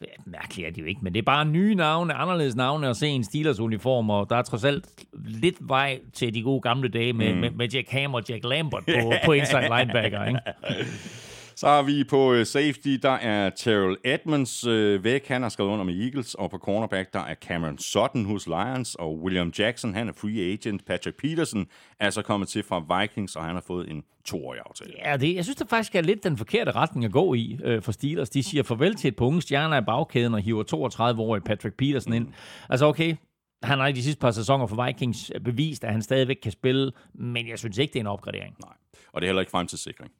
Ja, 0.00 0.06
mærkeligt 0.26 0.68
er 0.68 0.72
det 0.72 0.82
jo 0.82 0.86
ikke, 0.86 1.00
men 1.02 1.12
det 1.12 1.18
er 1.18 1.24
bare 1.24 1.44
nye 1.44 1.74
navne, 1.74 2.14
anderledes 2.14 2.56
navne 2.56 2.88
at 2.88 2.96
se 2.96 3.06
en 3.06 3.24
Steelers 3.24 3.60
uniform, 3.60 4.10
og 4.10 4.30
der 4.30 4.36
er 4.36 4.42
trods 4.42 4.64
alt 4.64 4.84
lidt 5.12 5.56
vej 5.60 6.00
til 6.12 6.34
de 6.34 6.42
gode 6.42 6.60
gamle 6.60 6.88
dage 6.88 7.12
med, 7.12 7.34
mm. 7.34 7.40
med, 7.40 7.50
med 7.50 7.68
Jack 7.68 7.90
Ham 7.90 8.14
og 8.14 8.22
Jack 8.28 8.44
Lambert 8.44 8.84
på, 8.84 9.12
på 9.24 9.32
inside 9.32 9.68
linebacker. 9.78 10.24
Ikke? 10.24 10.40
Så 11.60 11.66
har 11.66 11.82
vi 11.82 12.04
på 12.04 12.32
øh, 12.32 12.46
safety, 12.46 12.88
der 12.88 13.10
er 13.10 13.50
Terrell 13.50 13.96
Edmonds 14.04 14.66
øh, 14.66 15.04
væk. 15.04 15.28
Han 15.28 15.42
har 15.42 15.48
skrevet 15.48 15.70
under 15.70 15.84
med 15.84 16.00
Eagles. 16.04 16.34
Og 16.34 16.50
på 16.50 16.58
cornerback, 16.58 17.12
der 17.12 17.20
er 17.20 17.34
Cameron 17.34 17.78
Sutton 17.78 18.24
hos 18.24 18.46
Lions. 18.46 18.94
Og 18.94 19.18
William 19.18 19.52
Jackson, 19.58 19.94
han 19.94 20.08
er 20.08 20.12
free 20.12 20.52
agent. 20.52 20.84
Patrick 20.86 21.16
Peterson 21.16 21.66
er 21.98 22.10
så 22.10 22.22
kommet 22.22 22.48
til 22.48 22.62
fra 22.62 23.00
Vikings, 23.00 23.36
og 23.36 23.44
han 23.44 23.54
har 23.54 23.62
fået 23.66 23.90
en 23.90 24.02
toårig 24.24 24.60
aftale. 24.66 24.92
Ja, 25.04 25.16
det, 25.16 25.34
jeg 25.34 25.44
synes 25.44 25.56
det 25.56 25.68
faktisk 25.68 25.94
er 25.94 26.00
lidt 26.00 26.24
den 26.24 26.36
forkerte 26.36 26.70
retning 26.70 27.04
at 27.04 27.12
gå 27.12 27.34
i 27.34 27.58
øh, 27.64 27.82
for 27.82 27.92
Steelers. 27.92 28.30
De 28.30 28.42
siger 28.42 28.62
farvel 28.62 28.94
til 28.94 29.08
et 29.08 29.16
par 29.16 29.24
unge 29.24 29.42
stjerner 29.42 29.80
i 29.80 29.84
bagkæden 29.84 30.34
og 30.34 30.40
hiver 30.40 30.64
32-årige 30.74 31.42
Patrick 31.42 31.76
Peterson 31.76 32.12
ind. 32.12 32.26
Mm. 32.26 32.32
Altså 32.68 32.86
okay, 32.86 33.16
han 33.62 33.78
har 33.78 33.86
i 33.86 33.92
de 33.92 34.02
sidste 34.02 34.20
par 34.20 34.30
sæsoner 34.30 34.66
for 34.66 34.86
Vikings 34.86 35.32
bevist, 35.44 35.84
at 35.84 35.92
han 35.92 36.02
stadigvæk 36.02 36.38
kan 36.42 36.52
spille, 36.52 36.92
men 37.14 37.48
jeg 37.48 37.58
synes 37.58 37.78
ikke, 37.78 37.92
det 37.92 37.98
er 37.98 38.00
en 38.00 38.06
opgradering. 38.06 38.56
Nej, 38.64 38.74
og 39.12 39.20
det 39.20 39.26
er 39.26 39.28
heller 39.28 39.40
ikke 39.40 39.50
fremtidssikring. 39.50 40.12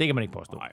Det 0.00 0.08
kan 0.08 0.14
man 0.14 0.22
ikke 0.22 0.34
påstå. 0.34 0.56
Nej. 0.56 0.72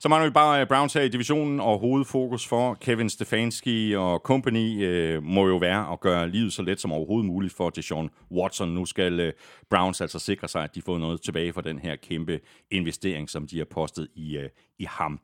Så 0.00 0.08
mangler 0.08 0.28
vi 0.28 0.32
bare 0.32 0.60
øh, 0.60 0.66
Browns 0.66 0.92
her 0.92 1.02
i 1.02 1.08
divisionen, 1.08 1.60
og 1.60 1.78
hovedfokus 1.78 2.48
for 2.48 2.74
Kevin 2.74 3.10
Stefanski 3.10 3.96
og 3.96 4.18
company 4.18 4.84
øh, 4.84 5.22
må 5.22 5.48
jo 5.48 5.56
være 5.56 5.92
at 5.92 6.00
gøre 6.00 6.28
livet 6.28 6.52
så 6.52 6.62
let 6.62 6.80
som 6.80 6.92
overhovedet 6.92 7.26
muligt 7.26 7.54
for 7.54 7.70
Deshaun 7.70 8.10
Watson. 8.32 8.68
Nu 8.68 8.84
skal 8.84 9.20
øh, 9.20 9.32
Browns 9.70 10.00
altså 10.00 10.18
sikre 10.18 10.48
sig, 10.48 10.64
at 10.64 10.74
de 10.74 10.82
får 10.82 10.98
noget 10.98 11.22
tilbage 11.22 11.52
for 11.52 11.60
den 11.60 11.78
her 11.78 11.96
kæmpe 11.96 12.40
investering, 12.70 13.30
som 13.30 13.46
de 13.46 13.58
har 13.58 13.64
postet 13.64 14.08
i, 14.14 14.36
øh, 14.36 14.48
i 14.78 14.86
ham. 14.90 15.20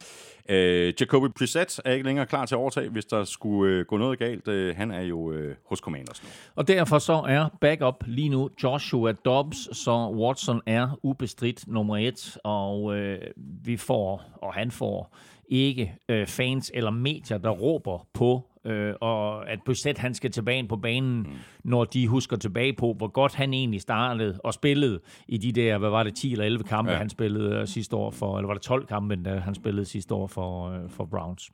Øh, 0.48 0.94
Jacoby 1.01 1.26
Brissett 1.38 1.80
er 1.84 1.92
ikke 1.92 2.07
længere 2.07 2.26
klar 2.26 2.46
til 2.46 2.55
at 2.55 2.59
overtage, 2.59 2.88
hvis 2.88 3.05
der 3.05 3.24
skulle 3.24 3.74
øh, 3.74 3.84
gå 3.86 3.96
noget 3.96 4.18
galt. 4.18 4.48
Øh, 4.48 4.76
han 4.76 4.90
er 4.90 5.01
jo 5.01 5.32
øh, 5.32 5.57
hos 5.66 5.78
Commanders 5.78 6.22
nu. 6.22 6.28
Og 6.55 6.68
derfor 6.68 6.98
så 6.98 7.12
er 7.12 7.48
backup 7.61 8.05
lige 8.07 8.28
nu 8.28 8.51
Joshua 8.62 9.12
Dobbs, 9.12 9.78
så 9.78 10.11
Watson 10.14 10.61
er 10.66 10.98
ubestridt 11.03 11.68
nummer 11.68 11.96
et, 11.96 12.38
og 12.44 12.96
øh, 12.96 13.18
vi 13.64 13.76
får, 13.76 14.22
og 14.42 14.55
han 14.55 14.70
får 14.70 15.16
ikke 15.51 15.94
øh, 16.09 16.26
fans 16.26 16.70
eller 16.74 16.90
medier, 16.90 17.38
der 17.38 17.51
råber 17.51 18.09
på 18.12 18.51
øh, 18.66 18.94
og 19.01 19.51
at 19.51 19.59
Brissett 19.66 19.98
han 19.98 20.14
skal 20.14 20.30
tilbage 20.30 20.68
på 20.68 20.76
banen, 20.76 21.18
mm. 21.18 21.28
når 21.64 21.84
de 21.84 22.09
husker 22.09 22.36
tilbage 22.36 22.72
på, 22.72 22.94
hvor 22.98 23.09
godt 23.09 23.34
han 23.34 23.55
egentlig 23.55 23.80
startede 23.80 24.40
og 24.44 24.55
spillede 24.55 25.01
i 25.28 25.38
de 25.38 25.53
der, 25.53 25.78
hvad 25.78 25.90
var 25.90 26.03
det, 26.03 26.14
10 26.14 26.32
eller 26.32 26.44
11 26.44 26.64
kampe, 26.64 26.90
ja. 26.90 26.98
han 26.98 27.11
spillede 27.11 27.61
uh, 27.61 27.66
sidste 27.66 27.96
år 27.96 28.11
for, 28.11 28.38
eller 28.38 28.46
var 28.46 28.55
det 28.55 28.62
12 28.62 28.86
kampe, 28.86 29.16
da 29.16 29.38
han 29.38 29.55
spillede 29.55 29.84
sidste 29.86 30.14
år 30.14 30.26
for, 30.26 30.68
uh, 30.68 30.90
for 30.90 31.05
Browns. 31.05 31.51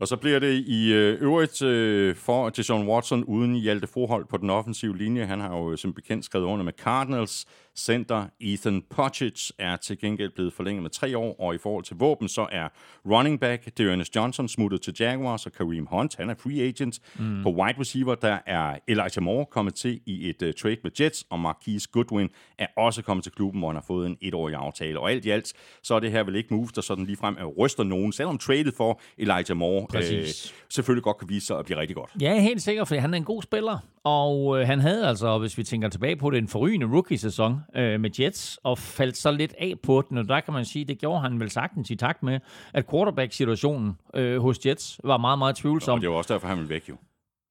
Og 0.00 0.08
så 0.08 0.16
bliver 0.16 0.38
det 0.38 0.64
i 0.66 0.92
øh, 0.92 1.22
øvrigt 1.22 1.62
øh, 1.62 2.16
for 2.16 2.48
Deshaun 2.48 2.88
Watson 2.88 3.24
uden 3.24 3.54
Hjalte 3.54 3.86
Forhold 3.86 4.24
på 4.30 4.36
den 4.36 4.50
offensive 4.50 4.96
linje. 4.96 5.26
Han 5.26 5.40
har 5.40 5.56
jo 5.56 5.76
som 5.76 5.92
bekendt 5.92 6.24
skrevet 6.24 6.46
under 6.46 6.64
med 6.64 6.72
Cardinals. 6.72 7.46
Center 7.78 8.26
Ethan 8.40 8.82
Pottage 8.90 9.52
er 9.58 9.76
til 9.76 9.98
gengæld 9.98 10.30
blevet 10.34 10.52
forlænget 10.52 10.82
med 10.82 10.90
tre 10.90 11.18
år, 11.18 11.40
og 11.40 11.54
i 11.54 11.58
forhold 11.58 11.84
til 11.84 11.96
våben, 11.96 12.28
så 12.28 12.46
er 12.52 12.68
running 13.06 13.40
back 13.40 13.78
Dearness 13.78 14.16
Johnson 14.16 14.48
smuttet 14.48 14.82
til 14.82 14.94
Jaguars, 15.00 15.46
og 15.46 15.52
Kareem 15.52 15.86
Hunt, 15.86 16.16
han 16.16 16.30
er 16.30 16.34
free 16.34 16.62
agent. 16.62 17.00
Mm. 17.18 17.42
På 17.42 17.50
wide 17.50 17.80
receiver, 17.80 18.14
der 18.14 18.38
er 18.46 18.78
Elijah 18.88 19.22
Moore 19.22 19.46
kommet 19.50 19.74
til 19.74 20.00
i 20.06 20.28
et 20.28 20.42
uh, 20.42 20.48
trade 20.62 20.76
med 20.82 20.90
Jets, 21.00 21.24
og 21.30 21.40
Marquise 21.40 21.88
Goodwin 21.92 22.28
er 22.58 22.66
også 22.76 23.02
kommet 23.02 23.24
til 23.24 23.32
klubben, 23.32 23.60
hvor 23.60 23.68
han 23.68 23.76
har 23.76 23.84
fået 23.86 24.06
en 24.06 24.16
etårig 24.20 24.54
aftale. 24.54 25.00
Og 25.00 25.10
alt 25.10 25.24
i 25.24 25.30
alt, 25.30 25.52
så 25.82 25.94
er 25.94 26.00
det 26.00 26.10
her 26.10 26.22
vel 26.22 26.36
ikke 26.36 26.54
move, 26.54 26.68
der 26.74 26.80
sådan 26.80 27.04
ligefrem 27.04 27.36
er 27.38 27.44
ryster 27.44 27.84
nogen, 27.84 28.12
selvom 28.12 28.38
traded 28.38 28.72
for 28.76 29.00
Elijah 29.18 29.56
Moore 29.56 29.86
øh, 29.96 30.26
selvfølgelig 30.68 31.02
godt 31.02 31.18
kan 31.18 31.28
vise 31.28 31.46
sig 31.46 31.58
at 31.58 31.64
blive 31.64 31.78
rigtig 31.78 31.96
godt. 31.96 32.10
Ja, 32.20 32.40
helt 32.40 32.62
sikkert, 32.62 32.88
fordi 32.88 32.98
han 32.98 33.14
er 33.14 33.18
en 33.18 33.24
god 33.24 33.42
spiller, 33.42 33.78
og 34.04 34.60
øh, 34.60 34.66
han 34.66 34.80
havde 34.80 35.06
altså, 35.06 35.38
hvis 35.38 35.58
vi 35.58 35.64
tænker 35.64 35.88
tilbage 35.88 36.16
på 36.16 36.30
det, 36.30 36.38
en 36.38 36.48
forrygende 36.48 36.86
rookie-sæson 36.86 37.60
øh, 37.76 38.00
med 38.00 38.10
Jets, 38.20 38.58
og 38.62 38.78
faldt 38.78 39.16
så 39.16 39.30
lidt 39.30 39.54
af 39.58 39.74
på 39.82 40.02
den, 40.08 40.18
og 40.18 40.28
der 40.28 40.40
kan 40.40 40.54
man 40.54 40.64
sige, 40.64 40.84
det 40.84 40.98
gjorde 40.98 41.20
han 41.20 41.40
vel 41.40 41.50
sagtens 41.50 41.90
i 41.90 41.96
takt 41.96 42.22
med, 42.22 42.40
at 42.74 42.90
quarterback-situationen 42.90 43.98
øh, 44.14 44.40
hos 44.40 44.66
Jets 44.66 45.00
var 45.04 45.16
meget, 45.16 45.38
meget 45.38 45.56
tvivlsom. 45.56 45.94
Og 45.94 46.00
det 46.00 46.10
var 46.10 46.16
også 46.16 46.34
derfor, 46.34 46.48
han 46.48 46.56
ville 46.56 46.70
væk 46.70 46.88
jo. 46.88 46.96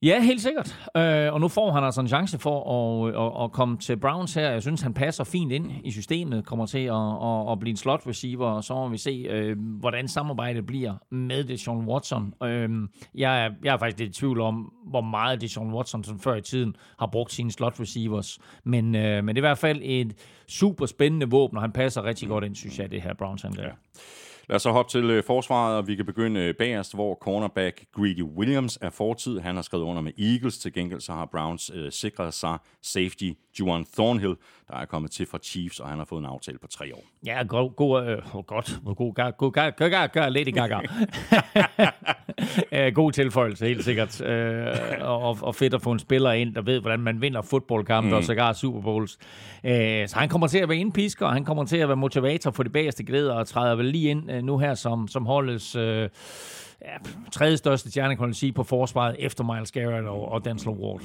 Ja, 0.06 0.22
helt 0.22 0.42
sikkert. 0.42 0.80
Øh, 0.98 1.34
og 1.34 1.42
nu 1.42 1.48
får 1.48 1.72
han 1.72 1.84
altså 1.84 2.02
en 2.02 2.08
chance 2.08 2.40
for 2.40 2.58
at, 2.72 3.14
øh, 3.14 3.26
at, 3.26 3.44
at 3.44 3.52
komme 3.52 3.78
til 3.78 3.98
Browns 3.98 4.34
her. 4.34 4.50
Jeg 4.50 4.62
synes, 4.62 4.82
han 4.82 4.94
passer 4.94 5.24
fint 5.24 5.52
ind 5.52 5.72
i 5.84 5.92
systemet, 5.92 6.46
kommer 6.46 6.66
til 6.66 6.80
at, 6.80 6.96
at, 7.24 7.52
at 7.52 7.60
blive 7.60 7.70
en 7.70 7.78
slot 7.78 8.08
receiver, 8.08 8.48
og 8.48 8.64
så 8.64 8.74
må 8.74 8.88
vi 8.88 8.98
se, 8.98 9.26
øh, 9.30 9.58
hvordan 9.60 10.08
samarbejdet 10.08 10.66
bliver 10.66 10.94
med 11.10 11.44
det 11.44 11.68
Watson. 11.68 12.34
Øh, 12.44 12.70
jeg, 13.16 13.46
er, 13.46 13.50
jeg 13.64 13.74
er 13.74 13.78
faktisk 13.78 14.00
lidt 14.00 14.18
i 14.18 14.20
tvivl 14.20 14.42
om, 14.42 14.74
hvor 14.88 15.02
meget 15.02 15.42
det 15.42 15.58
Watson 15.58 16.04
som 16.04 16.20
før 16.20 16.36
i 16.36 16.42
tiden 16.42 16.76
har 17.00 17.08
brugt 17.08 17.32
sine 17.32 17.52
slot 17.52 17.80
receivers. 17.80 18.40
Men, 18.64 18.96
øh, 18.96 19.24
men 19.24 19.36
det 19.36 19.42
er 19.42 19.46
i 19.46 19.48
hvert 19.48 19.58
fald 19.58 19.82
et 19.84 20.14
super 20.48 20.86
spændende 20.86 21.30
våben, 21.30 21.58
og 21.58 21.64
han 21.64 21.72
passer 21.72 22.04
rigtig 22.04 22.28
godt 22.28 22.44
ind, 22.44 22.56
synes 22.56 22.80
jeg, 22.80 22.92
det 22.92 23.02
her 23.02 23.14
Browns 23.14 23.44
angreb. 23.44 23.66
Ja. 23.66 23.72
Lad 24.50 24.56
os 24.56 24.62
så 24.62 24.72
hoppe 24.72 24.92
til 24.92 25.10
øh, 25.10 25.24
forsvaret, 25.24 25.78
og 25.78 25.88
vi 25.88 25.96
kan 25.96 26.06
begynde 26.06 26.40
øh, 26.40 26.56
bagerst, 26.56 26.94
hvor 26.94 27.16
cornerback 27.16 27.86
Greedy 27.92 28.22
Williams 28.22 28.78
er 28.82 28.90
fortid. 28.90 29.40
Han 29.40 29.56
har 29.56 29.62
skrevet 29.62 29.84
under 29.84 30.02
med 30.02 30.12
Eagles. 30.20 30.58
Til 30.58 30.74
gengæld 30.74 31.02
så 31.02 31.14
har 31.14 31.26
Browns 31.26 31.72
øh, 31.74 31.92
sikret 31.92 32.34
sig 32.34 32.58
safety 32.82 33.32
Juan 33.60 33.86
Thornhill, 33.94 34.36
der 34.68 34.76
er 34.76 34.86
kommet 34.86 35.12
til 35.12 35.26
fra 35.26 35.38
Chiefs, 35.44 35.80
og 35.80 35.90
han 35.90 35.98
har 35.98 36.06
fået 36.06 36.20
en 36.20 36.26
aftale 36.26 36.58
på 36.58 36.68
tre 36.68 36.96
år. 36.96 37.04
Ja, 37.26 37.44
god, 37.48 37.76
god, 37.76 38.08
øh, 38.08 38.36
oh, 38.36 38.44
godt. 38.44 38.80
God, 38.86 38.96
god, 38.96 39.14
god, 39.14 39.32
god, 39.32 39.52
god, 39.52 40.10
god, 40.14 40.30
Lady 40.30 40.54
Gaga. 40.54 40.80
god 43.02 43.12
tilføjelse, 43.12 43.66
helt 43.66 43.84
sikkert. 43.84 44.22
Øh, 44.22 44.68
og, 45.02 45.38
og 45.42 45.56
fedt 45.56 45.74
at 45.74 45.82
få 45.82 45.92
en 45.92 46.00
spiller 46.00 46.32
ind, 46.32 46.56
der 46.56 46.62
ved, 46.62 46.82
hvordan 46.82 47.00
man 47.00 47.22
vinder 47.22 47.42
fodboldkampe 47.42 48.10
mm. 48.10 48.16
og 48.16 48.24
sågar 48.24 48.54
Super 48.54 48.82
Bowls. 48.82 49.18
Øh, 49.64 50.08
så 50.08 50.16
han 50.20 50.30
kommer 50.30 50.48
til 50.48 50.60
at 50.60 50.70
være 50.70 50.78
indpisker, 50.78 51.26
og 51.26 51.34
han 51.34 51.46
kommer 51.46 51.66
til 51.66 51.78
at 51.78 51.88
være 51.88 51.98
motivator 51.98 52.52
for 52.52 52.64
de 52.64 52.70
bagerste 52.70 53.04
glæder, 53.04 53.34
og 53.34 53.48
træder 53.48 53.76
vel 53.76 53.86
lige 53.86 54.10
ind 54.10 54.32
øh, 54.32 54.44
nu 54.44 54.58
her 54.58 54.74
som, 54.74 55.08
som 55.08 55.26
holdets... 55.26 55.76
Øh, 55.76 56.10
ja, 56.82 56.98
tredje 57.32 57.58
største 57.58 57.90
stjerne, 57.92 58.16
kan 58.16 58.26
man 58.26 58.34
sige, 58.34 58.52
på 58.52 58.64
forsvaret 58.64 59.16
efter 59.20 59.44
Miles 59.44 59.72
Garrett 59.72 60.08
og, 60.08 60.32
og 60.32 60.46
Denzel 60.46 60.70
Ward. 60.70 61.02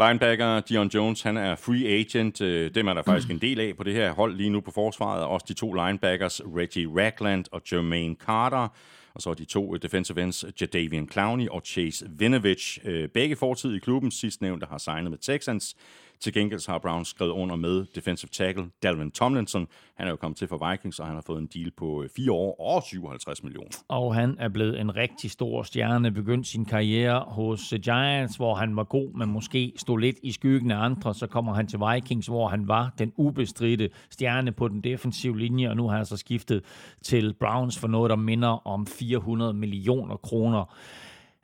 Linebacker 0.00 0.60
Dion 0.60 0.88
Jones, 0.88 1.22
han 1.22 1.36
er 1.36 1.56
free 1.56 1.86
agent. 1.86 2.40
Øh, 2.40 2.74
dem 2.74 2.88
er 2.88 2.94
der 2.94 3.02
faktisk 3.02 3.30
en 3.30 3.38
del 3.38 3.60
af 3.60 3.76
på 3.76 3.82
det 3.82 3.94
her 3.94 4.12
hold 4.12 4.36
lige 4.36 4.50
nu 4.50 4.60
på 4.60 4.70
forsvaret. 4.70 5.24
Også 5.24 5.46
de 5.48 5.54
to 5.54 5.72
linebackers, 5.72 6.40
Reggie 6.56 6.88
Ragland 6.88 7.44
og 7.52 7.62
Jermaine 7.72 8.16
Carter. 8.26 8.68
Og 9.14 9.22
så 9.22 9.34
de 9.34 9.44
to 9.44 9.74
øh, 9.74 9.82
defensive 9.82 10.22
ends, 10.22 10.44
Jadavian 10.60 11.08
Clowney 11.12 11.48
og 11.48 11.62
Chase 11.64 12.06
Vinovich. 12.10 12.78
Øh, 12.84 13.08
begge 13.08 13.36
fortid 13.36 13.74
i 13.74 13.78
klubben, 13.78 14.10
sidstnævnte 14.10 14.66
har 14.70 14.78
signet 14.78 15.10
med 15.10 15.18
Texans. 15.18 15.76
Til 16.20 16.32
gengæld 16.32 16.70
har 16.70 16.78
Browns 16.78 17.08
skrevet 17.08 17.30
under 17.30 17.56
med 17.56 17.86
defensive 17.94 18.28
tackle 18.32 18.70
Dalvin 18.82 19.10
Tomlinson. 19.10 19.66
Han 19.96 20.06
er 20.06 20.10
jo 20.10 20.16
kommet 20.16 20.38
til 20.38 20.48
for 20.48 20.70
Vikings, 20.70 20.98
og 20.98 21.06
han 21.06 21.14
har 21.14 21.22
fået 21.26 21.38
en 21.38 21.46
deal 21.46 21.70
på 21.76 22.02
øh, 22.02 22.08
4 22.16 22.32
år 22.32 22.60
og 22.60 22.82
57 22.82 23.42
millioner. 23.42 23.70
Og 23.88 24.14
han 24.14 24.36
er 24.38 24.48
blevet 24.48 24.80
en 24.80 24.96
rigtig 24.96 25.30
stor 25.30 25.62
stjerne, 25.62 26.10
begyndt 26.10 26.46
sin 26.46 26.64
karriere 26.64 27.24
hos 27.28 27.72
øh, 27.72 27.80
Giants, 27.80 28.36
hvor 28.36 28.54
han 28.54 28.76
var 28.76 28.84
god, 28.84 29.12
men 29.12 29.28
måske 29.28 29.72
stod 29.76 30.00
lidt 30.00 30.16
i 30.22 30.32
skyggen 30.32 30.70
af 30.70 30.84
andre. 30.84 31.14
Så 31.14 31.26
kommer 31.26 31.54
han 31.54 31.66
til 31.66 31.78
Vikings, 31.92 32.26
hvor 32.26 32.48
han 32.48 32.68
var 32.68 32.92
den 32.98 33.12
ubestridte 33.16 33.90
stjerne 34.10 34.52
på 34.52 34.68
den 34.68 34.80
defensive 34.80 35.38
linje, 35.38 35.70
og 35.70 35.76
nu 35.76 35.88
har 35.88 35.96
han 35.96 36.06
så 36.06 36.16
skiftet 36.16 36.64
til 37.02 37.34
Browns 37.40 37.78
for 37.78 37.88
noget, 37.88 38.10
der 38.10 38.16
minder 38.16 38.66
om 38.66 38.86
400 38.86 39.52
millioner 39.52 40.16
kroner. 40.16 40.74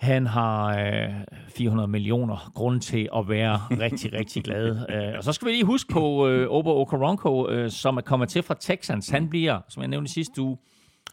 Han 0.02 0.26
har 0.26 0.78
øh, 0.78 1.10
400 1.48 1.88
millioner 1.88 2.52
grund 2.54 2.80
til 2.80 3.08
at 3.16 3.28
være 3.28 3.60
rigtig, 3.84 4.12
rigtig 4.12 4.44
glad. 4.44 4.86
Øh, 4.90 5.18
og 5.18 5.24
så 5.24 5.32
skal 5.32 5.48
vi 5.48 5.52
lige 5.52 5.64
huske 5.64 5.92
på 5.92 6.28
øh, 6.28 6.48
Obo 6.48 6.80
Okoronkwo, 6.80 7.48
øh, 7.48 7.70
som 7.70 7.96
er 7.96 8.00
kommet 8.00 8.28
til 8.28 8.42
fra 8.42 8.54
Texans. 8.60 9.08
Han 9.08 9.28
bliver, 9.28 9.60
som 9.68 9.82
jeg 9.82 9.88
nævnte 9.88 10.12
sidste 10.12 10.42
uge, 10.42 10.58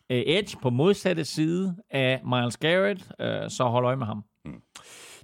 øh, 0.09 0.23
edge 0.25 0.57
på 0.61 0.69
modsatte 0.69 1.25
side 1.25 1.75
af 1.91 2.21
Miles 2.25 2.57
Garrett, 2.57 3.11
øh, 3.21 3.49
så 3.49 3.63
hold 3.63 3.85
øje 3.85 3.95
med 3.95 4.05
ham. 4.05 4.23
Mm. 4.45 4.61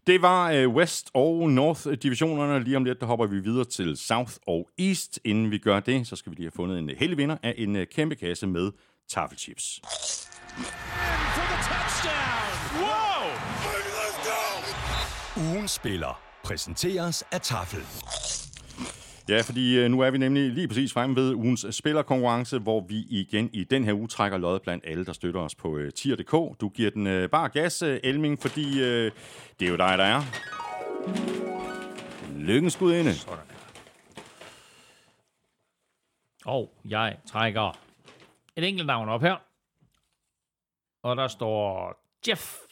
Det 0.07 0.22
var 0.22 0.51
øh, 0.51 0.70
West 0.70 1.09
og 1.13 1.49
North 1.49 1.88
divisionerne. 2.03 2.63
Lige 2.63 2.78
om 2.78 2.84
lidt, 2.84 2.99
der 2.99 3.05
hopper 3.05 3.28
vi 3.28 3.39
videre 3.39 3.66
til 3.66 3.97
South 3.97 4.34
og 4.47 4.70
East. 4.80 5.20
Inden 5.24 5.51
vi 5.51 5.57
gør 5.57 5.80
det, 5.80 6.07
så 6.07 6.16
skal 6.16 6.30
vi 6.30 6.36
lige 6.36 6.45
have 6.45 6.55
fundet 6.55 6.80
en 6.80 6.89
heldig 6.97 7.18
vinder 7.18 7.38
af 7.43 7.53
en 7.57 7.76
øh, 7.76 7.88
kæmpe 7.88 8.16
kasse 8.16 8.47
med 8.47 8.72
taffelchips. 9.09 9.82
For 9.84 11.41
the 11.41 11.57
touchdown! 11.63 12.55
Ugen 15.38 15.67
spiller 15.67 16.21
præsenteres 16.43 17.23
af 17.31 17.41
Tafel. 17.41 17.79
Ja, 19.29 19.41
fordi 19.41 19.79
øh, 19.79 19.91
nu 19.91 19.99
er 19.99 20.11
vi 20.11 20.17
nemlig 20.17 20.51
lige 20.51 20.67
præcis 20.67 20.93
fremme 20.93 21.15
ved 21.15 21.33
ugens 21.33 21.65
spillerkonkurrence, 21.71 22.59
hvor 22.59 22.86
vi 22.88 23.05
igen 23.09 23.49
i 23.53 23.63
den 23.63 23.83
her 23.83 23.93
uge 23.93 24.07
trækker 24.07 24.38
lod 24.38 24.59
blandt 24.59 24.83
alle, 24.88 25.05
der 25.05 25.13
støtter 25.13 25.41
os 25.41 25.55
på 25.55 25.77
øh, 25.77 25.93
tier.dk. 25.93 26.61
Du 26.61 26.69
giver 26.69 26.91
den 26.91 27.07
øh, 27.07 27.29
bare 27.29 27.49
gas, 27.49 27.81
Elming, 27.81 28.41
fordi 28.41 28.79
det 29.59 29.65
er 29.65 29.69
jo 29.69 29.77
dig, 29.77 29.97
der 29.97 30.03
er. 30.03 30.21
Lykkens 32.38 32.75
gudinde. 32.75 33.11
Og 36.45 36.73
jeg 36.86 37.17
trækker 37.31 37.77
et 38.55 38.63
enkelt 38.63 38.88
navn 38.88 39.09
op 39.09 39.21
her. 39.21 39.36
Og 41.03 41.15
der 41.15 41.27
står 41.27 41.93
Jeff. 42.27 42.64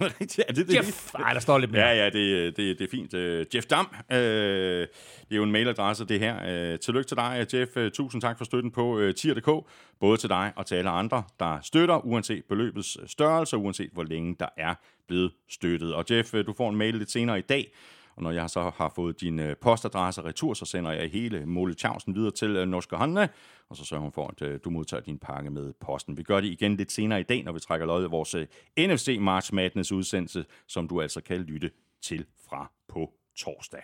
Er 0.48 0.52
det 0.52 0.68
det? 0.68 0.74
Jeff. 0.74 1.14
Nej, 1.18 1.32
der 1.32 1.40
står 1.40 1.58
lidt 1.58 1.70
mere. 1.70 1.82
Ja, 1.82 2.04
ja, 2.04 2.10
det, 2.10 2.56
det, 2.56 2.78
det 2.78 2.84
er 2.84 2.90
fint. 2.90 3.14
Øh, 3.14 3.46
Jeff 3.54 3.66
Dam, 3.66 3.86
øh, 4.12 4.18
det 4.18 4.88
er 5.30 5.36
jo 5.36 5.42
en 5.42 5.52
mailadresse, 5.52 6.04
det 6.04 6.20
her. 6.20 6.72
Øh, 6.72 6.78
tillykke 6.78 7.08
til 7.08 7.16
dig, 7.16 7.46
Jeff. 7.54 7.76
Øh, 7.76 7.90
Tusind 7.90 8.22
tak 8.22 8.38
for 8.38 8.44
støtten 8.44 8.70
på 8.70 8.98
øh, 8.98 9.14
tier.dk, 9.14 9.66
både 10.00 10.16
til 10.16 10.28
dig 10.28 10.52
og 10.56 10.66
til 10.66 10.74
alle 10.74 10.90
andre, 10.90 11.22
der 11.40 11.58
støtter, 11.62 12.06
uanset 12.06 12.44
beløbets 12.48 12.98
størrelse, 13.06 13.56
uanset 13.56 13.90
hvor 13.92 14.04
længe 14.04 14.36
der 14.40 14.48
er 14.56 14.74
blevet 15.08 15.32
støttet. 15.50 15.94
Og 15.94 16.04
Jeff, 16.10 16.34
øh, 16.34 16.46
du 16.46 16.52
får 16.52 16.70
en 16.70 16.76
mail 16.76 16.94
lidt 16.94 17.10
senere 17.10 17.38
i 17.38 17.42
dag, 17.42 17.72
og 18.16 18.22
når 18.22 18.30
jeg 18.30 18.50
så 18.50 18.70
har 18.76 18.92
fået 18.94 19.20
din 19.20 19.40
øh, 19.40 19.56
postadresse 19.56 20.22
retur, 20.22 20.54
så 20.54 20.64
sender 20.64 20.92
jeg 20.92 21.10
hele 21.10 21.46
Måle 21.46 21.74
Tjavsen 21.74 22.14
videre 22.14 22.30
til 22.30 22.56
øh, 22.56 22.68
Norske 22.68 22.96
Håndene, 22.96 23.28
og 23.68 23.76
så 23.76 23.84
sørger 23.84 24.02
hun 24.02 24.12
for, 24.12 24.28
at 24.28 24.42
øh, 24.42 24.60
du 24.64 24.70
modtager 24.70 25.00
din 25.00 25.18
pakke 25.18 25.50
med 25.50 25.72
posten. 25.80 26.16
Vi 26.16 26.22
gør 26.22 26.40
det 26.40 26.48
igen 26.48 26.76
lidt 26.76 26.92
senere 26.92 27.20
i 27.20 27.22
dag, 27.22 27.44
når 27.44 27.52
vi 27.52 27.60
trækker 27.60 27.86
lod 27.86 28.04
i 28.04 28.08
vores 28.08 28.34
øh, 28.34 28.46
NFC 28.78 29.16
March 29.20 29.54
Madness 29.54 29.92
udsendelse, 29.92 30.44
som 30.66 30.88
du 30.88 31.00
altså 31.00 31.20
kan 31.20 31.40
lytte 31.40 31.70
til 32.02 32.26
fra 32.48 32.70
på 32.88 33.12
torsdag. 33.36 33.82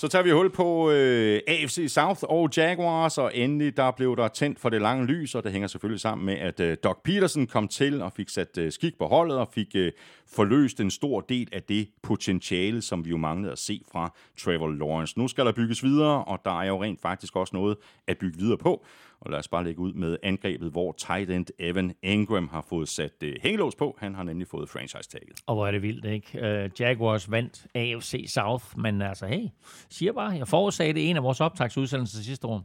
Så 0.00 0.08
tager 0.08 0.22
vi 0.22 0.30
hul 0.30 0.50
på 0.50 0.90
øh, 0.90 1.40
AFC 1.46 1.84
South 1.88 2.20
og 2.22 2.50
Jaguars, 2.56 3.18
og 3.18 3.36
endelig 3.36 3.76
der 3.76 3.90
blev 3.90 4.16
der 4.16 4.28
tændt 4.28 4.60
for 4.60 4.68
det 4.68 4.82
lange 4.82 5.06
lys, 5.06 5.34
og 5.34 5.44
det 5.44 5.52
hænger 5.52 5.68
selvfølgelig 5.68 6.00
sammen 6.00 6.26
med, 6.26 6.34
at 6.34 6.60
øh, 6.60 6.76
Doc 6.84 6.96
Peterson 7.04 7.46
kom 7.46 7.68
til 7.68 8.02
og 8.02 8.12
fik 8.12 8.28
sat 8.28 8.58
øh, 8.58 8.72
skik 8.72 8.98
på 8.98 9.06
holdet 9.06 9.38
og 9.38 9.48
fik 9.54 9.66
øh, 9.74 9.92
forløst 10.32 10.80
en 10.80 10.90
stor 10.90 11.20
del 11.20 11.48
af 11.52 11.62
det 11.62 11.88
potentiale, 12.02 12.82
som 12.82 13.04
vi 13.04 13.10
jo 13.10 13.16
manglede 13.16 13.52
at 13.52 13.58
se 13.58 13.82
fra 13.92 14.14
Trevor 14.38 14.68
Lawrence. 14.68 15.18
Nu 15.18 15.28
skal 15.28 15.46
der 15.46 15.52
bygges 15.52 15.84
videre, 15.84 16.24
og 16.24 16.38
der 16.44 16.60
er 16.60 16.66
jo 16.66 16.82
rent 16.82 17.00
faktisk 17.00 17.36
også 17.36 17.56
noget 17.56 17.76
at 18.06 18.18
bygge 18.18 18.38
videre 18.38 18.58
på. 18.58 18.84
Og 19.20 19.30
lad 19.30 19.38
os 19.38 19.48
bare 19.48 19.64
lægge 19.64 19.80
ud 19.80 19.92
med 19.92 20.16
angrebet, 20.22 20.70
hvor 20.70 20.92
tight 20.92 21.30
end 21.30 21.46
Evan 21.58 21.94
Ingram 22.02 22.48
har 22.48 22.66
fået 22.68 22.88
sat 22.88 23.12
øh, 23.22 23.34
hængelås 23.42 23.74
på. 23.74 23.96
Han 23.98 24.14
har 24.14 24.22
nemlig 24.22 24.48
fået 24.48 24.68
franchise-tagget. 24.68 25.40
Og 25.46 25.54
hvor 25.54 25.66
er 25.66 25.70
det 25.70 25.82
vildt, 25.82 26.04
ikke? 26.04 26.64
Uh, 26.64 26.80
Jaguars 26.80 27.30
vandt 27.30 27.66
AFC 27.74 28.24
South, 28.28 28.64
men 28.78 29.02
altså, 29.02 29.26
hey, 29.26 29.48
siger 29.88 30.12
bare, 30.12 30.30
jeg 30.30 30.48
forudsagde 30.48 30.94
det 30.94 31.10
en 31.10 31.16
af 31.16 31.22
vores 31.22 31.40
optagsudsendelser 31.40 32.22
sidste 32.22 32.46
år. 32.46 32.64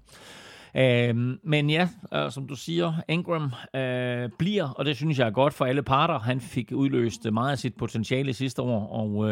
Uh, 0.75 1.15
men 1.43 1.69
ja, 1.69 1.89
uh, 2.15 2.31
som 2.31 2.47
du 2.47 2.55
siger, 2.55 2.93
Ingram 3.07 3.43
uh, 3.43 4.31
bliver, 4.39 4.69
og 4.75 4.85
det 4.85 4.95
synes 4.95 5.19
jeg 5.19 5.27
er 5.27 5.31
godt 5.31 5.53
for 5.53 5.65
alle 5.65 5.83
parter. 5.83 6.19
Han 6.19 6.41
fik 6.41 6.71
udløst 6.71 7.31
meget 7.31 7.51
af 7.51 7.57
sit 7.57 7.75
potentiale 7.75 8.33
sidste 8.33 8.61
år, 8.61 8.87
og 8.87 9.09
uh, 9.09 9.27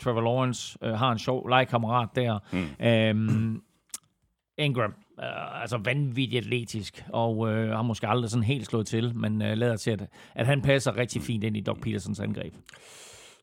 Trevor 0.00 0.20
Lawrence 0.20 0.78
uh, 0.82 0.88
har 0.88 1.12
en 1.12 1.18
sjov 1.18 1.48
legekammerat 1.48 2.08
der. 2.16 2.38
Mm. 2.52 3.50
Uh, 3.50 3.60
Ingram, 4.58 4.94
uh, 5.18 5.62
altså 5.62 5.78
vanvittigt 5.84 6.44
atletisk, 6.44 7.04
og 7.12 7.50
øh, 7.50 7.70
har 7.70 7.82
måske 7.82 8.08
aldrig 8.08 8.30
sådan 8.30 8.44
helt 8.44 8.66
slået 8.66 8.86
til, 8.86 9.16
men 9.16 9.42
øh, 9.42 9.56
lader 9.56 9.76
til, 9.76 9.90
at, 9.90 10.06
at 10.34 10.46
han 10.46 10.62
passer 10.62 10.96
rigtig 10.96 11.22
fint 11.22 11.44
ind 11.44 11.56
i 11.56 11.60
Doc 11.60 11.78
Petersons 11.82 12.20
angreb. 12.20 12.54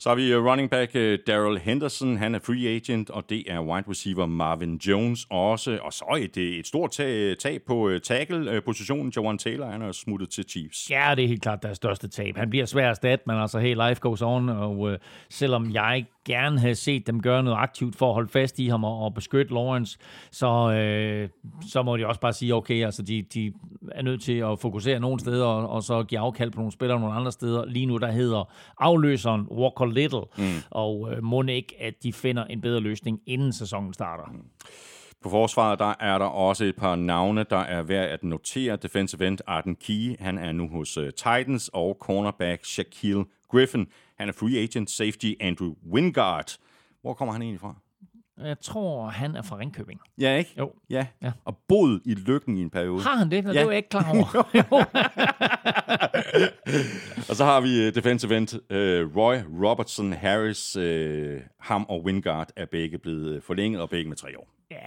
Så 0.01 0.09
har 0.09 0.15
vi 0.15 0.33
øh, 0.33 0.45
running 0.45 0.69
back 0.69 0.91
øh, 0.95 1.19
Daryl 1.27 1.59
Henderson, 1.59 2.17
han 2.17 2.35
er 2.35 2.39
free 2.39 2.67
agent, 2.67 3.09
og 3.09 3.29
det 3.29 3.43
er 3.47 3.59
wide 3.59 3.89
receiver 3.89 4.25
Marvin 4.25 4.75
Jones 4.77 5.27
også. 5.29 5.79
Og 5.81 5.93
så 5.93 6.17
et, 6.21 6.35
det 6.35 6.59
et 6.59 6.67
stort 6.67 6.91
tag, 6.91 7.37
tag 7.37 7.61
på 7.67 7.91
tackle-positionen. 8.03 9.13
Jawan 9.15 9.37
Taylor, 9.37 9.65
han 9.65 9.81
er 9.81 9.91
smuttet 9.91 10.29
til 10.29 10.43
Chiefs. 10.49 10.89
Ja, 10.89 11.13
det 11.15 11.23
er 11.23 11.27
helt 11.27 11.41
klart 11.41 11.63
deres 11.63 11.77
største 11.77 12.07
tab. 12.07 12.37
Han 12.37 12.49
bliver 12.49 12.65
svær 12.65 12.89
at 12.89 12.95
stat, 12.95 13.27
men 13.27 13.35
altså, 13.35 13.59
hey, 13.59 13.75
life 13.87 13.99
goes 13.99 14.21
on, 14.21 14.49
og 14.49 14.91
øh, 14.91 14.99
selvom 15.29 15.71
jeg 15.73 16.05
gerne 16.25 16.59
havde 16.59 16.75
set 16.75 17.07
dem 17.07 17.21
gøre 17.21 17.43
noget 17.43 17.57
aktivt 17.57 17.95
for 17.95 18.07
at 18.07 18.13
holde 18.13 18.29
fast 18.29 18.59
i 18.59 18.67
ham 18.67 18.83
og, 18.83 18.99
og 18.99 19.13
beskytte 19.13 19.53
Lawrence, 19.53 19.97
så, 20.31 20.71
øh, 20.71 21.29
så 21.69 21.83
må 21.83 21.97
de 21.97 22.07
også 22.07 22.21
bare 22.21 22.33
sige, 22.33 22.55
okay, 22.55 22.85
altså 22.85 23.01
de, 23.01 23.21
de 23.33 23.53
er 23.91 24.01
nødt 24.01 24.21
til 24.21 24.37
at 24.37 24.59
fokusere 24.59 24.99
nogle 24.99 25.19
steder, 25.19 25.45
og, 25.45 25.69
og 25.69 25.83
så 25.83 26.03
give 26.03 26.19
afkald 26.19 26.51
på 26.51 26.59
nogle 26.59 26.71
spillere 26.71 26.99
nogle 26.99 27.15
andre 27.15 27.31
steder. 27.31 27.65
Lige 27.65 27.85
nu, 27.85 27.97
der 27.97 28.11
hedder 28.11 28.51
afløseren 28.79 29.47
Walker 29.51 29.85
Little, 29.91 30.23
mm. 30.37 30.43
og 30.69 31.11
øh, 31.11 31.23
må 31.23 31.43
ikke, 31.43 31.75
at 31.79 31.93
de 32.03 32.13
finder 32.13 32.45
en 32.45 32.61
bedre 32.61 32.79
løsning, 32.79 33.21
inden 33.25 33.53
sæsonen 33.53 33.93
starter. 33.93 34.23
Mm. 34.31 34.43
På 35.23 35.29
forsvaret 35.29 35.79
der 35.79 35.93
er 35.99 36.17
der 36.17 36.25
også 36.25 36.65
et 36.65 36.75
par 36.75 36.95
navne, 36.95 37.45
der 37.49 37.57
er 37.57 37.81
værd 37.81 38.09
at 38.09 38.23
notere. 38.23 38.75
Defensive 38.75 39.27
end 39.27 39.37
Arden 39.47 39.75
Key, 39.75 40.19
han 40.19 40.37
er 40.37 40.51
nu 40.51 40.67
hos 40.67 40.97
uh, 40.97 41.09
Titans, 41.09 41.69
og 41.73 41.97
cornerback 41.99 42.65
Shaquille 42.65 43.25
Griffin, 43.49 43.87
han 44.17 44.29
er 44.29 44.33
free 44.33 44.57
agent. 44.57 44.91
Safety 44.91 45.33
Andrew 45.39 45.73
Wingard. 45.91 46.57
Hvor 47.01 47.13
kommer 47.13 47.33
han 47.33 47.41
egentlig 47.41 47.59
fra? 47.59 47.75
Jeg 48.37 48.59
tror, 48.59 49.07
han 49.07 49.35
er 49.35 49.41
fra 49.41 49.57
Ringkøbing. 49.57 49.99
Ja, 50.21 50.35
ikke? 50.37 50.53
Jo. 50.57 50.71
Ja, 50.89 51.05
Ja. 51.21 51.31
og 51.45 51.57
boet 51.67 52.01
i 52.05 52.13
Lykken 52.13 52.57
i 52.57 52.61
en 52.61 52.69
periode. 52.69 53.01
Har 53.01 53.15
han 53.15 53.31
det? 53.31 53.43
Nå, 53.43 53.51
Ja. 53.51 53.59
Det 53.59 53.65
var 53.65 53.71
jeg 53.71 53.77
ikke 53.77 53.89
klar 53.89 54.09
over. 54.13 54.47
Og 57.29 57.35
så 57.35 57.45
har 57.45 57.61
vi 57.61 57.87
uh, 57.87 57.93
defensive 57.95 58.37
end 58.37 58.53
uh, 58.53 59.17
Roy 59.17 59.35
Robertson 59.63 60.13
Harris. 60.13 60.77
Uh, 60.77 61.41
ham 61.59 61.85
og 61.89 62.03
Wingard 62.03 62.49
er 62.55 62.65
begge 62.65 62.97
blevet 62.97 63.35
øh, 63.35 63.41
forlænget, 63.41 63.81
og 63.81 63.89
begge 63.89 64.09
med 64.09 64.17
tre 64.17 64.29
år. 64.37 64.47
ja, 64.71 64.77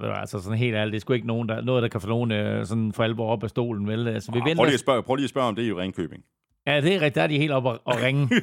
men 0.00 0.10
altså 0.10 0.38
sådan 0.40 0.58
helt 0.58 0.74
ærligt, 0.76 0.92
det 0.92 0.96
er 0.98 1.00
sgu 1.00 1.12
ikke 1.12 1.26
nogen, 1.26 1.48
der, 1.48 1.60
noget, 1.60 1.82
der 1.82 1.88
kan 1.88 2.00
få 2.00 2.08
nogen 2.08 2.32
øh, 2.32 2.66
sådan 2.66 2.92
for 2.92 3.04
alvor 3.04 3.28
op 3.28 3.42
af 3.44 3.50
stolen, 3.50 3.86
vel? 3.88 4.08
Altså, 4.08 4.32
vi 4.32 4.38
Ah, 4.38 4.44
venter 4.44 4.56
prøv, 4.56 4.64
lige 4.64 4.74
at 4.74 4.80
spørge, 4.80 5.02
prøv 5.02 5.16
lige 5.16 5.24
at 5.24 5.30
spørge 5.30 5.48
om 5.48 5.54
det 5.56 5.62
i 5.62 5.72
Ringkøbing. 5.72 6.22
Ja, 6.66 6.80
det 6.80 6.94
er 6.94 7.00
rigtigt. 7.00 7.14
Der 7.14 7.22
er 7.22 7.26
de 7.26 7.38
helt 7.38 7.52
oppe 7.52 7.68
og, 7.70 8.02
ringe. 8.02 8.28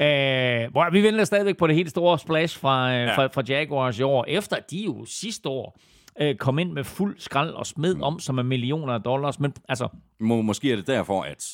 Øh, 0.00 0.70
hvor, 0.70 0.90
vi 0.90 1.02
venter 1.02 1.24
stadigvæk 1.24 1.56
på 1.56 1.66
det 1.66 1.76
helt 1.76 1.90
store 1.90 2.18
splash 2.18 2.58
fra, 2.58 2.94
øh, 2.94 3.14
fra, 3.14 3.26
fra 3.26 3.42
Jaguars 3.48 3.98
i 3.98 4.02
år, 4.02 4.24
efter 4.28 4.56
de 4.70 4.78
jo 4.84 5.04
sidste 5.04 5.48
år 5.48 5.78
øh, 6.20 6.36
kom 6.36 6.58
ind 6.58 6.72
med 6.72 6.84
fuld 6.84 7.18
skrald 7.18 7.50
og 7.50 7.66
smed 7.66 8.02
om 8.02 8.18
som 8.18 8.38
en 8.38 8.46
millioner 8.46 8.92
af 8.92 9.02
dollars. 9.02 9.40
Men 9.40 9.54
altså, 9.68 9.88
Må, 10.20 10.42
måske 10.42 10.72
er 10.72 10.76
det 10.76 10.86
derfor, 10.86 11.22
at 11.22 11.44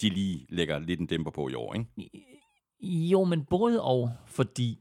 de 0.00 0.08
lige 0.08 0.46
lægger 0.48 0.78
lidt 0.78 1.00
en 1.00 1.06
dæmper 1.06 1.30
på 1.30 1.48
i 1.48 1.54
år, 1.54 1.74
ikke? 1.74 1.86
jo, 2.82 3.24
men 3.24 3.44
både 3.44 3.82
og, 3.82 4.10
fordi 4.26 4.78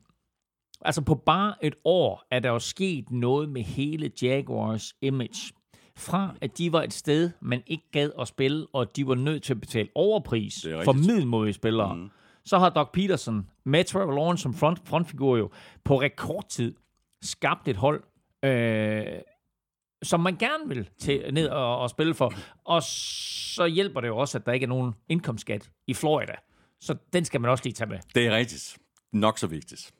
altså 0.81 1.01
på 1.01 1.15
bare 1.15 1.55
et 1.61 1.75
år 1.85 2.23
er 2.31 2.39
der 2.39 2.49
jo 2.49 2.59
sket 2.59 3.11
noget 3.11 3.49
med 3.49 3.61
hele 3.61 4.11
Jaguars 4.21 4.93
image. 5.01 5.53
Fra 5.99 6.35
at 6.41 6.57
de 6.57 6.71
var 6.71 6.83
et 6.83 6.93
sted, 6.93 7.31
man 7.41 7.63
ikke 7.67 7.83
gad 7.91 8.11
at 8.19 8.27
spille, 8.27 8.67
og 8.73 8.95
de 8.95 9.07
var 9.07 9.15
nødt 9.15 9.43
til 9.43 9.53
at 9.53 9.59
betale 9.59 9.89
overpris 9.95 10.65
er 10.65 10.83
for 10.83 10.93
middelmodige 10.93 11.53
spillere. 11.53 11.95
Mm. 11.95 12.09
Så 12.45 12.59
har 12.59 12.69
Doc 12.69 12.89
Peterson 12.93 13.47
med 13.63 13.83
Trevor 13.83 14.13
Lawrence 14.13 14.41
som 14.41 14.53
front, 14.53 14.79
frontfigur 14.85 15.37
jo 15.37 15.49
på 15.83 16.01
rekordtid 16.01 16.75
skabt 17.21 17.67
et 17.67 17.75
hold, 17.75 18.03
øh, 18.43 19.05
som 20.03 20.19
man 20.19 20.35
gerne 20.35 20.67
vil 20.67 20.89
til, 20.99 21.33
ned 21.33 21.47
og, 21.47 21.79
og 21.79 21.89
spille 21.89 22.13
for. 22.13 22.33
Og 22.65 22.83
så 22.83 23.65
hjælper 23.65 24.01
det 24.01 24.07
jo 24.07 24.17
også, 24.17 24.37
at 24.37 24.45
der 24.45 24.51
ikke 24.51 24.63
er 24.63 24.67
nogen 24.67 24.93
indkomstskat 25.09 25.69
i 25.87 25.93
Florida. 25.93 26.33
Så 26.81 26.95
den 27.13 27.25
skal 27.25 27.41
man 27.41 27.51
også 27.51 27.63
lige 27.63 27.73
tage 27.73 27.89
med. 27.89 27.99
Det 28.15 28.27
er 28.27 28.35
rigtigt. 28.35 28.77
Nok 29.11 29.37
så 29.37 29.47
vigtigt. 29.47 29.91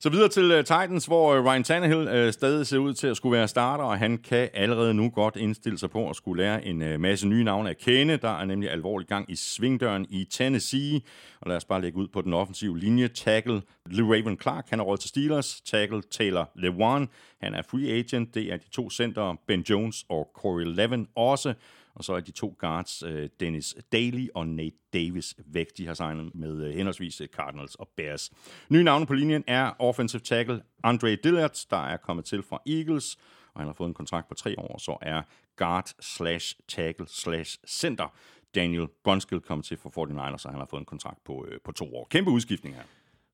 Så 0.00 0.10
videre 0.10 0.28
til 0.28 0.52
uh, 0.52 0.58
Titans, 0.58 1.06
hvor 1.06 1.38
uh, 1.38 1.44
Ryan 1.44 1.64
Tannehill 1.64 2.26
uh, 2.26 2.32
stadig 2.32 2.66
ser 2.66 2.78
ud 2.78 2.94
til 2.94 3.06
at 3.06 3.16
skulle 3.16 3.38
være 3.38 3.48
starter, 3.48 3.84
og 3.84 3.98
han 3.98 4.18
kan 4.18 4.48
allerede 4.54 4.94
nu 4.94 5.10
godt 5.10 5.36
indstille 5.36 5.78
sig 5.78 5.90
på 5.90 6.10
at 6.10 6.16
skulle 6.16 6.42
lære 6.42 6.64
en 6.64 6.82
uh, 6.82 7.00
masse 7.00 7.28
nye 7.28 7.44
navne 7.44 7.70
at 7.70 7.78
kende. 7.78 8.16
Der 8.16 8.40
er 8.40 8.44
nemlig 8.44 8.70
alvorlig 8.70 9.08
gang 9.08 9.30
i 9.30 9.36
svingdøren 9.36 10.06
i 10.10 10.24
Tennessee. 10.24 11.00
Og 11.40 11.48
lad 11.48 11.56
os 11.56 11.64
bare 11.64 11.80
lægge 11.80 11.98
ud 11.98 12.08
på 12.08 12.22
den 12.22 12.34
offensive 12.34 12.78
linje. 12.78 13.08
Tackle 13.08 13.62
Raven 13.86 14.38
Clark, 14.40 14.66
han 14.70 14.80
er 14.80 14.84
råd 14.84 14.96
til 14.98 15.08
Steelers. 15.08 15.60
Tackle 15.60 16.02
Taylor 16.10 16.50
Lewan, 16.56 17.08
han 17.40 17.54
er 17.54 17.62
free 17.70 17.88
agent. 17.88 18.34
Det 18.34 18.52
er 18.52 18.56
de 18.56 18.68
to 18.70 18.90
center, 18.90 19.34
Ben 19.46 19.60
Jones 19.60 20.04
og 20.08 20.30
Corey 20.34 20.64
Levin 20.64 21.06
også. 21.16 21.54
Og 21.94 22.04
så 22.04 22.12
er 22.12 22.20
de 22.20 22.30
to 22.30 22.56
guards, 22.58 23.02
øh, 23.02 23.28
Dennis 23.40 23.76
Daly 23.92 24.28
og 24.34 24.48
Nate 24.48 24.76
Davis, 24.92 25.34
væk. 25.46 25.66
De 25.76 25.86
har 25.86 25.94
signet 25.94 26.34
med 26.34 26.64
øh, 26.64 26.74
henholdsvis 26.74 27.20
øh, 27.20 27.28
Cardinals 27.28 27.74
og 27.74 27.88
Bears. 27.96 28.30
Nye 28.68 28.84
navne 28.84 29.06
på 29.06 29.14
linjen 29.14 29.44
er 29.46 29.72
offensive 29.78 30.20
tackle 30.20 30.62
Andre 30.84 31.16
Dillard, 31.16 31.66
der 31.70 31.76
er 31.76 31.96
kommet 31.96 32.24
til 32.24 32.42
fra 32.42 32.62
Eagles, 32.66 33.16
og 33.54 33.60
han 33.60 33.66
har 33.66 33.74
fået 33.74 33.88
en 33.88 33.94
kontrakt 33.94 34.28
på 34.28 34.34
tre 34.34 34.58
år, 34.58 34.78
så 34.78 34.98
er 35.02 35.22
guard 35.56 35.90
slash 36.00 36.56
tackle 36.68 37.06
slash 37.08 37.58
center. 37.66 38.14
Daniel 38.54 38.86
Brunskill 39.04 39.40
kommet 39.40 39.64
til 39.64 39.76
for 39.76 39.88
49ers, 39.88 40.44
og 40.44 40.50
han 40.50 40.58
har 40.58 40.66
fået 40.70 40.80
en 40.80 40.86
kontrakt 40.86 41.24
på, 41.24 41.46
øh, 41.48 41.60
på 41.64 41.72
to 41.72 41.96
år. 41.96 42.06
Kæmpe 42.10 42.30
udskiftning 42.30 42.76
her. 42.76 42.82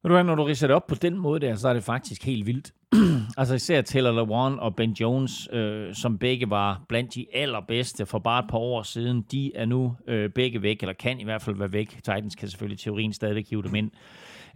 Ved 0.05 0.09
du 0.09 0.15
hvad, 0.15 0.25
når 0.25 0.35
du 0.35 0.45
ridser 0.45 0.67
det 0.67 0.77
op 0.77 0.87
på 0.87 0.95
den 0.95 1.19
måde 1.19 1.41
der, 1.41 1.55
så 1.55 1.69
er 1.69 1.73
det 1.73 1.85
faktisk 1.85 2.25
helt 2.25 2.47
vildt. 2.47 2.75
altså 3.39 3.55
især 3.55 3.83
Taylor 3.83 4.13
Lewan 4.13 4.59
og 4.59 4.77
Ben 4.77 4.93
Jones, 4.93 5.49
øh, 5.53 5.95
som 5.95 6.19
begge 6.19 6.51
var 6.51 6.85
blandt 6.89 7.15
de 7.15 7.27
allerbedste 7.33 8.07
for 8.07 8.19
bare 8.19 8.45
et 8.45 8.51
par 8.51 8.59
år 8.59 8.83
siden, 8.83 9.23
de 9.23 9.57
er 9.57 9.65
nu 9.65 9.97
øh, 10.07 10.31
begge 10.31 10.63
væk, 10.63 10.81
eller 10.81 10.93
kan 10.93 11.21
i 11.21 11.25
hvert 11.25 11.43
fald 11.43 11.57
være 11.57 11.73
væk. 11.73 11.91
Titans 11.91 12.35
kan 12.35 12.49
selvfølgelig 12.49 12.79
teorien 12.79 13.13
stadigvæk 13.13 13.51
hive 13.51 13.63
dem 13.63 13.75
ind. 13.75 13.91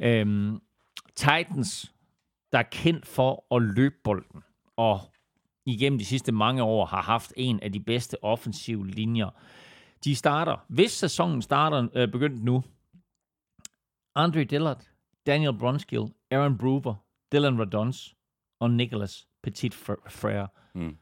Øhm, 0.00 0.60
Titans, 1.16 1.92
der 2.52 2.58
er 2.58 2.68
kendt 2.72 3.06
for 3.06 3.56
at 3.56 3.62
løbe 3.62 3.94
bolden, 4.04 4.42
og 4.76 5.00
igennem 5.66 5.98
de 5.98 6.04
sidste 6.04 6.32
mange 6.32 6.62
år 6.62 6.86
har 6.86 7.02
haft 7.02 7.32
en 7.36 7.60
af 7.60 7.72
de 7.72 7.80
bedste 7.80 8.24
offensive 8.24 8.86
linjer. 8.86 9.30
De 10.04 10.14
starter, 10.14 10.56
hvis 10.68 10.90
sæsonen 10.90 11.42
starter 11.42 11.88
øh, 11.94 12.08
begyndt 12.08 12.44
nu, 12.44 12.64
Andre 14.14 14.44
Dillard, 14.44 14.84
Daniel 15.28 15.58
Brunskill, 15.58 16.04
Aaron 16.30 16.58
Bruver, 16.58 16.94
Dylan 17.32 17.60
Radons 17.60 18.14
og 18.60 18.70
Nicholas 18.70 19.26
Petit 19.42 19.74
Frere. 19.74 20.48
Mm. 20.74 20.96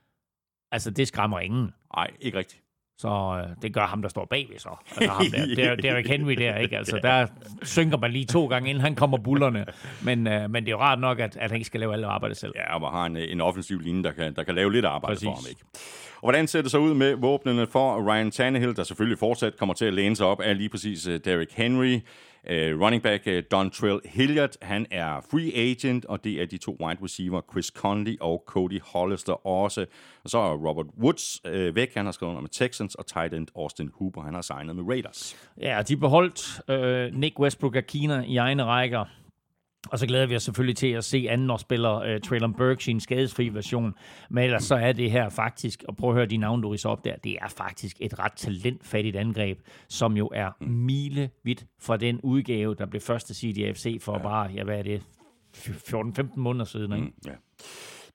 Altså, 0.72 0.90
det 0.90 1.08
skræmmer 1.08 1.40
ingen. 1.40 1.72
Nej, 1.96 2.10
ikke 2.20 2.38
rigtigt. 2.38 2.62
Så 2.98 3.08
øh, 3.08 3.62
det 3.62 3.74
gør 3.74 3.86
ham, 3.86 4.02
der 4.02 4.08
står 4.08 4.24
bagved 4.24 4.58
så. 4.58 4.68
Altså 4.96 5.12
ham 5.12 5.26
der, 5.56 5.74
Derrick 5.74 6.08
Henry 6.08 6.32
der, 6.32 6.56
ikke? 6.56 6.76
Altså, 6.78 7.00
der 7.02 7.26
synker 7.62 7.98
man 7.98 8.10
lige 8.10 8.26
to 8.26 8.46
gange, 8.46 8.70
inden 8.70 8.80
han 8.80 8.94
kommer 8.94 9.18
bullerne. 9.18 9.66
Men, 10.04 10.26
øh, 10.26 10.50
men 10.50 10.64
det 10.64 10.68
er 10.68 10.72
jo 10.72 10.80
rart 10.80 10.98
nok, 10.98 11.20
at, 11.20 11.36
at 11.36 11.50
han 11.50 11.56
ikke 11.56 11.66
skal 11.66 11.80
lave 11.80 11.92
alt 11.92 12.04
arbejde 12.04 12.34
selv. 12.34 12.52
Ja, 12.54 12.74
og 12.74 12.80
man 12.80 12.90
har 12.90 13.06
en, 13.06 13.16
en 13.16 13.40
offensiv 13.40 13.80
linje, 13.80 14.02
der 14.02 14.12
kan, 14.12 14.34
der 14.34 14.42
kan 14.42 14.54
lave 14.54 14.72
lidt 14.72 14.84
arbejde 14.84 15.14
Præcis. 15.14 15.26
for 15.26 15.34
ham, 15.34 15.44
ikke? 15.50 15.60
Og 16.14 16.20
hvordan 16.22 16.46
ser 16.46 16.62
det 16.62 16.70
så 16.70 16.78
ud 16.78 16.94
med 16.94 17.14
våbnene 17.14 17.66
for 17.66 18.12
Ryan 18.12 18.30
Tannehill, 18.30 18.76
der 18.76 18.82
selvfølgelig 18.82 19.18
fortsat 19.18 19.56
kommer 19.56 19.74
til 19.74 19.84
at 19.84 19.94
læne 19.94 20.16
sig 20.16 20.26
op 20.26 20.40
af 20.40 20.56
lige 20.56 20.68
præcis 20.68 21.06
uh, 21.06 21.14
Derrick 21.14 21.52
Henry. 21.52 22.00
Uh, 22.50 22.80
running 22.82 23.02
back 23.02 23.26
uh, 23.26 23.42
Dontrell 23.50 24.00
Hilliard, 24.04 24.56
han 24.62 24.86
er 24.90 25.20
free 25.30 25.52
agent, 25.54 26.04
og 26.04 26.24
det 26.24 26.42
er 26.42 26.46
de 26.46 26.58
to 26.58 26.76
wide 26.80 26.98
receiver, 27.02 27.40
Chris 27.52 27.66
Conley 27.66 28.16
og 28.20 28.42
Cody 28.46 28.80
Hollister 28.82 29.46
også. 29.46 29.86
Og 30.24 30.30
så 30.30 30.38
er 30.38 30.52
Robert 30.52 30.86
Woods 31.02 31.40
uh, 31.44 31.76
væk, 31.76 31.94
han 31.94 32.04
har 32.04 32.12
skrevet 32.12 32.30
under 32.30 32.40
med 32.40 32.50
Texans, 32.50 32.94
og 32.94 33.06
tight 33.06 33.34
end 33.34 33.46
Austin 33.56 33.90
Hooper, 33.94 34.20
han 34.22 34.34
har 34.34 34.42
signet 34.42 34.76
med 34.76 34.84
Raiders. 34.88 35.36
Ja, 35.60 35.82
de 35.88 35.96
beholdt 35.96 36.60
uh, 36.68 37.18
Nick 37.18 37.40
Westbrook 37.40 37.76
Akina 37.76 38.24
i 38.26 38.36
egne 38.36 38.64
rækker. 38.64 39.04
Og 39.90 39.98
så 39.98 40.06
glæder 40.06 40.26
vi 40.26 40.36
os 40.36 40.42
selvfølgelig 40.42 40.76
til 40.76 40.86
at 40.86 41.04
se 41.04 41.26
anden 41.30 41.50
spiller 41.58 42.14
uh, 42.14 42.20
Traylon 42.20 42.54
Burks 42.54 42.88
i 42.88 42.90
en 42.90 43.00
skadesfri 43.00 43.48
version. 43.48 43.94
Men 44.30 44.44
ellers 44.44 44.64
så 44.64 44.74
er 44.74 44.92
det 44.92 45.10
her 45.10 45.28
faktisk, 45.28 45.84
og 45.88 45.96
prøv 45.96 46.10
at 46.10 46.16
høre 46.16 46.26
de 46.26 46.36
navne, 46.36 46.62
du 46.62 46.68
op 46.88 47.04
der, 47.04 47.16
det 47.16 47.38
er 47.42 47.48
faktisk 47.48 47.96
et 48.00 48.18
ret 48.18 48.32
talentfattigt 48.32 49.16
angreb, 49.16 49.58
som 49.88 50.16
jo 50.16 50.30
er 50.34 50.50
mile 50.60 51.30
vidt 51.42 51.66
fra 51.80 51.96
den 51.96 52.20
udgave, 52.20 52.74
der 52.74 52.86
blev 52.86 53.00
første 53.00 53.34
seed 53.34 53.56
i 53.56 53.64
AFC 53.64 53.98
for 54.00 54.12
ja. 54.12 54.22
bare, 54.22 54.50
ja 54.54 54.64
hvad 54.64 54.78
er 54.78 54.82
det, 54.82 55.02
14-15 55.56 56.22
måneder 56.36 56.64
siden, 56.64 56.92
ikke? 56.92 57.04
Mm, 57.04 57.12
ja. 57.26 57.32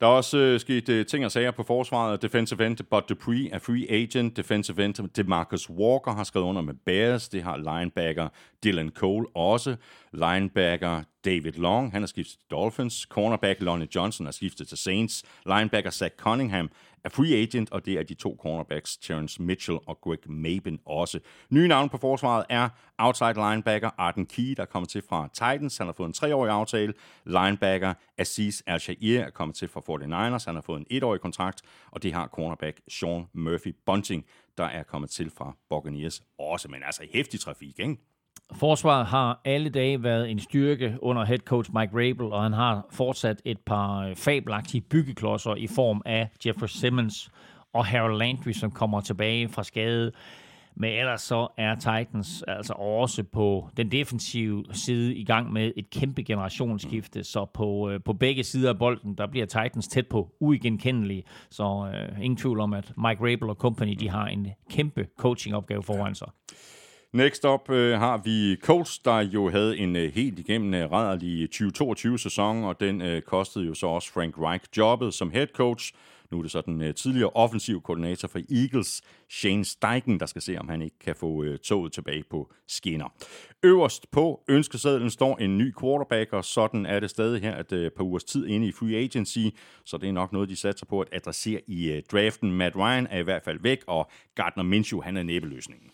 Der 0.02 0.08
er 0.08 0.12
også 0.12 0.38
øh, 0.38 0.60
sket 0.60 0.90
øh, 0.90 1.06
ting 1.06 1.26
og 1.26 1.32
sager 1.32 1.52
på 1.52 1.64
forsvaret. 1.64 2.22
Defensive 2.22 2.66
end 2.66 2.78
Bud 2.92 3.02
Dupree 3.10 3.50
er 3.52 3.60
free 3.60 3.92
agent. 3.92 4.38
Defensive 4.38 4.86
end 4.86 5.10
DeMarcus 5.10 5.70
Walker 5.70 6.12
har 6.12 6.24
skrevet 6.24 6.46
under 6.46 6.62
med 6.62 6.74
Bears. 6.86 7.30
Det 7.30 7.44
har 7.44 7.58
linebacker 7.58 8.30
Dylan 8.64 8.90
Cole 8.90 9.28
også. 9.36 9.76
Linebacker 10.14 11.04
David 11.26 11.52
Long, 11.52 11.92
han 11.92 12.02
har 12.02 12.08
skiftet 12.08 12.34
til 12.34 12.48
Dolphins. 12.52 13.08
Cornerback 13.10 13.62
Lonnie 13.62 13.88
Johnson 13.96 14.26
har 14.26 14.32
skiftet 14.32 14.68
til 14.68 14.78
Saints. 14.78 15.24
Linebacker 15.46 15.90
Zach 15.90 16.16
Cunningham 16.18 16.70
er 17.04 17.10
free 17.10 17.42
agent, 17.42 17.72
og 17.72 17.86
det 17.86 17.94
er 17.94 18.04
de 18.04 18.14
to 18.14 18.38
cornerbacks, 18.42 18.98
Terrence 18.98 19.42
Mitchell 19.42 19.80
og 19.86 20.02
Greg 20.02 20.30
Maben 20.30 20.80
også. 20.86 21.20
Nye 21.50 21.68
navn 21.68 21.90
på 21.90 21.98
forsvaret 21.98 22.46
er 22.50 22.70
outside 22.98 23.34
linebacker 23.34 23.90
Arden 23.98 24.26
Key, 24.26 24.54
der 24.58 24.66
kommer 24.66 24.88
til 24.88 25.04
fra 25.10 25.30
Titans. 25.34 25.78
Han 25.78 25.88
har 25.88 25.94
fået 25.94 26.08
en 26.08 26.14
treårig 26.14 26.52
aftale. 26.52 26.94
Linebacker 27.26 27.94
Aziz 28.18 28.62
Al-Shair 28.68 29.22
er 29.22 29.30
kommet 29.30 29.56
til 29.56 29.68
fra 29.68 29.82
49ers. 29.82 30.44
Han 30.46 30.56
har 30.56 30.62
fået 30.62 30.80
en 30.80 30.88
etårig 30.90 31.22
kontrakt, 31.22 31.62
og 31.92 32.04
det 32.04 32.14
har 32.14 32.28
cornerback 32.28 32.82
Sean 32.88 33.26
Murphy 33.34 33.76
Bunting, 33.86 34.26
der 34.58 34.66
er 34.66 34.84
kommet 34.84 35.10
til 35.10 35.30
fra 35.30 35.56
Buccaneers 35.70 36.24
også. 36.40 36.68
Men 36.68 36.84
altså 36.84 37.08
hæftig 37.14 37.40
trafik, 37.40 37.80
ikke? 37.80 37.98
Forsvaret 38.54 39.06
har 39.06 39.42
alle 39.46 39.70
dage 39.70 40.04
været 40.04 40.32
en 40.32 40.40
styrke 40.40 40.98
under 41.02 41.26
head 41.26 41.40
coach 41.40 41.72
Mike 41.74 41.92
Rabel, 41.94 42.34
og 42.34 42.44
han 42.44 42.54
har 42.54 42.86
fortsat 42.90 43.42
et 43.46 43.60
par 43.60 44.14
fabelagtige 44.16 44.82
byggeklodser 44.82 45.56
i 45.56 45.68
form 45.68 46.02
af 46.06 46.30
Jeffrey 46.46 46.68
Simmons 46.68 47.32
og 47.74 47.86
Harold 47.86 48.18
Landry, 48.18 48.52
som 48.52 48.72
kommer 48.72 49.02
tilbage 49.02 49.50
fra 49.50 49.64
skade. 49.64 50.12
Men 50.76 50.92
ellers 50.92 51.22
så 51.22 51.48
er 51.58 51.76
Titans 51.76 52.44
altså 52.48 52.74
også 52.74 53.24
på 53.24 53.70
den 53.78 53.92
defensive 53.92 54.66
side 54.72 55.16
i 55.16 55.24
gang 55.24 55.54
med 55.54 55.72
et 55.78 55.90
kæmpe 55.90 56.24
generationsskifte, 56.24 57.24
så 57.24 57.46
på, 57.54 57.90
øh, 57.90 58.00
på 58.06 58.14
begge 58.14 58.44
sider 58.44 58.70
af 58.70 58.80
bolden, 58.80 59.16
der 59.16 59.28
bliver 59.28 59.46
Titans 59.46 59.88
tæt 59.88 60.08
på 60.08 60.30
uigenkendelige, 60.40 61.24
så 61.50 61.92
øh, 61.94 62.24
ingen 62.24 62.38
tvivl 62.38 62.60
om, 62.60 62.74
at 62.74 62.94
Mike 62.98 63.22
Rabel 63.22 63.50
og 63.50 63.56
company, 63.56 63.94
de 64.00 64.10
har 64.10 64.28
en 64.28 64.48
kæmpe 64.70 65.08
coachingopgave 65.18 65.84
foran 65.84 66.16
sig. 66.16 66.28
Next 67.14 67.46
up 67.46 67.70
øh, 67.70 68.00
har 68.00 68.18
vi 68.18 68.56
Colts, 68.56 69.00
der 69.00 69.20
jo 69.20 69.50
havde 69.50 69.78
en 69.78 69.96
øh, 69.96 70.14
helt 70.14 70.40
igennem 70.40 70.74
øh, 70.74 70.92
rædderlig 70.92 71.50
2022-sæson, 71.56 72.64
og 72.64 72.80
den 72.80 73.02
øh, 73.02 73.22
kostede 73.22 73.66
jo 73.66 73.74
så 73.74 73.88
også 73.88 74.12
Frank 74.12 74.36
Reich 74.38 74.66
jobbet 74.78 75.14
som 75.14 75.32
head 75.32 75.48
coach. 75.48 75.94
Nu 76.32 76.38
er 76.38 76.42
det 76.42 76.52
så 76.52 76.62
den 76.62 76.82
øh, 76.82 76.96
tidligere 76.96 77.30
offensiv 77.30 77.82
koordinator 77.82 78.28
for 78.28 78.40
Eagles, 78.52 79.02
Shane 79.30 79.66
Steichen, 79.66 80.20
der 80.20 80.26
skal 80.26 80.42
se, 80.42 80.58
om 80.58 80.70
han 80.70 80.82
ikke 80.82 81.00
kan 81.00 81.16
få 81.16 81.44
øh, 81.44 81.60
toget 81.60 81.94
tilbage 81.94 82.24
på 82.30 82.52
skinner. 82.68 83.14
Øverst 83.64 84.12
på 84.12 84.44
ønskesedlen 84.48 85.10
står 85.10 85.38
en 85.38 85.58
ny 85.58 85.74
quarterback, 85.80 86.34
og 86.34 86.46
sådan 86.46 86.86
er 86.86 87.00
det 87.00 87.10
stadig 87.10 87.42
her 87.42 87.54
øh, 87.54 87.60
et 87.60 87.72
øh, 87.72 87.92
par 87.92 88.04
ugers 88.04 88.24
tid 88.24 88.48
inde 88.48 88.68
i 88.68 88.72
free 88.72 88.96
agency, 88.96 89.46
så 89.86 89.98
det 89.98 90.10
er 90.10 90.14
nok 90.14 90.34
noget, 90.34 90.50
de 90.50 90.56
satser 90.56 90.86
på 90.86 91.02
at 91.02 91.08
adressere 91.12 91.62
i 91.68 91.92
øh, 91.92 92.04
draften. 92.12 92.52
Matt 92.52 92.76
Ryan 92.76 93.08
er 93.08 93.20
i 93.20 93.24
hvert 93.24 93.44
fald 93.44 93.60
væk, 93.62 93.84
og 93.88 94.10
Gardner 94.36 94.64
Minshew, 94.64 95.02
han 95.02 95.18
er 95.18 95.24
næbeløsningen. 95.24 95.92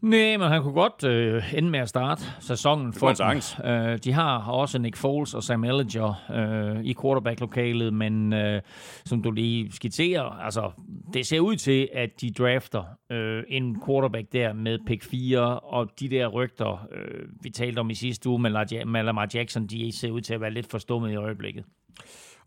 Nej, 0.00 0.36
men 0.36 0.48
han 0.48 0.62
kunne 0.62 0.72
godt 0.74 1.04
øh, 1.04 1.54
ende 1.54 1.70
med 1.70 1.80
at 1.80 1.88
starte 1.88 2.22
sæsonen 2.40 2.92
for 2.92 3.06
dem. 3.12 3.26
Øh, 3.64 3.98
de 3.98 4.12
har 4.12 4.38
også 4.38 4.78
Nick 4.78 4.96
Foles 4.96 5.34
og 5.34 5.42
Sam 5.42 5.64
Ellinger 5.64 6.14
øh, 6.34 6.84
i 6.84 6.94
quarterback-lokalet, 7.02 7.92
men 7.92 8.32
øh, 8.32 8.62
som 9.04 9.22
du 9.22 9.30
lige 9.30 9.72
skitserer, 9.72 10.22
altså 10.22 10.70
det 11.12 11.26
ser 11.26 11.40
ud 11.40 11.56
til, 11.56 11.88
at 11.92 12.20
de 12.20 12.30
drafter 12.30 12.84
øh, 13.12 13.42
en 13.48 13.82
quarterback 13.86 14.32
der 14.32 14.52
med 14.52 14.78
pick 14.86 15.04
4, 15.04 15.60
og 15.60 15.90
de 16.00 16.08
der 16.08 16.26
rygter, 16.26 16.86
øh, 16.92 17.28
vi 17.42 17.50
talte 17.50 17.78
om 17.78 17.90
i 17.90 17.94
sidste 17.94 18.28
uge 18.28 18.38
med 18.40 19.02
Lamar 19.02 19.28
Jackson, 19.34 19.66
de 19.66 19.98
ser 19.98 20.10
ud 20.10 20.20
til 20.20 20.34
at 20.34 20.40
være 20.40 20.50
lidt 20.50 20.70
forstummet 20.70 21.12
i 21.12 21.16
øjeblikket. 21.16 21.64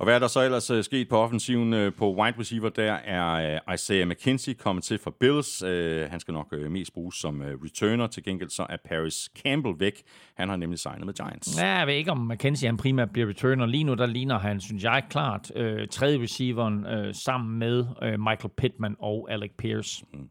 Og 0.01 0.05
hvad 0.05 0.15
er 0.15 0.19
der 0.19 0.27
så 0.27 0.41
ellers 0.41 0.71
uh, 0.71 0.81
sket 0.81 1.09
på 1.09 1.17
offensiven 1.17 1.73
uh, 1.73 1.93
på 1.93 2.15
wide 2.15 2.39
receiver? 2.39 2.69
Der 2.69 2.93
er 2.93 3.59
uh, 3.67 3.73
Isaiah 3.73 4.07
McKenzie 4.07 4.53
kommet 4.53 4.83
til 4.83 4.97
fra 4.97 5.11
Bills. 5.19 5.63
Uh, 5.63 6.11
han 6.11 6.19
skal 6.19 6.33
nok 6.33 6.53
uh, 6.53 6.71
mest 6.71 6.93
bruges 6.93 7.15
som 7.15 7.41
uh, 7.41 7.47
returner. 7.47 8.07
Til 8.07 8.23
gengæld 8.23 8.49
så 8.49 8.65
er 8.69 8.77
Paris 8.85 9.29
Campbell 9.43 9.75
væk. 9.79 10.01
Han 10.37 10.49
har 10.49 10.55
nemlig 10.55 10.79
signet 10.79 11.05
med 11.05 11.13
Giants. 11.13 11.61
Ja, 11.61 11.67
jeg 11.67 11.87
ved 11.87 11.93
ikke, 11.93 12.11
om 12.11 12.17
McKenzie 12.17 12.67
han 12.67 12.77
primært 12.77 13.11
bliver 13.11 13.29
returner. 13.29 13.65
Lige 13.65 13.83
nu 13.83 13.93
der 13.93 14.05
ligner 14.05 14.39
han, 14.39 14.61
synes 14.61 14.83
jeg, 14.83 15.03
klart 15.09 15.51
øh, 15.55 15.87
tredje 15.87 16.21
receiveren 16.21 16.85
øh, 16.85 17.15
sammen 17.15 17.59
med 17.59 17.85
øh, 18.03 18.19
Michael 18.19 18.51
Pittman 18.57 18.95
og 18.99 19.27
Alec 19.31 19.51
Pierce. 19.57 20.05
Mm. 20.13 20.29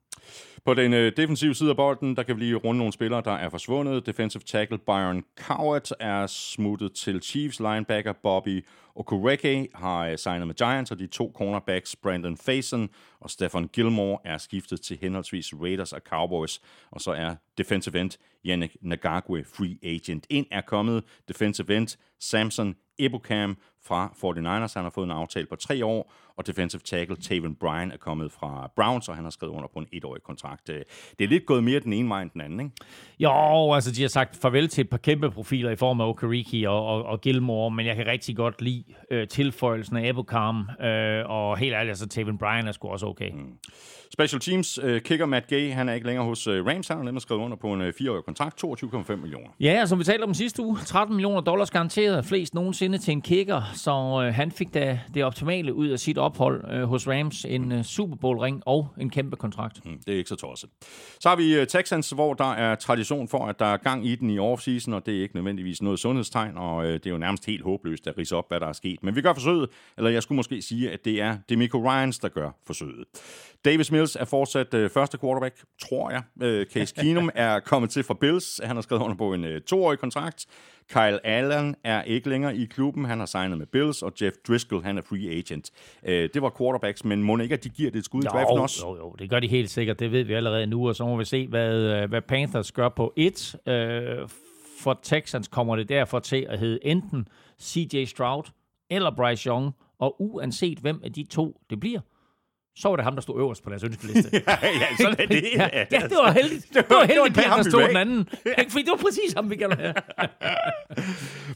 På 0.64 0.74
den 0.74 0.92
øh, 0.92 1.12
defensive 1.16 1.54
side 1.54 1.70
af 1.70 1.76
bolden, 1.76 2.16
der 2.16 2.22
kan 2.22 2.36
vi 2.36 2.40
lige 2.40 2.54
runde 2.54 2.78
nogle 2.78 2.92
spillere, 2.92 3.22
der 3.24 3.32
er 3.32 3.48
forsvundet. 3.48 4.06
Defensive 4.06 4.42
tackle 4.46 4.78
Byron 4.78 5.24
Cowart 5.38 5.92
er 6.00 6.26
smuttet 6.26 6.92
til 6.92 7.22
Chiefs. 7.22 7.60
Linebacker 7.60 8.12
Bobby 8.22 8.66
Okureke 8.94 9.68
har 9.74 10.06
øh, 10.06 10.18
signet 10.18 10.46
med 10.46 10.54
Giants, 10.54 10.90
og 10.90 10.98
de 10.98 11.06
to 11.06 11.32
cornerbacks 11.34 11.96
Brandon 11.96 12.36
Faison 12.36 12.88
og 13.20 13.30
Stefan 13.30 13.68
Gilmore 13.72 14.18
er 14.24 14.38
skiftet 14.38 14.80
til 14.80 14.98
henholdsvis 15.00 15.54
Raiders 15.60 15.92
og 15.92 16.00
Cowboys. 16.08 16.60
Og 16.90 17.00
så 17.00 17.10
er 17.10 17.34
defensive 17.58 18.00
end 18.00 18.18
Yannick 18.46 18.76
Nagagwe 18.82 19.44
free 19.44 19.78
agent. 19.82 20.26
Ind 20.30 20.46
er 20.50 20.60
kommet 20.60 21.04
defensive 21.28 21.76
end 21.76 21.96
Samson 22.20 22.74
Ebukam 22.98 23.56
fra 23.84 24.12
49ers. 24.16 24.72
Han 24.74 24.82
har 24.82 24.90
fået 24.90 25.04
en 25.04 25.10
aftale 25.10 25.46
på 25.46 25.56
tre 25.56 25.84
år, 25.84 26.12
og 26.36 26.46
defensive 26.46 26.80
tackle 26.84 27.16
Taven 27.16 27.54
Bryan 27.54 27.92
er 27.92 27.96
kommet 27.96 28.32
fra 28.32 28.70
Browns, 28.76 29.08
og 29.08 29.14
han 29.14 29.24
har 29.24 29.30
skrevet 29.30 29.52
under 29.52 29.68
på 29.72 29.78
en 29.78 29.86
etårig 29.92 30.22
kontrakt. 30.22 30.66
Det 30.66 30.84
er 31.20 31.26
lidt 31.26 31.46
gået 31.46 31.64
mere 31.64 31.80
den 31.80 31.92
ene 31.92 32.08
vej 32.08 32.22
end 32.22 32.30
den 32.30 32.40
anden, 32.40 32.60
ikke? 32.60 32.72
Jo, 33.18 33.72
altså 33.72 33.92
de 33.92 34.02
har 34.02 34.08
sagt 34.08 34.36
farvel 34.36 34.68
til 34.68 34.82
et 34.82 34.90
par 34.90 34.98
kæmpe 34.98 35.30
profiler 35.30 35.70
i 35.70 35.76
form 35.76 36.00
af 36.00 36.08
Okereke 36.08 36.70
og, 36.70 36.86
og, 36.86 37.04
og 37.04 37.20
Gilmore, 37.20 37.70
men 37.70 37.86
jeg 37.86 37.96
kan 37.96 38.06
rigtig 38.06 38.36
godt 38.36 38.62
lide 38.62 38.84
øh, 39.10 39.28
tilføjelsen 39.28 39.96
af 39.96 40.08
Ebukam, 40.08 40.68
øh, 40.80 41.30
og 41.30 41.58
helt 41.58 41.74
ærligt, 41.74 41.90
altså 41.90 42.08
Taven 42.08 42.38
Bryan 42.38 42.66
er 42.66 42.72
sgu 42.72 42.88
også 42.88 43.06
okay. 43.06 43.30
Mm. 43.32 43.58
Special 44.12 44.40
Teams 44.40 44.78
uh, 44.78 44.98
kicker 44.98 45.26
Matt 45.26 45.46
Gay, 45.46 45.72
han 45.72 45.88
er 45.88 45.92
ikke 45.92 46.06
længere 46.06 46.26
hos 46.26 46.46
uh, 46.46 46.66
Rams, 46.66 46.88
han 46.88 46.96
har 46.96 47.04
nemlig 47.04 47.22
skrevet 47.22 47.39
skrevet 47.40 47.44
under 47.44 47.56
på 47.56 47.72
en 47.72 47.80
øh, 47.80 47.92
fireårig 47.92 48.24
kontrakt, 48.24 48.64
22,5 48.64 49.16
millioner. 49.16 49.48
Ja, 49.60 49.86
som 49.86 49.98
vi 49.98 50.04
talte 50.04 50.24
om 50.24 50.34
sidste 50.34 50.62
uge, 50.62 50.78
13 50.86 51.16
millioner 51.16 51.40
dollars 51.40 51.70
garanteret, 51.70 52.24
flest 52.24 52.54
nogensinde 52.54 52.98
til 52.98 53.12
en 53.12 53.22
kicker, 53.22 53.62
så 53.74 54.22
øh, 54.24 54.34
han 54.34 54.50
fik 54.50 54.74
da 54.74 55.00
det 55.14 55.24
optimale 55.24 55.74
ud 55.74 55.88
af 55.88 55.98
sit 55.98 56.18
ophold 56.18 56.64
øh, 56.72 56.82
hos 56.82 57.08
Rams, 57.08 57.44
en 57.44 57.72
øh, 57.72 57.84
Super 57.84 58.16
Bowl-ring 58.16 58.62
og 58.66 58.88
en 59.00 59.10
kæmpe 59.10 59.36
kontrakt. 59.36 59.86
Mm, 59.86 59.98
det 60.06 60.14
er 60.14 60.18
ikke 60.18 60.28
så 60.28 60.36
tosset. 60.36 60.70
Så 61.20 61.28
har 61.28 61.36
vi 61.36 61.54
øh, 61.54 61.66
Texans, 61.66 62.10
hvor 62.10 62.34
der 62.34 62.52
er 62.52 62.74
tradition 62.74 63.28
for, 63.28 63.46
at 63.46 63.58
der 63.58 63.66
er 63.66 63.76
gang 63.76 64.06
i 64.06 64.14
den 64.14 64.30
i 64.30 64.38
offseason, 64.38 64.94
og 64.94 65.06
det 65.06 65.16
er 65.16 65.22
ikke 65.22 65.34
nødvendigvis 65.34 65.82
noget 65.82 65.98
sundhedstegn, 65.98 66.56
og 66.56 66.84
øh, 66.84 66.92
det 66.92 67.06
er 67.06 67.10
jo 67.10 67.18
nærmest 67.18 67.46
helt 67.46 67.64
håbløst 67.64 68.06
at 68.06 68.18
rise 68.18 68.36
op, 68.36 68.44
hvad 68.48 68.60
der 68.60 68.66
er 68.66 68.72
sket. 68.72 69.02
Men 69.02 69.16
vi 69.16 69.22
gør 69.22 69.34
forsøget, 69.34 69.70
eller 69.98 70.10
jeg 70.10 70.22
skulle 70.22 70.36
måske 70.36 70.62
sige, 70.62 70.90
at 70.90 71.04
det 71.04 71.20
er 71.20 71.36
Demico 71.48 71.78
Ryans, 71.78 72.18
der 72.18 72.28
gør 72.28 72.50
forsøget. 72.66 73.04
Davis 73.64 73.90
Mills 73.92 74.16
er 74.16 74.24
fortsat 74.24 74.74
øh, 74.74 74.90
første 74.90 75.18
quarterback, 75.18 75.64
tror 75.82 76.10
jeg. 76.10 76.22
Øh, 76.42 76.66
Case 76.66 76.94
Keenum 76.94 77.29
er 77.34 77.60
kommet 77.60 77.90
til 77.90 78.02
fra 78.02 78.14
Bills. 78.14 78.60
Han 78.64 78.76
har 78.76 78.82
skrevet 78.82 79.02
under 79.02 79.16
på 79.16 79.34
en 79.34 79.44
øh, 79.44 79.60
toårig 79.60 79.98
kontrakt. 79.98 80.46
Kyle 80.88 81.26
Allen 81.26 81.76
er 81.84 82.02
ikke 82.02 82.28
længere 82.28 82.56
i 82.56 82.64
klubben. 82.64 83.04
Han 83.04 83.18
har 83.18 83.26
signet 83.26 83.58
med 83.58 83.66
Bills, 83.66 84.02
og 84.02 84.12
Jeff 84.22 84.36
Driscoll, 84.48 84.84
han 84.84 84.98
er 84.98 85.02
free 85.02 85.30
agent. 85.38 85.70
Øh, 86.06 86.28
det 86.34 86.42
var 86.42 86.54
quarterbacks, 86.58 87.04
men 87.04 87.22
må 87.22 87.38
ikke, 87.38 87.54
at 87.54 87.64
de 87.64 87.68
giver 87.68 87.90
det 87.90 87.98
et 87.98 88.04
skud 88.04 88.22
i 88.22 88.26
draften 88.26 88.58
også? 88.58 88.86
Jo, 88.86 88.96
jo, 88.96 89.14
det 89.18 89.30
gør 89.30 89.40
de 89.40 89.48
helt 89.48 89.70
sikkert. 89.70 90.00
Det 90.00 90.12
ved 90.12 90.24
vi 90.24 90.32
allerede 90.32 90.66
nu, 90.66 90.88
og 90.88 90.96
så 90.96 91.04
må 91.04 91.16
vi 91.16 91.24
se, 91.24 91.46
hvad, 91.46 91.74
øh, 91.74 92.08
hvad 92.08 92.22
Panthers 92.22 92.72
gør 92.72 92.88
på 92.88 93.12
et. 93.16 93.56
Øh, 93.66 94.28
for 94.80 95.00
Texans 95.02 95.48
kommer 95.48 95.76
det 95.76 95.88
derfor 95.88 96.18
til 96.18 96.46
at 96.48 96.58
hedde 96.58 96.78
enten 96.82 97.28
CJ 97.62 98.04
Stroud 98.04 98.44
eller 98.90 99.10
Bryce 99.16 99.48
Young, 99.48 99.74
og 99.98 100.22
uanset 100.22 100.78
hvem 100.78 101.00
af 101.04 101.12
de 101.12 101.24
to 101.24 101.60
det 101.70 101.80
bliver, 101.80 102.00
så 102.80 102.88
var 102.88 102.96
det 102.96 103.04
ham, 103.04 103.14
der 103.14 103.22
stod 103.22 103.40
øverst 103.40 103.64
på 103.64 103.70
deres 103.70 103.82
ønskeliste. 103.82 104.30
ja, 104.48 104.56
ja, 104.62 104.96
sådan 105.00 105.16
er 105.18 105.26
det. 105.26 105.44
ja, 105.56 105.68
ja, 105.74 105.98
det 105.98 106.16
var 106.24 106.32
heldigt. 106.32 106.66
Det 106.74 106.84
var 106.88 107.04
heldigt, 107.04 107.36
det 107.36 107.44
var 107.48 107.56
at 107.56 107.64
der 107.64 107.70
stod 107.70 107.82
den 107.88 107.96
anden. 107.96 108.28
Ikke, 108.58 108.70
Fordi 108.70 108.84
det 108.84 108.90
var 108.90 108.96
præcis 108.96 109.32
ham, 109.36 109.50
vi 109.50 109.56
gerne 109.56 109.74
have. 109.74 109.94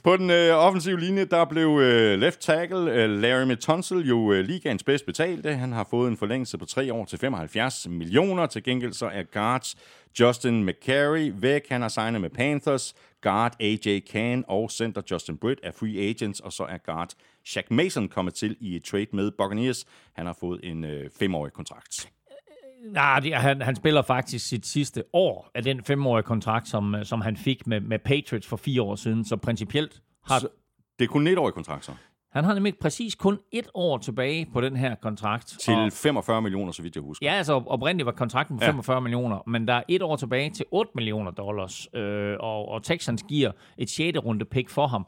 På 0.04 0.16
den 0.16 0.30
øh, 0.30 0.56
offensive 0.56 1.00
linje, 1.00 1.24
der 1.24 1.44
blev 1.44 1.78
øh, 1.82 2.18
left 2.18 2.40
tackle 2.40 2.92
øh, 2.92 3.10
Larry 3.10 3.56
Tunsil 3.56 4.08
jo 4.08 4.32
øh, 4.32 4.44
ligaens 4.44 4.82
bedst 4.82 5.06
betalte. 5.06 5.54
Han 5.54 5.72
har 5.72 5.86
fået 5.90 6.10
en 6.10 6.16
forlængelse 6.16 6.58
på 6.58 6.64
tre 6.64 6.92
år 6.92 7.04
til 7.04 7.18
75 7.18 7.86
millioner. 7.88 8.46
Til 8.46 8.62
gengæld 8.62 8.92
så 8.92 9.06
er 9.06 9.22
guards 9.22 9.76
Justin 10.20 10.64
McCary 10.64 11.32
væk. 11.34 11.68
Han 11.68 11.82
har 11.82 11.88
signet 11.88 12.20
med 12.20 12.30
Panthers. 12.30 12.94
Guard 13.24 13.56
AJ 13.60 14.00
Can 14.00 14.44
og 14.48 14.70
center 14.70 15.02
Justin 15.10 15.36
Britt 15.36 15.60
er 15.62 15.70
free 15.70 16.08
agents, 16.08 16.40
og 16.40 16.52
så 16.52 16.64
er 16.64 16.78
guard 16.78 17.12
Shaq 17.44 17.70
Mason 17.70 18.08
kommet 18.08 18.34
til 18.34 18.56
i 18.60 18.76
et 18.76 18.84
trade 18.84 19.06
med 19.12 19.30
Buccaneers. 19.30 19.84
Han 20.12 20.26
har 20.26 20.36
fået 20.40 20.60
en 20.62 20.84
øh, 20.84 21.10
femårig 21.18 21.52
kontrakt. 21.52 22.10
Nej, 22.92 23.20
det, 23.20 23.34
han, 23.34 23.62
han 23.62 23.76
spiller 23.76 24.02
faktisk 24.02 24.48
sit 24.48 24.66
sidste 24.66 25.04
år 25.12 25.50
af 25.54 25.62
den 25.62 25.84
femårige 25.84 26.22
kontrakt, 26.22 26.68
som, 26.68 26.94
øh, 26.94 27.04
som 27.04 27.20
han 27.20 27.36
fik 27.36 27.66
med, 27.66 27.80
med 27.80 27.98
Patriots 27.98 28.46
for 28.46 28.56
fire 28.56 28.82
år 28.82 28.96
siden. 28.96 29.24
Så 29.24 29.36
principielt 29.36 30.02
har 30.24 30.38
Så 30.38 30.48
det 30.98 31.04
er 31.04 31.08
kun 31.08 31.20
en 31.20 31.28
etårig 31.32 31.54
kontrakt 31.54 31.84
så. 31.84 31.92
Han 32.34 32.44
har 32.44 32.54
nemlig 32.54 32.74
præcis 32.80 33.14
kun 33.14 33.38
et 33.52 33.68
år 33.74 33.98
tilbage 33.98 34.46
på 34.52 34.60
den 34.60 34.76
her 34.76 34.94
kontrakt. 34.94 35.46
Til 35.60 35.74
Og- 35.74 35.92
45 35.92 36.42
millioner, 36.42 36.72
så 36.72 36.82
vidt 36.82 36.94
jeg 36.96 37.02
husker. 37.02 37.26
Ja, 37.26 37.32
altså 37.34 37.62
oprindeligt 37.66 38.06
var 38.06 38.12
kontrakten 38.12 38.58
på 38.58 38.64
Ja. 38.64 38.70
45 38.70 39.00
millioner, 39.00 39.38
men 39.46 39.68
der 39.68 39.74
er 39.74 39.82
et 39.88 40.02
år 40.02 40.16
tilbage 40.16 40.50
til 40.50 40.64
8 40.70 40.92
millioner 40.94 41.30
dollars, 41.30 41.88
øh, 41.94 42.36
og, 42.40 42.68
og 42.68 42.82
Texans 42.82 43.22
giver 43.28 43.50
et 43.78 43.90
6. 43.90 44.18
runde 44.24 44.44
pick 44.44 44.68
for 44.70 44.86
ham. 44.86 45.06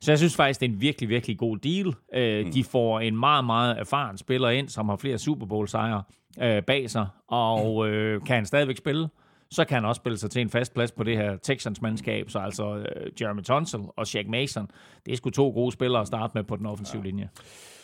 Så 0.00 0.10
jeg 0.10 0.18
synes 0.18 0.36
faktisk, 0.36 0.60
det 0.60 0.68
er 0.68 0.72
en 0.72 0.80
virkelig, 0.80 1.08
virkelig 1.08 1.38
god 1.38 1.56
deal. 1.56 1.94
Øh, 2.14 2.46
mm. 2.46 2.52
De 2.52 2.64
får 2.64 3.00
en 3.00 3.16
meget, 3.16 3.44
meget 3.44 3.78
erfaren 3.78 4.18
spiller 4.18 4.48
ind, 4.48 4.68
som 4.68 4.88
har 4.88 4.96
flere 4.96 5.18
Super 5.18 5.46
Bowl-sejre 5.46 6.02
øh, 6.42 6.62
bag 6.62 6.90
sig, 6.90 7.06
og 7.28 7.88
øh, 7.88 8.22
kan 8.26 8.34
han 8.36 8.46
stadigvæk 8.46 8.76
spille, 8.76 9.08
så 9.50 9.64
kan 9.64 9.74
han 9.74 9.84
også 9.84 9.98
spille 9.98 10.18
sig 10.18 10.30
til 10.30 10.42
en 10.42 10.50
fast 10.50 10.74
plads 10.74 10.92
på 10.92 11.04
det 11.04 11.16
her 11.16 11.36
Texans-mandskab. 11.36 12.30
Så 12.30 12.38
altså 12.38 12.76
øh, 12.76 13.12
Jeremy 13.20 13.42
Tunsil 13.42 13.80
og 13.96 14.06
Shaq 14.06 14.26
Mason, 14.26 14.70
det 15.06 15.12
er 15.12 15.16
sgu 15.16 15.30
to 15.30 15.50
gode 15.50 15.72
spillere 15.72 16.00
at 16.00 16.06
starte 16.06 16.32
med 16.34 16.44
på 16.44 16.56
den 16.56 16.66
offensive 16.66 17.02
ja. 17.02 17.06
linje. 17.06 17.28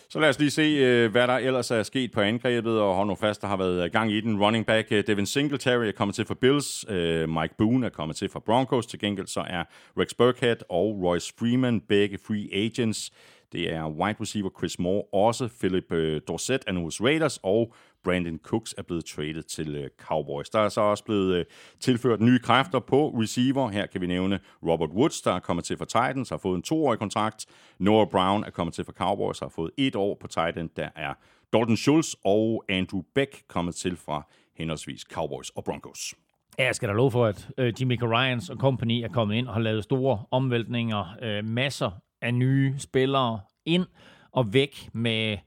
Så 0.09 0.21
lad 0.21 0.29
os 0.29 0.39
lige 0.39 0.51
se, 0.51 0.63
øh, 0.63 1.11
hvad 1.11 1.29
der 1.29 1.35
ellers 1.35 1.71
er 1.71 1.83
sket 1.83 2.13
på 2.13 2.21
angrebet, 2.21 2.81
og 2.81 2.95
hold 2.95 3.09
nu 3.09 3.15
fast, 3.15 3.43
der 3.43 3.49
har 3.49 3.57
været 3.57 3.93
gang 3.93 4.13
i 4.13 4.21
den. 4.21 4.41
Running 4.41 4.67
back 4.67 4.89
øh, 4.91 5.05
Devin 5.07 5.27
Singletary 5.27 5.85
er 5.85 5.93
kommet 5.93 6.15
til 6.15 6.25
for 6.25 6.35
Bills, 6.35 6.85
øh, 6.89 7.29
Mike 7.29 7.55
Boone 7.59 7.87
er 7.87 7.91
kommet 7.91 8.17
til 8.17 8.29
for 8.29 8.41
Broncos, 8.41 8.87
til 8.87 8.99
gengæld 8.99 9.27
så 9.27 9.41
er 9.41 9.65
Rex 9.99 10.15
Burkhead 10.15 10.57
og 10.69 11.01
Royce 11.03 11.35
Freeman 11.39 11.81
begge 11.81 12.19
free 12.27 12.49
agents. 12.53 13.13
Det 13.55 13.73
er 13.73 13.89
wide 13.89 14.17
receiver 14.21 14.51
Chris 14.59 14.79
Moore 14.79 15.05
også, 15.13 15.49
Philip 15.61 15.93
øh, 15.93 16.21
Dorsett 16.29 16.65
er 16.67 16.73
nu 16.73 16.83
hos 16.83 17.01
Raiders, 17.01 17.39
og 17.43 17.75
Brandon 18.05 18.39
Cooks 18.39 18.75
er 18.79 18.83
blevet 18.83 19.05
traded 19.05 19.43
til 19.43 19.77
øh, 19.77 19.91
Cowboys. 19.99 20.51
Der 20.51 20.59
er 20.59 20.69
så 20.69 20.81
også 20.81 21.05
blevet 21.05 21.37
øh, 21.37 21.45
tilført 21.81 22.21
nye 22.21 22.39
kræfter 22.39 22.79
på 22.79 23.09
receiver. 23.09 23.69
Her 23.69 23.87
kan 23.87 24.01
vi 24.01 24.07
nævne 24.07 24.41
Robert 24.67 24.91
Woods, 24.91 25.23
der 25.23 25.33
er 25.33 25.39
kommet 25.39 25.65
til 25.65 25.77
for 25.77 25.85
Titans, 25.85 26.31
har 26.31 26.37
fået 26.37 26.57
en 26.57 26.63
toårig 26.63 26.99
kontrakt. 26.99 27.47
Noah 27.79 28.09
Brown 28.11 28.45
er 28.45 28.51
kommet 28.51 28.75
til 28.75 28.85
for 28.85 28.93
Cowboys, 28.93 29.39
har 29.39 29.49
fået 29.49 29.71
et 29.79 29.97
år 29.97 30.17
på 30.21 30.27
Titan. 30.27 30.71
Der 30.77 30.89
er 30.97 31.15
Dalton 31.53 31.77
Schultz 31.77 32.15
og 32.25 32.65
Andrew 32.69 33.03
Beck 33.15 33.43
kommet 33.49 33.75
til 33.75 33.97
fra 33.97 34.27
henholdsvis 34.57 35.01
Cowboys 35.01 35.51
og 35.51 35.65
Broncos. 35.65 36.15
Ja, 36.59 36.65
jeg 36.65 36.75
skal 36.75 36.89
da 36.89 36.95
love 36.95 37.11
for, 37.11 37.27
at 37.27 37.49
øh, 37.59 37.73
Jimmy 37.81 37.99
Ryans 38.03 38.51
og 38.51 38.57
company 38.57 39.03
er 39.05 39.09
kommet 39.09 39.35
ind 39.37 39.49
og 39.49 39.55
har 39.55 39.61
lavet 39.61 39.85
store 39.85 40.25
omvæltninger. 40.31 41.17
Øh, 41.23 41.45
masser 41.45 41.91
af 42.25 42.35
nye 42.35 42.75
spillere 42.79 43.41
ind 43.65 43.87
og 44.33 44.55
væk 44.55 44.89
med 44.93 45.39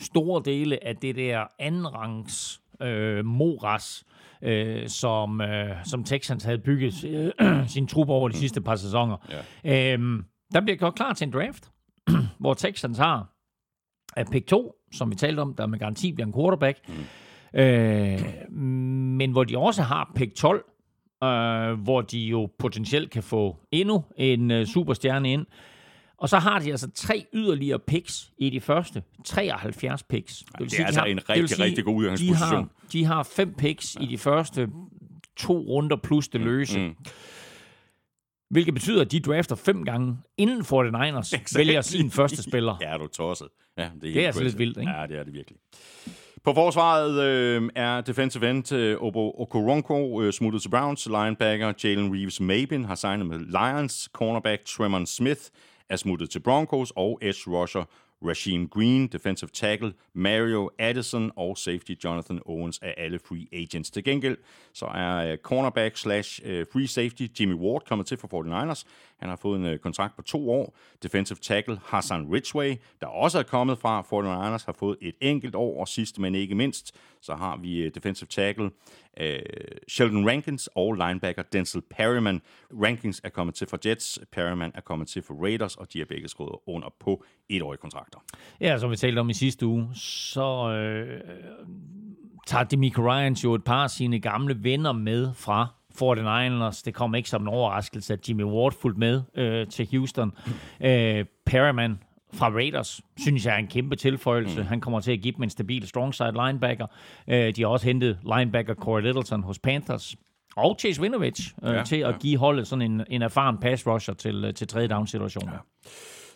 store 0.00 0.42
dele 0.44 0.84
af 0.84 0.96
det 0.96 1.16
der 1.16 1.44
andenrangs 1.58 2.60
øh, 2.82 3.24
moras, 3.24 4.04
øh, 4.42 4.88
som, 4.88 5.40
øh, 5.40 5.84
som 5.84 6.04
Texans 6.04 6.44
havde 6.44 6.58
bygget 6.58 7.04
øh, 7.40 7.68
sin 7.74 7.86
trup 7.86 8.08
over 8.08 8.28
de 8.28 8.36
sidste 8.36 8.60
par 8.60 8.76
sæsoner. 8.76 9.16
Ja. 9.64 9.94
Øh, 9.94 10.22
der 10.52 10.60
bliver 10.60 10.76
gjort 10.76 10.94
klar 10.94 11.12
til 11.12 11.26
en 11.26 11.32
draft, 11.32 11.70
hvor 12.40 12.54
Texans 12.54 12.98
har 12.98 13.26
af 14.16 14.26
pick 14.26 14.46
2, 14.46 14.74
som 14.92 15.10
vi 15.10 15.14
talte 15.14 15.40
om, 15.40 15.54
der 15.54 15.66
med 15.66 15.78
garanti 15.78 16.12
bliver 16.12 16.26
en 16.26 16.32
quarterback, 16.32 16.78
mm. 16.88 17.60
øh, 17.60 18.50
men 19.18 19.32
hvor 19.32 19.44
de 19.44 19.58
også 19.58 19.82
har 19.82 20.12
pick 20.14 20.34
12, 20.34 20.64
øh, 21.24 21.82
hvor 21.82 22.00
de 22.00 22.18
jo 22.18 22.48
potentielt 22.58 23.10
kan 23.10 23.22
få 23.22 23.56
endnu 23.70 24.04
en 24.16 24.50
øh, 24.50 24.66
superstjerne 24.66 25.32
ind. 25.32 25.46
Og 26.20 26.28
så 26.28 26.38
har 26.38 26.58
de 26.58 26.70
altså 26.70 26.90
tre 26.94 27.26
yderligere 27.34 27.78
picks 27.78 28.32
i 28.38 28.50
de 28.50 28.60
første 28.60 29.02
73 29.24 30.02
picks. 30.02 30.38
Det, 30.38 30.60
vil 30.60 30.70
det 30.70 30.80
er 30.80 30.86
altså 30.86 31.04
de 31.04 31.10
en 31.10 31.16
det 31.16 31.28
vil 31.28 31.34
rigtig, 31.42 31.60
rigtig 31.60 31.84
god 31.84 31.92
de 31.92 31.98
udgangsposition. 31.98 32.38
har, 32.38 32.68
de 32.92 33.04
har 33.04 33.22
fem 33.22 33.54
picks 33.54 33.96
ja. 33.96 34.04
i 34.04 34.06
de 34.06 34.18
første 34.18 34.68
to 35.36 35.58
runder 35.58 35.96
plus 35.96 36.28
det 36.28 36.40
løse. 36.40 36.80
Mm. 36.80 36.94
Hvilket 38.50 38.74
betyder, 38.74 39.00
at 39.00 39.12
de 39.12 39.20
drafter 39.20 39.56
fem 39.56 39.84
gange, 39.84 40.16
inden 40.36 40.60
49ers 40.60 41.36
vælger 41.58 41.80
sin 41.80 42.10
første 42.10 42.42
spiller. 42.42 42.76
Ja, 42.80 42.86
er 42.86 42.98
du 42.98 43.06
tosset. 43.06 43.48
Ja, 43.78 43.82
det 43.82 44.08
er, 44.08 44.12
Det 44.12 44.22
er 44.22 44.26
altså 44.26 44.42
lidt 44.42 44.58
vildt, 44.58 44.78
ikke? 44.78 44.90
Ja, 44.90 45.06
det 45.06 45.18
er 45.18 45.24
det 45.24 45.32
virkelig. 45.32 45.58
På 46.44 46.54
forsvaret 46.54 47.22
øh, 47.22 47.68
er 47.74 48.00
defensive 48.00 48.50
end 48.50 48.72
øh, 48.72 48.96
Obo 49.00 49.30
Okoronko 49.40 50.22
øh, 50.22 50.32
smuttet 50.32 50.62
til 50.62 50.68
Browns. 50.68 51.06
Linebacker 51.06 51.72
Jalen 51.84 52.14
Reeves 52.14 52.40
Mabin 52.40 52.84
har 52.84 52.94
signet 52.94 53.26
med 53.26 53.38
Lions. 53.38 54.08
Cornerback 54.12 54.64
Tremon 54.64 55.06
Smith 55.06 55.40
er 55.90 55.96
smuttet 55.96 56.30
til 56.30 56.40
Broncos. 56.40 56.92
Og 56.96 57.18
edge 57.22 57.50
rusher 57.50 57.84
Rasheem 58.22 58.68
Green, 58.68 59.06
defensive 59.08 59.50
tackle 59.52 59.92
Mario 60.12 60.70
Addison 60.78 61.32
og 61.36 61.58
safety 61.58 61.92
Jonathan 62.04 62.40
Owens 62.46 62.78
er 62.82 62.92
alle 62.96 63.18
free 63.28 63.46
agents. 63.52 63.90
Til 63.90 64.04
gengæld 64.04 64.36
så 64.72 64.86
er 64.86 65.32
øh, 65.32 65.38
cornerback 65.38 65.96
slash 65.96 66.40
øh, 66.44 66.66
free 66.72 66.86
safety 66.86 67.26
Jimmy 67.40 67.54
Ward 67.54 67.82
kommet 67.86 68.06
til 68.06 68.18
for 68.18 68.28
49ers. 68.28 68.84
Han 69.20 69.28
har 69.28 69.36
fået 69.36 69.60
en 69.60 69.66
øh, 69.66 69.78
kontrakt 69.78 70.16
på 70.16 70.22
to 70.22 70.50
år. 70.50 70.76
Defensive 71.02 71.38
tackle 71.42 71.80
Hassan 71.84 72.26
Ridgway, 72.32 72.76
der 73.00 73.06
også 73.06 73.38
er 73.38 73.42
kommet 73.42 73.78
fra 73.78 74.00
49ers, 74.00 74.66
har 74.66 74.76
fået 74.78 74.96
et 75.00 75.14
enkelt 75.20 75.54
år. 75.54 75.80
Og 75.80 75.88
sidst, 75.88 76.18
men 76.18 76.34
ikke 76.34 76.54
mindst, 76.54 76.96
så 77.20 77.34
har 77.34 77.56
vi 77.56 77.78
øh, 77.78 77.90
defensive 77.94 78.28
tackle 78.28 78.70
øh, 79.20 79.38
Sheldon 79.88 80.28
Rankins 80.28 80.68
og 80.74 80.94
linebacker 80.94 81.42
Denzel 81.42 81.82
Perryman. 81.90 82.40
Rankins 82.82 83.20
er 83.24 83.28
kommet 83.28 83.54
til 83.54 83.66
for 83.66 83.78
Jets, 83.86 84.18
Perryman 84.32 84.72
er 84.74 84.80
kommet 84.80 85.08
til 85.08 85.22
for 85.22 85.34
Raiders, 85.42 85.76
og 85.76 85.92
de 85.92 86.00
er 86.00 86.04
begge 86.04 86.28
skrevet 86.28 86.54
under 86.66 86.88
på 87.00 87.24
etårige 87.48 87.78
kontrakter. 87.78 88.18
Ja, 88.60 88.78
som 88.78 88.90
vi 88.90 88.96
talte 88.96 89.18
om 89.18 89.30
i 89.30 89.34
sidste 89.34 89.66
uge, 89.66 89.88
så 89.94 90.70
øh, 90.70 91.20
tager 92.46 92.64
Demico 92.64 93.02
Ryans 93.02 93.44
jo 93.44 93.54
et 93.54 93.64
par 93.64 93.82
af 93.82 93.90
sine 93.90 94.20
gamle 94.20 94.64
venner 94.64 94.92
med 94.92 95.34
fra 95.34 95.79
49ers. 96.02 96.82
Det 96.84 96.94
kom 96.94 97.14
ikke 97.14 97.28
som 97.28 97.42
en 97.42 97.48
overraskelse, 97.48 98.12
at 98.12 98.28
Jimmy 98.28 98.44
Ward 98.44 98.72
fulgte 98.80 99.00
med 99.00 99.22
øh, 99.34 99.66
til 99.66 99.88
Houston. 99.90 100.32
Øh, 100.80 101.24
Perryman 101.46 101.98
fra 102.32 102.50
Raiders, 102.50 103.00
synes 103.18 103.46
jeg 103.46 103.54
er 103.54 103.58
en 103.58 103.66
kæmpe 103.66 103.96
tilføjelse. 103.96 104.60
Mm. 104.60 104.66
Han 104.66 104.80
kommer 104.80 105.00
til 105.00 105.12
at 105.12 105.20
give 105.20 105.34
dem 105.36 105.42
en 105.42 105.50
stabil 105.50 105.88
strong 105.88 106.14
side 106.14 106.32
linebacker. 106.46 106.86
Øh, 107.28 107.56
de 107.56 107.62
har 107.62 107.68
også 107.68 107.86
hentet 107.86 108.18
linebacker 108.36 108.74
Corey 108.74 109.02
Littleton 109.02 109.42
hos 109.42 109.58
Panthers. 109.58 110.16
Og 110.56 110.76
Chase 110.80 111.00
Winovich 111.02 111.54
øh, 111.62 111.70
Ja, 111.70 111.76
ja, 111.76 111.84
til 111.84 111.96
at 111.96 112.12
ja. 112.12 112.18
give 112.18 112.36
holdet 112.38 112.66
sådan 112.66 112.82
en, 112.82 113.04
en 113.10 113.22
erfaren 113.22 113.58
pass 113.58 113.86
rusher 113.86 114.14
til, 114.14 114.44
øh, 114.44 114.54
til 114.54 114.68
tredje 114.68 114.88
down 114.88 115.06
situationer. 115.06 115.52
Ja. 115.52 115.58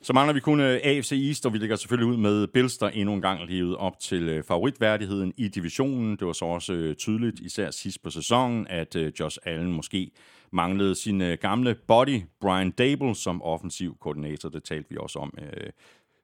Så 0.05 0.12
mangler 0.12 0.34
vi 0.34 0.40
kun 0.40 0.61
øh, 0.61 0.80
AFC 0.84 1.12
East, 1.12 1.46
og 1.46 1.52
vi 1.52 1.59
ligger 1.59 1.76
selvfølgelig 1.76 2.12
ud 2.12 2.16
med 2.16 2.46
Bills, 2.46 2.78
der 2.78 2.88
endnu 2.88 3.14
en 3.14 3.20
gang 3.20 3.50
levede 3.50 3.76
op 3.76 3.98
til 3.98 4.28
øh, 4.28 4.42
favoritværdigheden 4.42 5.32
i 5.36 5.48
divisionen. 5.48 6.16
Det 6.16 6.26
var 6.26 6.32
så 6.32 6.44
også 6.44 6.72
øh, 6.72 6.94
tydeligt, 6.94 7.40
især 7.40 7.70
sidst 7.70 8.02
på 8.02 8.11
sæsonen, 8.11 8.66
at 8.70 8.96
Josh 9.20 9.38
Allen 9.44 9.72
måske 9.72 10.11
manglede 10.52 10.94
sin 10.94 11.36
gamle 11.40 11.74
body, 11.88 12.22
Brian 12.40 12.70
Dable, 12.70 13.14
som 13.14 13.42
offensiv 13.42 13.96
koordinator. 14.00 14.48
Det 14.48 14.64
talte 14.64 14.90
vi 14.90 14.96
også 15.00 15.18
om 15.18 15.38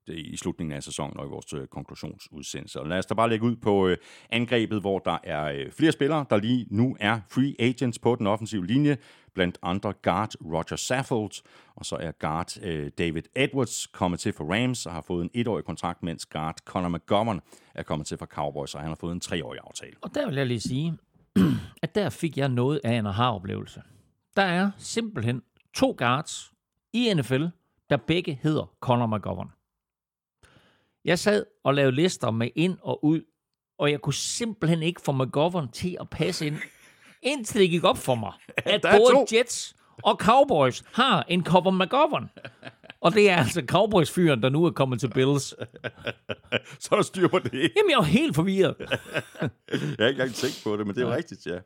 i 0.08 0.36
slutningen 0.36 0.76
af 0.76 0.82
sæsonen 0.82 1.16
og 1.16 1.26
i 1.26 1.28
vores 1.28 1.68
konklusionsudsendelse. 1.70 2.80
Og 2.80 2.88
lad 2.88 2.98
os 2.98 3.06
da 3.06 3.14
bare 3.14 3.28
lægge 3.28 3.46
ud 3.46 3.56
på 3.56 3.90
angrebet, 4.30 4.80
hvor 4.80 4.98
der 4.98 5.18
er 5.24 5.70
flere 5.70 5.92
spillere, 5.92 6.24
der 6.30 6.36
lige 6.36 6.66
nu 6.70 6.96
er 7.00 7.20
free 7.30 7.54
agents 7.58 7.98
på 7.98 8.14
den 8.14 8.26
offensive 8.26 8.66
linje, 8.66 8.96
blandt 9.34 9.58
andre 9.62 9.92
guard 10.02 10.34
Roger 10.44 10.76
Saffold, 10.76 11.42
og 11.74 11.86
så 11.86 11.96
er 11.96 12.10
guard 12.10 12.62
øh, 12.62 12.90
David 12.98 13.22
Edwards 13.36 13.86
kommet 13.86 14.20
til 14.20 14.32
for 14.32 14.54
Rams 14.54 14.86
og 14.86 14.92
har 14.92 15.00
fået 15.00 15.24
en 15.24 15.30
etårig 15.34 15.64
kontrakt, 15.64 16.02
mens 16.02 16.26
guard 16.26 16.58
Conor 16.64 16.88
McGovern 16.88 17.40
er 17.74 17.82
kommet 17.82 18.06
til 18.06 18.18
for 18.18 18.26
Cowboys, 18.26 18.74
og 18.74 18.80
han 18.80 18.90
har 18.90 18.96
fået 19.00 19.12
en 19.12 19.20
treårig 19.20 19.60
aftale. 19.64 19.96
Og 20.00 20.14
der 20.14 20.26
vil 20.26 20.34
jeg 20.36 20.46
lige 20.46 20.60
sige, 20.60 20.98
at 21.82 21.94
der 21.94 22.10
fik 22.10 22.36
jeg 22.36 22.48
noget 22.48 22.80
af 22.84 22.92
en 22.92 23.06
aha-oplevelse. 23.06 23.82
Der 24.36 24.42
er 24.42 24.70
simpelthen 24.78 25.42
to 25.74 25.94
guards 25.98 26.52
i 26.92 27.14
NFL, 27.14 27.44
der 27.90 27.96
begge 27.96 28.38
hedder 28.42 28.72
Conor 28.80 29.16
McGovern. 29.16 29.50
Jeg 31.04 31.18
sad 31.18 31.44
og 31.64 31.74
lavede 31.74 31.96
lister 31.96 32.30
med 32.30 32.48
ind 32.56 32.78
og 32.82 33.04
ud, 33.04 33.22
og 33.78 33.90
jeg 33.90 34.00
kunne 34.00 34.14
simpelthen 34.14 34.82
ikke 34.82 35.00
få 35.00 35.12
McGovern 35.12 35.68
til 35.68 35.96
at 36.00 36.10
passe 36.10 36.46
ind, 36.46 36.56
indtil 37.22 37.60
det 37.60 37.70
gik 37.70 37.84
op 37.84 37.98
for 37.98 38.14
mig, 38.14 38.32
at 38.56 38.80
både 38.82 39.14
to. 39.14 39.26
Jets 39.32 39.74
og 40.02 40.16
Cowboys 40.16 40.82
har 40.92 41.24
en 41.28 41.44
Cover 41.44 41.70
McGovern. 41.70 42.30
Og 43.00 43.14
det 43.14 43.30
er 43.30 43.36
altså 43.36 43.62
Cowboys-fyren, 43.66 44.42
der 44.42 44.48
nu 44.48 44.64
er 44.64 44.70
kommet 44.70 45.00
til 45.00 45.08
Bills. 45.08 45.44
Så 46.80 46.88
er 46.92 46.96
der 46.96 47.02
styr 47.02 47.28
på 47.28 47.38
det. 47.38 47.52
Jamen, 47.52 47.90
jeg 47.90 47.98
er 47.98 48.02
helt 48.02 48.34
forvirret. 48.34 48.74
jeg 48.80 48.88
har 49.98 50.06
ikke 50.06 50.08
engang 50.08 50.34
tænkt 50.34 50.60
på 50.64 50.76
det, 50.76 50.86
men 50.86 50.96
det 50.96 51.02
er 51.02 51.06
jo 51.06 51.14
rigtigt, 51.14 51.46
ja. 51.46 51.58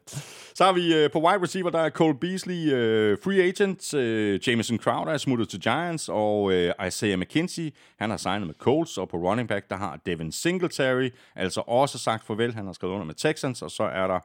Så 0.54 0.64
har 0.64 0.72
vi 0.72 1.04
uh, 1.04 1.10
på 1.10 1.18
wide 1.18 1.42
receiver, 1.42 1.70
der 1.70 1.78
er 1.78 1.90
Cole 1.90 2.18
Beasley, 2.18 2.66
uh, 2.66 3.18
free 3.24 3.42
agent. 3.42 3.94
Uh, 3.94 4.48
Jameson 4.48 4.78
Crowder 4.78 5.12
er 5.12 5.18
smuttet 5.18 5.48
til 5.48 5.60
Giants, 5.60 6.08
og 6.08 6.42
uh, 6.42 6.86
Isaiah 6.86 7.18
McKinsey, 7.18 7.74
han 7.98 8.10
har 8.10 8.16
signet 8.16 8.46
med 8.46 8.54
Colts, 8.54 8.98
og 8.98 9.08
på 9.08 9.16
running 9.16 9.48
back, 9.48 9.70
der 9.70 9.76
har 9.76 10.00
Devin 10.06 10.32
Singletary, 10.32 11.10
altså 11.36 11.60
også 11.60 11.98
sagt 11.98 12.26
farvel. 12.26 12.54
Han 12.54 12.66
har 12.66 12.72
skrevet 12.72 12.94
under 12.94 13.06
med 13.06 13.14
Texans, 13.14 13.62
og 13.62 13.70
så 13.70 13.82
er 13.82 14.06
der 14.06 14.18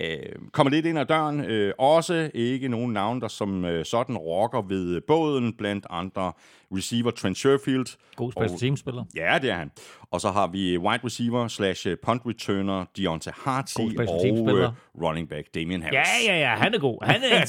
uh, 0.00 0.48
kommer 0.52 0.70
lidt 0.70 0.86
ind 0.86 0.98
ad 0.98 1.06
døren. 1.06 1.40
Uh, 1.40 1.72
også 1.78 2.30
ikke 2.34 2.68
nogen 2.68 2.92
navn, 2.92 3.20
der 3.20 3.28
som 3.28 3.64
uh, 3.64 3.82
sådan 3.84 4.16
rocker 4.16 4.62
ved 4.62 5.00
båden, 5.00 5.52
blandt 5.52 5.86
andre 5.90 6.32
receiver 6.72 7.10
Trent 7.10 7.36
Sherfield. 7.36 7.96
God 8.16 8.32
special 8.32 8.58
teamspiller. 8.58 9.04
Ja, 9.16 9.38
det 9.42 9.50
er 9.50 9.54
han. 9.54 9.70
Og 10.10 10.20
så 10.20 10.30
har 10.30 10.46
vi 10.46 10.78
wide 10.78 11.04
receiver 11.04 11.48
slash 11.48 11.86
punt 12.02 12.22
returner 12.26 12.84
Deontay 12.96 13.30
Harty 13.44 13.80
og 13.80 14.26
uh, 14.32 15.02
running 15.02 15.28
back 15.28 15.46
Damian 15.54 15.82
Harris. 15.82 15.94
Ja, 15.94 16.32
ja, 16.32 16.40
ja, 16.40 16.56
han 16.56 16.74
er 16.74 16.78
god. 16.78 16.98
Han 17.02 17.22
er 17.22 17.44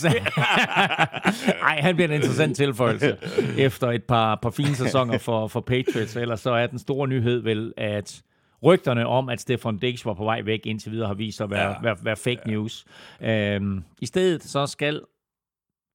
Ej, 1.70 1.82
han 1.82 1.96
bliver 1.96 2.08
en 2.08 2.16
interessant 2.16 2.56
tilføjelse 2.56 3.18
efter 3.58 3.92
et 3.92 4.04
par, 4.04 4.40
par 4.42 4.50
fine 4.50 4.76
sæsoner 4.76 5.18
for, 5.18 5.48
for 5.48 5.62
Patriots. 5.62 6.16
Ellers 6.16 6.40
så 6.40 6.52
er 6.52 6.68
den 6.68 6.80
store 6.80 7.08
nyhed 7.08 7.40
vel, 7.40 7.74
at 7.78 8.22
rygterne 8.64 9.08
om, 9.08 9.30
at 9.30 9.42
Stefan 9.42 9.78
Diggs 9.78 10.06
var 10.06 10.14
på 10.14 10.24
vej 10.24 10.42
væk 10.42 10.66
indtil 10.66 10.92
videre, 10.92 11.08
har 11.08 11.14
vist 11.14 11.38
sig 11.38 11.44
at 11.44 11.50
være, 11.50 11.70
ja. 11.70 11.76
være, 11.82 11.98
være 12.02 12.16
fake 12.16 12.42
ja. 12.46 12.52
news. 12.52 12.86
Øhm, 13.22 13.84
I 14.02 14.06
stedet 14.06 14.44
så 14.44 14.68
skal 14.68 15.02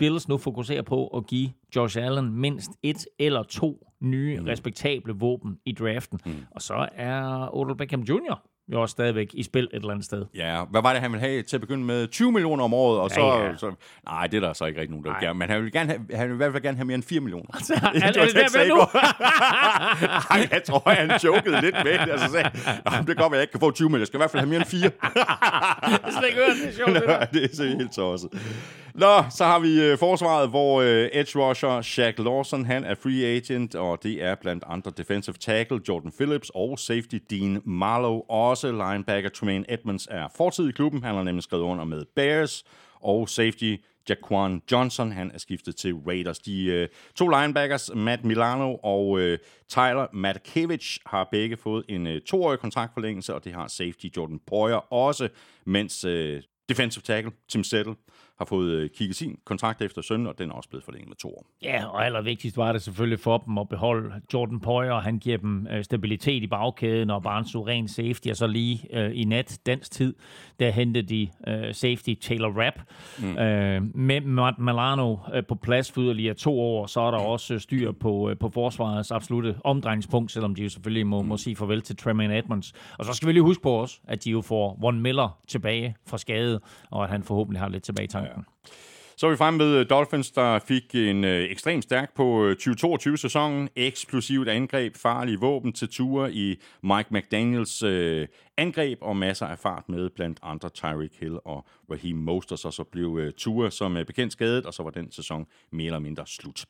Bills 0.01 0.29
nu 0.29 0.39
fokuserer 0.39 0.83
på 0.83 1.07
at 1.07 1.27
give 1.27 1.51
Josh 1.77 1.99
Allen 1.99 2.33
mindst 2.33 2.71
et 2.83 3.07
eller 3.19 3.43
to 3.43 3.87
nye, 4.01 4.41
mm. 4.41 4.47
respektable 4.47 5.13
våben 5.13 5.57
i 5.67 5.73
draften. 5.73 6.21
Mm. 6.27 6.33
Og 6.51 6.63
så 6.63 6.89
er 6.93 7.49
Odell 7.57 7.77
Beckham 7.77 8.01
Jr. 8.01 8.43
jo 8.73 8.83
også 8.83 8.93
stadigvæk 8.93 9.31
i 9.35 9.43
spil 9.43 9.65
et 9.65 9.71
eller 9.73 9.91
andet 9.91 10.05
sted. 10.05 10.27
Ja, 10.35 10.65
hvad 10.65 10.83
var 10.83 10.93
det, 10.93 11.03
han 11.03 11.13
ville 11.13 11.27
have 11.27 11.43
til 11.43 11.57
at 11.57 11.61
begynde 11.61 11.85
med? 11.85 12.09
20 12.09 12.33
millioner 12.33 12.65
om 12.65 12.75
året, 12.75 13.01
og 13.01 13.11
ja, 13.11 13.15
så, 13.15 13.21
ja. 13.21 13.57
så... 13.57 13.75
Nej, 14.05 14.27
det 14.27 14.37
er 14.37 14.41
der 14.41 14.53
så 14.53 14.65
ikke 14.65 14.81
rigtig 14.81 14.91
nogen, 14.91 15.05
der 15.05 15.29
vil 15.29 15.37
Men 15.37 15.49
han 15.51 15.63
vil, 15.63 15.73
gerne 15.73 15.89
have, 15.91 16.01
han 16.15 16.29
vil 16.29 16.35
i 16.35 16.37
hvert 16.37 16.53
fald 16.53 16.63
gerne 16.63 16.77
have 16.77 16.85
mere 16.85 16.95
end 16.95 17.03
4 17.03 17.21
millioner. 17.21 17.47
Altså, 17.55 17.75
er 17.95 18.13
det, 18.13 18.35
det, 18.35 18.53
det, 18.55 18.69
nu? 18.69 18.77
Ej, 20.31 20.49
jeg 20.51 20.63
tror, 20.65 20.91
han 20.91 21.21
jokede 21.25 21.61
lidt 21.61 21.77
med 21.85 21.93
det. 21.93 22.11
Altså, 22.11 22.31
sagde, 22.33 22.51
det 22.99 23.07
kan 23.07 23.17
godt 23.17 23.19
være, 23.19 23.33
jeg 23.33 23.43
ikke 23.43 23.53
kan 23.53 23.61
få 23.61 23.71
20 23.71 23.89
millioner. 23.89 24.01
Jeg 24.01 24.07
skal 24.07 24.19
i 24.19 24.21
hvert 24.21 24.31
fald 24.31 24.41
have 24.41 24.49
mere 24.49 24.61
end 24.61 24.67
4. 24.67 24.81
det 24.81 24.93
er 26.05 26.11
slet 26.19 26.29
ikke 26.29 26.41
det 26.41 26.69
er 26.69 26.73
sjovt. 26.73 26.95
det, 27.33 27.51
det 27.51 27.73
er 27.73 27.77
helt 27.77 27.93
tosset. 27.93 28.31
Nå, 29.01 29.25
så 29.31 29.45
har 29.45 29.59
vi 29.59 29.83
øh, 29.83 29.99
forsvaret, 29.99 30.51
hvor 30.51 30.81
øh, 30.81 31.09
edge 31.13 31.39
rusher 31.39 31.83
Shaq 31.83 32.19
Lawson, 32.19 32.65
han 32.65 32.85
er 32.85 32.95
free 32.95 33.27
agent, 33.27 33.75
og 33.75 34.03
det 34.03 34.23
er 34.23 34.35
blandt 34.35 34.65
andre 34.67 34.93
defensive 34.97 35.35
tackle 35.41 35.81
Jordan 35.89 36.13
Phillips 36.13 36.51
og 36.55 36.79
safety 36.79 37.17
Dean 37.31 37.63
Marlowe. 37.65 38.31
Også 38.31 38.73
linebacker 38.73 39.31
Tremaine 39.31 39.65
Edmonds 39.69 40.09
er 40.11 40.29
fortid 40.37 40.69
i 40.69 40.73
klubben. 40.73 41.03
Han 41.03 41.15
har 41.15 41.23
nemlig 41.23 41.43
skrevet 41.43 41.63
under 41.63 41.85
med 41.85 42.05
Bears, 42.17 42.65
og 43.01 43.29
safety 43.29 43.77
Jaquan 44.09 44.63
Johnson, 44.73 45.13
han 45.13 45.31
er 45.35 45.39
skiftet 45.39 45.77
til 45.77 45.95
Raiders. 45.95 46.39
De 46.39 46.65
øh, 46.65 46.89
to 47.17 47.29
linebackers, 47.29 47.91
Matt 47.95 48.25
Milano 48.25 48.75
og 48.75 49.21
øh, 49.21 49.39
Tyler 49.69 50.07
Matkevich, 50.13 50.99
har 51.07 51.29
begge 51.31 51.57
fået 51.57 51.85
en 51.89 52.07
øh, 52.07 52.21
toårig 52.21 52.59
kontraktforlængelse, 52.59 53.35
og 53.35 53.45
det 53.45 53.53
har 53.53 53.69
safety 53.69 54.07
Jordan 54.17 54.41
Poyer 54.47 54.93
også, 54.93 55.29
mens 55.67 56.05
øh, 56.05 56.43
defensive 56.69 57.03
tackle 57.03 57.33
Tim 57.49 57.65
Settle 57.65 57.95
har 58.41 58.45
fået 58.45 58.71
øh, 58.71 58.91
kigget 58.91 59.17
sin 59.17 59.39
kontrakt 59.45 59.83
efter 59.83 60.03
søn, 60.03 60.27
og 60.27 60.39
den 60.39 60.51
er 60.51 60.55
også 60.55 60.69
blevet 60.69 60.85
forlænget 60.85 61.09
med 61.09 61.17
to 61.17 61.29
år. 61.29 61.47
Ja, 61.63 61.87
og 61.87 62.07
allervigtigst 62.07 62.57
var 62.57 62.73
det 62.73 62.83
selvfølgelig 62.83 63.21
for 63.21 63.39
dem 63.39 63.59
at 63.59 63.69
beholde 63.69 64.13
Jordan 64.35 64.61
Poyer. 64.61 65.01
Han 65.01 65.19
giver 65.19 65.39
dem 65.39 65.67
øh, 65.71 65.85
stabilitet 65.85 66.43
i 66.43 66.47
bagkæden 66.47 67.11
og 67.11 67.23
bare 67.23 67.39
en 67.39 67.49
suveræn 67.49 67.89
safety. 67.89 68.29
Og 68.29 68.37
så 68.37 68.47
lige 68.47 68.99
øh, 68.99 69.11
i 69.15 69.25
nat, 69.25 69.59
dansk 69.67 69.91
tid, 69.91 70.15
der 70.61 70.71
hentede 70.71 71.07
de 71.07 71.29
øh, 71.49 71.75
safety 71.75 72.15
Taylor 72.21 72.65
Rapp. 72.65 72.77
Mm. 73.19 73.39
Øh, 73.39 73.97
med 73.97 74.21
Matt 74.21 74.59
Milano 74.59 75.17
øh, 75.35 75.43
på 75.49 75.55
plads 75.55 75.93
for 75.93 76.01
yderligere 76.01 76.35
to 76.35 76.61
år, 76.61 76.87
så 76.87 77.01
er 77.01 77.11
der 77.11 77.19
også 77.19 77.59
styr 77.59 77.93
på, 77.93 78.31
øh, 78.31 78.37
på 78.39 78.49
forsvarets 78.49 79.11
absolute 79.11 79.57
omdrejningspunkt, 79.65 80.33
selvom 80.33 80.55
de 80.55 80.63
jo 80.63 80.69
selvfølgelig 80.69 81.07
må, 81.07 81.23
mm. 81.23 81.29
må 81.29 81.37
sige 81.37 81.57
farvel 81.57 81.83
til 81.83 81.97
Tremaine 81.97 82.39
Edmonds. 82.39 82.73
Og 82.99 83.05
så 83.05 83.13
skal 83.13 83.29
vi 83.29 83.33
lige 83.33 83.43
huske 83.43 83.63
på 83.63 83.83
os, 83.83 84.01
at 84.09 84.25
de 84.25 84.31
jo 84.31 84.41
får 84.41 84.79
Von 84.81 85.01
Miller 85.01 85.39
tilbage 85.49 85.97
fra 86.07 86.19
skade, 86.19 86.61
og 86.91 87.05
at 87.05 87.11
han 87.11 87.23
forhåbentlig 87.23 87.61
har 87.61 87.69
lidt 87.69 87.83
tilbage 87.83 88.05
i 88.05 88.09
tanken. 88.09 88.30
Ja. 88.31 88.43
Så 89.21 89.27
er 89.27 89.31
vi 89.31 89.37
fremme 89.37 89.61
ved 89.61 89.77
øh, 89.77 89.87
Dolphins, 89.91 90.31
der 90.31 90.59
fik 90.59 90.95
en 90.95 91.25
øh, 91.25 91.51
ekstrem 91.51 91.83
stærk 91.83 92.15
på 92.15 92.45
øh, 92.45 92.57
2022-sæsonen. 92.61 93.69
Eksplosivt 93.77 94.49
angreb, 94.49 94.97
farlige 94.97 95.41
våben 95.41 95.73
til 95.73 95.89
ture 95.89 96.33
i 96.33 96.61
Mike 96.83 97.09
McDaniels 97.11 97.83
øh, 97.83 98.29
angreb, 98.57 98.99
og 99.03 99.17
masser 99.17 99.47
af 99.47 99.59
fart 99.59 99.89
med 99.89 100.11
blandt 100.11 100.39
andre 100.43 100.69
Tyreek 100.69 101.21
Hill 101.21 101.39
og 101.45 101.67
Raheem 101.91 102.17
Mostert. 102.17 102.59
Så, 102.59 102.71
så 102.71 102.85
blev 102.85 103.19
øh, 103.21 103.71
som 103.71 103.97
øh, 103.97 104.07
bekendt 104.07 104.33
skadet, 104.33 104.67
og 104.67 104.75
så 104.75 104.83
var 104.83 104.91
den 104.91 105.13
sæson 105.13 105.47
mere 105.73 105.87
eller 105.87 105.99
mindre 105.99 106.27
slut. 106.27 106.65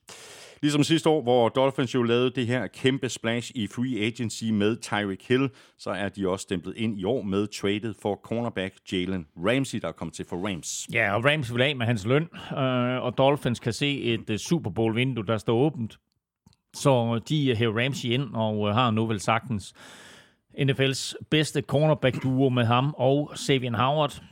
Ligesom 0.62 0.82
sidste 0.82 1.08
år, 1.08 1.22
hvor 1.22 1.48
Dolphins 1.48 1.94
jo 1.94 2.02
lavede 2.02 2.30
det 2.30 2.46
her 2.46 2.66
kæmpe 2.66 3.08
splash 3.08 3.50
i 3.54 3.66
free 3.66 4.06
agency 4.06 4.44
med 4.44 4.76
Tyreek 4.76 5.28
Hill, 5.28 5.50
så 5.78 5.90
er 5.90 6.08
de 6.08 6.28
også 6.28 6.42
stemplet 6.42 6.76
ind 6.76 7.00
i 7.00 7.04
år 7.04 7.22
med 7.22 7.46
traded 7.46 7.94
for 8.02 8.20
cornerback 8.24 8.74
Jalen 8.92 9.26
Ramsey, 9.36 9.78
der 9.78 9.92
kommer 9.92 10.12
til 10.12 10.24
for 10.28 10.48
Rams. 10.48 10.88
Ja, 10.92 11.14
og 11.14 11.24
Ramsey 11.24 11.52
vil 11.52 11.62
af 11.62 11.76
med 11.76 11.86
hans 11.86 12.06
løn, 12.06 12.28
øh, 12.52 13.02
og 13.02 13.18
Dolphins 13.18 13.60
kan 13.60 13.72
se 13.72 14.00
et 14.00 14.30
øh, 14.30 14.38
Super 14.38 14.70
Bowl-vindue, 14.70 15.26
der 15.26 15.38
står 15.38 15.56
åbent. 15.56 15.98
Så 16.74 17.14
øh, 17.14 17.20
de 17.28 17.50
øh, 17.50 17.56
hæver 17.56 17.84
Ramsey 17.84 18.08
ind 18.08 18.34
og 18.34 18.68
øh, 18.68 18.74
har 18.74 18.90
nu 18.90 19.06
vel 19.06 19.20
sagtens 19.20 19.74
NFL's 20.60 21.14
bedste 21.30 21.62
cornerback-duo 21.62 22.48
med 22.48 22.64
ham 22.64 22.94
og 22.98 23.30
Savian 23.34 23.74
Howard. 23.74 24.22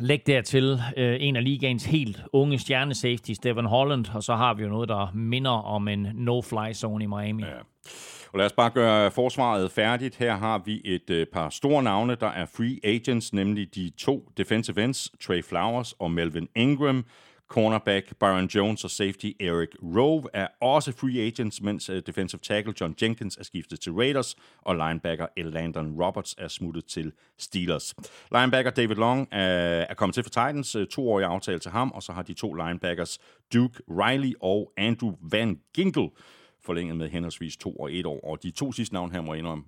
Læg 0.00 0.26
dertil 0.26 0.80
øh, 0.96 1.16
en 1.20 1.36
af 1.36 1.44
ligaens 1.44 1.84
helt 1.84 2.22
unge 2.32 2.58
stjernesafety, 2.58 3.32
Stephen 3.32 3.66
Holland, 3.66 4.14
og 4.14 4.22
så 4.22 4.34
har 4.34 4.54
vi 4.54 4.62
jo 4.62 4.68
noget, 4.68 4.88
der 4.88 5.12
minder 5.14 5.50
om 5.50 5.88
en 5.88 6.06
no-fly 6.14 6.72
zone 6.72 7.04
i 7.04 7.06
Miami. 7.06 7.42
Ja. 7.42 7.58
Og 8.32 8.38
lad 8.38 8.46
os 8.46 8.52
bare 8.52 8.70
gøre 8.70 9.10
forsvaret 9.10 9.70
færdigt. 9.70 10.16
Her 10.16 10.36
har 10.36 10.62
vi 10.64 10.80
et 10.84 11.10
øh, 11.10 11.26
par 11.32 11.50
store 11.50 11.82
navne, 11.82 12.14
der 12.14 12.26
er 12.28 12.46
free 12.46 12.78
agents, 12.84 13.32
nemlig 13.32 13.74
de 13.74 13.90
to 13.98 14.32
defensive 14.36 14.84
ends, 14.84 15.10
Trey 15.20 15.44
Flowers 15.44 15.92
og 15.92 16.10
Melvin 16.10 16.48
Ingram. 16.56 17.04
Cornerback 17.50 18.18
Byron 18.20 18.46
Jones 18.46 18.84
og 18.84 18.90
safety 18.90 19.26
Eric 19.40 19.68
Rove 19.82 20.24
er 20.32 20.46
også 20.60 20.92
free 20.92 21.26
agents, 21.26 21.62
mens 21.62 21.88
øh, 21.88 22.02
defensive 22.06 22.40
tackle 22.42 22.74
John 22.80 22.94
Jenkins 23.02 23.36
er 23.36 23.44
skiftet 23.44 23.80
til 23.80 23.92
Raiders, 23.92 24.36
og 24.62 24.74
linebacker 24.74 25.26
Elandon 25.36 26.02
Roberts 26.02 26.34
er 26.38 26.48
smuttet 26.48 26.84
til 26.84 27.12
Steelers. 27.38 27.94
Linebacker 28.32 28.70
David 28.70 28.96
Long 28.96 29.20
øh, 29.32 29.38
er 29.90 29.94
kommet 29.94 30.14
til 30.14 30.22
for 30.22 30.30
Titans, 30.30 30.76
øh, 30.76 30.82
uh, 30.82 30.88
toårig 30.88 31.26
aftale 31.26 31.58
til 31.58 31.70
ham, 31.70 31.92
og 31.92 32.02
så 32.02 32.12
har 32.12 32.22
de 32.22 32.34
to 32.34 32.52
linebackers 32.52 33.18
Duke 33.52 33.82
Riley 33.88 34.32
og 34.40 34.72
Andrew 34.76 35.12
Van 35.32 35.60
Ginkel 35.74 36.08
forlænget 36.64 36.96
med 36.96 37.08
henholdsvis 37.08 37.56
to 37.56 37.76
og 37.76 37.94
et 37.94 38.06
år. 38.06 38.20
Og 38.30 38.42
de 38.42 38.50
to 38.50 38.72
sidste 38.72 38.94
navn 38.94 39.12
her 39.12 39.20
må 39.20 39.34
jeg 39.34 39.38
indrømme, 39.38 39.64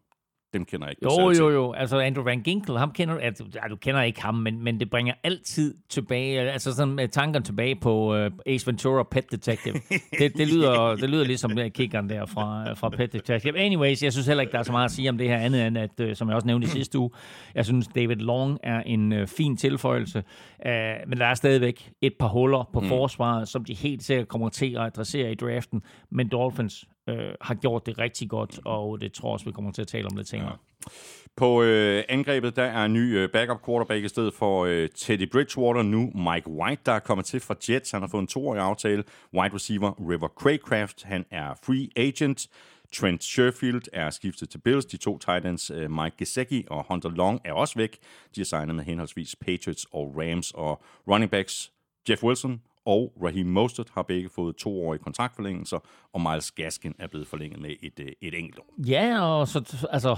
dem 0.53 0.65
kender 0.65 0.87
jeg 0.87 0.93
ikke. 0.93 1.21
Jo, 1.23 1.31
jo, 1.31 1.51
jo. 1.51 1.73
Altså 1.73 1.99
Andrew 1.99 2.25
Van 2.25 2.43
Ginkel, 2.43 2.79
ham 2.79 2.93
kender 2.93 3.15
du, 3.15 3.21
altså, 3.21 3.45
du 3.71 3.77
kender 3.77 4.03
ikke 4.03 4.23
ham, 4.23 4.35
men, 4.35 4.65
men 4.65 4.81
det 4.81 4.91
bringer 4.91 5.15
altid 5.25 5.75
tilbage, 5.89 6.41
altså 6.41 6.75
sådan 6.75 6.95
med 6.95 7.09
tankerne 7.09 7.45
tilbage 7.45 7.75
på 7.75 8.25
uh, 8.25 8.31
Ace 8.47 8.67
Ventura 8.67 9.03
Pet 9.11 9.31
Detective. 9.31 9.75
det, 10.19 10.37
det, 10.37 10.49
lyder, 10.49 10.97
det 10.97 11.11
lyder 11.11 11.25
ligesom 11.25 11.51
uh, 11.59 11.67
kickeren 11.69 12.11
der 12.11 12.27
fra, 12.27 12.73
fra 12.73 12.89
Pet 12.89 13.13
Detective. 13.13 13.59
Anyways, 13.59 14.03
jeg 14.03 14.13
synes 14.13 14.27
heller 14.27 14.41
ikke, 14.41 14.53
der 14.53 14.59
er 14.59 14.63
så 14.63 14.73
meget 14.73 14.85
at 14.85 14.91
sige 14.91 15.09
om 15.09 15.19
det 15.19 15.29
her 15.29 15.37
andet, 15.37 15.67
end 15.67 15.79
at, 15.79 16.01
uh, 16.01 16.15
som 16.15 16.29
jeg 16.29 16.35
også 16.35 16.47
nævnte 16.47 16.67
i 16.67 16.71
sidste 16.79 16.99
uge, 16.99 17.11
jeg 17.55 17.65
synes, 17.65 17.89
David 17.89 18.17
Long 18.17 18.59
er 18.63 18.81
en 18.81 19.13
uh, 19.13 19.27
fin 19.27 19.57
tilføjelse, 19.57 20.19
uh, 20.67 20.73
men 21.09 21.19
der 21.19 21.27
er 21.27 21.35
stadigvæk 21.35 21.91
et 22.01 22.15
par 22.19 22.29
huller 22.29 22.71
på 22.73 22.81
mm. 22.81 22.89
forsvaret, 22.89 23.49
som 23.49 23.65
de 23.65 23.75
helt 23.75 24.03
sikkert 24.03 24.29
kommer 24.29 24.49
til 24.49 24.77
at 24.77 24.83
adressere 24.83 25.33
i 25.33 25.35
draften, 25.35 25.83
men 26.11 26.29
Dolphins 26.29 26.89
øh, 27.09 27.35
har 27.41 27.55
gjort 27.55 27.87
det 27.87 27.99
rigtig 27.99 28.31
godt, 28.31 28.61
og 28.65 29.01
det 29.01 29.13
tror 29.13 29.29
jeg 29.29 29.33
også, 29.33 29.47
vi 29.47 29.53
kommer 29.53 29.73
til 29.73 29.83
at 29.83 29.89
tale 29.89 30.07
om 30.07 30.17
lidt 30.17 30.29
senere. 30.29 30.49
Ja. 30.49 30.91
På 31.37 31.63
øh, 31.63 32.05
angrebet, 32.09 32.57
der 32.57 32.63
er 32.63 32.85
en 32.85 32.93
ny 32.93 33.17
øh, 33.19 33.31
backup 33.31 33.65
quarterback 33.67 34.05
i 34.05 34.09
stedet 34.09 34.35
for 34.35 34.65
øh, 34.65 34.89
Teddy 34.97 35.31
Bridgewater 35.31 35.83
nu. 35.83 36.13
Mike 36.15 36.49
White, 36.49 36.83
der 36.87 36.93
er 36.93 36.99
kommet 36.99 37.27
til 37.27 37.41
fra 37.41 37.55
Jets. 37.69 37.91
Han 37.91 38.01
har 38.01 38.09
fået 38.09 38.21
en 38.21 38.27
toårig 38.27 38.61
aftale. 38.61 39.05
Wide 39.35 39.55
receiver 39.55 40.11
River 40.11 40.29
Craycraft, 40.29 41.03
han 41.03 41.25
er 41.31 41.55
free 41.65 41.89
agent. 41.97 42.49
Trent 42.93 43.25
Sherfield 43.25 43.83
er 43.93 44.11
skiftet 44.11 44.51
til 44.51 44.59
Bills. 44.59 44.85
De 44.85 44.97
to 44.97 45.19
tight 45.19 45.47
ends, 45.47 45.71
øh, 45.71 45.91
Mike 45.91 46.17
Gesicki 46.19 46.65
og 46.71 46.85
Hunter 46.89 47.11
Long, 47.11 47.41
er 47.45 47.53
også 47.53 47.75
væk. 47.77 47.99
De 48.37 48.41
er 48.41 48.45
signet 48.45 48.75
med 48.75 48.85
henholdsvis 48.85 49.37
Patriots 49.37 49.87
og 49.93 50.15
Rams. 50.17 50.53
Og 50.55 50.83
running 51.09 51.31
backs 51.31 51.73
Jeff 52.09 52.23
Wilson 52.23 52.63
og 52.87 53.12
Raheem 53.24 53.47
Mostert 53.47 53.89
har 53.95 54.03
begge 54.03 54.28
fået 54.35 54.57
toårige 54.57 55.03
kontraktforlængelser, 55.03 55.78
og 56.12 56.20
Miles 56.20 56.51
Gaskin 56.51 56.95
er 56.99 57.07
blevet 57.07 57.26
forlænget 57.26 57.61
med 57.61 57.70
et, 57.83 58.01
øh, 58.01 58.07
et 58.20 58.39
enkelt 58.39 58.59
år. 58.59 58.74
Ja, 58.87 59.22
og 59.24 59.49
så, 59.49 59.87
altså, 59.91 60.16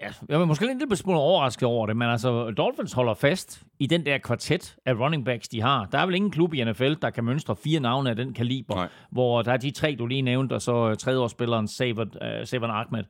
ja, 0.00 0.08
jeg 0.28 0.40
er 0.40 0.44
måske 0.44 0.66
lidt 0.66 0.78
lille 0.78 0.96
smule 0.96 1.18
overrasket 1.18 1.68
over 1.68 1.86
det, 1.86 1.96
men 1.96 2.08
altså, 2.08 2.50
Dolphins 2.50 2.92
holder 2.92 3.14
fast 3.14 3.62
i 3.78 3.86
den 3.86 4.06
der 4.06 4.18
kvartet 4.18 4.76
af 4.86 4.94
running 4.94 5.24
backs, 5.24 5.48
de 5.48 5.60
har. 5.60 5.84
Der 5.92 5.98
er 5.98 6.06
vel 6.06 6.14
ingen 6.14 6.30
klub 6.30 6.54
i 6.54 6.64
NFL, 6.64 6.94
der 7.02 7.10
kan 7.10 7.24
mønstre 7.24 7.56
fire 7.56 7.80
navne 7.80 8.10
af 8.10 8.16
den 8.16 8.34
kaliber, 8.34 8.74
Nej. 8.74 8.88
hvor 9.10 9.42
der 9.42 9.52
er 9.52 9.56
de 9.56 9.70
tre, 9.70 9.96
du 9.98 10.06
lige 10.06 10.22
nævnte, 10.22 10.52
og 10.54 10.62
så 10.62 10.94
tredjeårsspilleren 10.94 11.68
Savon, 11.68 12.08
uh, 12.08 12.44
Savon 12.46 12.70
Ahmed. 12.70 13.04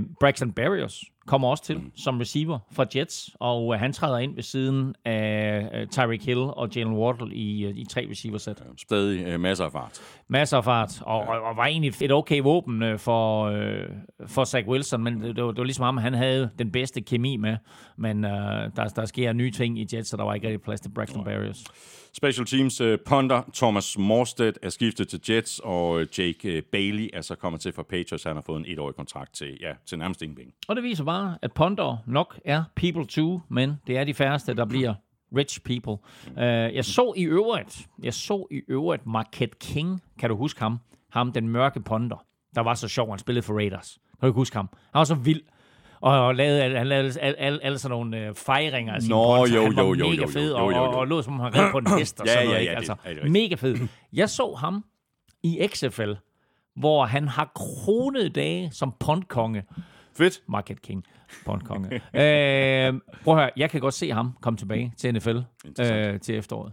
Uh, 0.00 0.06
Braxton 0.20 0.52
Berrios 0.52 1.04
kommer 1.28 1.48
også 1.48 1.64
til 1.64 1.76
mm. 1.76 1.92
som 1.96 2.18
receiver 2.18 2.58
fra 2.72 2.86
Jets, 2.96 3.30
og 3.40 3.66
uh, 3.66 3.74
han 3.74 3.92
træder 3.92 4.18
ind 4.18 4.34
ved 4.34 4.42
siden 4.42 4.94
af 5.04 5.68
uh, 5.82 5.88
Tyreek 5.88 6.24
Hill 6.24 6.38
og 6.38 6.68
Jalen 6.76 6.92
Waddle 6.92 7.34
i, 7.34 7.66
uh, 7.66 7.76
i 7.76 7.84
tre 7.90 8.06
receiver-sæt. 8.10 8.62
Stadig 8.76 9.26
øh, 9.26 9.40
masser 9.40 9.64
af 9.64 9.72
fart. 9.72 10.00
Masser 10.28 10.56
af 10.56 10.64
fart, 10.64 11.02
og, 11.02 11.20
og, 11.20 11.40
og 11.40 11.56
var 11.56 11.66
egentlig 11.66 11.92
et 12.00 12.12
okay 12.12 12.40
våben 12.40 12.82
øh, 12.82 12.98
for, 12.98 13.44
øh, 13.44 13.84
for 14.26 14.44
Zach 14.44 14.68
Wilson, 14.68 15.02
men 15.02 15.20
det, 15.20 15.36
det, 15.36 15.44
var, 15.44 15.50
det 15.50 15.58
var 15.58 15.64
ligesom 15.64 15.84
ham, 15.84 15.96
han 15.96 16.14
havde 16.14 16.50
den 16.58 16.72
bedste 16.72 17.00
kemi 17.00 17.36
med, 17.36 17.56
men 17.96 18.24
øh, 18.24 18.30
der, 18.76 18.92
der 18.96 19.04
sker 19.04 19.32
nye 19.32 19.50
ting 19.50 19.78
i 19.78 19.86
Jets, 19.92 20.08
så 20.08 20.16
der 20.16 20.24
var 20.24 20.34
ikke 20.34 20.46
rigtig 20.46 20.62
plads 20.62 20.80
til 20.80 20.90
Braxton 20.90 21.24
Berrios. 21.24 21.64
Special 22.12 22.46
Teams 22.46 22.80
uh, 22.80 22.94
punter 23.06 23.42
Thomas 23.54 23.98
Morstead 23.98 24.52
er 24.62 24.68
skiftet 24.68 25.08
til 25.08 25.20
Jets, 25.28 25.60
og 25.64 25.90
uh, 25.90 26.18
Jake 26.18 26.56
uh, 26.56 26.62
Bailey 26.72 27.08
er 27.12 27.20
så 27.20 27.34
kommet 27.34 27.60
til 27.60 27.72
fra 27.72 27.82
Patriots. 27.82 28.24
Han 28.24 28.36
har 28.36 28.42
fået 28.42 28.58
en 28.58 28.64
etårig 28.68 28.94
kontrakt 28.94 29.34
til, 29.34 29.58
ja, 29.60 29.72
til 29.86 29.98
nærmest 29.98 30.22
ingen 30.22 30.36
penge. 30.36 30.52
Og 30.68 30.76
det 30.76 30.84
viser 30.84 31.04
bare, 31.04 31.17
at 31.42 31.52
punter 31.52 31.96
nok 32.06 32.40
er 32.44 32.62
people 32.76 33.06
too, 33.06 33.40
men 33.48 33.74
det 33.86 33.98
er 33.98 34.04
de 34.04 34.14
færreste, 34.14 34.54
der 34.54 34.64
bliver 34.64 34.94
rich 35.36 35.60
people. 35.64 35.92
Uh, 36.36 36.42
jeg 36.76 36.84
så 36.84 37.12
i 37.16 37.24
øvrigt, 37.24 37.86
jeg 38.02 38.14
så 38.14 38.46
i 38.50 38.60
øvrigt 38.68 39.06
Marquette 39.06 39.56
King, 39.60 40.02
kan 40.18 40.30
du 40.30 40.36
huske 40.36 40.60
ham? 40.60 40.78
Ham, 41.12 41.32
den 41.32 41.48
mørke 41.48 41.80
punter, 41.80 42.24
der 42.54 42.60
var 42.60 42.74
så 42.74 42.88
sjov, 42.88 43.10
han 43.10 43.18
spillede 43.18 43.42
for 43.46 43.54
Raiders. 43.54 43.98
Kan 44.10 44.16
du 44.20 44.26
ikke 44.26 44.36
huske 44.36 44.56
ham? 44.56 44.68
Han 44.72 44.98
var 44.98 45.04
så 45.04 45.14
vild. 45.14 45.40
Og, 46.00 46.26
og 46.26 46.34
lavede, 46.34 46.76
han 46.78 46.86
lavede 46.86 47.20
alle, 47.20 47.38
alle, 47.40 47.64
alle 47.64 47.78
sådan 47.78 47.90
nogle 47.98 48.18
øh, 48.26 48.34
fejringer 48.34 48.94
af 48.94 49.02
sine 49.02 49.14
Nå, 49.14 49.36
punts. 49.36 49.54
jo, 49.54 49.62
Han 49.62 49.76
var 49.76 49.82
jo, 49.82 49.94
jo, 49.94 50.08
mega 50.08 50.22
jo, 50.22 50.28
fed, 50.28 50.50
jo, 50.50 50.56
og, 50.66 50.72
jo, 50.72 50.76
jo. 50.76 50.82
og, 50.84 50.94
og 50.96 51.06
lå 51.06 51.22
som 51.22 51.34
om 51.34 51.40
han 51.40 51.54
red 51.54 51.70
på 51.72 51.78
en 51.78 51.86
hest 51.98 52.20
og 52.20 52.26
Ja, 52.26 52.32
sådan 52.32 52.44
ja, 52.48 52.52
noget. 52.52 52.56
ja, 52.56 52.60
ikke? 52.60 52.70
det- 52.70 52.76
altså, 52.76 52.94
det 53.04 53.10
rigtigt. 53.10 53.32
mega 53.32 53.54
fed. 53.54 53.88
Jeg 54.12 54.30
så 54.30 54.54
ham 54.54 54.84
i 55.42 55.68
XFL, 55.74 56.12
hvor 56.76 57.04
han 57.04 57.28
har 57.28 57.52
kronede 57.54 58.28
dage 58.28 58.70
som 58.72 58.92
puntkonge. 59.00 59.62
Fedt. 60.18 60.42
Market 60.48 60.82
King, 60.82 61.04
puntkonge. 61.44 61.94
øh, 61.94 63.00
prøv 63.24 63.34
at 63.34 63.40
høre, 63.40 63.50
jeg 63.56 63.70
kan 63.70 63.80
godt 63.80 63.94
se 63.94 64.10
ham 64.10 64.36
komme 64.40 64.56
tilbage 64.56 64.92
til 64.96 65.14
NFL 65.14 65.38
øh, 65.80 66.20
til 66.20 66.34
efteråret. 66.34 66.72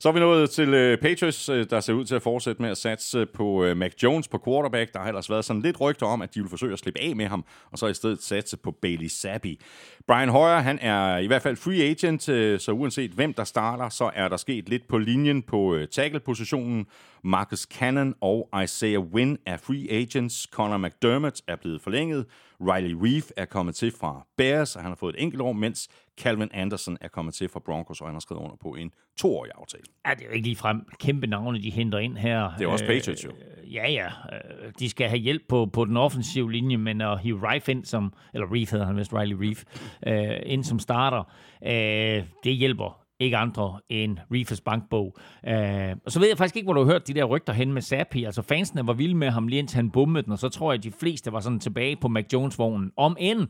Så 0.00 0.08
er 0.08 0.12
vi 0.12 0.20
nået 0.20 0.50
til 0.50 0.74
øh, 0.74 0.98
Patriots, 0.98 1.48
øh, 1.48 1.66
der 1.70 1.80
ser 1.80 1.92
ud 1.92 2.04
til 2.04 2.14
at 2.14 2.22
fortsætte 2.22 2.62
med 2.62 2.70
at 2.70 2.76
satse 2.76 3.26
på 3.26 3.64
øh, 3.64 3.76
Mac 3.76 3.92
Jones 4.02 4.28
på 4.28 4.42
quarterback. 4.44 4.92
Der 4.92 4.98
har 4.98 5.06
ellers 5.08 5.30
været 5.30 5.44
sådan 5.44 5.62
lidt 5.62 5.80
rygter 5.80 6.06
om, 6.06 6.22
at 6.22 6.34
de 6.34 6.40
vil 6.40 6.50
forsøge 6.50 6.72
at 6.72 6.78
slippe 6.78 7.00
af 7.00 7.16
med 7.16 7.26
ham, 7.26 7.44
og 7.72 7.78
så 7.78 7.86
i 7.86 7.94
stedet 7.94 8.22
satse 8.22 8.56
på 8.56 8.70
Bailey 8.70 9.08
Zappi. 9.08 9.60
Brian 10.06 10.28
Hoyer, 10.28 10.58
han 10.58 10.78
er 10.78 11.18
i 11.18 11.26
hvert 11.26 11.42
fald 11.42 11.56
free 11.56 11.82
agent, 11.82 12.28
øh, 12.28 12.60
så 12.60 12.72
uanset 12.72 13.10
hvem 13.10 13.34
der 13.34 13.44
starter, 13.44 13.88
så 13.88 14.10
er 14.14 14.28
der 14.28 14.36
sket 14.36 14.68
lidt 14.68 14.88
på 14.88 14.98
linjen 14.98 15.42
på 15.42 15.74
øh, 15.74 15.88
tackle-positionen. 15.88 16.86
Marcus 17.24 17.60
Cannon 17.60 18.14
og 18.20 18.48
Isaiah 18.64 19.00
Wynn 19.00 19.38
er 19.46 19.56
free 19.56 19.90
agents. 19.90 20.48
Connor 20.52 20.76
McDermott 20.76 21.40
er 21.48 21.56
blevet 21.56 21.82
forlænget. 21.82 22.26
Riley 22.60 22.96
Reef 23.00 23.30
er 23.36 23.44
kommet 23.44 23.74
til 23.74 23.92
fra 24.00 24.26
Bears, 24.36 24.76
og 24.76 24.82
han 24.82 24.90
har 24.90 24.96
fået 24.96 25.14
et 25.14 25.22
enkelt 25.22 25.42
år, 25.42 25.52
mens 25.52 25.88
Calvin 26.20 26.48
Anderson 26.52 26.98
er 27.00 27.08
kommet 27.08 27.34
til 27.34 27.48
fra 27.48 27.60
Broncos, 27.60 28.00
og 28.00 28.06
han 28.06 28.14
har 28.14 28.20
skrevet 28.20 28.42
under 28.42 28.56
på 28.62 28.68
en 28.74 28.90
toårig 29.18 29.50
aftale. 29.54 29.82
Ja, 30.06 30.10
det 30.14 30.20
er 30.22 30.26
jo 30.26 30.32
ikke 30.32 30.46
ligefrem 30.46 30.80
kæmpe 31.00 31.26
navne, 31.26 31.62
de 31.62 31.70
henter 31.70 31.98
ind 31.98 32.16
her. 32.16 32.50
Det 32.58 32.64
er 32.64 32.68
også 32.68 32.86
Patriots 32.86 33.24
jo. 33.24 33.30
Øh, 33.30 33.74
ja, 33.74 33.90
ja. 33.90 34.06
Øh, 34.06 34.72
De 34.78 34.90
skal 34.90 35.08
have 35.08 35.18
hjælp 35.18 35.42
på, 35.48 35.66
på 35.66 35.84
den 35.84 35.96
offensive 35.96 36.52
linje, 36.52 36.76
men 36.76 37.00
at 37.00 37.20
hive 37.20 37.48
Reif 37.48 37.68
ind 37.68 37.84
som, 37.84 38.12
eller 38.34 38.46
Reef 38.54 38.70
hedder 38.72 38.86
han 38.86 38.96
vist, 38.96 39.12
Riley 39.12 39.36
Reef, 39.40 39.64
øh, 40.06 40.52
ind 40.52 40.64
som 40.64 40.78
starter, 40.78 41.22
øh, 41.66 42.24
det 42.44 42.56
hjælper 42.56 43.05
ikke 43.20 43.36
andre 43.36 43.80
end 43.88 44.18
Reefers 44.34 44.60
bankbog. 44.60 45.16
Øh, 45.48 45.96
og 46.06 46.12
så 46.12 46.20
ved 46.20 46.28
jeg 46.28 46.38
faktisk 46.38 46.56
ikke, 46.56 46.66
hvor 46.66 46.72
du 46.72 46.80
har 46.84 46.92
hørt 46.92 47.08
de 47.08 47.14
der 47.14 47.24
rygter 47.24 47.52
hen 47.52 47.72
med 47.72 47.82
Zappi. 47.82 48.24
Altså 48.24 48.42
fansene 48.42 48.86
var 48.86 48.92
vilde 48.92 49.14
med 49.14 49.30
ham 49.30 49.48
lige 49.48 49.58
indtil 49.58 49.76
han 49.76 49.90
bummede 49.90 50.24
den, 50.24 50.32
og 50.32 50.38
så 50.38 50.48
tror 50.48 50.72
jeg, 50.72 50.78
at 50.78 50.84
de 50.84 50.90
fleste 50.92 51.32
var 51.32 51.40
sådan 51.40 51.60
tilbage 51.60 51.96
på 51.96 52.08
Mac 52.08 52.24
Jones-vognen. 52.32 52.92
Om 52.96 53.16
end 53.20 53.48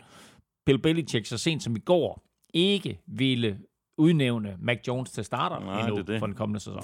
Bill 0.67 0.79
Belichick 0.79 1.27
så 1.27 1.39
sent 1.39 1.63
som 1.63 1.77
i 1.77 1.79
går 1.79 2.23
ikke 2.55 3.01
ville 3.07 3.59
udnævne 3.99 4.57
Mac 4.59 4.79
Jones 4.89 5.11
til 5.11 5.25
starter 5.25 5.61
Nej, 5.61 5.81
endnu 5.81 5.97
det 5.97 6.07
det. 6.07 6.19
for 6.19 6.27
den 6.27 6.37
kommende 6.37 6.61
sæson. 6.61 6.83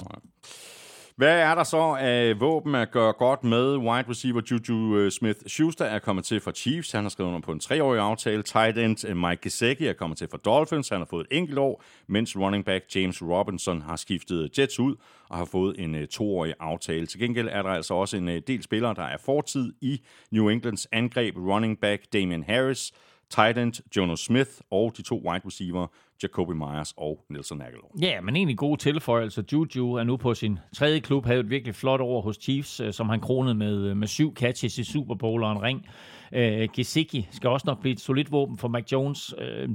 Hvad 1.17 1.41
er 1.41 1.55
der 1.55 1.65
så 1.65 1.97
af 2.01 2.41
våben 2.41 2.75
at 2.75 2.91
gøre 2.91 3.13
godt 3.13 3.45
med? 3.45 3.77
Wide 3.77 4.05
receiver 4.09 4.43
Juju 4.51 4.97
øh, 4.97 5.11
Smith-Schuster 5.13 5.85
er 5.85 5.99
kommet 5.99 6.25
til 6.25 6.41
fra 6.41 6.53
Chiefs. 6.53 6.93
Han 6.93 7.05
har 7.05 7.09
skrevet 7.09 7.29
under 7.29 7.41
på 7.41 7.53
en 7.53 7.61
treårig 7.61 8.01
aftale. 8.01 8.43
Tight 8.43 8.79
end 8.79 9.09
øh, 9.09 9.17
Mike 9.17 9.43
Gesicki 9.43 9.87
er 9.87 9.93
kommet 9.93 10.19
til 10.19 10.29
fra 10.31 10.39
Dolphins. 10.45 10.89
Han 10.89 10.99
har 10.99 11.05
fået 11.05 11.27
et 11.31 11.37
enkelt 11.37 11.59
år, 11.59 11.83
mens 12.07 12.37
running 12.37 12.65
back 12.65 12.85
James 12.95 13.23
Robinson 13.23 13.83
har 13.83 13.97
skiftet 13.97 14.43
øh, 14.43 14.51
Jets 14.59 14.79
ud 14.79 14.97
og 15.29 15.39
har 15.39 15.45
fået 15.45 15.75
en 15.79 16.07
toårig 16.07 16.55
aftale. 16.61 17.07
Til 17.07 17.21
gengæld 17.21 17.49
er 17.53 17.63
der 17.63 17.71
altså 17.71 17.95
også 17.95 18.17
en 18.17 18.29
del 18.29 18.63
spillere, 18.63 18.95
der 18.95 19.03
er 19.03 19.19
fortid 19.25 19.73
i 19.81 20.01
New 20.31 20.49
Englands 20.49 20.87
angreb. 20.93 21.37
Running 21.37 21.81
back 21.81 22.03
Damian 22.13 22.45
Harris, 22.49 22.93
tight 23.31 23.59
end 23.59 23.97
Jono 23.97 24.17
Smith 24.17 24.51
og 24.71 24.93
de 24.97 25.03
to 25.03 25.23
wide 25.29 25.47
receiver 25.47 25.87
Jacoby 26.23 26.53
Myers 26.53 26.95
og 26.97 27.25
Nelson 27.31 27.61
Aguilar. 27.63 27.89
Ja, 28.01 28.21
men 28.21 28.37
egentlig 28.37 28.59
gode 28.59 28.81
tilføjelser. 28.81 29.43
Juju 29.53 29.95
er 29.95 30.05
nu 30.05 30.17
på 30.17 30.35
sin 30.35 30.59
tredje 30.77 31.01
klub, 31.01 31.27
havde 31.27 31.41
et 31.41 31.51
virkelig 31.51 31.75
flot 31.75 32.01
år 32.01 32.21
hos 32.21 32.37
Chiefs, 32.43 32.81
øh, 32.81 32.93
som 32.93 33.09
han 33.09 33.21
kronede 33.21 33.55
med, 33.55 33.85
øh, 33.85 33.97
med 33.97 34.09
syv 34.09 34.35
catches 34.35 34.79
i 34.79 34.85
Super 34.85 35.15
Bowl 35.15 35.43
og 35.43 35.53
en 35.53 35.63
ring. 35.63 35.87
Øh, 36.33 36.69
Gesicki 36.75 37.29
skal 37.31 37.51
også 37.51 37.65
nok 37.67 37.81
blive 37.81 37.93
et 37.93 38.01
solidt 38.01 38.33
våben 38.33 38.59
for 38.59 38.69
Mac 38.69 38.93
Jones. 38.93 39.35
Øh, 39.39 39.69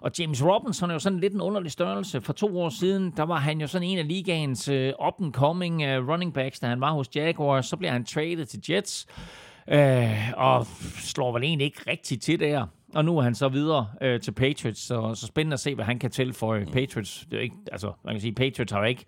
og 0.00 0.10
James 0.18 0.44
Robinson 0.44 0.90
er 0.90 0.94
jo 0.94 0.98
sådan 0.98 1.20
lidt 1.20 1.34
en 1.34 1.40
underlig 1.40 1.72
størrelse. 1.72 2.20
For 2.20 2.32
to 2.32 2.58
år 2.60 2.68
siden, 2.68 3.12
der 3.16 3.22
var 3.22 3.36
han 3.38 3.60
jo 3.60 3.66
sådan 3.66 3.88
en 3.88 3.98
af 3.98 4.08
ligagens 4.08 4.68
øh, 4.68 4.92
up-and-coming 5.06 5.82
øh, 5.82 6.08
running 6.08 6.34
backs, 6.34 6.60
da 6.60 6.66
han 6.66 6.80
var 6.80 6.92
hos 6.92 7.08
Jaguars. 7.14 7.66
Så 7.66 7.76
bliver 7.76 7.92
han 7.92 8.04
traded 8.04 8.46
til 8.46 8.60
Jets, 8.68 9.06
øh, 9.68 10.32
og 10.36 10.66
slår 10.96 11.32
vel 11.32 11.42
egentlig 11.42 11.64
ikke 11.64 11.80
rigtigt 11.86 12.22
til 12.22 12.40
der. 12.40 12.66
Og 12.94 13.04
nu 13.04 13.18
er 13.18 13.22
han 13.22 13.34
så 13.34 13.48
videre 13.48 13.86
øh, 14.02 14.20
til 14.20 14.32
Patriots, 14.32 14.80
så, 14.80 15.14
så 15.14 15.26
spændende 15.26 15.54
at 15.54 15.60
se, 15.60 15.74
hvad 15.74 15.84
han 15.84 15.98
kan 15.98 16.10
tilføje. 16.10 16.66
Patriots, 16.72 17.26
det 17.30 17.36
er 17.36 17.42
ikke, 17.42 17.56
altså, 17.72 17.92
man 18.04 18.14
kan 18.14 18.20
sige, 18.20 18.34
Patriots 18.34 18.72
har 18.72 18.78
jo 18.78 18.84
ikke 18.84 19.06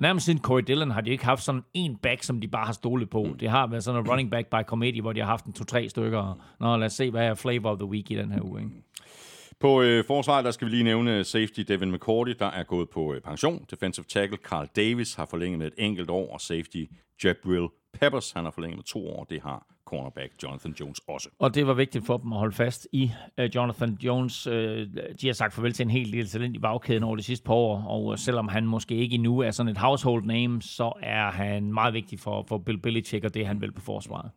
Nærmest 0.00 0.26
siden 0.26 0.40
Corey 0.40 0.62
Dillon 0.62 0.90
har 0.90 1.00
de 1.00 1.10
ikke 1.10 1.24
haft 1.24 1.42
sådan 1.42 1.62
en 1.74 1.96
back, 1.96 2.22
som 2.22 2.40
de 2.40 2.48
bare 2.48 2.66
har 2.66 2.72
stolet 2.72 3.10
på. 3.10 3.28
Det 3.40 3.50
har 3.50 3.66
været 3.66 3.84
sådan 3.84 4.00
en 4.00 4.08
running 4.08 4.30
back 4.30 4.46
by 4.50 4.62
committee, 4.66 5.02
hvor 5.02 5.12
de 5.12 5.20
har 5.20 5.26
haft 5.26 5.44
en 5.44 5.52
to-tre 5.52 5.88
stykker. 5.88 6.40
Nå, 6.60 6.76
lad 6.76 6.86
os 6.86 6.92
se, 6.92 7.10
hvad 7.10 7.26
er 7.26 7.34
flavor 7.34 7.70
of 7.70 7.78
the 7.78 7.88
week 7.88 8.10
i 8.10 8.14
den 8.14 8.32
her 8.32 8.40
uge. 8.42 8.60
Ikke? 8.60 8.72
På 9.60 9.82
øh, 9.82 10.04
forsvaret, 10.04 10.44
der 10.44 10.50
skal 10.50 10.66
vi 10.66 10.70
lige 10.70 10.84
nævne 10.84 11.24
safety 11.24 11.60
Devin 11.60 11.92
McCourty, 11.92 12.32
der 12.38 12.46
er 12.46 12.62
gået 12.62 12.88
på 12.90 13.14
øh, 13.14 13.20
pension. 13.20 13.64
Defensive 13.70 14.04
tackle 14.08 14.38
Carl 14.44 14.68
Davis 14.76 15.14
har 15.14 15.26
forlænget 15.30 15.58
med 15.58 15.66
et 15.66 15.74
enkelt 15.78 16.10
år, 16.10 16.32
og 16.32 16.40
safety 16.40 16.84
Jabril 17.24 17.68
Peppers, 17.92 18.32
han 18.32 18.44
har 18.44 18.50
forlænget 18.50 18.76
med 18.76 18.84
to 18.84 19.08
år. 19.08 19.24
Det 19.24 19.42
har 19.42 19.66
cornerback 19.84 20.32
Jonathan 20.42 20.74
Jones 20.80 21.00
også. 21.06 21.28
Og 21.38 21.54
det 21.54 21.66
var 21.66 21.74
vigtigt 21.74 22.06
for 22.06 22.16
dem 22.16 22.32
at 22.32 22.38
holde 22.38 22.54
fast 22.54 22.88
i 22.92 23.12
uh, 23.38 23.44
Jonathan 23.44 23.98
Jones. 24.04 24.46
Uh, 24.46 24.54
de 25.20 25.26
har 25.26 25.32
sagt 25.32 25.54
farvel 25.54 25.72
til 25.72 25.84
en 25.84 25.90
hel 25.90 26.12
del 26.12 26.28
talent 26.28 26.56
i 26.56 26.58
bagkæden 26.58 27.02
over 27.02 27.16
de 27.16 27.22
sidste 27.22 27.44
par 27.44 27.54
år, 27.54 27.84
og 27.88 28.04
uh, 28.04 28.16
selvom 28.16 28.48
han 28.48 28.66
måske 28.66 28.94
ikke 28.94 29.14
endnu 29.14 29.38
er 29.38 29.50
sådan 29.50 29.72
et 29.72 29.78
household 29.78 30.24
name, 30.24 30.62
så 30.62 30.92
er 31.02 31.30
han 31.30 31.72
meget 31.72 31.94
vigtig 31.94 32.20
for, 32.20 32.44
for 32.48 32.58
Bill 32.58 32.78
Belichick 32.78 33.24
og 33.24 33.34
det, 33.34 33.46
han 33.46 33.60
vil 33.60 33.72
på 33.72 33.80
forsvaret. 33.80 34.30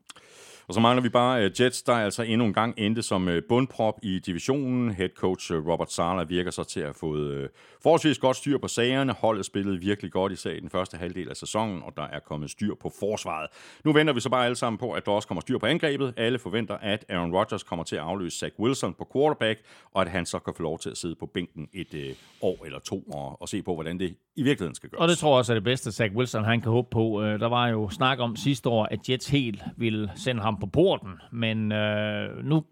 Og 0.72 0.76
så 0.76 0.82
mangler 0.82 1.02
vi 1.02 1.10
bare 1.10 1.46
uh, 1.46 1.62
Jets, 1.62 1.82
der 1.82 1.94
altså 1.94 2.24
endnu 2.24 2.46
en 2.46 2.54
gang 2.54 2.74
endte 2.78 3.02
som 3.02 3.28
uh, 3.28 3.34
bundprop 3.50 4.00
i 4.04 4.20
divisionen. 4.20 4.92
Head 4.92 5.10
coach 5.10 5.52
uh, 5.52 5.68
Robert 5.68 5.92
Sala 5.92 6.24
virker 6.24 6.52
så 6.52 6.64
til 6.64 6.80
at 6.80 6.86
have 6.86 6.94
fået 6.94 7.44
uh, 7.44 7.50
forholdsvis 7.84 8.18
godt 8.18 8.38
styr 8.38 8.58
på 8.58 8.68
sagerne. 8.68 9.14
Holdet 9.14 9.46
spillede 9.46 9.80
virkelig 9.80 10.12
godt 10.12 10.46
i 10.46 10.50
i 10.50 10.60
den 10.60 10.70
første 10.70 10.98
halvdel 10.98 11.30
af 11.30 11.36
sæsonen, 11.36 11.82
og 11.84 11.94
der 11.98 12.04
er 12.04 12.20
kommet 12.20 12.52
styr 12.52 12.74
på 12.82 12.92
forsvaret. 13.00 13.50
Nu 13.84 13.94
venter 13.94 14.14
vi 14.14 14.20
så 14.20 14.30
bare 14.30 14.46
alle 14.46 14.56
sammen 14.56 14.78
på, 14.78 14.92
at 14.92 15.06
der 15.06 15.12
også 15.12 15.28
kommer 15.28 15.42
styr 15.42 15.58
på 15.58 15.66
angrebet. 15.66 16.14
Alle 16.18 16.40
forventer, 16.40 16.78
at 16.78 17.06
Aaron 17.10 17.36
Rodgers 17.36 17.64
kommer 17.64 17.86
til 17.86 17.96
at 17.96 18.02
afløse 18.02 18.40
Zach 18.40 18.60
Wilson 18.60 18.94
på 18.94 19.08
quarterback, 19.14 19.60
og 19.92 20.02
at 20.02 20.08
han 20.08 20.26
så 20.26 20.40
kan 20.40 20.54
få 20.54 20.64
lov 20.64 20.80
til 20.80 20.90
at 20.90 20.98
sidde 20.98 21.16
på 21.16 21.26
bænken 21.26 21.70
et 21.74 21.94
uh, 21.94 22.50
år 22.50 22.66
eller 22.66 22.80
to 22.80 23.00
og, 23.14 23.42
og 23.42 23.50
se 23.50 23.62
på, 23.62 23.74
hvordan 23.74 24.00
det 24.00 24.16
i 24.36 24.44
virkeligheden 24.44 24.76
skal 24.76 24.90
gøres. 24.90 25.02
Og 25.02 25.08
det 25.08 25.18
tror 25.18 25.30
jeg 25.30 25.38
også 25.38 25.54
er 25.54 25.56
det 25.56 25.64
bedste, 25.64 25.92
Zach 25.92 26.16
Wilson 26.16 26.44
han 26.44 26.62
kan 26.62 26.72
håbe 26.72 26.88
på. 26.92 27.22
Der 27.40 27.50
var 27.50 27.68
jo 27.68 27.90
snak 27.90 28.20
om 28.20 28.36
sidste 28.36 28.70
år, 28.70 28.88
at 28.92 29.10
Jets 29.10 29.28
helt 29.28 29.64
ville 29.78 30.12
sende 30.16 30.42
ham 30.42 30.60
på 30.60 30.66
porten, 30.66 31.12
men 31.32 31.72
øh, 31.72 32.46
nu 32.46 32.64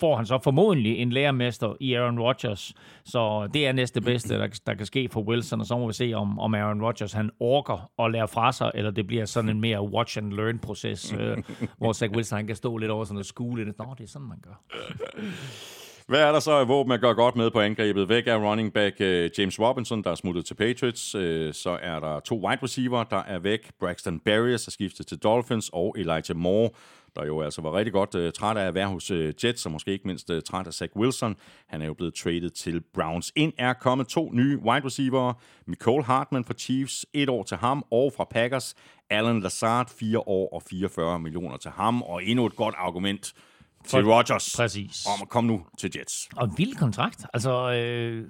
får 0.00 0.16
han 0.16 0.26
så 0.26 0.38
formodentlig 0.38 0.96
en 0.96 1.10
lærermester 1.10 1.76
i 1.80 1.94
Aaron 1.94 2.20
Rodgers. 2.20 2.74
Så 3.04 3.48
det 3.54 3.66
er 3.66 3.72
næste 3.72 4.00
bedste, 4.00 4.38
der, 4.38 4.60
der 4.66 4.74
kan 4.74 4.86
ske 4.86 5.08
for 5.08 5.20
Wilson, 5.20 5.60
og 5.60 5.66
så 5.66 5.78
må 5.78 5.86
vi 5.86 5.92
se, 5.92 6.12
om, 6.14 6.38
om 6.38 6.54
Aaron 6.54 6.82
Rodgers 6.82 7.12
han 7.12 7.30
orker 7.40 7.90
at 7.98 8.10
lære 8.12 8.28
fra 8.28 8.52
sig, 8.52 8.70
eller 8.74 8.90
det 8.90 9.06
bliver 9.06 9.24
sådan 9.24 9.50
en 9.50 9.60
mere 9.60 9.82
watch-and-learn-proces, 9.82 11.20
øh, 11.20 11.36
hvor 11.78 11.92
Zach 11.92 12.14
Wilson 12.14 12.36
han 12.36 12.46
kan 12.46 12.56
stå 12.56 12.76
lidt 12.76 12.90
over 12.90 13.04
sådan 13.04 13.18
og 13.18 13.24
skule 13.24 13.64
lidt. 13.64 13.78
Nå, 13.78 13.94
det 13.98 14.04
er 14.04 14.08
sådan, 14.08 14.28
man 14.28 14.38
gør. 14.42 14.62
Hvad 16.06 16.20
er 16.20 16.32
der 16.32 16.40
så 16.40 16.52
af 16.52 16.68
våben, 16.68 16.92
at 16.92 17.00
gør 17.00 17.12
godt 17.12 17.36
med 17.36 17.50
på 17.50 17.60
angrebet? 17.60 18.08
Væk 18.08 18.26
er 18.26 18.36
running 18.36 18.72
back 18.72 18.96
uh, 19.00 19.38
James 19.38 19.60
Robinson, 19.60 20.04
der 20.04 20.10
er 20.10 20.14
smuttet 20.14 20.46
til 20.46 20.54
Patriots. 20.54 21.14
Uh, 21.14 21.20
så 21.52 21.78
er 21.82 22.00
der 22.00 22.20
to 22.20 22.46
wide 22.46 22.62
receiver, 22.62 23.04
der 23.04 23.22
er 23.22 23.38
væk. 23.38 23.70
Braxton 23.80 24.20
Berrios 24.20 24.66
er 24.66 24.70
skiftet 24.70 25.06
til 25.06 25.18
Dolphins, 25.18 25.70
og 25.72 25.94
Elijah 25.98 26.36
Moore, 26.36 26.70
der 27.16 27.26
jo 27.26 27.40
altså 27.40 27.62
var 27.62 27.76
rigtig 27.76 27.92
godt 27.92 28.14
uh, 28.14 28.30
træt 28.32 28.56
af 28.56 28.66
at 28.66 28.74
være 28.74 28.86
hos 28.86 29.10
uh, 29.10 29.44
Jets, 29.44 29.66
og 29.66 29.72
måske 29.72 29.92
ikke 29.92 30.06
mindst 30.06 30.30
uh, 30.30 30.38
træt 30.46 30.66
af 30.66 30.74
Zach 30.74 30.96
Wilson. 30.96 31.36
Han 31.68 31.82
er 31.82 31.86
jo 31.86 31.94
blevet 31.94 32.14
traded 32.14 32.50
til 32.50 32.82
Browns. 32.94 33.32
Ind 33.36 33.52
er 33.58 33.72
kommet 33.72 34.08
to 34.08 34.30
nye 34.32 34.58
wide 34.58 34.86
receiver. 34.86 35.32
Nicole 35.66 36.04
Hartman 36.04 36.44
fra 36.44 36.54
Chiefs, 36.54 37.06
et 37.12 37.28
år 37.28 37.42
til 37.42 37.56
ham, 37.56 37.84
og 37.90 38.12
fra 38.16 38.24
Packers, 38.24 38.74
Alan 39.10 39.40
Lazard, 39.40 39.90
fire 39.98 40.18
år 40.18 40.54
og 40.54 40.62
44 40.62 41.18
millioner 41.18 41.56
til 41.56 41.70
ham, 41.70 42.02
og 42.02 42.24
endnu 42.24 42.46
et 42.46 42.56
godt 42.56 42.74
argument 42.78 43.34
til 43.86 44.04
Rodgers. 44.04 44.54
Præcis. 44.56 45.06
Om 45.06 45.22
at 45.22 45.28
komme 45.28 45.52
nu 45.52 45.62
til 45.78 45.90
Jets. 45.96 46.28
Og 46.36 46.44
en 46.44 46.54
vild 46.56 46.76
kontrakt. 46.76 47.26
Altså, 47.34 47.72
øh, 47.72 48.24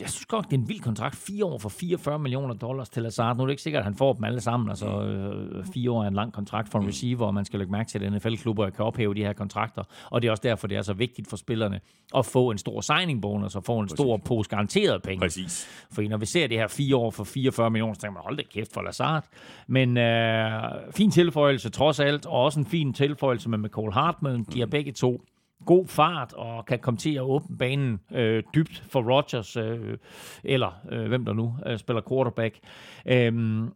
jeg 0.00 0.10
synes 0.10 0.26
godt, 0.26 0.46
det 0.50 0.56
er 0.56 0.60
en 0.60 0.68
vild 0.68 0.80
kontrakt. 0.80 1.16
Fire 1.16 1.44
år 1.44 1.58
for 1.58 1.68
44 1.68 2.18
millioner 2.18 2.54
dollars 2.54 2.88
til 2.88 3.02
Lazard. 3.02 3.36
Nu 3.36 3.42
er 3.42 3.46
det 3.46 3.52
ikke 3.52 3.62
sikkert, 3.62 3.80
at 3.80 3.84
han 3.84 3.94
får 3.96 4.12
dem 4.12 4.24
alle 4.24 4.40
sammen. 4.40 4.68
Altså, 4.68 4.86
øh, 4.86 5.66
fire 5.74 5.90
år 5.90 6.02
er 6.02 6.08
en 6.08 6.14
lang 6.14 6.32
kontrakt 6.32 6.68
for 6.68 6.78
en 6.78 6.84
mm. 6.84 6.88
receiver, 6.88 7.26
og 7.26 7.34
man 7.34 7.44
skal 7.44 7.58
lægge 7.58 7.72
mærke 7.72 7.90
til, 7.90 8.04
at 8.04 8.12
NFL-klubber 8.12 8.70
kan 8.70 8.84
ophæve 8.84 9.14
de 9.14 9.20
her 9.20 9.32
kontrakter. 9.32 9.82
Og 10.10 10.22
det 10.22 10.28
er 10.28 10.30
også 10.30 10.42
derfor, 10.42 10.66
det 10.66 10.76
er 10.76 10.82
så 10.82 10.92
vigtigt 10.92 11.28
for 11.28 11.36
spillerne 11.36 11.80
at 12.16 12.26
få 12.26 12.50
en 12.50 12.58
stor 12.58 12.80
signing-bonus 12.80 13.56
og 13.56 13.64
få 13.64 13.78
en 13.78 13.86
Præcis. 13.86 13.96
stor 13.96 14.16
pose 14.16 14.50
garanteret 14.50 15.02
penge. 15.02 15.20
Præcis. 15.20 15.68
For 15.92 16.02
når 16.02 16.16
vi 16.16 16.26
ser 16.26 16.46
det 16.46 16.58
her 16.58 16.68
fire 16.68 16.96
år 16.96 17.10
for 17.10 17.24
44 17.24 17.70
millioner, 17.70 17.94
så 17.94 18.00
tænker 18.00 18.12
man, 18.12 18.22
hold 18.22 18.36
det 18.36 18.48
kæft 18.48 18.72
for 18.72 18.82
Lazard. 18.82 19.24
Men 19.66 19.96
øh, 19.96 20.62
fin 20.96 21.10
tilføjelse 21.10 21.70
trods 21.70 22.00
alt, 22.00 22.26
og 22.26 22.42
også 22.42 22.60
en 22.60 22.66
fin 22.66 22.92
tilføjelse 22.92 23.48
med 23.48 23.58
McCall 23.58 23.92
Hartman. 23.92 24.44
De 24.52 24.58
har 24.58 24.66
begge 24.66 24.92
to 24.94 25.22
god 25.66 25.86
fart 25.86 26.32
og 26.32 26.66
kan 26.66 26.78
komme 26.78 26.98
til 26.98 27.14
at 27.14 27.22
åbne 27.22 27.56
banen 27.56 28.00
øh, 28.12 28.42
dybt 28.54 28.84
for 28.88 29.14
Rodgers, 29.14 29.56
øh, 29.56 29.98
eller 30.44 30.72
øh, 30.90 31.08
hvem 31.08 31.24
der 31.24 31.32
nu 31.32 31.56
øh, 31.66 31.78
spiller 31.78 32.02
quarterback. 32.08 32.58
Øhm, 33.06 33.72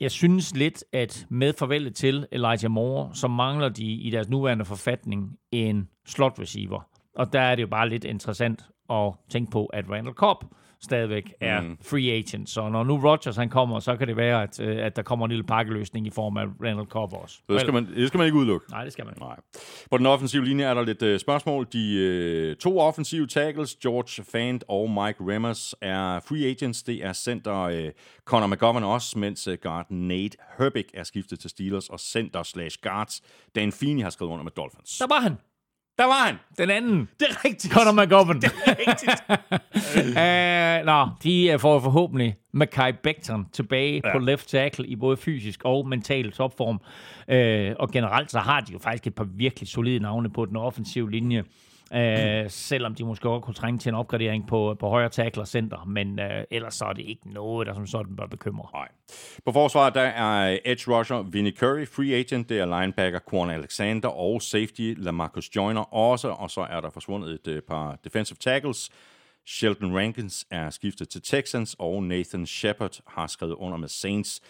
jeg 0.00 0.10
synes 0.10 0.54
lidt, 0.54 0.84
at 0.92 1.26
med 1.28 1.52
farvelet 1.58 1.94
til 1.94 2.26
Elijah 2.32 2.70
Moore, 2.70 3.14
så 3.14 3.28
mangler 3.28 3.68
de 3.68 3.84
i 3.84 4.10
deres 4.10 4.28
nuværende 4.28 4.64
forfatning 4.64 5.38
en 5.52 5.88
slot 6.06 6.38
receiver. 6.38 6.80
Og 7.14 7.32
der 7.32 7.40
er 7.40 7.54
det 7.54 7.62
jo 7.62 7.66
bare 7.66 7.88
lidt 7.88 8.04
interessant 8.04 8.64
at 8.90 9.12
tænke 9.28 9.50
på, 9.50 9.66
at 9.66 9.90
Randall 9.90 10.14
Cobb 10.14 10.44
stadigvæk 10.82 11.34
er 11.40 11.60
mm. 11.60 11.76
free 11.82 12.12
agent. 12.12 12.50
Så 12.50 12.68
når 12.68 12.84
nu 12.84 12.96
Rodgers 12.96 13.36
han 13.36 13.48
kommer, 13.48 13.80
så 13.80 13.96
kan 13.96 14.08
det 14.08 14.16
være, 14.16 14.42
at, 14.42 14.60
øh, 14.60 14.86
at 14.86 14.96
der 14.96 15.02
kommer 15.02 15.26
en 15.26 15.30
lille 15.30 15.44
pakkeløsning 15.44 16.06
i 16.06 16.10
form 16.10 16.36
af 16.36 16.44
Randall 16.62 16.88
Cobb 16.88 17.12
også. 17.12 17.34
Så 17.34 17.52
det 17.52 17.60
skal, 17.60 17.72
man, 17.72 17.86
det 17.86 18.08
skal 18.08 18.18
man 18.18 18.26
ikke 18.26 18.38
udelukke? 18.38 18.70
Nej, 18.70 18.84
det 18.84 18.92
skal 18.92 19.04
man 19.04 19.14
ikke. 19.14 19.22
Nej. 19.22 19.40
På 19.90 19.98
den 19.98 20.06
offensive 20.06 20.44
linje 20.44 20.64
er 20.64 20.74
der 20.74 20.84
lidt 20.84 21.02
uh, 21.02 21.16
spørgsmål. 21.18 21.66
De 21.72 22.50
uh, 22.50 22.56
to 22.56 22.80
offensive 22.80 23.26
tackles, 23.26 23.76
George 23.76 24.24
Fant 24.32 24.64
og 24.68 24.90
Mike 24.90 25.34
Remmers, 25.34 25.74
er 25.80 26.20
free 26.20 26.50
agents. 26.50 26.82
Det 26.82 27.04
er 27.04 27.12
center 27.12 27.84
uh, 27.84 27.90
Conor 28.24 28.46
McGovern 28.46 28.84
også, 28.84 29.18
mens 29.18 29.48
uh, 29.48 29.54
guard 29.62 29.86
Nate 29.90 30.36
Herbig 30.58 30.84
er 30.94 31.04
skiftet 31.04 31.40
til 31.40 31.50
Steelers, 31.50 31.88
og 31.88 32.00
center 32.00 32.42
slash 32.42 32.78
guards 32.82 33.22
Dan 33.54 33.72
Feeney 33.72 34.02
har 34.02 34.10
skrevet 34.10 34.32
under 34.32 34.44
med 34.44 34.52
Dolphins. 34.52 34.98
Der 34.98 35.06
var 35.14 35.20
han. 35.20 35.36
Der 36.00 36.06
var 36.06 36.26
han. 36.26 36.36
Den 36.58 36.70
anden. 36.70 37.08
Det 37.20 37.26
er 37.30 37.44
rigtigt. 37.44 37.72
Conor 37.72 37.92
McGovern. 37.92 38.40
Det 38.40 38.52
er 38.66 38.74
rigtigt. 38.78 39.22
uh, 40.80 40.86
nå, 40.90 41.08
de 41.22 41.58
får 41.58 41.80
forhåbentlig 41.80 42.36
Mackay 42.52 42.92
Becton 43.02 43.46
tilbage 43.52 44.00
ja. 44.04 44.12
på 44.12 44.18
left 44.18 44.48
tackle 44.48 44.86
i 44.86 44.96
både 44.96 45.16
fysisk 45.16 45.60
og 45.64 45.88
mental 45.88 46.32
topform. 46.32 46.80
Uh, 47.32 47.76
og 47.78 47.90
generelt 47.90 48.30
så 48.30 48.38
har 48.38 48.60
de 48.60 48.72
jo 48.72 48.78
faktisk 48.78 49.06
et 49.06 49.14
par 49.14 49.24
virkelig 49.24 49.68
solide 49.68 50.00
navne 50.00 50.30
på 50.30 50.44
den 50.46 50.56
offensive 50.56 51.10
linje. 51.10 51.44
Øh, 51.94 52.50
selvom 52.50 52.94
de 52.94 53.04
måske 53.04 53.28
også 53.28 53.44
kunne 53.44 53.54
trænge 53.54 53.78
til 53.78 53.88
en 53.88 53.94
opgradering 53.94 54.48
på, 54.48 54.76
på 54.80 54.88
højre 54.88 55.08
tackle 55.08 55.42
og 55.42 55.48
center, 55.48 55.84
men 55.84 56.18
øh, 56.18 56.44
ellers 56.50 56.74
så 56.74 56.84
er 56.84 56.92
det 56.92 57.04
ikke 57.04 57.32
noget, 57.32 57.66
der 57.66 57.74
som 57.74 57.86
sådan 57.86 58.16
bør 58.16 58.26
bekymre. 58.26 58.68
Nej. 58.74 58.88
På 59.44 59.52
forsvaret, 59.52 59.94
der 59.94 60.00
er 60.00 60.58
edge 60.64 60.96
rusher 60.96 61.22
Vinnie 61.22 61.52
Curry, 61.52 61.86
free 61.86 62.14
agent, 62.14 62.48
det 62.48 62.58
er 62.58 62.80
linebacker 62.80 63.18
Quan 63.30 63.50
Alexander 63.50 64.08
og 64.08 64.42
safety 64.42 64.94
Lamarcus 64.96 65.56
Joyner 65.56 65.94
også, 65.94 66.28
og 66.28 66.50
så 66.50 66.60
er 66.60 66.80
der 66.80 66.90
forsvundet 66.90 67.30
et 67.30 67.48
øh, 67.48 67.62
par 67.62 67.98
defensive 68.04 68.36
tackles. 68.40 68.90
Sheldon 69.46 69.96
Rankins 69.96 70.46
er 70.50 70.70
skiftet 70.70 71.08
til 71.08 71.22
Texans, 71.22 71.76
og 71.78 72.02
Nathan 72.02 72.46
Shepard 72.46 73.00
har 73.06 73.26
skrevet 73.26 73.54
under 73.54 73.78
med 73.78 73.88
Saints. 73.88 74.40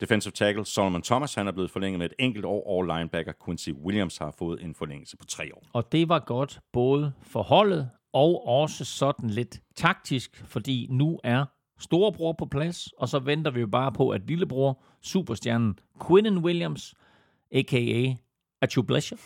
Defensive 0.00 0.32
tackle 0.32 0.66
Solomon 0.66 1.02
Thomas, 1.02 1.34
han 1.34 1.48
er 1.48 1.52
blevet 1.52 1.70
forlænget 1.70 1.98
med 1.98 2.06
et 2.06 2.14
enkelt 2.18 2.44
år, 2.44 2.66
og 2.66 2.82
linebacker 2.82 3.32
Quincy 3.44 3.70
Williams 3.70 4.18
har 4.18 4.34
fået 4.38 4.62
en 4.62 4.74
forlængelse 4.74 5.16
på 5.16 5.24
tre 5.24 5.50
år. 5.54 5.62
Og 5.72 5.92
det 5.92 6.08
var 6.08 6.18
godt 6.18 6.60
både 6.72 7.12
for 7.22 7.42
holdet 7.42 7.90
og 8.12 8.46
også 8.46 8.84
sådan 8.84 9.30
lidt 9.30 9.62
taktisk, 9.76 10.44
fordi 10.46 10.86
nu 10.90 11.20
er 11.24 11.44
storebror 11.78 12.32
på 12.32 12.46
plads, 12.46 12.92
og 12.92 13.08
så 13.08 13.18
venter 13.18 13.50
vi 13.50 13.60
jo 13.60 13.66
bare 13.66 13.92
på, 13.92 14.10
at 14.10 14.20
lillebror, 14.26 14.82
superstjernen 15.00 15.78
Quinnen 16.06 16.38
Williams, 16.38 16.94
a.k.a. 17.52 18.14
Achu 18.62 18.82
Blesher, 18.82 19.16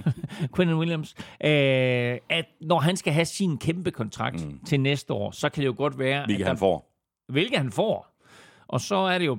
Quinnen 0.56 0.78
Williams, 0.78 1.14
øh, 1.44 2.18
at 2.28 2.44
når 2.60 2.78
han 2.78 2.96
skal 2.96 3.12
have 3.12 3.24
sin 3.24 3.58
kæmpe 3.58 3.90
kontrakt 3.90 4.46
mm. 4.46 4.58
til 4.66 4.80
næste 4.80 5.12
år, 5.12 5.30
så 5.30 5.48
kan 5.48 5.60
det 5.60 5.66
jo 5.66 5.74
godt 5.76 5.98
være... 5.98 6.24
Hvilket 6.24 6.44
at 6.44 6.48
han 6.48 6.58
får. 6.58 6.94
Hvilket 7.28 7.58
han 7.58 7.72
får. 7.72 8.22
Og 8.68 8.80
så 8.80 8.96
er 8.96 9.18
det 9.18 9.26
jo 9.26 9.38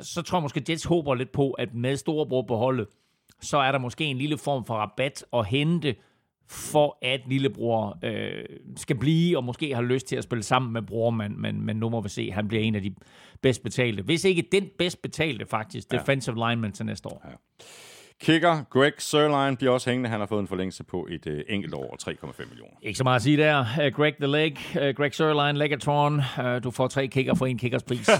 så 0.00 0.22
tror 0.22 0.38
jeg 0.38 0.42
måske, 0.42 0.64
Jets 0.68 0.84
håber 0.84 1.14
lidt 1.14 1.32
på, 1.32 1.50
at 1.50 1.74
med 1.74 1.96
storebror 1.96 2.42
på 2.42 2.56
holdet, 2.56 2.86
så 3.40 3.58
er 3.58 3.72
der 3.72 3.78
måske 3.78 4.04
en 4.04 4.18
lille 4.18 4.38
form 4.38 4.64
for 4.64 4.74
rabat 4.74 5.24
at 5.32 5.46
hente, 5.46 5.94
for 6.48 6.98
at 7.02 7.20
lillebror 7.26 7.98
øh, 8.04 8.44
skal 8.76 8.98
blive, 8.98 9.36
og 9.38 9.44
måske 9.44 9.74
har 9.74 9.82
lyst 9.82 10.06
til 10.06 10.16
at 10.16 10.24
spille 10.24 10.42
sammen 10.42 10.72
med 10.72 10.82
bror, 10.82 11.10
men, 11.10 11.40
men, 11.42 11.60
men 11.60 11.76
nu 11.76 11.88
må 11.88 12.00
vi 12.00 12.08
se, 12.08 12.32
han 12.32 12.48
bliver 12.48 12.62
en 12.62 12.74
af 12.74 12.82
de 12.82 12.94
bedst 13.42 13.62
betalte. 13.62 14.02
Hvis 14.02 14.24
ikke 14.24 14.48
den 14.52 14.68
bedst 14.78 15.02
betalte, 15.02 15.46
faktisk, 15.46 15.92
ja. 15.92 15.98
defensive 15.98 16.34
lineman 16.34 16.72
til 16.72 16.86
næste 16.86 17.08
år. 17.08 17.22
Ja. 17.24 17.34
Kicker 18.22 18.62
Greg 18.70 18.92
Sørlein 18.98 19.56
bliver 19.56 19.72
også 19.72 19.90
hængende. 19.90 20.10
Han 20.10 20.20
har 20.20 20.26
fået 20.26 20.40
en 20.40 20.48
forlængelse 20.48 20.84
på 20.84 21.08
et 21.10 21.26
uh, 21.26 21.32
enkelt 21.48 21.74
år 21.74 21.90
og 21.90 21.98
3,5 22.02 22.48
millioner. 22.48 22.72
Ikke 22.82 22.98
så 22.98 23.04
meget 23.04 23.16
at 23.16 23.22
sige 23.22 23.36
der. 23.36 23.60
Uh, 23.60 23.66
Greg 23.96 24.14
the 24.20 24.26
Leg, 24.26 24.56
uh, 24.74 24.88
Greg 24.96 25.14
Sørlein, 25.14 25.56
Legatron. 25.56 26.22
Uh, 26.38 26.62
du 26.64 26.70
får 26.70 26.88
tre 26.88 27.08
kicker 27.08 27.34
for 27.34 27.46
en 27.46 27.58
kickers 27.58 27.82
pris. 27.82 28.06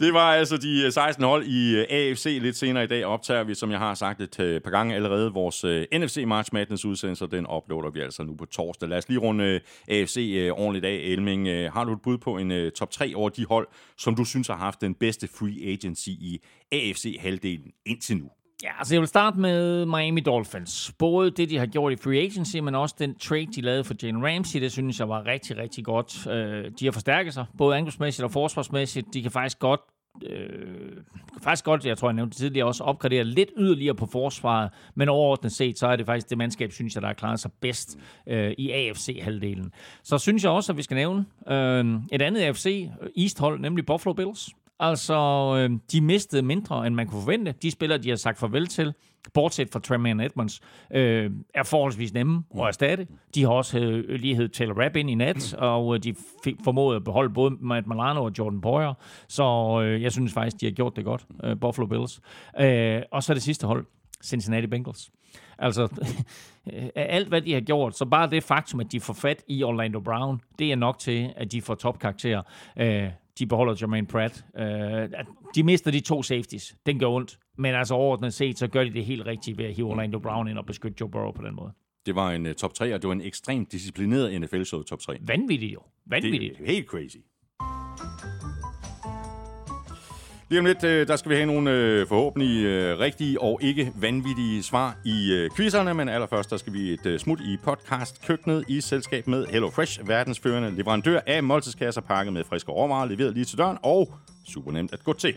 det 0.00 0.14
var 0.14 0.32
altså 0.34 0.56
de 0.56 0.92
16 0.92 1.24
hold 1.24 1.44
i 1.46 1.80
uh, 1.80 1.84
AFC. 1.90 2.38
Lidt 2.42 2.56
senere 2.56 2.84
i 2.84 2.86
dag 2.86 3.04
optager 3.04 3.44
vi, 3.44 3.54
som 3.54 3.70
jeg 3.70 3.78
har 3.78 3.94
sagt 3.94 4.20
et 4.20 4.40
uh, 4.40 4.62
par 4.62 4.70
gange 4.70 4.94
allerede, 4.94 5.32
vores 5.32 5.64
uh, 5.64 5.82
NFC 5.92 6.24
March 6.26 6.50
Madness 6.52 6.84
udsendelse. 6.84 7.26
Den 7.26 7.46
uploader 7.56 7.90
vi 7.90 8.00
altså 8.00 8.22
nu 8.22 8.34
på 8.34 8.44
torsdag. 8.44 8.88
Lad 8.88 8.98
os 8.98 9.08
lige 9.08 9.18
runde 9.18 9.60
uh, 9.88 9.94
AFC 9.96 10.48
uh, 10.50 10.60
ordentligt 10.60 10.84
af. 10.84 10.94
Elming, 10.94 11.48
uh, 11.48 11.72
har 11.72 11.84
du 11.84 11.92
et 11.92 12.02
bud 12.02 12.18
på 12.18 12.38
en 12.38 12.50
uh, 12.50 12.70
top 12.70 12.90
3 12.90 13.12
over 13.16 13.28
de 13.28 13.46
hold, 13.46 13.68
som 13.98 14.14
du 14.14 14.24
synes 14.24 14.48
har 14.48 14.56
haft 14.56 14.80
den 14.80 14.94
bedste 14.94 15.28
free 15.38 15.72
agency 15.72 16.08
i 16.08 16.40
halvdelen 17.18 17.72
indtil 17.86 18.16
nu? 18.16 18.30
Ja, 18.62 18.78
altså 18.78 18.94
jeg 18.94 19.00
vil 19.00 19.08
starte 19.08 19.40
med 19.40 19.86
Miami 19.86 20.20
Dolphins. 20.20 20.92
Både 20.98 21.30
det, 21.30 21.50
de 21.50 21.58
har 21.58 21.66
gjort 21.66 21.92
i 21.92 21.96
free 21.96 22.18
agency, 22.18 22.56
men 22.56 22.74
også 22.74 22.94
den 22.98 23.14
trade, 23.14 23.46
de 23.46 23.60
lavede 23.60 23.84
for 23.84 23.94
Jane 24.02 24.28
Ramsey, 24.28 24.60
det 24.60 24.72
synes 24.72 25.00
jeg 25.00 25.08
var 25.08 25.26
rigtig, 25.26 25.56
rigtig 25.56 25.84
godt. 25.84 26.26
Øh, 26.26 26.70
de 26.80 26.84
har 26.84 26.92
forstærket 26.92 27.34
sig, 27.34 27.46
både 27.58 27.76
angrebsmæssigt 27.76 28.24
og 28.24 28.30
forsvarsmæssigt. 28.30 29.14
De 29.14 29.22
kan 29.22 29.30
faktisk 29.30 29.58
godt 29.58 29.80
øh, 30.26 30.96
faktisk 31.42 31.64
godt, 31.64 31.86
jeg 31.86 31.98
tror, 31.98 32.08
jeg 32.08 32.14
nævnte 32.14 32.36
tidligere, 32.36 32.66
også 32.66 32.84
opgradere 32.84 33.24
lidt 33.24 33.50
yderligere 33.58 33.94
på 33.94 34.06
forsvaret, 34.06 34.70
men 34.94 35.08
overordnet 35.08 35.52
set, 35.52 35.78
så 35.78 35.86
er 35.86 35.96
det 35.96 36.06
faktisk 36.06 36.30
det 36.30 36.38
mandskab, 36.38 36.72
synes 36.72 36.94
jeg, 36.94 37.02
der 37.02 37.08
har 37.08 37.14
klaret 37.14 37.40
sig 37.40 37.50
bedst 37.60 37.98
øh, 38.26 38.54
i 38.58 38.70
AFC-halvdelen. 38.70 39.72
Så 40.02 40.18
synes 40.18 40.44
jeg 40.44 40.52
også, 40.52 40.72
at 40.72 40.76
vi 40.76 40.82
skal 40.82 40.94
nævne 40.94 41.24
øh, 41.48 42.00
et 42.12 42.22
andet 42.22 42.40
AFC 42.40 42.88
East-hold, 43.16 43.60
nemlig 43.60 43.86
Buffalo 43.86 44.12
Bills. 44.12 44.50
Altså, 44.80 45.14
øh, 45.58 45.78
de 45.92 46.00
mistede 46.00 46.42
mindre, 46.42 46.86
end 46.86 46.94
man 46.94 47.06
kunne 47.06 47.20
forvente. 47.20 47.54
De 47.62 47.70
spillere, 47.70 47.98
de 47.98 48.08
har 48.08 48.16
sagt 48.16 48.38
farvel 48.38 48.66
til, 48.66 48.94
bortset 49.34 49.68
fra 49.72 49.80
Tremaine 49.80 50.24
Edmonds, 50.24 50.60
øh, 50.90 51.30
er 51.54 51.62
forholdsvis 51.62 52.14
nemme 52.14 52.42
at 52.54 52.60
erstatte. 52.60 53.06
De 53.34 53.42
har 53.42 53.50
også 53.50 53.78
øh, 53.78 54.20
lige 54.20 54.34
hed 54.34 54.48
Taylor 54.48 54.82
Rapp 54.82 54.96
ind 54.96 55.10
i 55.10 55.14
nat, 55.14 55.54
og 55.54 55.94
øh, 55.94 56.02
de 56.02 56.14
fik 56.44 56.54
formået 56.64 56.96
at 56.96 57.04
beholde 57.04 57.34
både 57.34 57.56
Matt 57.60 57.86
Milano 57.86 58.24
og 58.24 58.32
Jordan 58.38 58.60
Poyer. 58.60 58.94
Så 59.28 59.44
øh, 59.82 60.02
jeg 60.02 60.12
synes 60.12 60.32
faktisk, 60.32 60.60
de 60.60 60.66
har 60.66 60.72
gjort 60.72 60.96
det 60.96 61.04
godt, 61.04 61.26
øh, 61.44 61.60
Buffalo 61.60 61.86
Bills. 61.86 62.20
Øh, 62.60 63.02
og 63.12 63.22
så 63.22 63.34
det 63.34 63.42
sidste 63.42 63.66
hold, 63.66 63.86
Cincinnati 64.24 64.66
Bengals. 64.66 65.10
Altså, 65.58 65.88
af 66.96 67.06
alt 67.16 67.28
hvad 67.28 67.42
de 67.42 67.52
har 67.52 67.60
gjort, 67.60 67.96
så 67.96 68.04
bare 68.04 68.30
det 68.30 68.42
faktum, 68.42 68.80
at 68.80 68.92
de 68.92 69.00
får 69.00 69.14
fat 69.14 69.42
i 69.48 69.62
Orlando 69.62 70.00
Brown, 70.00 70.40
det 70.58 70.72
er 70.72 70.76
nok 70.76 70.98
til, 70.98 71.32
at 71.36 71.52
de 71.52 71.62
får 71.62 71.74
topkarakter. 71.74 72.42
Øh, 72.76 73.08
de 73.38 73.46
beholder 73.46 73.74
Jermaine 73.80 74.06
Pratt. 74.06 74.44
Øh, 74.58 75.08
de 75.54 75.62
mister 75.62 75.90
de 75.90 76.00
to 76.00 76.22
safeties. 76.22 76.76
Den 76.86 76.98
gør 76.98 77.06
ondt. 77.06 77.38
Men 77.58 77.74
altså 77.74 77.94
overordnet 77.94 78.34
set, 78.34 78.58
så 78.58 78.66
gør 78.68 78.84
de 78.84 78.92
det 78.92 79.04
helt 79.04 79.26
rigtigt 79.26 79.58
ved 79.58 79.64
at 79.64 79.74
hive 79.74 79.86
Orlando 79.86 80.18
Brown 80.18 80.48
ind 80.48 80.58
og 80.58 80.66
beskytte 80.66 80.96
Joe 81.00 81.10
Burrow 81.10 81.32
på 81.32 81.42
den 81.42 81.54
måde. 81.54 81.72
Det 82.06 82.14
var 82.14 82.32
en 82.32 82.46
uh, 82.46 82.52
top 82.52 82.74
3, 82.74 82.94
og 82.94 83.02
det 83.02 83.08
var 83.08 83.14
en 83.14 83.20
ekstremt 83.20 83.72
disciplineret 83.72 84.40
NFL-show 84.40 84.82
top 84.82 85.00
3. 85.00 85.18
Vanvittigt 85.20 85.74
jo. 85.74 85.80
Vanvittigt. 86.06 86.58
Det 86.58 86.68
er 86.68 86.72
helt 86.72 86.86
crazy. 86.86 87.16
Lige 90.50 90.58
om 90.58 90.66
lidt, 90.66 90.84
øh, 90.84 91.08
der 91.08 91.16
skal 91.16 91.30
vi 91.30 91.34
have 91.34 91.46
nogle 91.46 91.70
øh, 91.70 92.06
forhåbentlig 92.06 92.64
øh, 92.64 92.98
rigtige 92.98 93.40
og 93.40 93.58
ikke 93.62 93.92
vanvittige 93.94 94.62
svar 94.62 94.96
i 95.04 95.48
quizzerne, 95.56 95.94
men 95.94 96.08
allerførst 96.08 96.50
der 96.50 96.56
skal 96.56 96.72
vi 96.72 96.92
et 96.92 97.20
smut 97.20 97.40
i 97.40 97.56
podcast-køkkenet 97.64 98.64
i 98.68 98.80
selskab 98.80 99.26
med 99.26 99.46
HelloFresh, 99.46 100.08
verdensførende 100.08 100.70
leverandør 100.70 101.20
af 101.26 101.42
måltidskasser 101.42 102.00
pakket 102.00 102.32
med 102.32 102.44
friske 102.44 102.72
råvarer, 102.72 103.06
leveret 103.06 103.34
lige 103.34 103.44
til 103.44 103.58
døren 103.58 103.78
og 103.82 104.12
super 104.48 104.72
nemt 104.72 104.92
at 104.92 105.04
gå 105.04 105.12
til. 105.12 105.34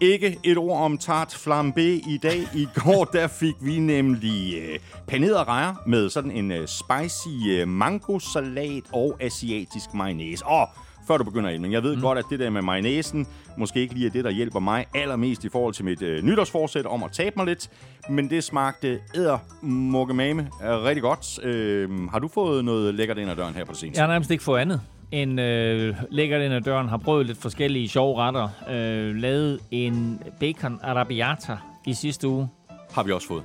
Ikke 0.00 0.38
et 0.44 0.58
ord 0.58 0.80
om 0.80 0.98
tart 0.98 1.34
flambé 1.34 1.80
i 1.80 2.18
dag. 2.22 2.48
I 2.54 2.68
går 2.74 3.04
der 3.18 3.26
fik 3.26 3.54
vi 3.60 3.78
nemlig 3.78 4.58
øh, 4.58 4.78
panerede 5.06 5.44
rejer 5.44 5.74
med 5.86 6.10
sådan 6.10 6.30
en 6.30 6.50
øh, 6.52 6.68
spicy 6.68 7.48
øh, 7.48 7.68
mangosalat 7.68 8.82
og 8.92 9.16
asiatisk 9.20 9.94
mayonnaise. 9.94 10.46
Og 10.46 10.68
før 11.06 11.16
du 11.16 11.24
begynder 11.24 11.58
men 11.58 11.72
jeg 11.72 11.82
ved 11.82 11.96
mm. 11.96 12.02
godt, 12.02 12.18
at 12.18 12.24
det 12.30 12.38
der 12.38 12.50
med 12.50 12.62
mayonnaisen 12.62 13.26
måske 13.56 13.80
ikke 13.80 13.94
lige 13.94 14.06
er 14.06 14.10
det, 14.10 14.24
der 14.24 14.30
hjælper 14.30 14.60
mig 14.60 14.86
allermest 14.94 15.44
i 15.44 15.48
forhold 15.48 15.74
til 15.74 15.84
mit 15.84 16.02
øh, 16.02 16.22
nytårsforsæt 16.22 16.86
om 16.86 17.02
at 17.02 17.12
tabe 17.12 17.32
mig 17.36 17.46
lidt. 17.46 17.70
Men 18.08 18.30
det 18.30 18.44
smagte 18.44 18.98
æder 19.14 19.38
mukkemame 19.62 20.48
rigtig 20.62 21.02
godt. 21.02 21.44
Øh, 21.44 22.08
har 22.08 22.18
du 22.18 22.28
fået 22.28 22.64
noget 22.64 22.94
lækkert 22.94 23.18
ind 23.18 23.30
ad 23.30 23.36
døren 23.36 23.54
her 23.54 23.64
på 23.64 23.72
det 23.72 23.80
seneste? 23.80 23.98
Jeg 23.98 24.06
har 24.06 24.12
nærmest 24.12 24.30
ikke 24.30 24.44
fået 24.44 24.60
andet 24.60 24.80
en 25.12 25.38
øh, 25.38 25.96
lækkert 26.10 26.42
ind 26.42 26.54
ad 26.54 26.60
døren, 26.60 26.88
har 26.88 26.96
prøvet 26.96 27.26
lidt 27.26 27.38
forskellige 27.38 27.88
sjove 27.88 28.18
retter. 28.18 28.48
Øh, 28.70 29.16
lavet 29.16 29.60
en 29.70 30.22
bacon 30.40 30.80
arabiata 30.82 31.56
i 31.86 31.94
sidste 31.94 32.28
uge. 32.28 32.48
Har 32.92 33.02
vi 33.02 33.12
også 33.12 33.28
fået. 33.28 33.42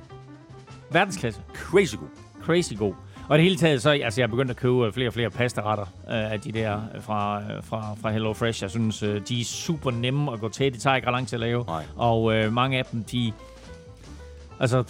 Verdensklasse. 0.90 1.40
Crazy 1.54 1.96
god. 1.96 2.08
Crazy 2.42 2.74
god. 2.78 2.94
Og 3.32 3.38
det 3.38 3.44
hele 3.44 3.56
taget, 3.56 3.82
så 3.82 3.90
altså, 3.90 4.20
jeg 4.20 4.26
er 4.26 4.30
begyndt 4.30 4.50
at 4.50 4.56
købe 4.56 4.92
flere 4.92 5.08
og 5.08 5.12
flere 5.12 5.30
pastaretter 5.30 5.84
øh, 5.84 6.32
af 6.32 6.40
de 6.40 6.52
der 6.52 6.80
fra, 7.00 7.42
øh, 7.42 7.62
fra, 7.62 7.94
fra 8.02 8.10
Hello 8.10 8.32
Fresh. 8.32 8.62
Jeg 8.62 8.70
synes, 8.70 9.02
øh, 9.02 9.20
de 9.28 9.40
er 9.40 9.44
super 9.44 9.90
nemme 9.90 10.32
at 10.32 10.40
gå 10.40 10.48
til. 10.48 10.74
De 10.74 10.78
tager 10.78 10.96
ikke 10.96 11.08
ret 11.08 11.12
lang 11.12 11.28
tid 11.28 11.36
at 11.36 11.40
lave. 11.40 11.64
Nej. 11.64 11.84
Og 11.96 12.34
øh, 12.34 12.52
mange 12.52 12.78
af 12.78 12.84
dem, 12.84 13.04
de... 13.04 13.32
Altså, 14.60 14.84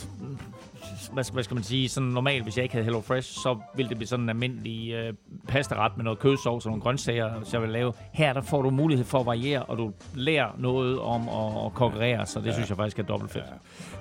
hvad, 1.13 1.25
skal, 1.25 1.35
hvad 1.35 1.45
skal 1.45 1.55
man 1.55 1.65
sige, 1.65 1.89
sådan 1.89 2.09
normalt, 2.09 2.43
hvis 2.43 2.57
jeg 2.57 2.63
ikke 2.63 2.73
havde 2.73 2.85
Hello 2.85 3.01
Fresh, 3.01 3.33
så 3.33 3.59
ville 3.77 3.89
det 3.89 3.97
blive 3.97 4.09
sådan 4.09 4.23
en 4.23 4.29
almindelig 4.29 4.93
øh, 4.93 5.15
pastaret 5.49 5.97
med 5.97 6.05
noget 6.05 6.19
kødsovs 6.19 6.67
og 6.67 6.71
nogle 6.71 6.83
grøntsager, 6.83 7.31
så 7.45 7.51
jeg 7.53 7.63
vil 7.63 7.71
lave. 7.71 7.93
Her 8.13 8.33
der 8.33 8.43
får 8.43 8.63
du 8.63 8.71
mulighed 8.71 9.05
for 9.05 9.21
at 9.21 9.27
variere, 9.27 9.63
og 9.63 9.79
du 9.79 9.93
lærer 10.15 10.49
noget 10.59 11.01
om 11.01 11.29
at, 11.29 11.67
at 11.67 11.75
konkurrere, 11.75 12.27
så 12.27 12.41
det 12.41 12.47
ja. 12.47 12.53
synes 12.53 12.69
jeg 12.69 12.77
faktisk 12.77 12.99
er 12.99 13.03
dobbelt 13.03 13.33
fedt. 13.33 13.45
Ja. 13.45 13.53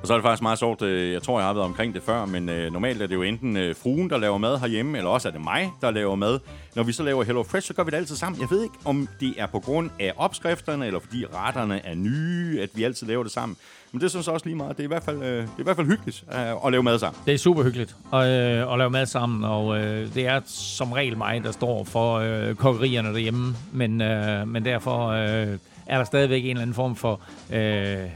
Og 0.01 0.07
så 0.07 0.13
er 0.13 0.17
det 0.17 0.23
faktisk 0.23 0.41
meget 0.41 0.59
sjovt, 0.59 0.81
øh, 0.81 1.13
jeg 1.13 1.23
tror, 1.23 1.39
jeg 1.39 1.47
har 1.47 1.53
været 1.53 1.65
omkring 1.65 1.93
det 1.93 2.03
før, 2.03 2.25
men 2.25 2.49
øh, 2.49 2.73
normalt 2.73 3.01
er 3.01 3.07
det 3.07 3.15
jo 3.15 3.21
enten 3.21 3.57
øh, 3.57 3.75
fruen, 3.75 4.09
der 4.09 4.17
laver 4.17 4.37
mad 4.37 4.59
herhjemme, 4.59 4.97
eller 4.97 5.09
også 5.09 5.27
er 5.27 5.31
det 5.31 5.41
mig, 5.41 5.71
der 5.81 5.91
laver 5.91 6.15
mad. 6.15 6.39
Når 6.75 6.83
vi 6.83 6.91
så 6.91 7.03
laver 7.03 7.23
Hello 7.23 7.43
Fresh, 7.43 7.67
så 7.67 7.73
gør 7.73 7.83
vi 7.83 7.91
det 7.91 7.97
altid 7.97 8.15
sammen. 8.15 8.41
Jeg 8.41 8.49
ved 8.51 8.63
ikke, 8.63 8.75
om 8.85 9.07
det 9.19 9.33
er 9.37 9.45
på 9.45 9.59
grund 9.59 9.89
af 9.99 10.13
opskrifterne, 10.17 10.87
eller 10.87 10.99
fordi 10.99 11.25
retterne 11.33 11.85
er 11.85 11.95
nye, 11.95 12.59
at 12.61 12.69
vi 12.75 12.83
altid 12.83 13.07
laver 13.07 13.23
det 13.23 13.31
sammen. 13.31 13.57
Men 13.91 14.01
det 14.01 14.09
synes 14.09 14.25
jeg 14.25 14.33
også 14.33 14.45
lige 14.45 14.55
meget. 14.55 14.77
Det 14.77 14.83
er 14.83 14.87
i 14.87 14.87
hvert 14.87 15.03
fald, 15.03 15.23
øh, 15.23 15.23
det 15.23 15.43
er 15.43 15.59
i 15.59 15.63
hvert 15.63 15.75
fald 15.75 15.87
hyggeligt 15.87 16.23
øh, 16.33 16.65
at 16.65 16.71
lave 16.71 16.83
mad 16.83 16.99
sammen. 16.99 17.21
Det 17.25 17.33
er 17.33 17.37
super 17.37 17.63
hyggeligt 17.63 17.95
at, 18.13 18.27
øh, 18.27 18.73
at 18.73 18.77
lave 18.77 18.89
mad 18.89 19.05
sammen, 19.05 19.43
og 19.43 19.79
øh, 19.79 20.13
det 20.13 20.27
er 20.27 20.41
som 20.45 20.91
regel 20.91 21.17
mig, 21.17 21.43
der 21.43 21.51
står 21.51 21.83
for 21.83 22.15
øh, 22.15 22.55
kokkerierne 22.55 23.09
derhjemme. 23.09 23.55
Men, 23.71 24.01
øh, 24.01 24.47
men 24.47 24.65
derfor 24.65 25.07
øh, 25.07 25.57
er 25.85 25.97
der 25.97 26.03
stadigvæk 26.03 26.43
en 26.43 26.49
eller 26.49 26.61
anden 26.61 26.73
form 26.73 26.95
for 26.95 27.21
øh, 27.53 28.09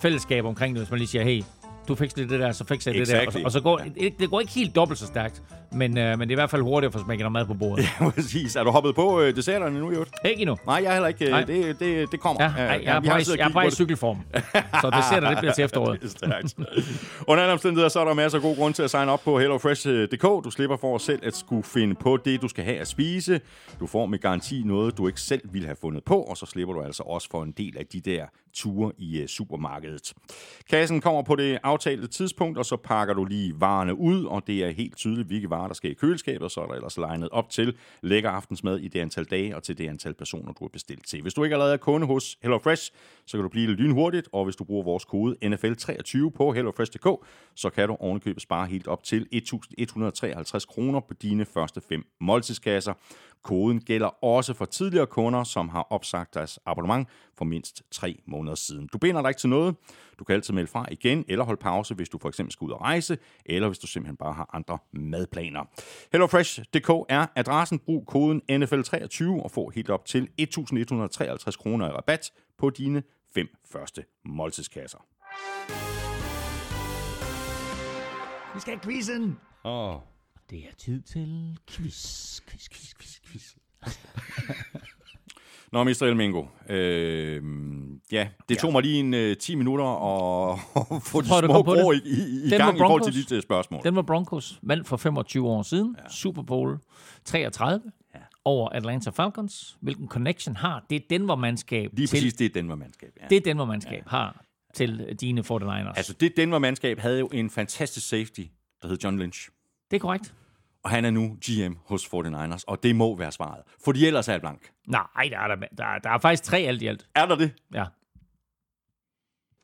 fællesskab 0.00 0.44
omkring 0.44 0.74
det, 0.74 0.82
hvis 0.82 0.90
man 0.90 0.98
lige 0.98 1.08
siger, 1.08 1.24
hey, 1.24 1.42
du 1.88 1.94
fik 1.94 2.16
det 2.16 2.30
der, 2.30 2.52
så 2.52 2.64
fik 2.64 2.86
jeg 2.86 2.94
det 2.94 3.08
der. 3.08 3.26
Og 3.26 3.32
så, 3.32 3.40
og 3.44 3.52
så 3.52 3.60
går 3.60 3.80
ja. 3.84 4.00
det, 4.00 4.18
det 4.18 4.30
går 4.30 4.40
ikke 4.40 4.52
helt 4.52 4.74
dobbelt 4.74 4.98
så 4.98 5.06
stærkt, 5.06 5.42
men, 5.72 5.98
øh, 5.98 6.18
men 6.18 6.20
det 6.20 6.26
er 6.26 6.30
i 6.30 6.34
hvert 6.34 6.50
fald 6.50 6.62
hurtigt 6.62 6.88
at 6.88 7.00
få 7.00 7.04
smækket 7.04 7.24
noget 7.24 7.32
mad 7.32 7.46
på 7.46 7.54
bordet. 7.54 7.84
Ja, 8.00 8.10
præcis. 8.10 8.56
Er 8.56 8.64
du 8.64 8.70
hoppet 8.70 8.94
på 8.94 9.20
øh, 9.20 9.36
desserterne 9.36 9.80
nu, 9.80 9.92
Jørgen? 9.92 10.06
Ikke 10.24 10.40
endnu. 10.40 10.56
Nej, 10.66 10.74
jeg 10.74 10.84
er 10.84 10.92
heller 10.92 11.08
ikke. 11.08 11.36
Øh, 11.36 11.46
det, 11.46 11.80
det, 11.80 12.12
det 12.12 12.20
kommer. 12.20 12.42
Ja, 12.42 12.48
nej, 12.48 12.80
jeg, 12.84 12.96
er 12.96 13.00
bare, 13.00 13.22
jeg 13.38 13.48
er 13.48 13.52
bare 13.52 13.66
i 13.66 13.70
cykelform, 13.70 14.18
så 14.82 14.90
desserter, 14.96 15.28
det 15.28 15.38
bliver 15.38 15.52
til 15.52 15.64
efteråret. 15.64 16.00
det 16.02 16.22
er. 16.22 16.64
Under 17.26 17.42
andre 17.44 17.52
omstændigheder, 17.52 17.88
så 17.88 18.00
er 18.00 18.04
der 18.04 18.14
masser 18.14 18.38
af 18.38 18.42
god 18.42 18.56
grund 18.56 18.74
til 18.74 18.82
at 18.82 18.90
signe 18.90 19.12
op 19.12 19.20
på 19.24 19.38
HelloFresh.dk. 19.38 20.22
Du 20.22 20.50
slipper 20.50 20.76
for 20.76 20.98
selv 20.98 21.20
at 21.22 21.36
skulle 21.36 21.62
finde 21.62 21.94
på 21.94 22.16
det, 22.16 22.42
du 22.42 22.48
skal 22.48 22.64
have 22.64 22.78
at 22.78 22.88
spise. 22.88 23.40
Du 23.80 23.86
får 23.86 24.06
med 24.06 24.18
garanti 24.18 24.62
noget, 24.64 24.98
du 24.98 25.06
ikke 25.06 25.20
selv 25.20 25.42
ville 25.52 25.66
have 25.66 25.76
fundet 25.80 26.04
på, 26.04 26.20
og 26.20 26.36
så 26.36 26.46
slipper 26.46 26.74
du 26.74 26.82
altså 26.82 27.02
også 27.02 27.28
for 27.30 27.42
en 27.42 27.52
del 27.52 27.78
af 27.78 27.86
de 27.86 28.00
der 28.00 28.24
ture 28.54 28.92
i 28.98 29.22
uh, 29.22 29.26
supermarkedet. 29.26 30.12
Kassen 30.70 31.00
kommer 31.00 31.22
på 31.22 31.36
det 31.36 31.58
aftalte 31.62 32.06
tidspunkt, 32.06 32.58
og 32.58 32.64
så 32.64 32.76
pakker 32.76 33.14
du 33.14 33.24
lige 33.24 33.60
varerne 33.60 33.94
ud, 33.94 34.24
og 34.24 34.42
det 34.46 34.64
er 34.64 34.70
helt 34.70 34.96
tydeligt, 34.96 35.28
hvilke 35.28 35.50
varer, 35.50 35.59
der 35.68 35.74
skal 35.74 35.90
i 35.90 35.94
køleskabet, 35.94 36.52
så 36.52 36.60
er 36.60 36.66
der 36.66 36.74
ellers 36.74 36.98
legnet 36.98 37.28
op 37.28 37.50
til 37.50 37.76
lækker 38.02 38.30
aftensmad 38.30 38.78
i 38.78 38.88
det 38.88 39.00
antal 39.00 39.24
dage 39.24 39.56
og 39.56 39.62
til 39.62 39.78
det 39.78 39.88
antal 39.88 40.14
personer, 40.14 40.52
du 40.52 40.64
har 40.64 40.68
bestilt 40.68 41.06
til. 41.06 41.22
Hvis 41.22 41.34
du 41.34 41.44
ikke 41.44 41.54
allerede 41.54 41.72
er 41.72 41.76
kunde 41.76 42.06
hos 42.06 42.38
HelloFresh, 42.42 42.92
så 43.26 43.36
kan 43.36 43.42
du 43.42 43.48
blive 43.48 43.66
lynhurtigt, 43.66 44.28
og 44.32 44.44
hvis 44.44 44.56
du 44.56 44.64
bruger 44.64 44.84
vores 44.84 45.04
kode 45.04 45.36
NFL23 45.44 46.30
på 46.30 46.52
hellofresh.dk, 46.52 47.26
så 47.54 47.70
kan 47.70 47.88
du 47.88 47.96
ovenikøbet 48.00 48.42
spare 48.42 48.66
helt 48.66 48.88
op 48.88 49.04
til 49.04 49.26
1.153 49.34 50.66
kroner 50.66 51.00
på 51.00 51.14
dine 51.14 51.44
første 51.44 51.80
fem 51.88 52.04
måltidskasser. 52.20 52.92
Koden 53.42 53.80
gælder 53.80 54.24
også 54.24 54.54
for 54.54 54.64
tidligere 54.64 55.06
kunder, 55.06 55.44
som 55.44 55.68
har 55.68 55.86
opsagt 55.90 56.34
deres 56.34 56.58
abonnement 56.66 57.08
for 57.38 57.44
mindst 57.44 57.82
tre 57.90 58.22
måneder 58.26 58.54
siden. 58.54 58.88
Du 58.92 58.98
binder 58.98 59.22
dig 59.22 59.28
ikke 59.28 59.40
til 59.40 59.48
noget. 59.48 59.76
Du 60.18 60.24
kan 60.24 60.34
altid 60.34 60.54
melde 60.54 60.66
fra 60.66 60.86
igen, 60.90 61.24
eller 61.28 61.44
holde 61.44 61.60
pause, 61.60 61.94
hvis 61.94 62.08
du 62.08 62.18
for 62.18 62.28
eksempel 62.28 62.52
skal 62.52 62.64
ud 62.64 62.70
og 62.70 62.80
rejse, 62.80 63.18
eller 63.46 63.68
hvis 63.68 63.78
du 63.78 63.86
simpelthen 63.86 64.16
bare 64.16 64.32
har 64.32 64.50
andre 64.52 64.78
madplaner. 64.92 65.64
HelloFresh.dk 66.12 66.90
er 67.08 67.26
adressen. 67.36 67.78
Brug 67.78 68.06
koden 68.06 68.42
NFL23 68.50 69.42
og 69.42 69.50
få 69.50 69.70
helt 69.70 69.90
op 69.90 70.04
til 70.04 70.28
1.153 70.40 71.50
kroner 71.50 71.88
i 71.88 71.92
rabat 71.92 72.32
på 72.58 72.70
dine 72.70 73.02
fem 73.34 73.48
første 73.72 74.04
måltidskasser. 74.24 74.98
Vi 78.54 78.60
skal 78.60 78.72
have 78.72 78.80
quizzen! 78.80 79.38
Åh. 79.64 79.94
Oh. 79.94 80.00
Det 80.50 80.58
er 80.58 80.74
tid 80.78 81.02
til 81.02 81.58
quiz, 81.70 82.40
quiz, 82.40 82.68
quiz, 82.68 82.94
quiz, 82.94 83.20
quiz. 83.26 83.54
Nå, 85.72 85.84
Mr. 85.84 86.02
Elmingo. 86.02 86.44
Øh, 86.68 87.42
ja, 88.12 88.28
det 88.48 88.58
tog 88.58 88.70
ja. 88.70 88.72
mig 88.72 88.82
lige 88.82 89.00
en 89.00 89.30
uh, 89.30 89.36
10 89.36 89.54
minutter 89.54 89.84
at, 89.84 90.58
at 90.80 91.02
få 91.02 91.20
de 91.20 91.26
små 91.26 91.62
bror 91.62 91.92
i, 91.92 91.96
i, 91.96 92.46
i 92.46 92.50
gang 92.50 92.76
i 92.76 92.78
forhold 92.78 93.02
til 93.02 93.14
dit 93.14 93.32
uh, 93.32 93.42
spørgsmål. 93.42 93.80
Den 93.84 93.96
var 93.96 94.02
Broncos 94.02 94.58
valgt 94.62 94.88
for 94.88 94.96
25 94.96 95.48
år 95.48 95.62
siden. 95.62 95.96
Ja. 95.98 96.08
Super 96.08 96.42
Bowl 96.42 96.78
33 97.24 97.82
ja. 98.14 98.20
over 98.44 98.68
Atlanta 98.68 99.10
Falcons. 99.10 99.78
Hvilken 99.80 100.08
connection 100.08 100.56
har 100.56 100.86
det 100.90 101.02
Denver-mandskab 101.10 101.90
Lige 101.92 102.08
præcis, 102.08 102.34
det 102.34 102.54
Denver-mandskab. 102.54 103.10
Ja. 103.20 103.26
Det 103.30 103.44
Denver-mandskab 103.44 104.04
ja. 104.04 104.10
har 104.10 104.44
til 104.74 105.16
dine 105.20 105.40
49ers. 105.40 105.96
Altså, 105.96 106.12
det 106.12 106.36
Denver-mandskab 106.36 106.98
havde 106.98 107.18
jo 107.18 107.26
en 107.32 107.50
fantastisk 107.50 108.08
safety, 108.08 108.42
der 108.82 108.88
hed 108.88 108.98
John 109.04 109.18
Lynch. 109.18 109.50
Det 109.90 109.96
er 109.96 110.00
korrekt. 110.00 110.34
Og 110.82 110.90
han 110.90 111.04
er 111.04 111.10
nu 111.10 111.38
GM 111.46 111.74
hos 111.84 112.06
49ers, 112.06 112.64
og 112.66 112.82
det 112.82 112.96
må 112.96 113.16
være 113.16 113.32
svaret. 113.32 113.62
Fordi 113.84 114.06
ellers 114.06 114.28
er 114.28 114.32
det 114.32 114.42
blank. 114.42 114.72
Nej, 114.86 115.28
der 115.30 115.38
er, 115.38 115.48
der, 115.48 115.56
der, 115.56 115.98
der 115.98 116.10
er 116.10 116.18
faktisk 116.18 116.42
tre 116.42 116.58
alt 116.58 116.82
i 116.82 116.86
alt. 116.86 117.08
Er 117.14 117.26
der 117.26 117.36
det? 117.36 117.54
Ja. 117.74 117.84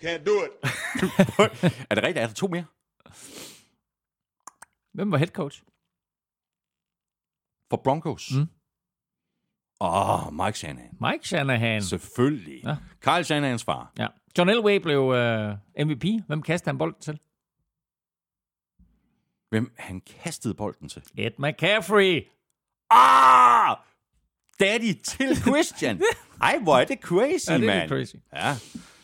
Can't 0.04 0.24
do 0.24 0.32
it. 0.44 0.52
er 1.90 1.94
det 1.94 2.04
rigtigt? 2.04 2.18
Er 2.18 2.26
der 2.26 2.34
to 2.34 2.46
mere? 2.46 2.64
Hvem 4.94 5.12
var 5.12 5.18
head 5.18 5.28
coach? 5.28 5.62
For 7.70 7.76
Broncos? 7.84 8.32
Mm. 8.34 8.48
Åh, 9.80 10.26
oh, 10.26 10.32
Mike 10.32 10.58
Shanahan. 10.58 10.96
Mike 11.00 11.28
Shanahan. 11.28 11.82
Selvfølgelig. 11.82 12.64
Ja. 12.64 12.76
Kyle 13.00 13.24
Shanahans 13.24 13.64
far. 13.64 13.92
Ja. 13.98 14.06
John 14.38 14.48
Elway 14.48 14.76
blev 14.76 15.00
uh, 15.00 15.86
MVP. 15.86 16.04
Hvem 16.26 16.42
kastede 16.42 16.68
han 16.68 16.78
bolden 16.78 17.00
til? 17.00 17.18
Hvem 19.50 19.72
han 19.78 20.00
kastede 20.00 20.54
bolden 20.54 20.88
til? 20.88 21.02
Ed 21.18 21.30
McCaffrey. 21.38 22.26
Ah! 22.90 23.76
daddy 24.60 24.94
til 25.04 25.36
Christian. 25.36 26.02
Ej, 26.42 26.58
hvor 26.58 26.78
er 26.78 26.84
det 26.84 26.98
crazy, 27.00 27.50
Ja, 27.50 27.58
det 27.58 27.68
er 27.68 27.80
lidt 27.80 27.88
crazy. 27.88 28.14
Ja. 28.34 28.56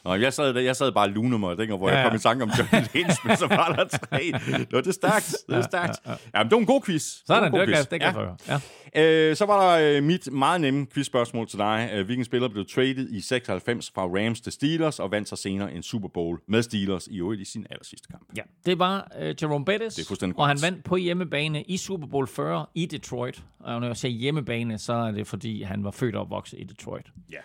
Nå, 0.04 0.14
jeg 0.14 0.32
sad, 0.32 0.58
jeg 0.58 0.76
sad 0.76 0.92
bare 0.92 1.04
og 1.04 1.10
lunede 1.10 1.38
mig, 1.38 1.56
dengang, 1.56 1.78
hvor 1.78 1.88
ja, 1.88 1.94
Ja, 1.94 1.98
jeg 2.00 2.04
ja. 2.04 2.10
kom 2.10 2.16
i 2.16 2.20
tanke 2.20 2.42
om 2.42 2.50
Johnny 2.58 2.88
Lynch, 2.94 3.16
men 3.26 3.36
så 3.36 3.46
var 3.46 3.72
der 3.74 3.84
tre. 3.84 4.32
Det 4.70 4.86
er 4.86 4.92
stærkt. 4.92 5.36
Det 5.48 5.56
er 5.56 5.62
stærkt. 5.62 5.98
Jamen, 6.34 6.50
det 6.50 6.54
var 6.54 6.58
en 6.60 6.66
god 6.66 6.82
quiz. 6.86 7.02
Sådan, 7.02 7.42
var 7.42 7.48
det 7.48 7.54
er 7.54 7.58
god 7.58 7.66
glad, 7.66 7.76
quiz. 7.78 7.86
det 7.86 8.00
jeg 8.00 8.12
høre. 8.12 8.36
Ja. 8.48 8.60
Øh, 8.96 9.36
så 9.36 9.46
var 9.46 9.76
der 9.76 9.96
øh, 9.96 10.02
mit 10.02 10.32
meget 10.32 10.60
nemme 10.60 10.86
quizspørgsmål 10.86 11.48
til 11.48 11.58
dig. 11.58 11.90
Øh, 11.94 12.04
hvilken 12.04 12.24
spiller 12.24 12.48
blev 12.48 12.64
traded 12.74 13.08
i 13.10 13.20
96 13.20 13.90
fra 13.94 14.02
Rams 14.02 14.40
til 14.40 14.52
Steelers 14.52 14.98
og 14.98 15.10
vandt 15.10 15.28
så 15.28 15.36
senere 15.36 15.72
en 15.72 15.82
Super 15.82 16.08
Bowl 16.08 16.38
med 16.48 16.62
Steelers 16.62 17.06
i 17.06 17.18
øvrigt 17.18 17.40
i 17.40 17.44
sin 17.44 17.66
aller 17.70 17.84
sidste 17.84 18.08
kamp? 18.10 18.22
Ja, 18.36 18.42
det 18.66 18.78
var 18.78 19.08
uh, 19.20 19.26
Jerome 19.42 19.64
Bettis, 19.64 19.94
Det 19.94 20.02
er 20.02 20.06
fuldstændig 20.06 20.38
og 20.38 20.46
han 20.48 20.56
korrekt. 20.56 20.72
vandt 20.72 20.84
på 20.84 20.96
hjemmebane 20.96 21.62
i 21.62 21.76
Super 21.76 22.06
Bowl 22.06 22.26
40 22.28 22.66
i 22.74 22.86
Detroit. 22.86 23.42
Og 23.60 23.80
når 23.80 23.86
jeg 23.86 23.96
siger 23.96 24.12
hjemmebane, 24.12 24.78
så 24.78 24.92
er 24.92 25.10
det 25.10 25.26
fordi, 25.26 25.62
han 25.62 25.84
var 25.84 25.90
født 25.90 26.14
og 26.14 26.20
opvokset 26.22 26.58
i 26.60 26.64
Detroit. 26.64 27.06
Ja. 27.32 27.38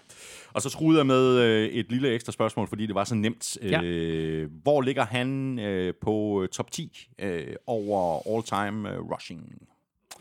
Og 0.58 0.64
så 0.64 0.70
skruede 0.70 0.98
jeg 0.98 1.08
med 1.08 1.40
øh, 1.40 1.66
et 1.66 1.92
lille 1.92 2.14
ekstra 2.14 2.32
spørgsmål, 2.32 2.68
fordi 2.68 2.86
det 2.86 2.96
var 2.96 3.04
så 3.04 3.16
nemt. 3.16 3.58
Ja. 3.62 3.82
Øh, 3.84 4.52
hvor 4.64 4.82
ligger 4.82 5.06
han 5.06 5.60
øh, 5.60 5.94
på 6.02 6.42
øh, 6.44 6.50
top 6.50 6.72
10 6.72 7.10
øh, 7.20 7.56
over 7.68 8.22
all-time 8.36 8.92
øh, 8.92 9.00
rushing? 9.00 9.68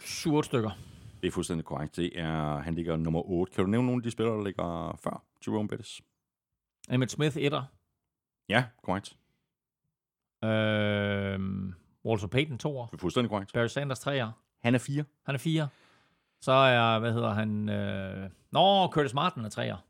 Syv 0.01 0.35
otte 0.35 0.47
stykker. 0.47 0.71
Det 1.23 1.29
er 1.29 1.33
fuldstændig 1.33 1.65
korrekt. 1.65 1.97
Det 1.97 2.21
er, 2.21 2.59
han 2.59 2.75
ligger 2.75 2.97
nummer 2.97 3.31
8. 3.31 3.55
Kan 3.55 3.65
du 3.65 3.71
nævne 3.71 3.87
nogle 3.87 3.99
af 3.99 4.03
de 4.03 4.11
spillere, 4.11 4.37
der 4.37 4.45
ligger 4.45 4.99
før 5.05 5.23
Jerome 5.47 5.69
Bettis? 5.69 6.01
Emmett 6.91 7.13
Smith, 7.13 7.37
etter. 7.37 7.63
Ja, 8.49 8.65
korrekt. 8.83 9.17
Øh, 10.45 11.41
Walter 12.05 12.27
Payton, 12.27 12.59
toer. 12.59 12.87
Det 12.87 12.95
er 12.95 13.01
fuldstændig 13.01 13.31
korrekt. 13.31 13.53
Barry 13.53 13.67
Sanders, 13.67 14.01
treer. 14.01 14.31
Han 14.63 14.75
er 14.75 14.79
4. 14.79 15.05
Han 15.27 15.35
er 15.35 15.39
fire. 15.39 15.69
Så 16.41 16.53
er, 16.53 16.99
hvad 16.99 17.13
hedder 17.13 17.35
han? 17.35 17.69
Øh... 17.69 18.31
Nå, 18.51 18.89
Curtis 18.89 19.15
Martin 19.15 19.45
er 19.45 19.49
treer. 19.49 19.86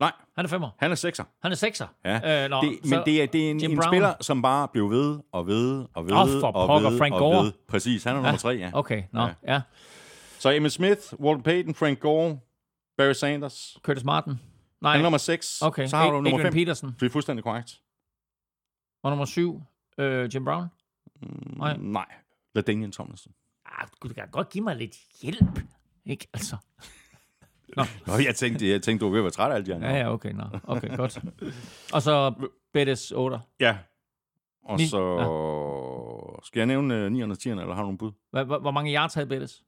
Nej, 0.00 0.12
Han 0.36 0.44
er 0.44 0.48
femmer. 0.48 0.70
han 0.78 0.90
er 0.92 0.94
6'er. 0.94 1.24
Han 1.42 1.52
er 1.52 1.56
sekser. 1.56 1.86
Ja. 2.04 2.44
Øh, 2.44 2.50
nå, 2.50 2.60
det, 2.62 2.78
men 2.90 3.00
det 3.06 3.22
er, 3.22 3.26
det 3.26 3.46
er 3.46 3.50
en, 3.50 3.60
Jim 3.60 3.70
en 3.70 3.76
Brown. 3.76 3.90
spiller, 3.92 4.14
som 4.20 4.42
bare 4.42 4.68
blev 4.68 4.90
ved 4.90 5.18
og 5.32 5.46
ved 5.46 5.86
og 5.94 6.06
ved 6.06 6.12
Åh, 6.12 6.28
for 6.40 6.46
og 6.46 6.66
pokker, 6.68 6.90
ved 6.90 6.98
Frank 6.98 7.14
og 7.14 7.18
Gore. 7.20 7.44
ved. 7.44 7.52
Præcis, 7.68 8.04
han 8.04 8.12
er 8.16 8.20
nummer 8.20 8.36
3, 8.38 8.48
ja. 8.48 8.70
Okay, 8.74 9.02
nå, 9.12 9.20
Ja. 9.20 9.26
ja. 9.26 9.52
ja. 9.54 9.60
Så 10.38 10.50
Emmitt 10.50 10.74
Smith, 10.74 11.00
Walter 11.20 11.42
Payton, 11.42 11.74
Frank 11.74 12.00
Gore, 12.00 12.38
Barry 12.98 13.12
Sanders. 13.12 13.78
Curtis 13.82 14.04
Martin. 14.04 14.32
Nej, 14.80 14.92
Han 14.92 15.00
er 15.00 15.02
nummer 15.02 15.18
6. 15.18 15.62
okay. 15.62 15.86
Så 15.86 15.96
har 15.96 16.06
du 16.06 16.12
nummer 16.12 16.30
Adrian 16.30 16.46
5. 16.46 16.52
Peterson. 16.52 16.96
Det 17.00 17.06
er 17.06 17.10
fuldstændig 17.10 17.44
korrekt. 17.44 17.80
Og 19.02 19.10
nummer 19.10 19.24
syv, 19.24 19.62
øh, 19.98 20.34
Jim 20.34 20.44
Brown. 20.44 20.66
Nej. 21.56 21.76
Mm, 21.76 21.82
Nej. 21.84 22.06
LaDainian 22.54 22.92
Tomlinson. 22.92 23.32
Ah, 23.66 23.88
du 24.02 24.08
kan 24.08 24.28
godt 24.32 24.48
give 24.48 24.64
mig 24.64 24.76
lidt 24.76 24.96
hjælp. 25.22 25.60
Ikke, 26.06 26.26
altså. 26.34 26.56
Nå, 27.76 28.12
jeg 28.26 28.34
tænkte, 28.34 28.68
jeg 28.68 28.82
tænkte 28.82 29.04
du 29.04 29.08
var 29.08 29.12
ved 29.12 29.20
at 29.20 29.24
være 29.24 29.30
træt 29.30 29.50
af 29.50 29.54
alt 29.54 29.70
andre. 29.70 29.88
Ja, 29.88 29.96
ja, 29.96 30.12
okay, 30.12 30.32
nå. 30.32 30.44
Okay, 30.64 30.96
godt. 30.96 31.18
Og 31.92 32.02
så 32.02 32.32
Bettis 32.72 33.10
8. 33.10 33.38
Ja. 33.60 33.78
Og 34.64 34.78
Ni. 34.78 34.86
så... 34.86 35.00
Skal 36.44 36.60
jeg 36.60 36.66
nævne 36.66 36.94
øh, 36.94 37.06
9'erne 37.06 37.30
og 37.30 37.36
10'erne, 37.40 37.60
eller 37.60 37.74
har 37.74 37.82
du 37.82 37.86
nogle 37.86 37.98
bud? 37.98 38.12
Hvor, 38.30 38.58
hvor, 38.58 38.70
mange 38.70 38.94
yards 38.94 39.14
havde 39.14 39.26
Bettis? 39.26 39.62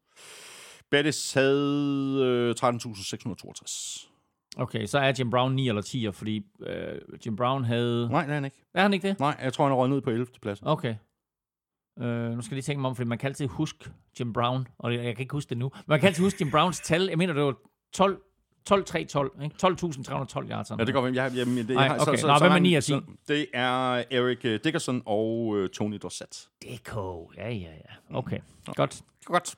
Bettis 0.91 1.33
havde 1.33 2.55
øh, 2.63 2.69
13.662. 2.69 4.09
Okay, 4.57 4.87
så 4.87 4.99
er 4.99 5.13
Jim 5.19 5.31
Brown 5.31 5.55
9 5.55 5.69
eller 5.69 5.83
10'er, 5.83 6.11
fordi 6.11 6.47
øh, 6.61 7.01
Jim 7.27 7.37
Brown 7.37 7.65
havde... 7.65 8.09
Nej, 8.09 8.23
det 8.23 8.31
er 8.31 8.35
han 8.35 8.45
ikke. 8.45 8.65
Er 8.75 8.83
han 8.83 8.95
ikke 8.95 9.09
det? 9.09 9.21
Nej, 9.21 9.37
jeg 9.43 9.53
tror, 9.53 9.65
han 9.65 9.73
er 9.73 9.77
røget 9.77 9.91
ned 9.91 10.01
på 10.01 10.11
11. 10.11 10.27
pladsen. 10.43 10.67
Okay. 10.67 10.95
Øh, 12.01 12.31
nu 12.31 12.43
skal 12.43 12.55
jeg 12.55 12.57
lige 12.57 12.63
tænke 12.63 12.81
mig 12.81 12.89
om, 12.89 12.97
fordi 12.97 13.09
man 13.09 13.19
kan 13.19 13.27
altid 13.27 13.47
huske 13.47 13.91
Jim 14.21 14.33
Brown, 14.33 14.69
og 14.79 14.95
jeg 14.95 15.03
kan 15.03 15.21
ikke 15.21 15.33
huske 15.33 15.51
det 15.51 15.59
nu, 15.59 15.71
men 15.75 15.85
man 15.87 16.01
kan 16.01 16.07
altid 16.07 16.25
huske 16.25 16.37
Jim 16.41 16.51
Browns 16.51 16.81
tal. 16.81 17.09
Jeg 17.09 17.19
mener, 17.19 17.33
det 17.33 17.43
var 17.43 17.57
12, 17.93 18.19
12 18.67 18.85
3 18.85 19.05
12, 19.05 19.31
ikke? 19.43 19.57
12.312 19.67 20.51
yards. 20.51 20.71
Ja, 20.71 20.85
det 20.85 20.95
går 20.95 21.07
jeg, 21.07 21.15
jeg, 21.15 21.33
jeg, 21.37 21.47
det, 21.47 21.69
Nej, 21.69 21.85
jeg 21.85 22.01
okay. 22.01 22.23
Nå, 22.23 22.39
hvem 22.39 22.47
er 22.47 22.49
har- 22.51 22.59
9 22.59 22.75
og 22.75 22.85
10? 22.85 22.93
så- 22.93 23.01
Det 23.29 23.47
er 23.55 24.05
Eric 24.11 24.45
øh, 24.45 24.61
Dickerson 24.65 25.03
og 25.07 25.55
øh, 25.57 25.69
Tony 25.69 25.99
Dorsett. 26.03 26.49
Deco. 26.63 27.31
Ja, 27.37 27.49
ja, 27.51 27.55
ja. 27.57 28.17
Okay, 28.19 28.39
godt. 28.77 29.03
Godt. 29.25 29.55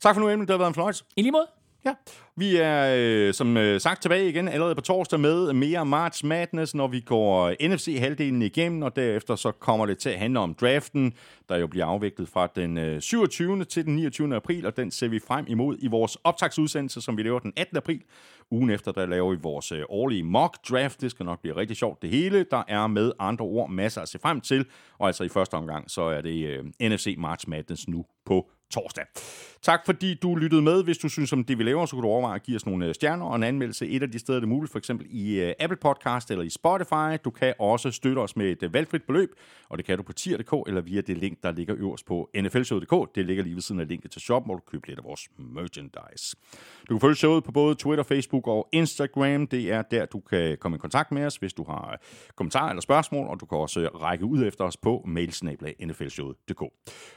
Tak 0.00 0.14
for 0.14 0.20
nu, 0.20 0.28
Emil. 0.28 0.46
Det 0.46 0.50
har 0.52 0.58
været 0.58 0.68
en 0.68 0.74
fornøjelse. 0.74 1.04
I 1.16 1.22
lige 1.22 1.32
måde. 1.32 1.46
Ja. 1.86 1.94
Vi 2.36 2.56
er, 2.56 2.94
øh, 2.96 3.34
som 3.34 3.56
øh, 3.56 3.80
sagt, 3.80 4.02
tilbage 4.02 4.28
igen 4.28 4.48
allerede 4.48 4.74
på 4.74 4.80
torsdag 4.80 5.20
med 5.20 5.52
mere 5.52 5.86
March 5.86 6.24
Madness, 6.24 6.74
når 6.74 6.86
vi 6.86 7.00
går 7.00 7.42
øh, 7.44 7.56
NFC-halvdelen 7.60 8.42
igennem, 8.42 8.82
og 8.82 8.96
derefter 8.96 9.36
så 9.36 9.52
kommer 9.52 9.86
det 9.86 9.98
til 9.98 10.08
at 10.08 10.18
handle 10.18 10.40
om 10.40 10.54
draften, 10.54 11.12
der 11.48 11.56
jo 11.56 11.66
bliver 11.66 11.86
afviklet 11.86 12.28
fra 12.28 12.48
den 12.56 12.78
øh, 12.78 13.00
27. 13.00 13.64
til 13.64 13.84
den 13.84 13.96
29. 13.96 14.36
april, 14.36 14.66
og 14.66 14.76
den 14.76 14.90
ser 14.90 15.08
vi 15.08 15.18
frem 15.26 15.44
imod 15.48 15.76
i 15.78 15.86
vores 15.86 16.16
optagsudsendelse, 16.24 17.00
som 17.00 17.16
vi 17.16 17.22
laver 17.22 17.38
den 17.38 17.52
18. 17.56 17.76
april. 17.76 18.02
Ugen 18.50 18.70
efter, 18.70 18.92
der 18.92 19.06
laver 19.06 19.30
vi 19.30 19.38
vores 19.42 19.72
øh, 19.72 19.82
årlige 19.88 20.22
mock 20.22 20.56
draft. 20.70 21.00
Det 21.00 21.10
skal 21.10 21.26
nok 21.26 21.40
blive 21.40 21.56
rigtig 21.56 21.76
sjovt 21.76 22.02
det 22.02 22.10
hele. 22.10 22.46
Der 22.50 22.62
er 22.68 22.86
med 22.86 23.12
andre 23.18 23.44
ord 23.44 23.70
masser 23.70 24.00
at 24.00 24.08
se 24.08 24.18
frem 24.18 24.40
til, 24.40 24.66
og 24.98 25.06
altså 25.06 25.24
i 25.24 25.28
første 25.28 25.54
omgang, 25.54 25.90
så 25.90 26.02
er 26.02 26.20
det 26.20 26.46
øh, 26.46 26.64
NFC 26.90 27.14
March 27.18 27.48
Madness 27.48 27.88
nu 27.88 28.04
på 28.24 28.50
torsdag. 28.70 29.04
Tak 29.62 29.80
fordi 29.86 30.14
du 30.14 30.34
lyttede 30.34 30.62
med. 30.62 30.84
Hvis 30.84 30.98
du 30.98 31.08
synes 31.08 31.32
om 31.32 31.44
det, 31.44 31.58
vi 31.58 31.62
laver, 31.62 31.86
så 31.86 31.96
kan 31.96 32.02
du 32.02 32.08
overveje 32.08 32.34
at 32.34 32.42
give 32.42 32.56
os 32.56 32.66
nogle 32.66 32.86
øh, 32.86 32.94
stjerner 32.94 33.26
og 33.26 33.36
en 33.36 33.42
anmeldelse 33.42 33.86
et 33.88 34.02
af 34.02 34.10
de 34.10 34.18
steder, 34.18 34.40
det 34.40 34.46
er 34.46 34.48
muligt, 34.48 34.72
for 34.72 34.78
eksempel 34.78 35.06
i 35.10 35.40
øh, 35.40 35.54
Apple 35.58 35.76
Podcast 35.76 36.30
eller 36.30 36.44
i 36.44 36.50
Spotify. 36.50 37.18
Du 37.24 37.30
kan 37.30 37.54
også 37.58 37.90
støtte 37.90 38.18
os 38.18 38.36
med 38.36 38.46
et 38.46 38.62
øh, 38.62 38.74
valgfrit 38.74 39.02
beløb, 39.02 39.30
og 39.68 39.78
det 39.78 39.86
kan 39.86 39.96
du 39.96 40.02
på 40.02 40.12
tier.dk 40.12 40.68
eller 40.68 40.80
via 40.80 41.00
det 41.00 41.18
link, 41.18 41.42
der 41.42 41.52
ligger 41.52 41.74
øverst 41.78 42.06
på 42.06 42.30
nflshowet.dk. 42.34 43.14
Det 43.14 43.26
ligger 43.26 43.42
lige 43.42 43.54
ved 43.54 43.62
siden 43.62 43.80
af 43.80 43.88
linket 43.88 44.10
til 44.10 44.20
shop, 44.20 44.44
hvor 44.44 44.54
du 44.54 44.60
kan 44.60 44.70
købe 44.70 44.86
lidt 44.86 44.98
af 44.98 45.04
vores 45.04 45.28
merchandise. 45.38 46.36
Du 46.88 46.94
kan 46.94 47.00
følge 47.00 47.14
showet 47.14 47.44
på 47.44 47.52
både 47.52 47.74
Twitter, 47.74 48.04
Facebook 48.04 48.46
og 48.46 48.68
Instagram. 48.72 49.46
Det 49.46 49.72
er 49.72 49.82
der, 49.82 50.06
du 50.06 50.20
kan 50.20 50.58
komme 50.60 50.76
i 50.76 50.78
kontakt 50.78 51.12
med 51.12 51.26
os, 51.26 51.36
hvis 51.36 51.52
du 51.52 51.64
har 51.64 52.00
kommentarer 52.36 52.68
eller 52.68 52.82
spørgsmål, 52.82 53.26
og 53.26 53.40
du 53.40 53.46
kan 53.46 53.58
også 53.58 53.88
række 53.94 54.24
ud 54.24 54.44
efter 54.44 54.64
os 54.64 54.76
på 54.76 55.02
mailsnablag.nflshowet.dk. 55.06 56.62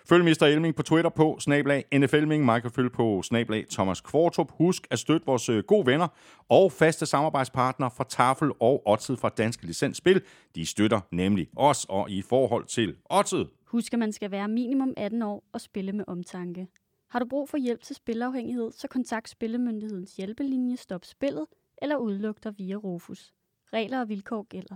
Følg 0.10 0.24
Mr. 0.24 0.44
Elming 0.44 0.76
på 0.76 0.84
Twitter 0.84 1.10
på 1.10 1.39
snablag 1.40 1.86
NFLming. 1.94 2.46
Mig 2.46 2.62
kan 2.62 2.72
følge 2.72 2.90
på 2.90 3.22
snablag 3.22 3.66
Thomas 3.72 4.02
Kvartrup. 4.02 4.52
Husk 4.52 4.88
at 4.92 5.00
støtte 5.00 5.26
vores 5.26 5.50
øh, 5.50 5.64
gode 5.64 5.86
venner 5.86 6.08
og 6.50 6.72
faste 6.72 7.06
samarbejdspartnere 7.06 7.92
fra 7.92 8.04
Tafel 8.04 8.52
og 8.60 8.88
Otted 8.88 9.18
fra 9.18 9.30
Danske 9.30 9.66
Licensspil. 9.66 10.22
De 10.56 10.66
støtter 10.66 11.00
nemlig 11.12 11.48
os, 11.56 11.86
og 11.90 12.12
i 12.12 12.22
forhold 12.22 12.66
til 12.66 12.96
Otted. 13.10 13.46
Husk, 13.68 13.94
at 13.94 14.00
man 14.00 14.12
skal 14.12 14.32
være 14.32 14.48
minimum 14.48 14.94
18 14.98 15.22
år 15.22 15.44
og 15.54 15.62
spille 15.62 15.92
med 15.92 16.06
omtanke. 16.08 16.68
Har 17.10 17.20
du 17.20 17.26
brug 17.30 17.50
for 17.50 17.58
hjælp 17.58 17.82
til 17.82 17.96
spilafhængighed, 17.96 18.72
så 18.72 18.88
kontakt 18.88 19.30
Spillemyndighedens 19.30 20.16
hjælpelinje 20.16 20.78
Stop 20.78 21.06
Spillet 21.06 21.46
eller 21.82 21.98
udluk 21.98 22.44
dig 22.44 22.54
via 22.58 22.76
Rufus. 22.76 23.34
Regler 23.74 24.00
og 24.02 24.10
vilkår 24.10 24.48
gælder. 24.50 24.76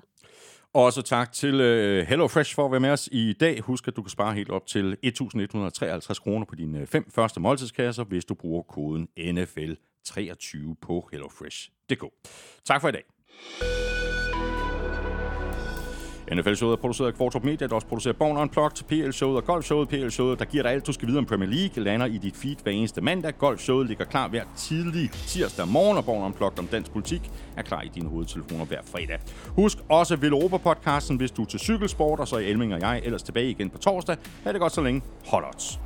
Og 0.74 0.84
Også 0.84 1.02
tak 1.02 1.32
til 1.32 1.62
øh, 1.62 2.08
HelloFresh 2.08 2.56
for 2.56 2.66
at 2.66 2.72
være 2.72 2.80
med 2.80 2.90
os 2.90 3.10
i 3.12 3.34
dag. 3.34 3.62
Husk, 3.62 3.88
at 3.88 3.96
du 3.96 4.02
kan 4.02 4.10
spare 4.10 4.34
helt 4.34 4.50
op 4.50 4.68
til 4.68 4.98
1.153 5.06 6.14
kroner 6.14 6.46
på 6.46 6.56
dine 6.56 6.80
øh, 6.80 6.88
fem 6.88 7.12
første 7.12 7.40
måltidskasser, 7.40 8.04
hvis 8.04 8.26
du 8.26 8.34
bruger 8.34 8.64
koden 8.64 9.08
NFL23 9.20 10.74
på 10.82 11.10
hellofresh.dk. 11.12 12.04
Tak 12.66 12.82
for 12.82 12.90
i 12.90 12.92
dag. 12.92 13.04
NFL-showet 16.32 16.72
er 16.72 16.82
produceret 16.82 17.08
af 17.08 17.14
Kvartrup 17.14 17.44
Media, 17.44 17.68
der 17.68 17.76
også 17.76 17.88
producerer 17.88 18.14
Born 18.14 18.38
Unplugged, 18.38 18.84
PL-showet 18.88 19.38
og 19.38 19.44
Golf-showet. 19.44 19.90
PL-showet, 19.90 20.40
der 20.40 20.46
giver 20.46 20.64
dig 20.64 20.72
alt, 20.72 20.88
du 20.88 20.94
skal 20.94 21.08
vide 21.08 21.18
om 21.18 21.26
Premier 21.26 21.50
League, 21.50 21.84
lander 21.84 22.06
i 22.06 22.18
dit 22.18 22.36
feed 22.36 22.56
hver 22.64 22.72
eneste 22.72 23.02
mandag. 23.02 23.38
Golf-showet 23.38 23.88
ligger 23.88 24.06
klar 24.06 24.28
hver 24.28 24.44
tidlig 24.56 25.12
tirsdag 25.12 25.68
morgen, 25.68 25.98
og 25.98 26.06
Born 26.06 26.24
Unplugged 26.24 26.60
om 26.60 26.68
dansk 26.68 26.92
politik 26.92 27.32
er 27.58 27.62
klar 27.62 27.82
i 27.82 27.92
dine 27.96 28.10
hovedtelefoner 28.10 28.66
hver 28.66 28.82
fredag. 28.86 29.20
Husk 29.48 29.78
også 29.90 30.16
Ville 30.16 30.38
Europa-podcasten, 30.38 31.18
hvis 31.18 31.32
du 31.32 31.42
er 31.42 31.46
til 31.46 31.60
cykelsport, 31.60 32.20
og 32.20 32.28
så 32.28 32.36
er 32.36 32.40
Elming 32.40 32.74
og 32.74 32.82
jeg 32.82 33.02
ellers 33.04 33.24
tilbage 33.24 33.50
igen 33.50 33.70
på 33.70 33.78
torsdag. 33.78 34.18
Ha' 34.44 34.52
det 34.52 34.62
godt 34.62 34.74
så 34.74 34.82
længe. 34.82 35.02
Hold 35.26 35.46
odds. 35.46 35.80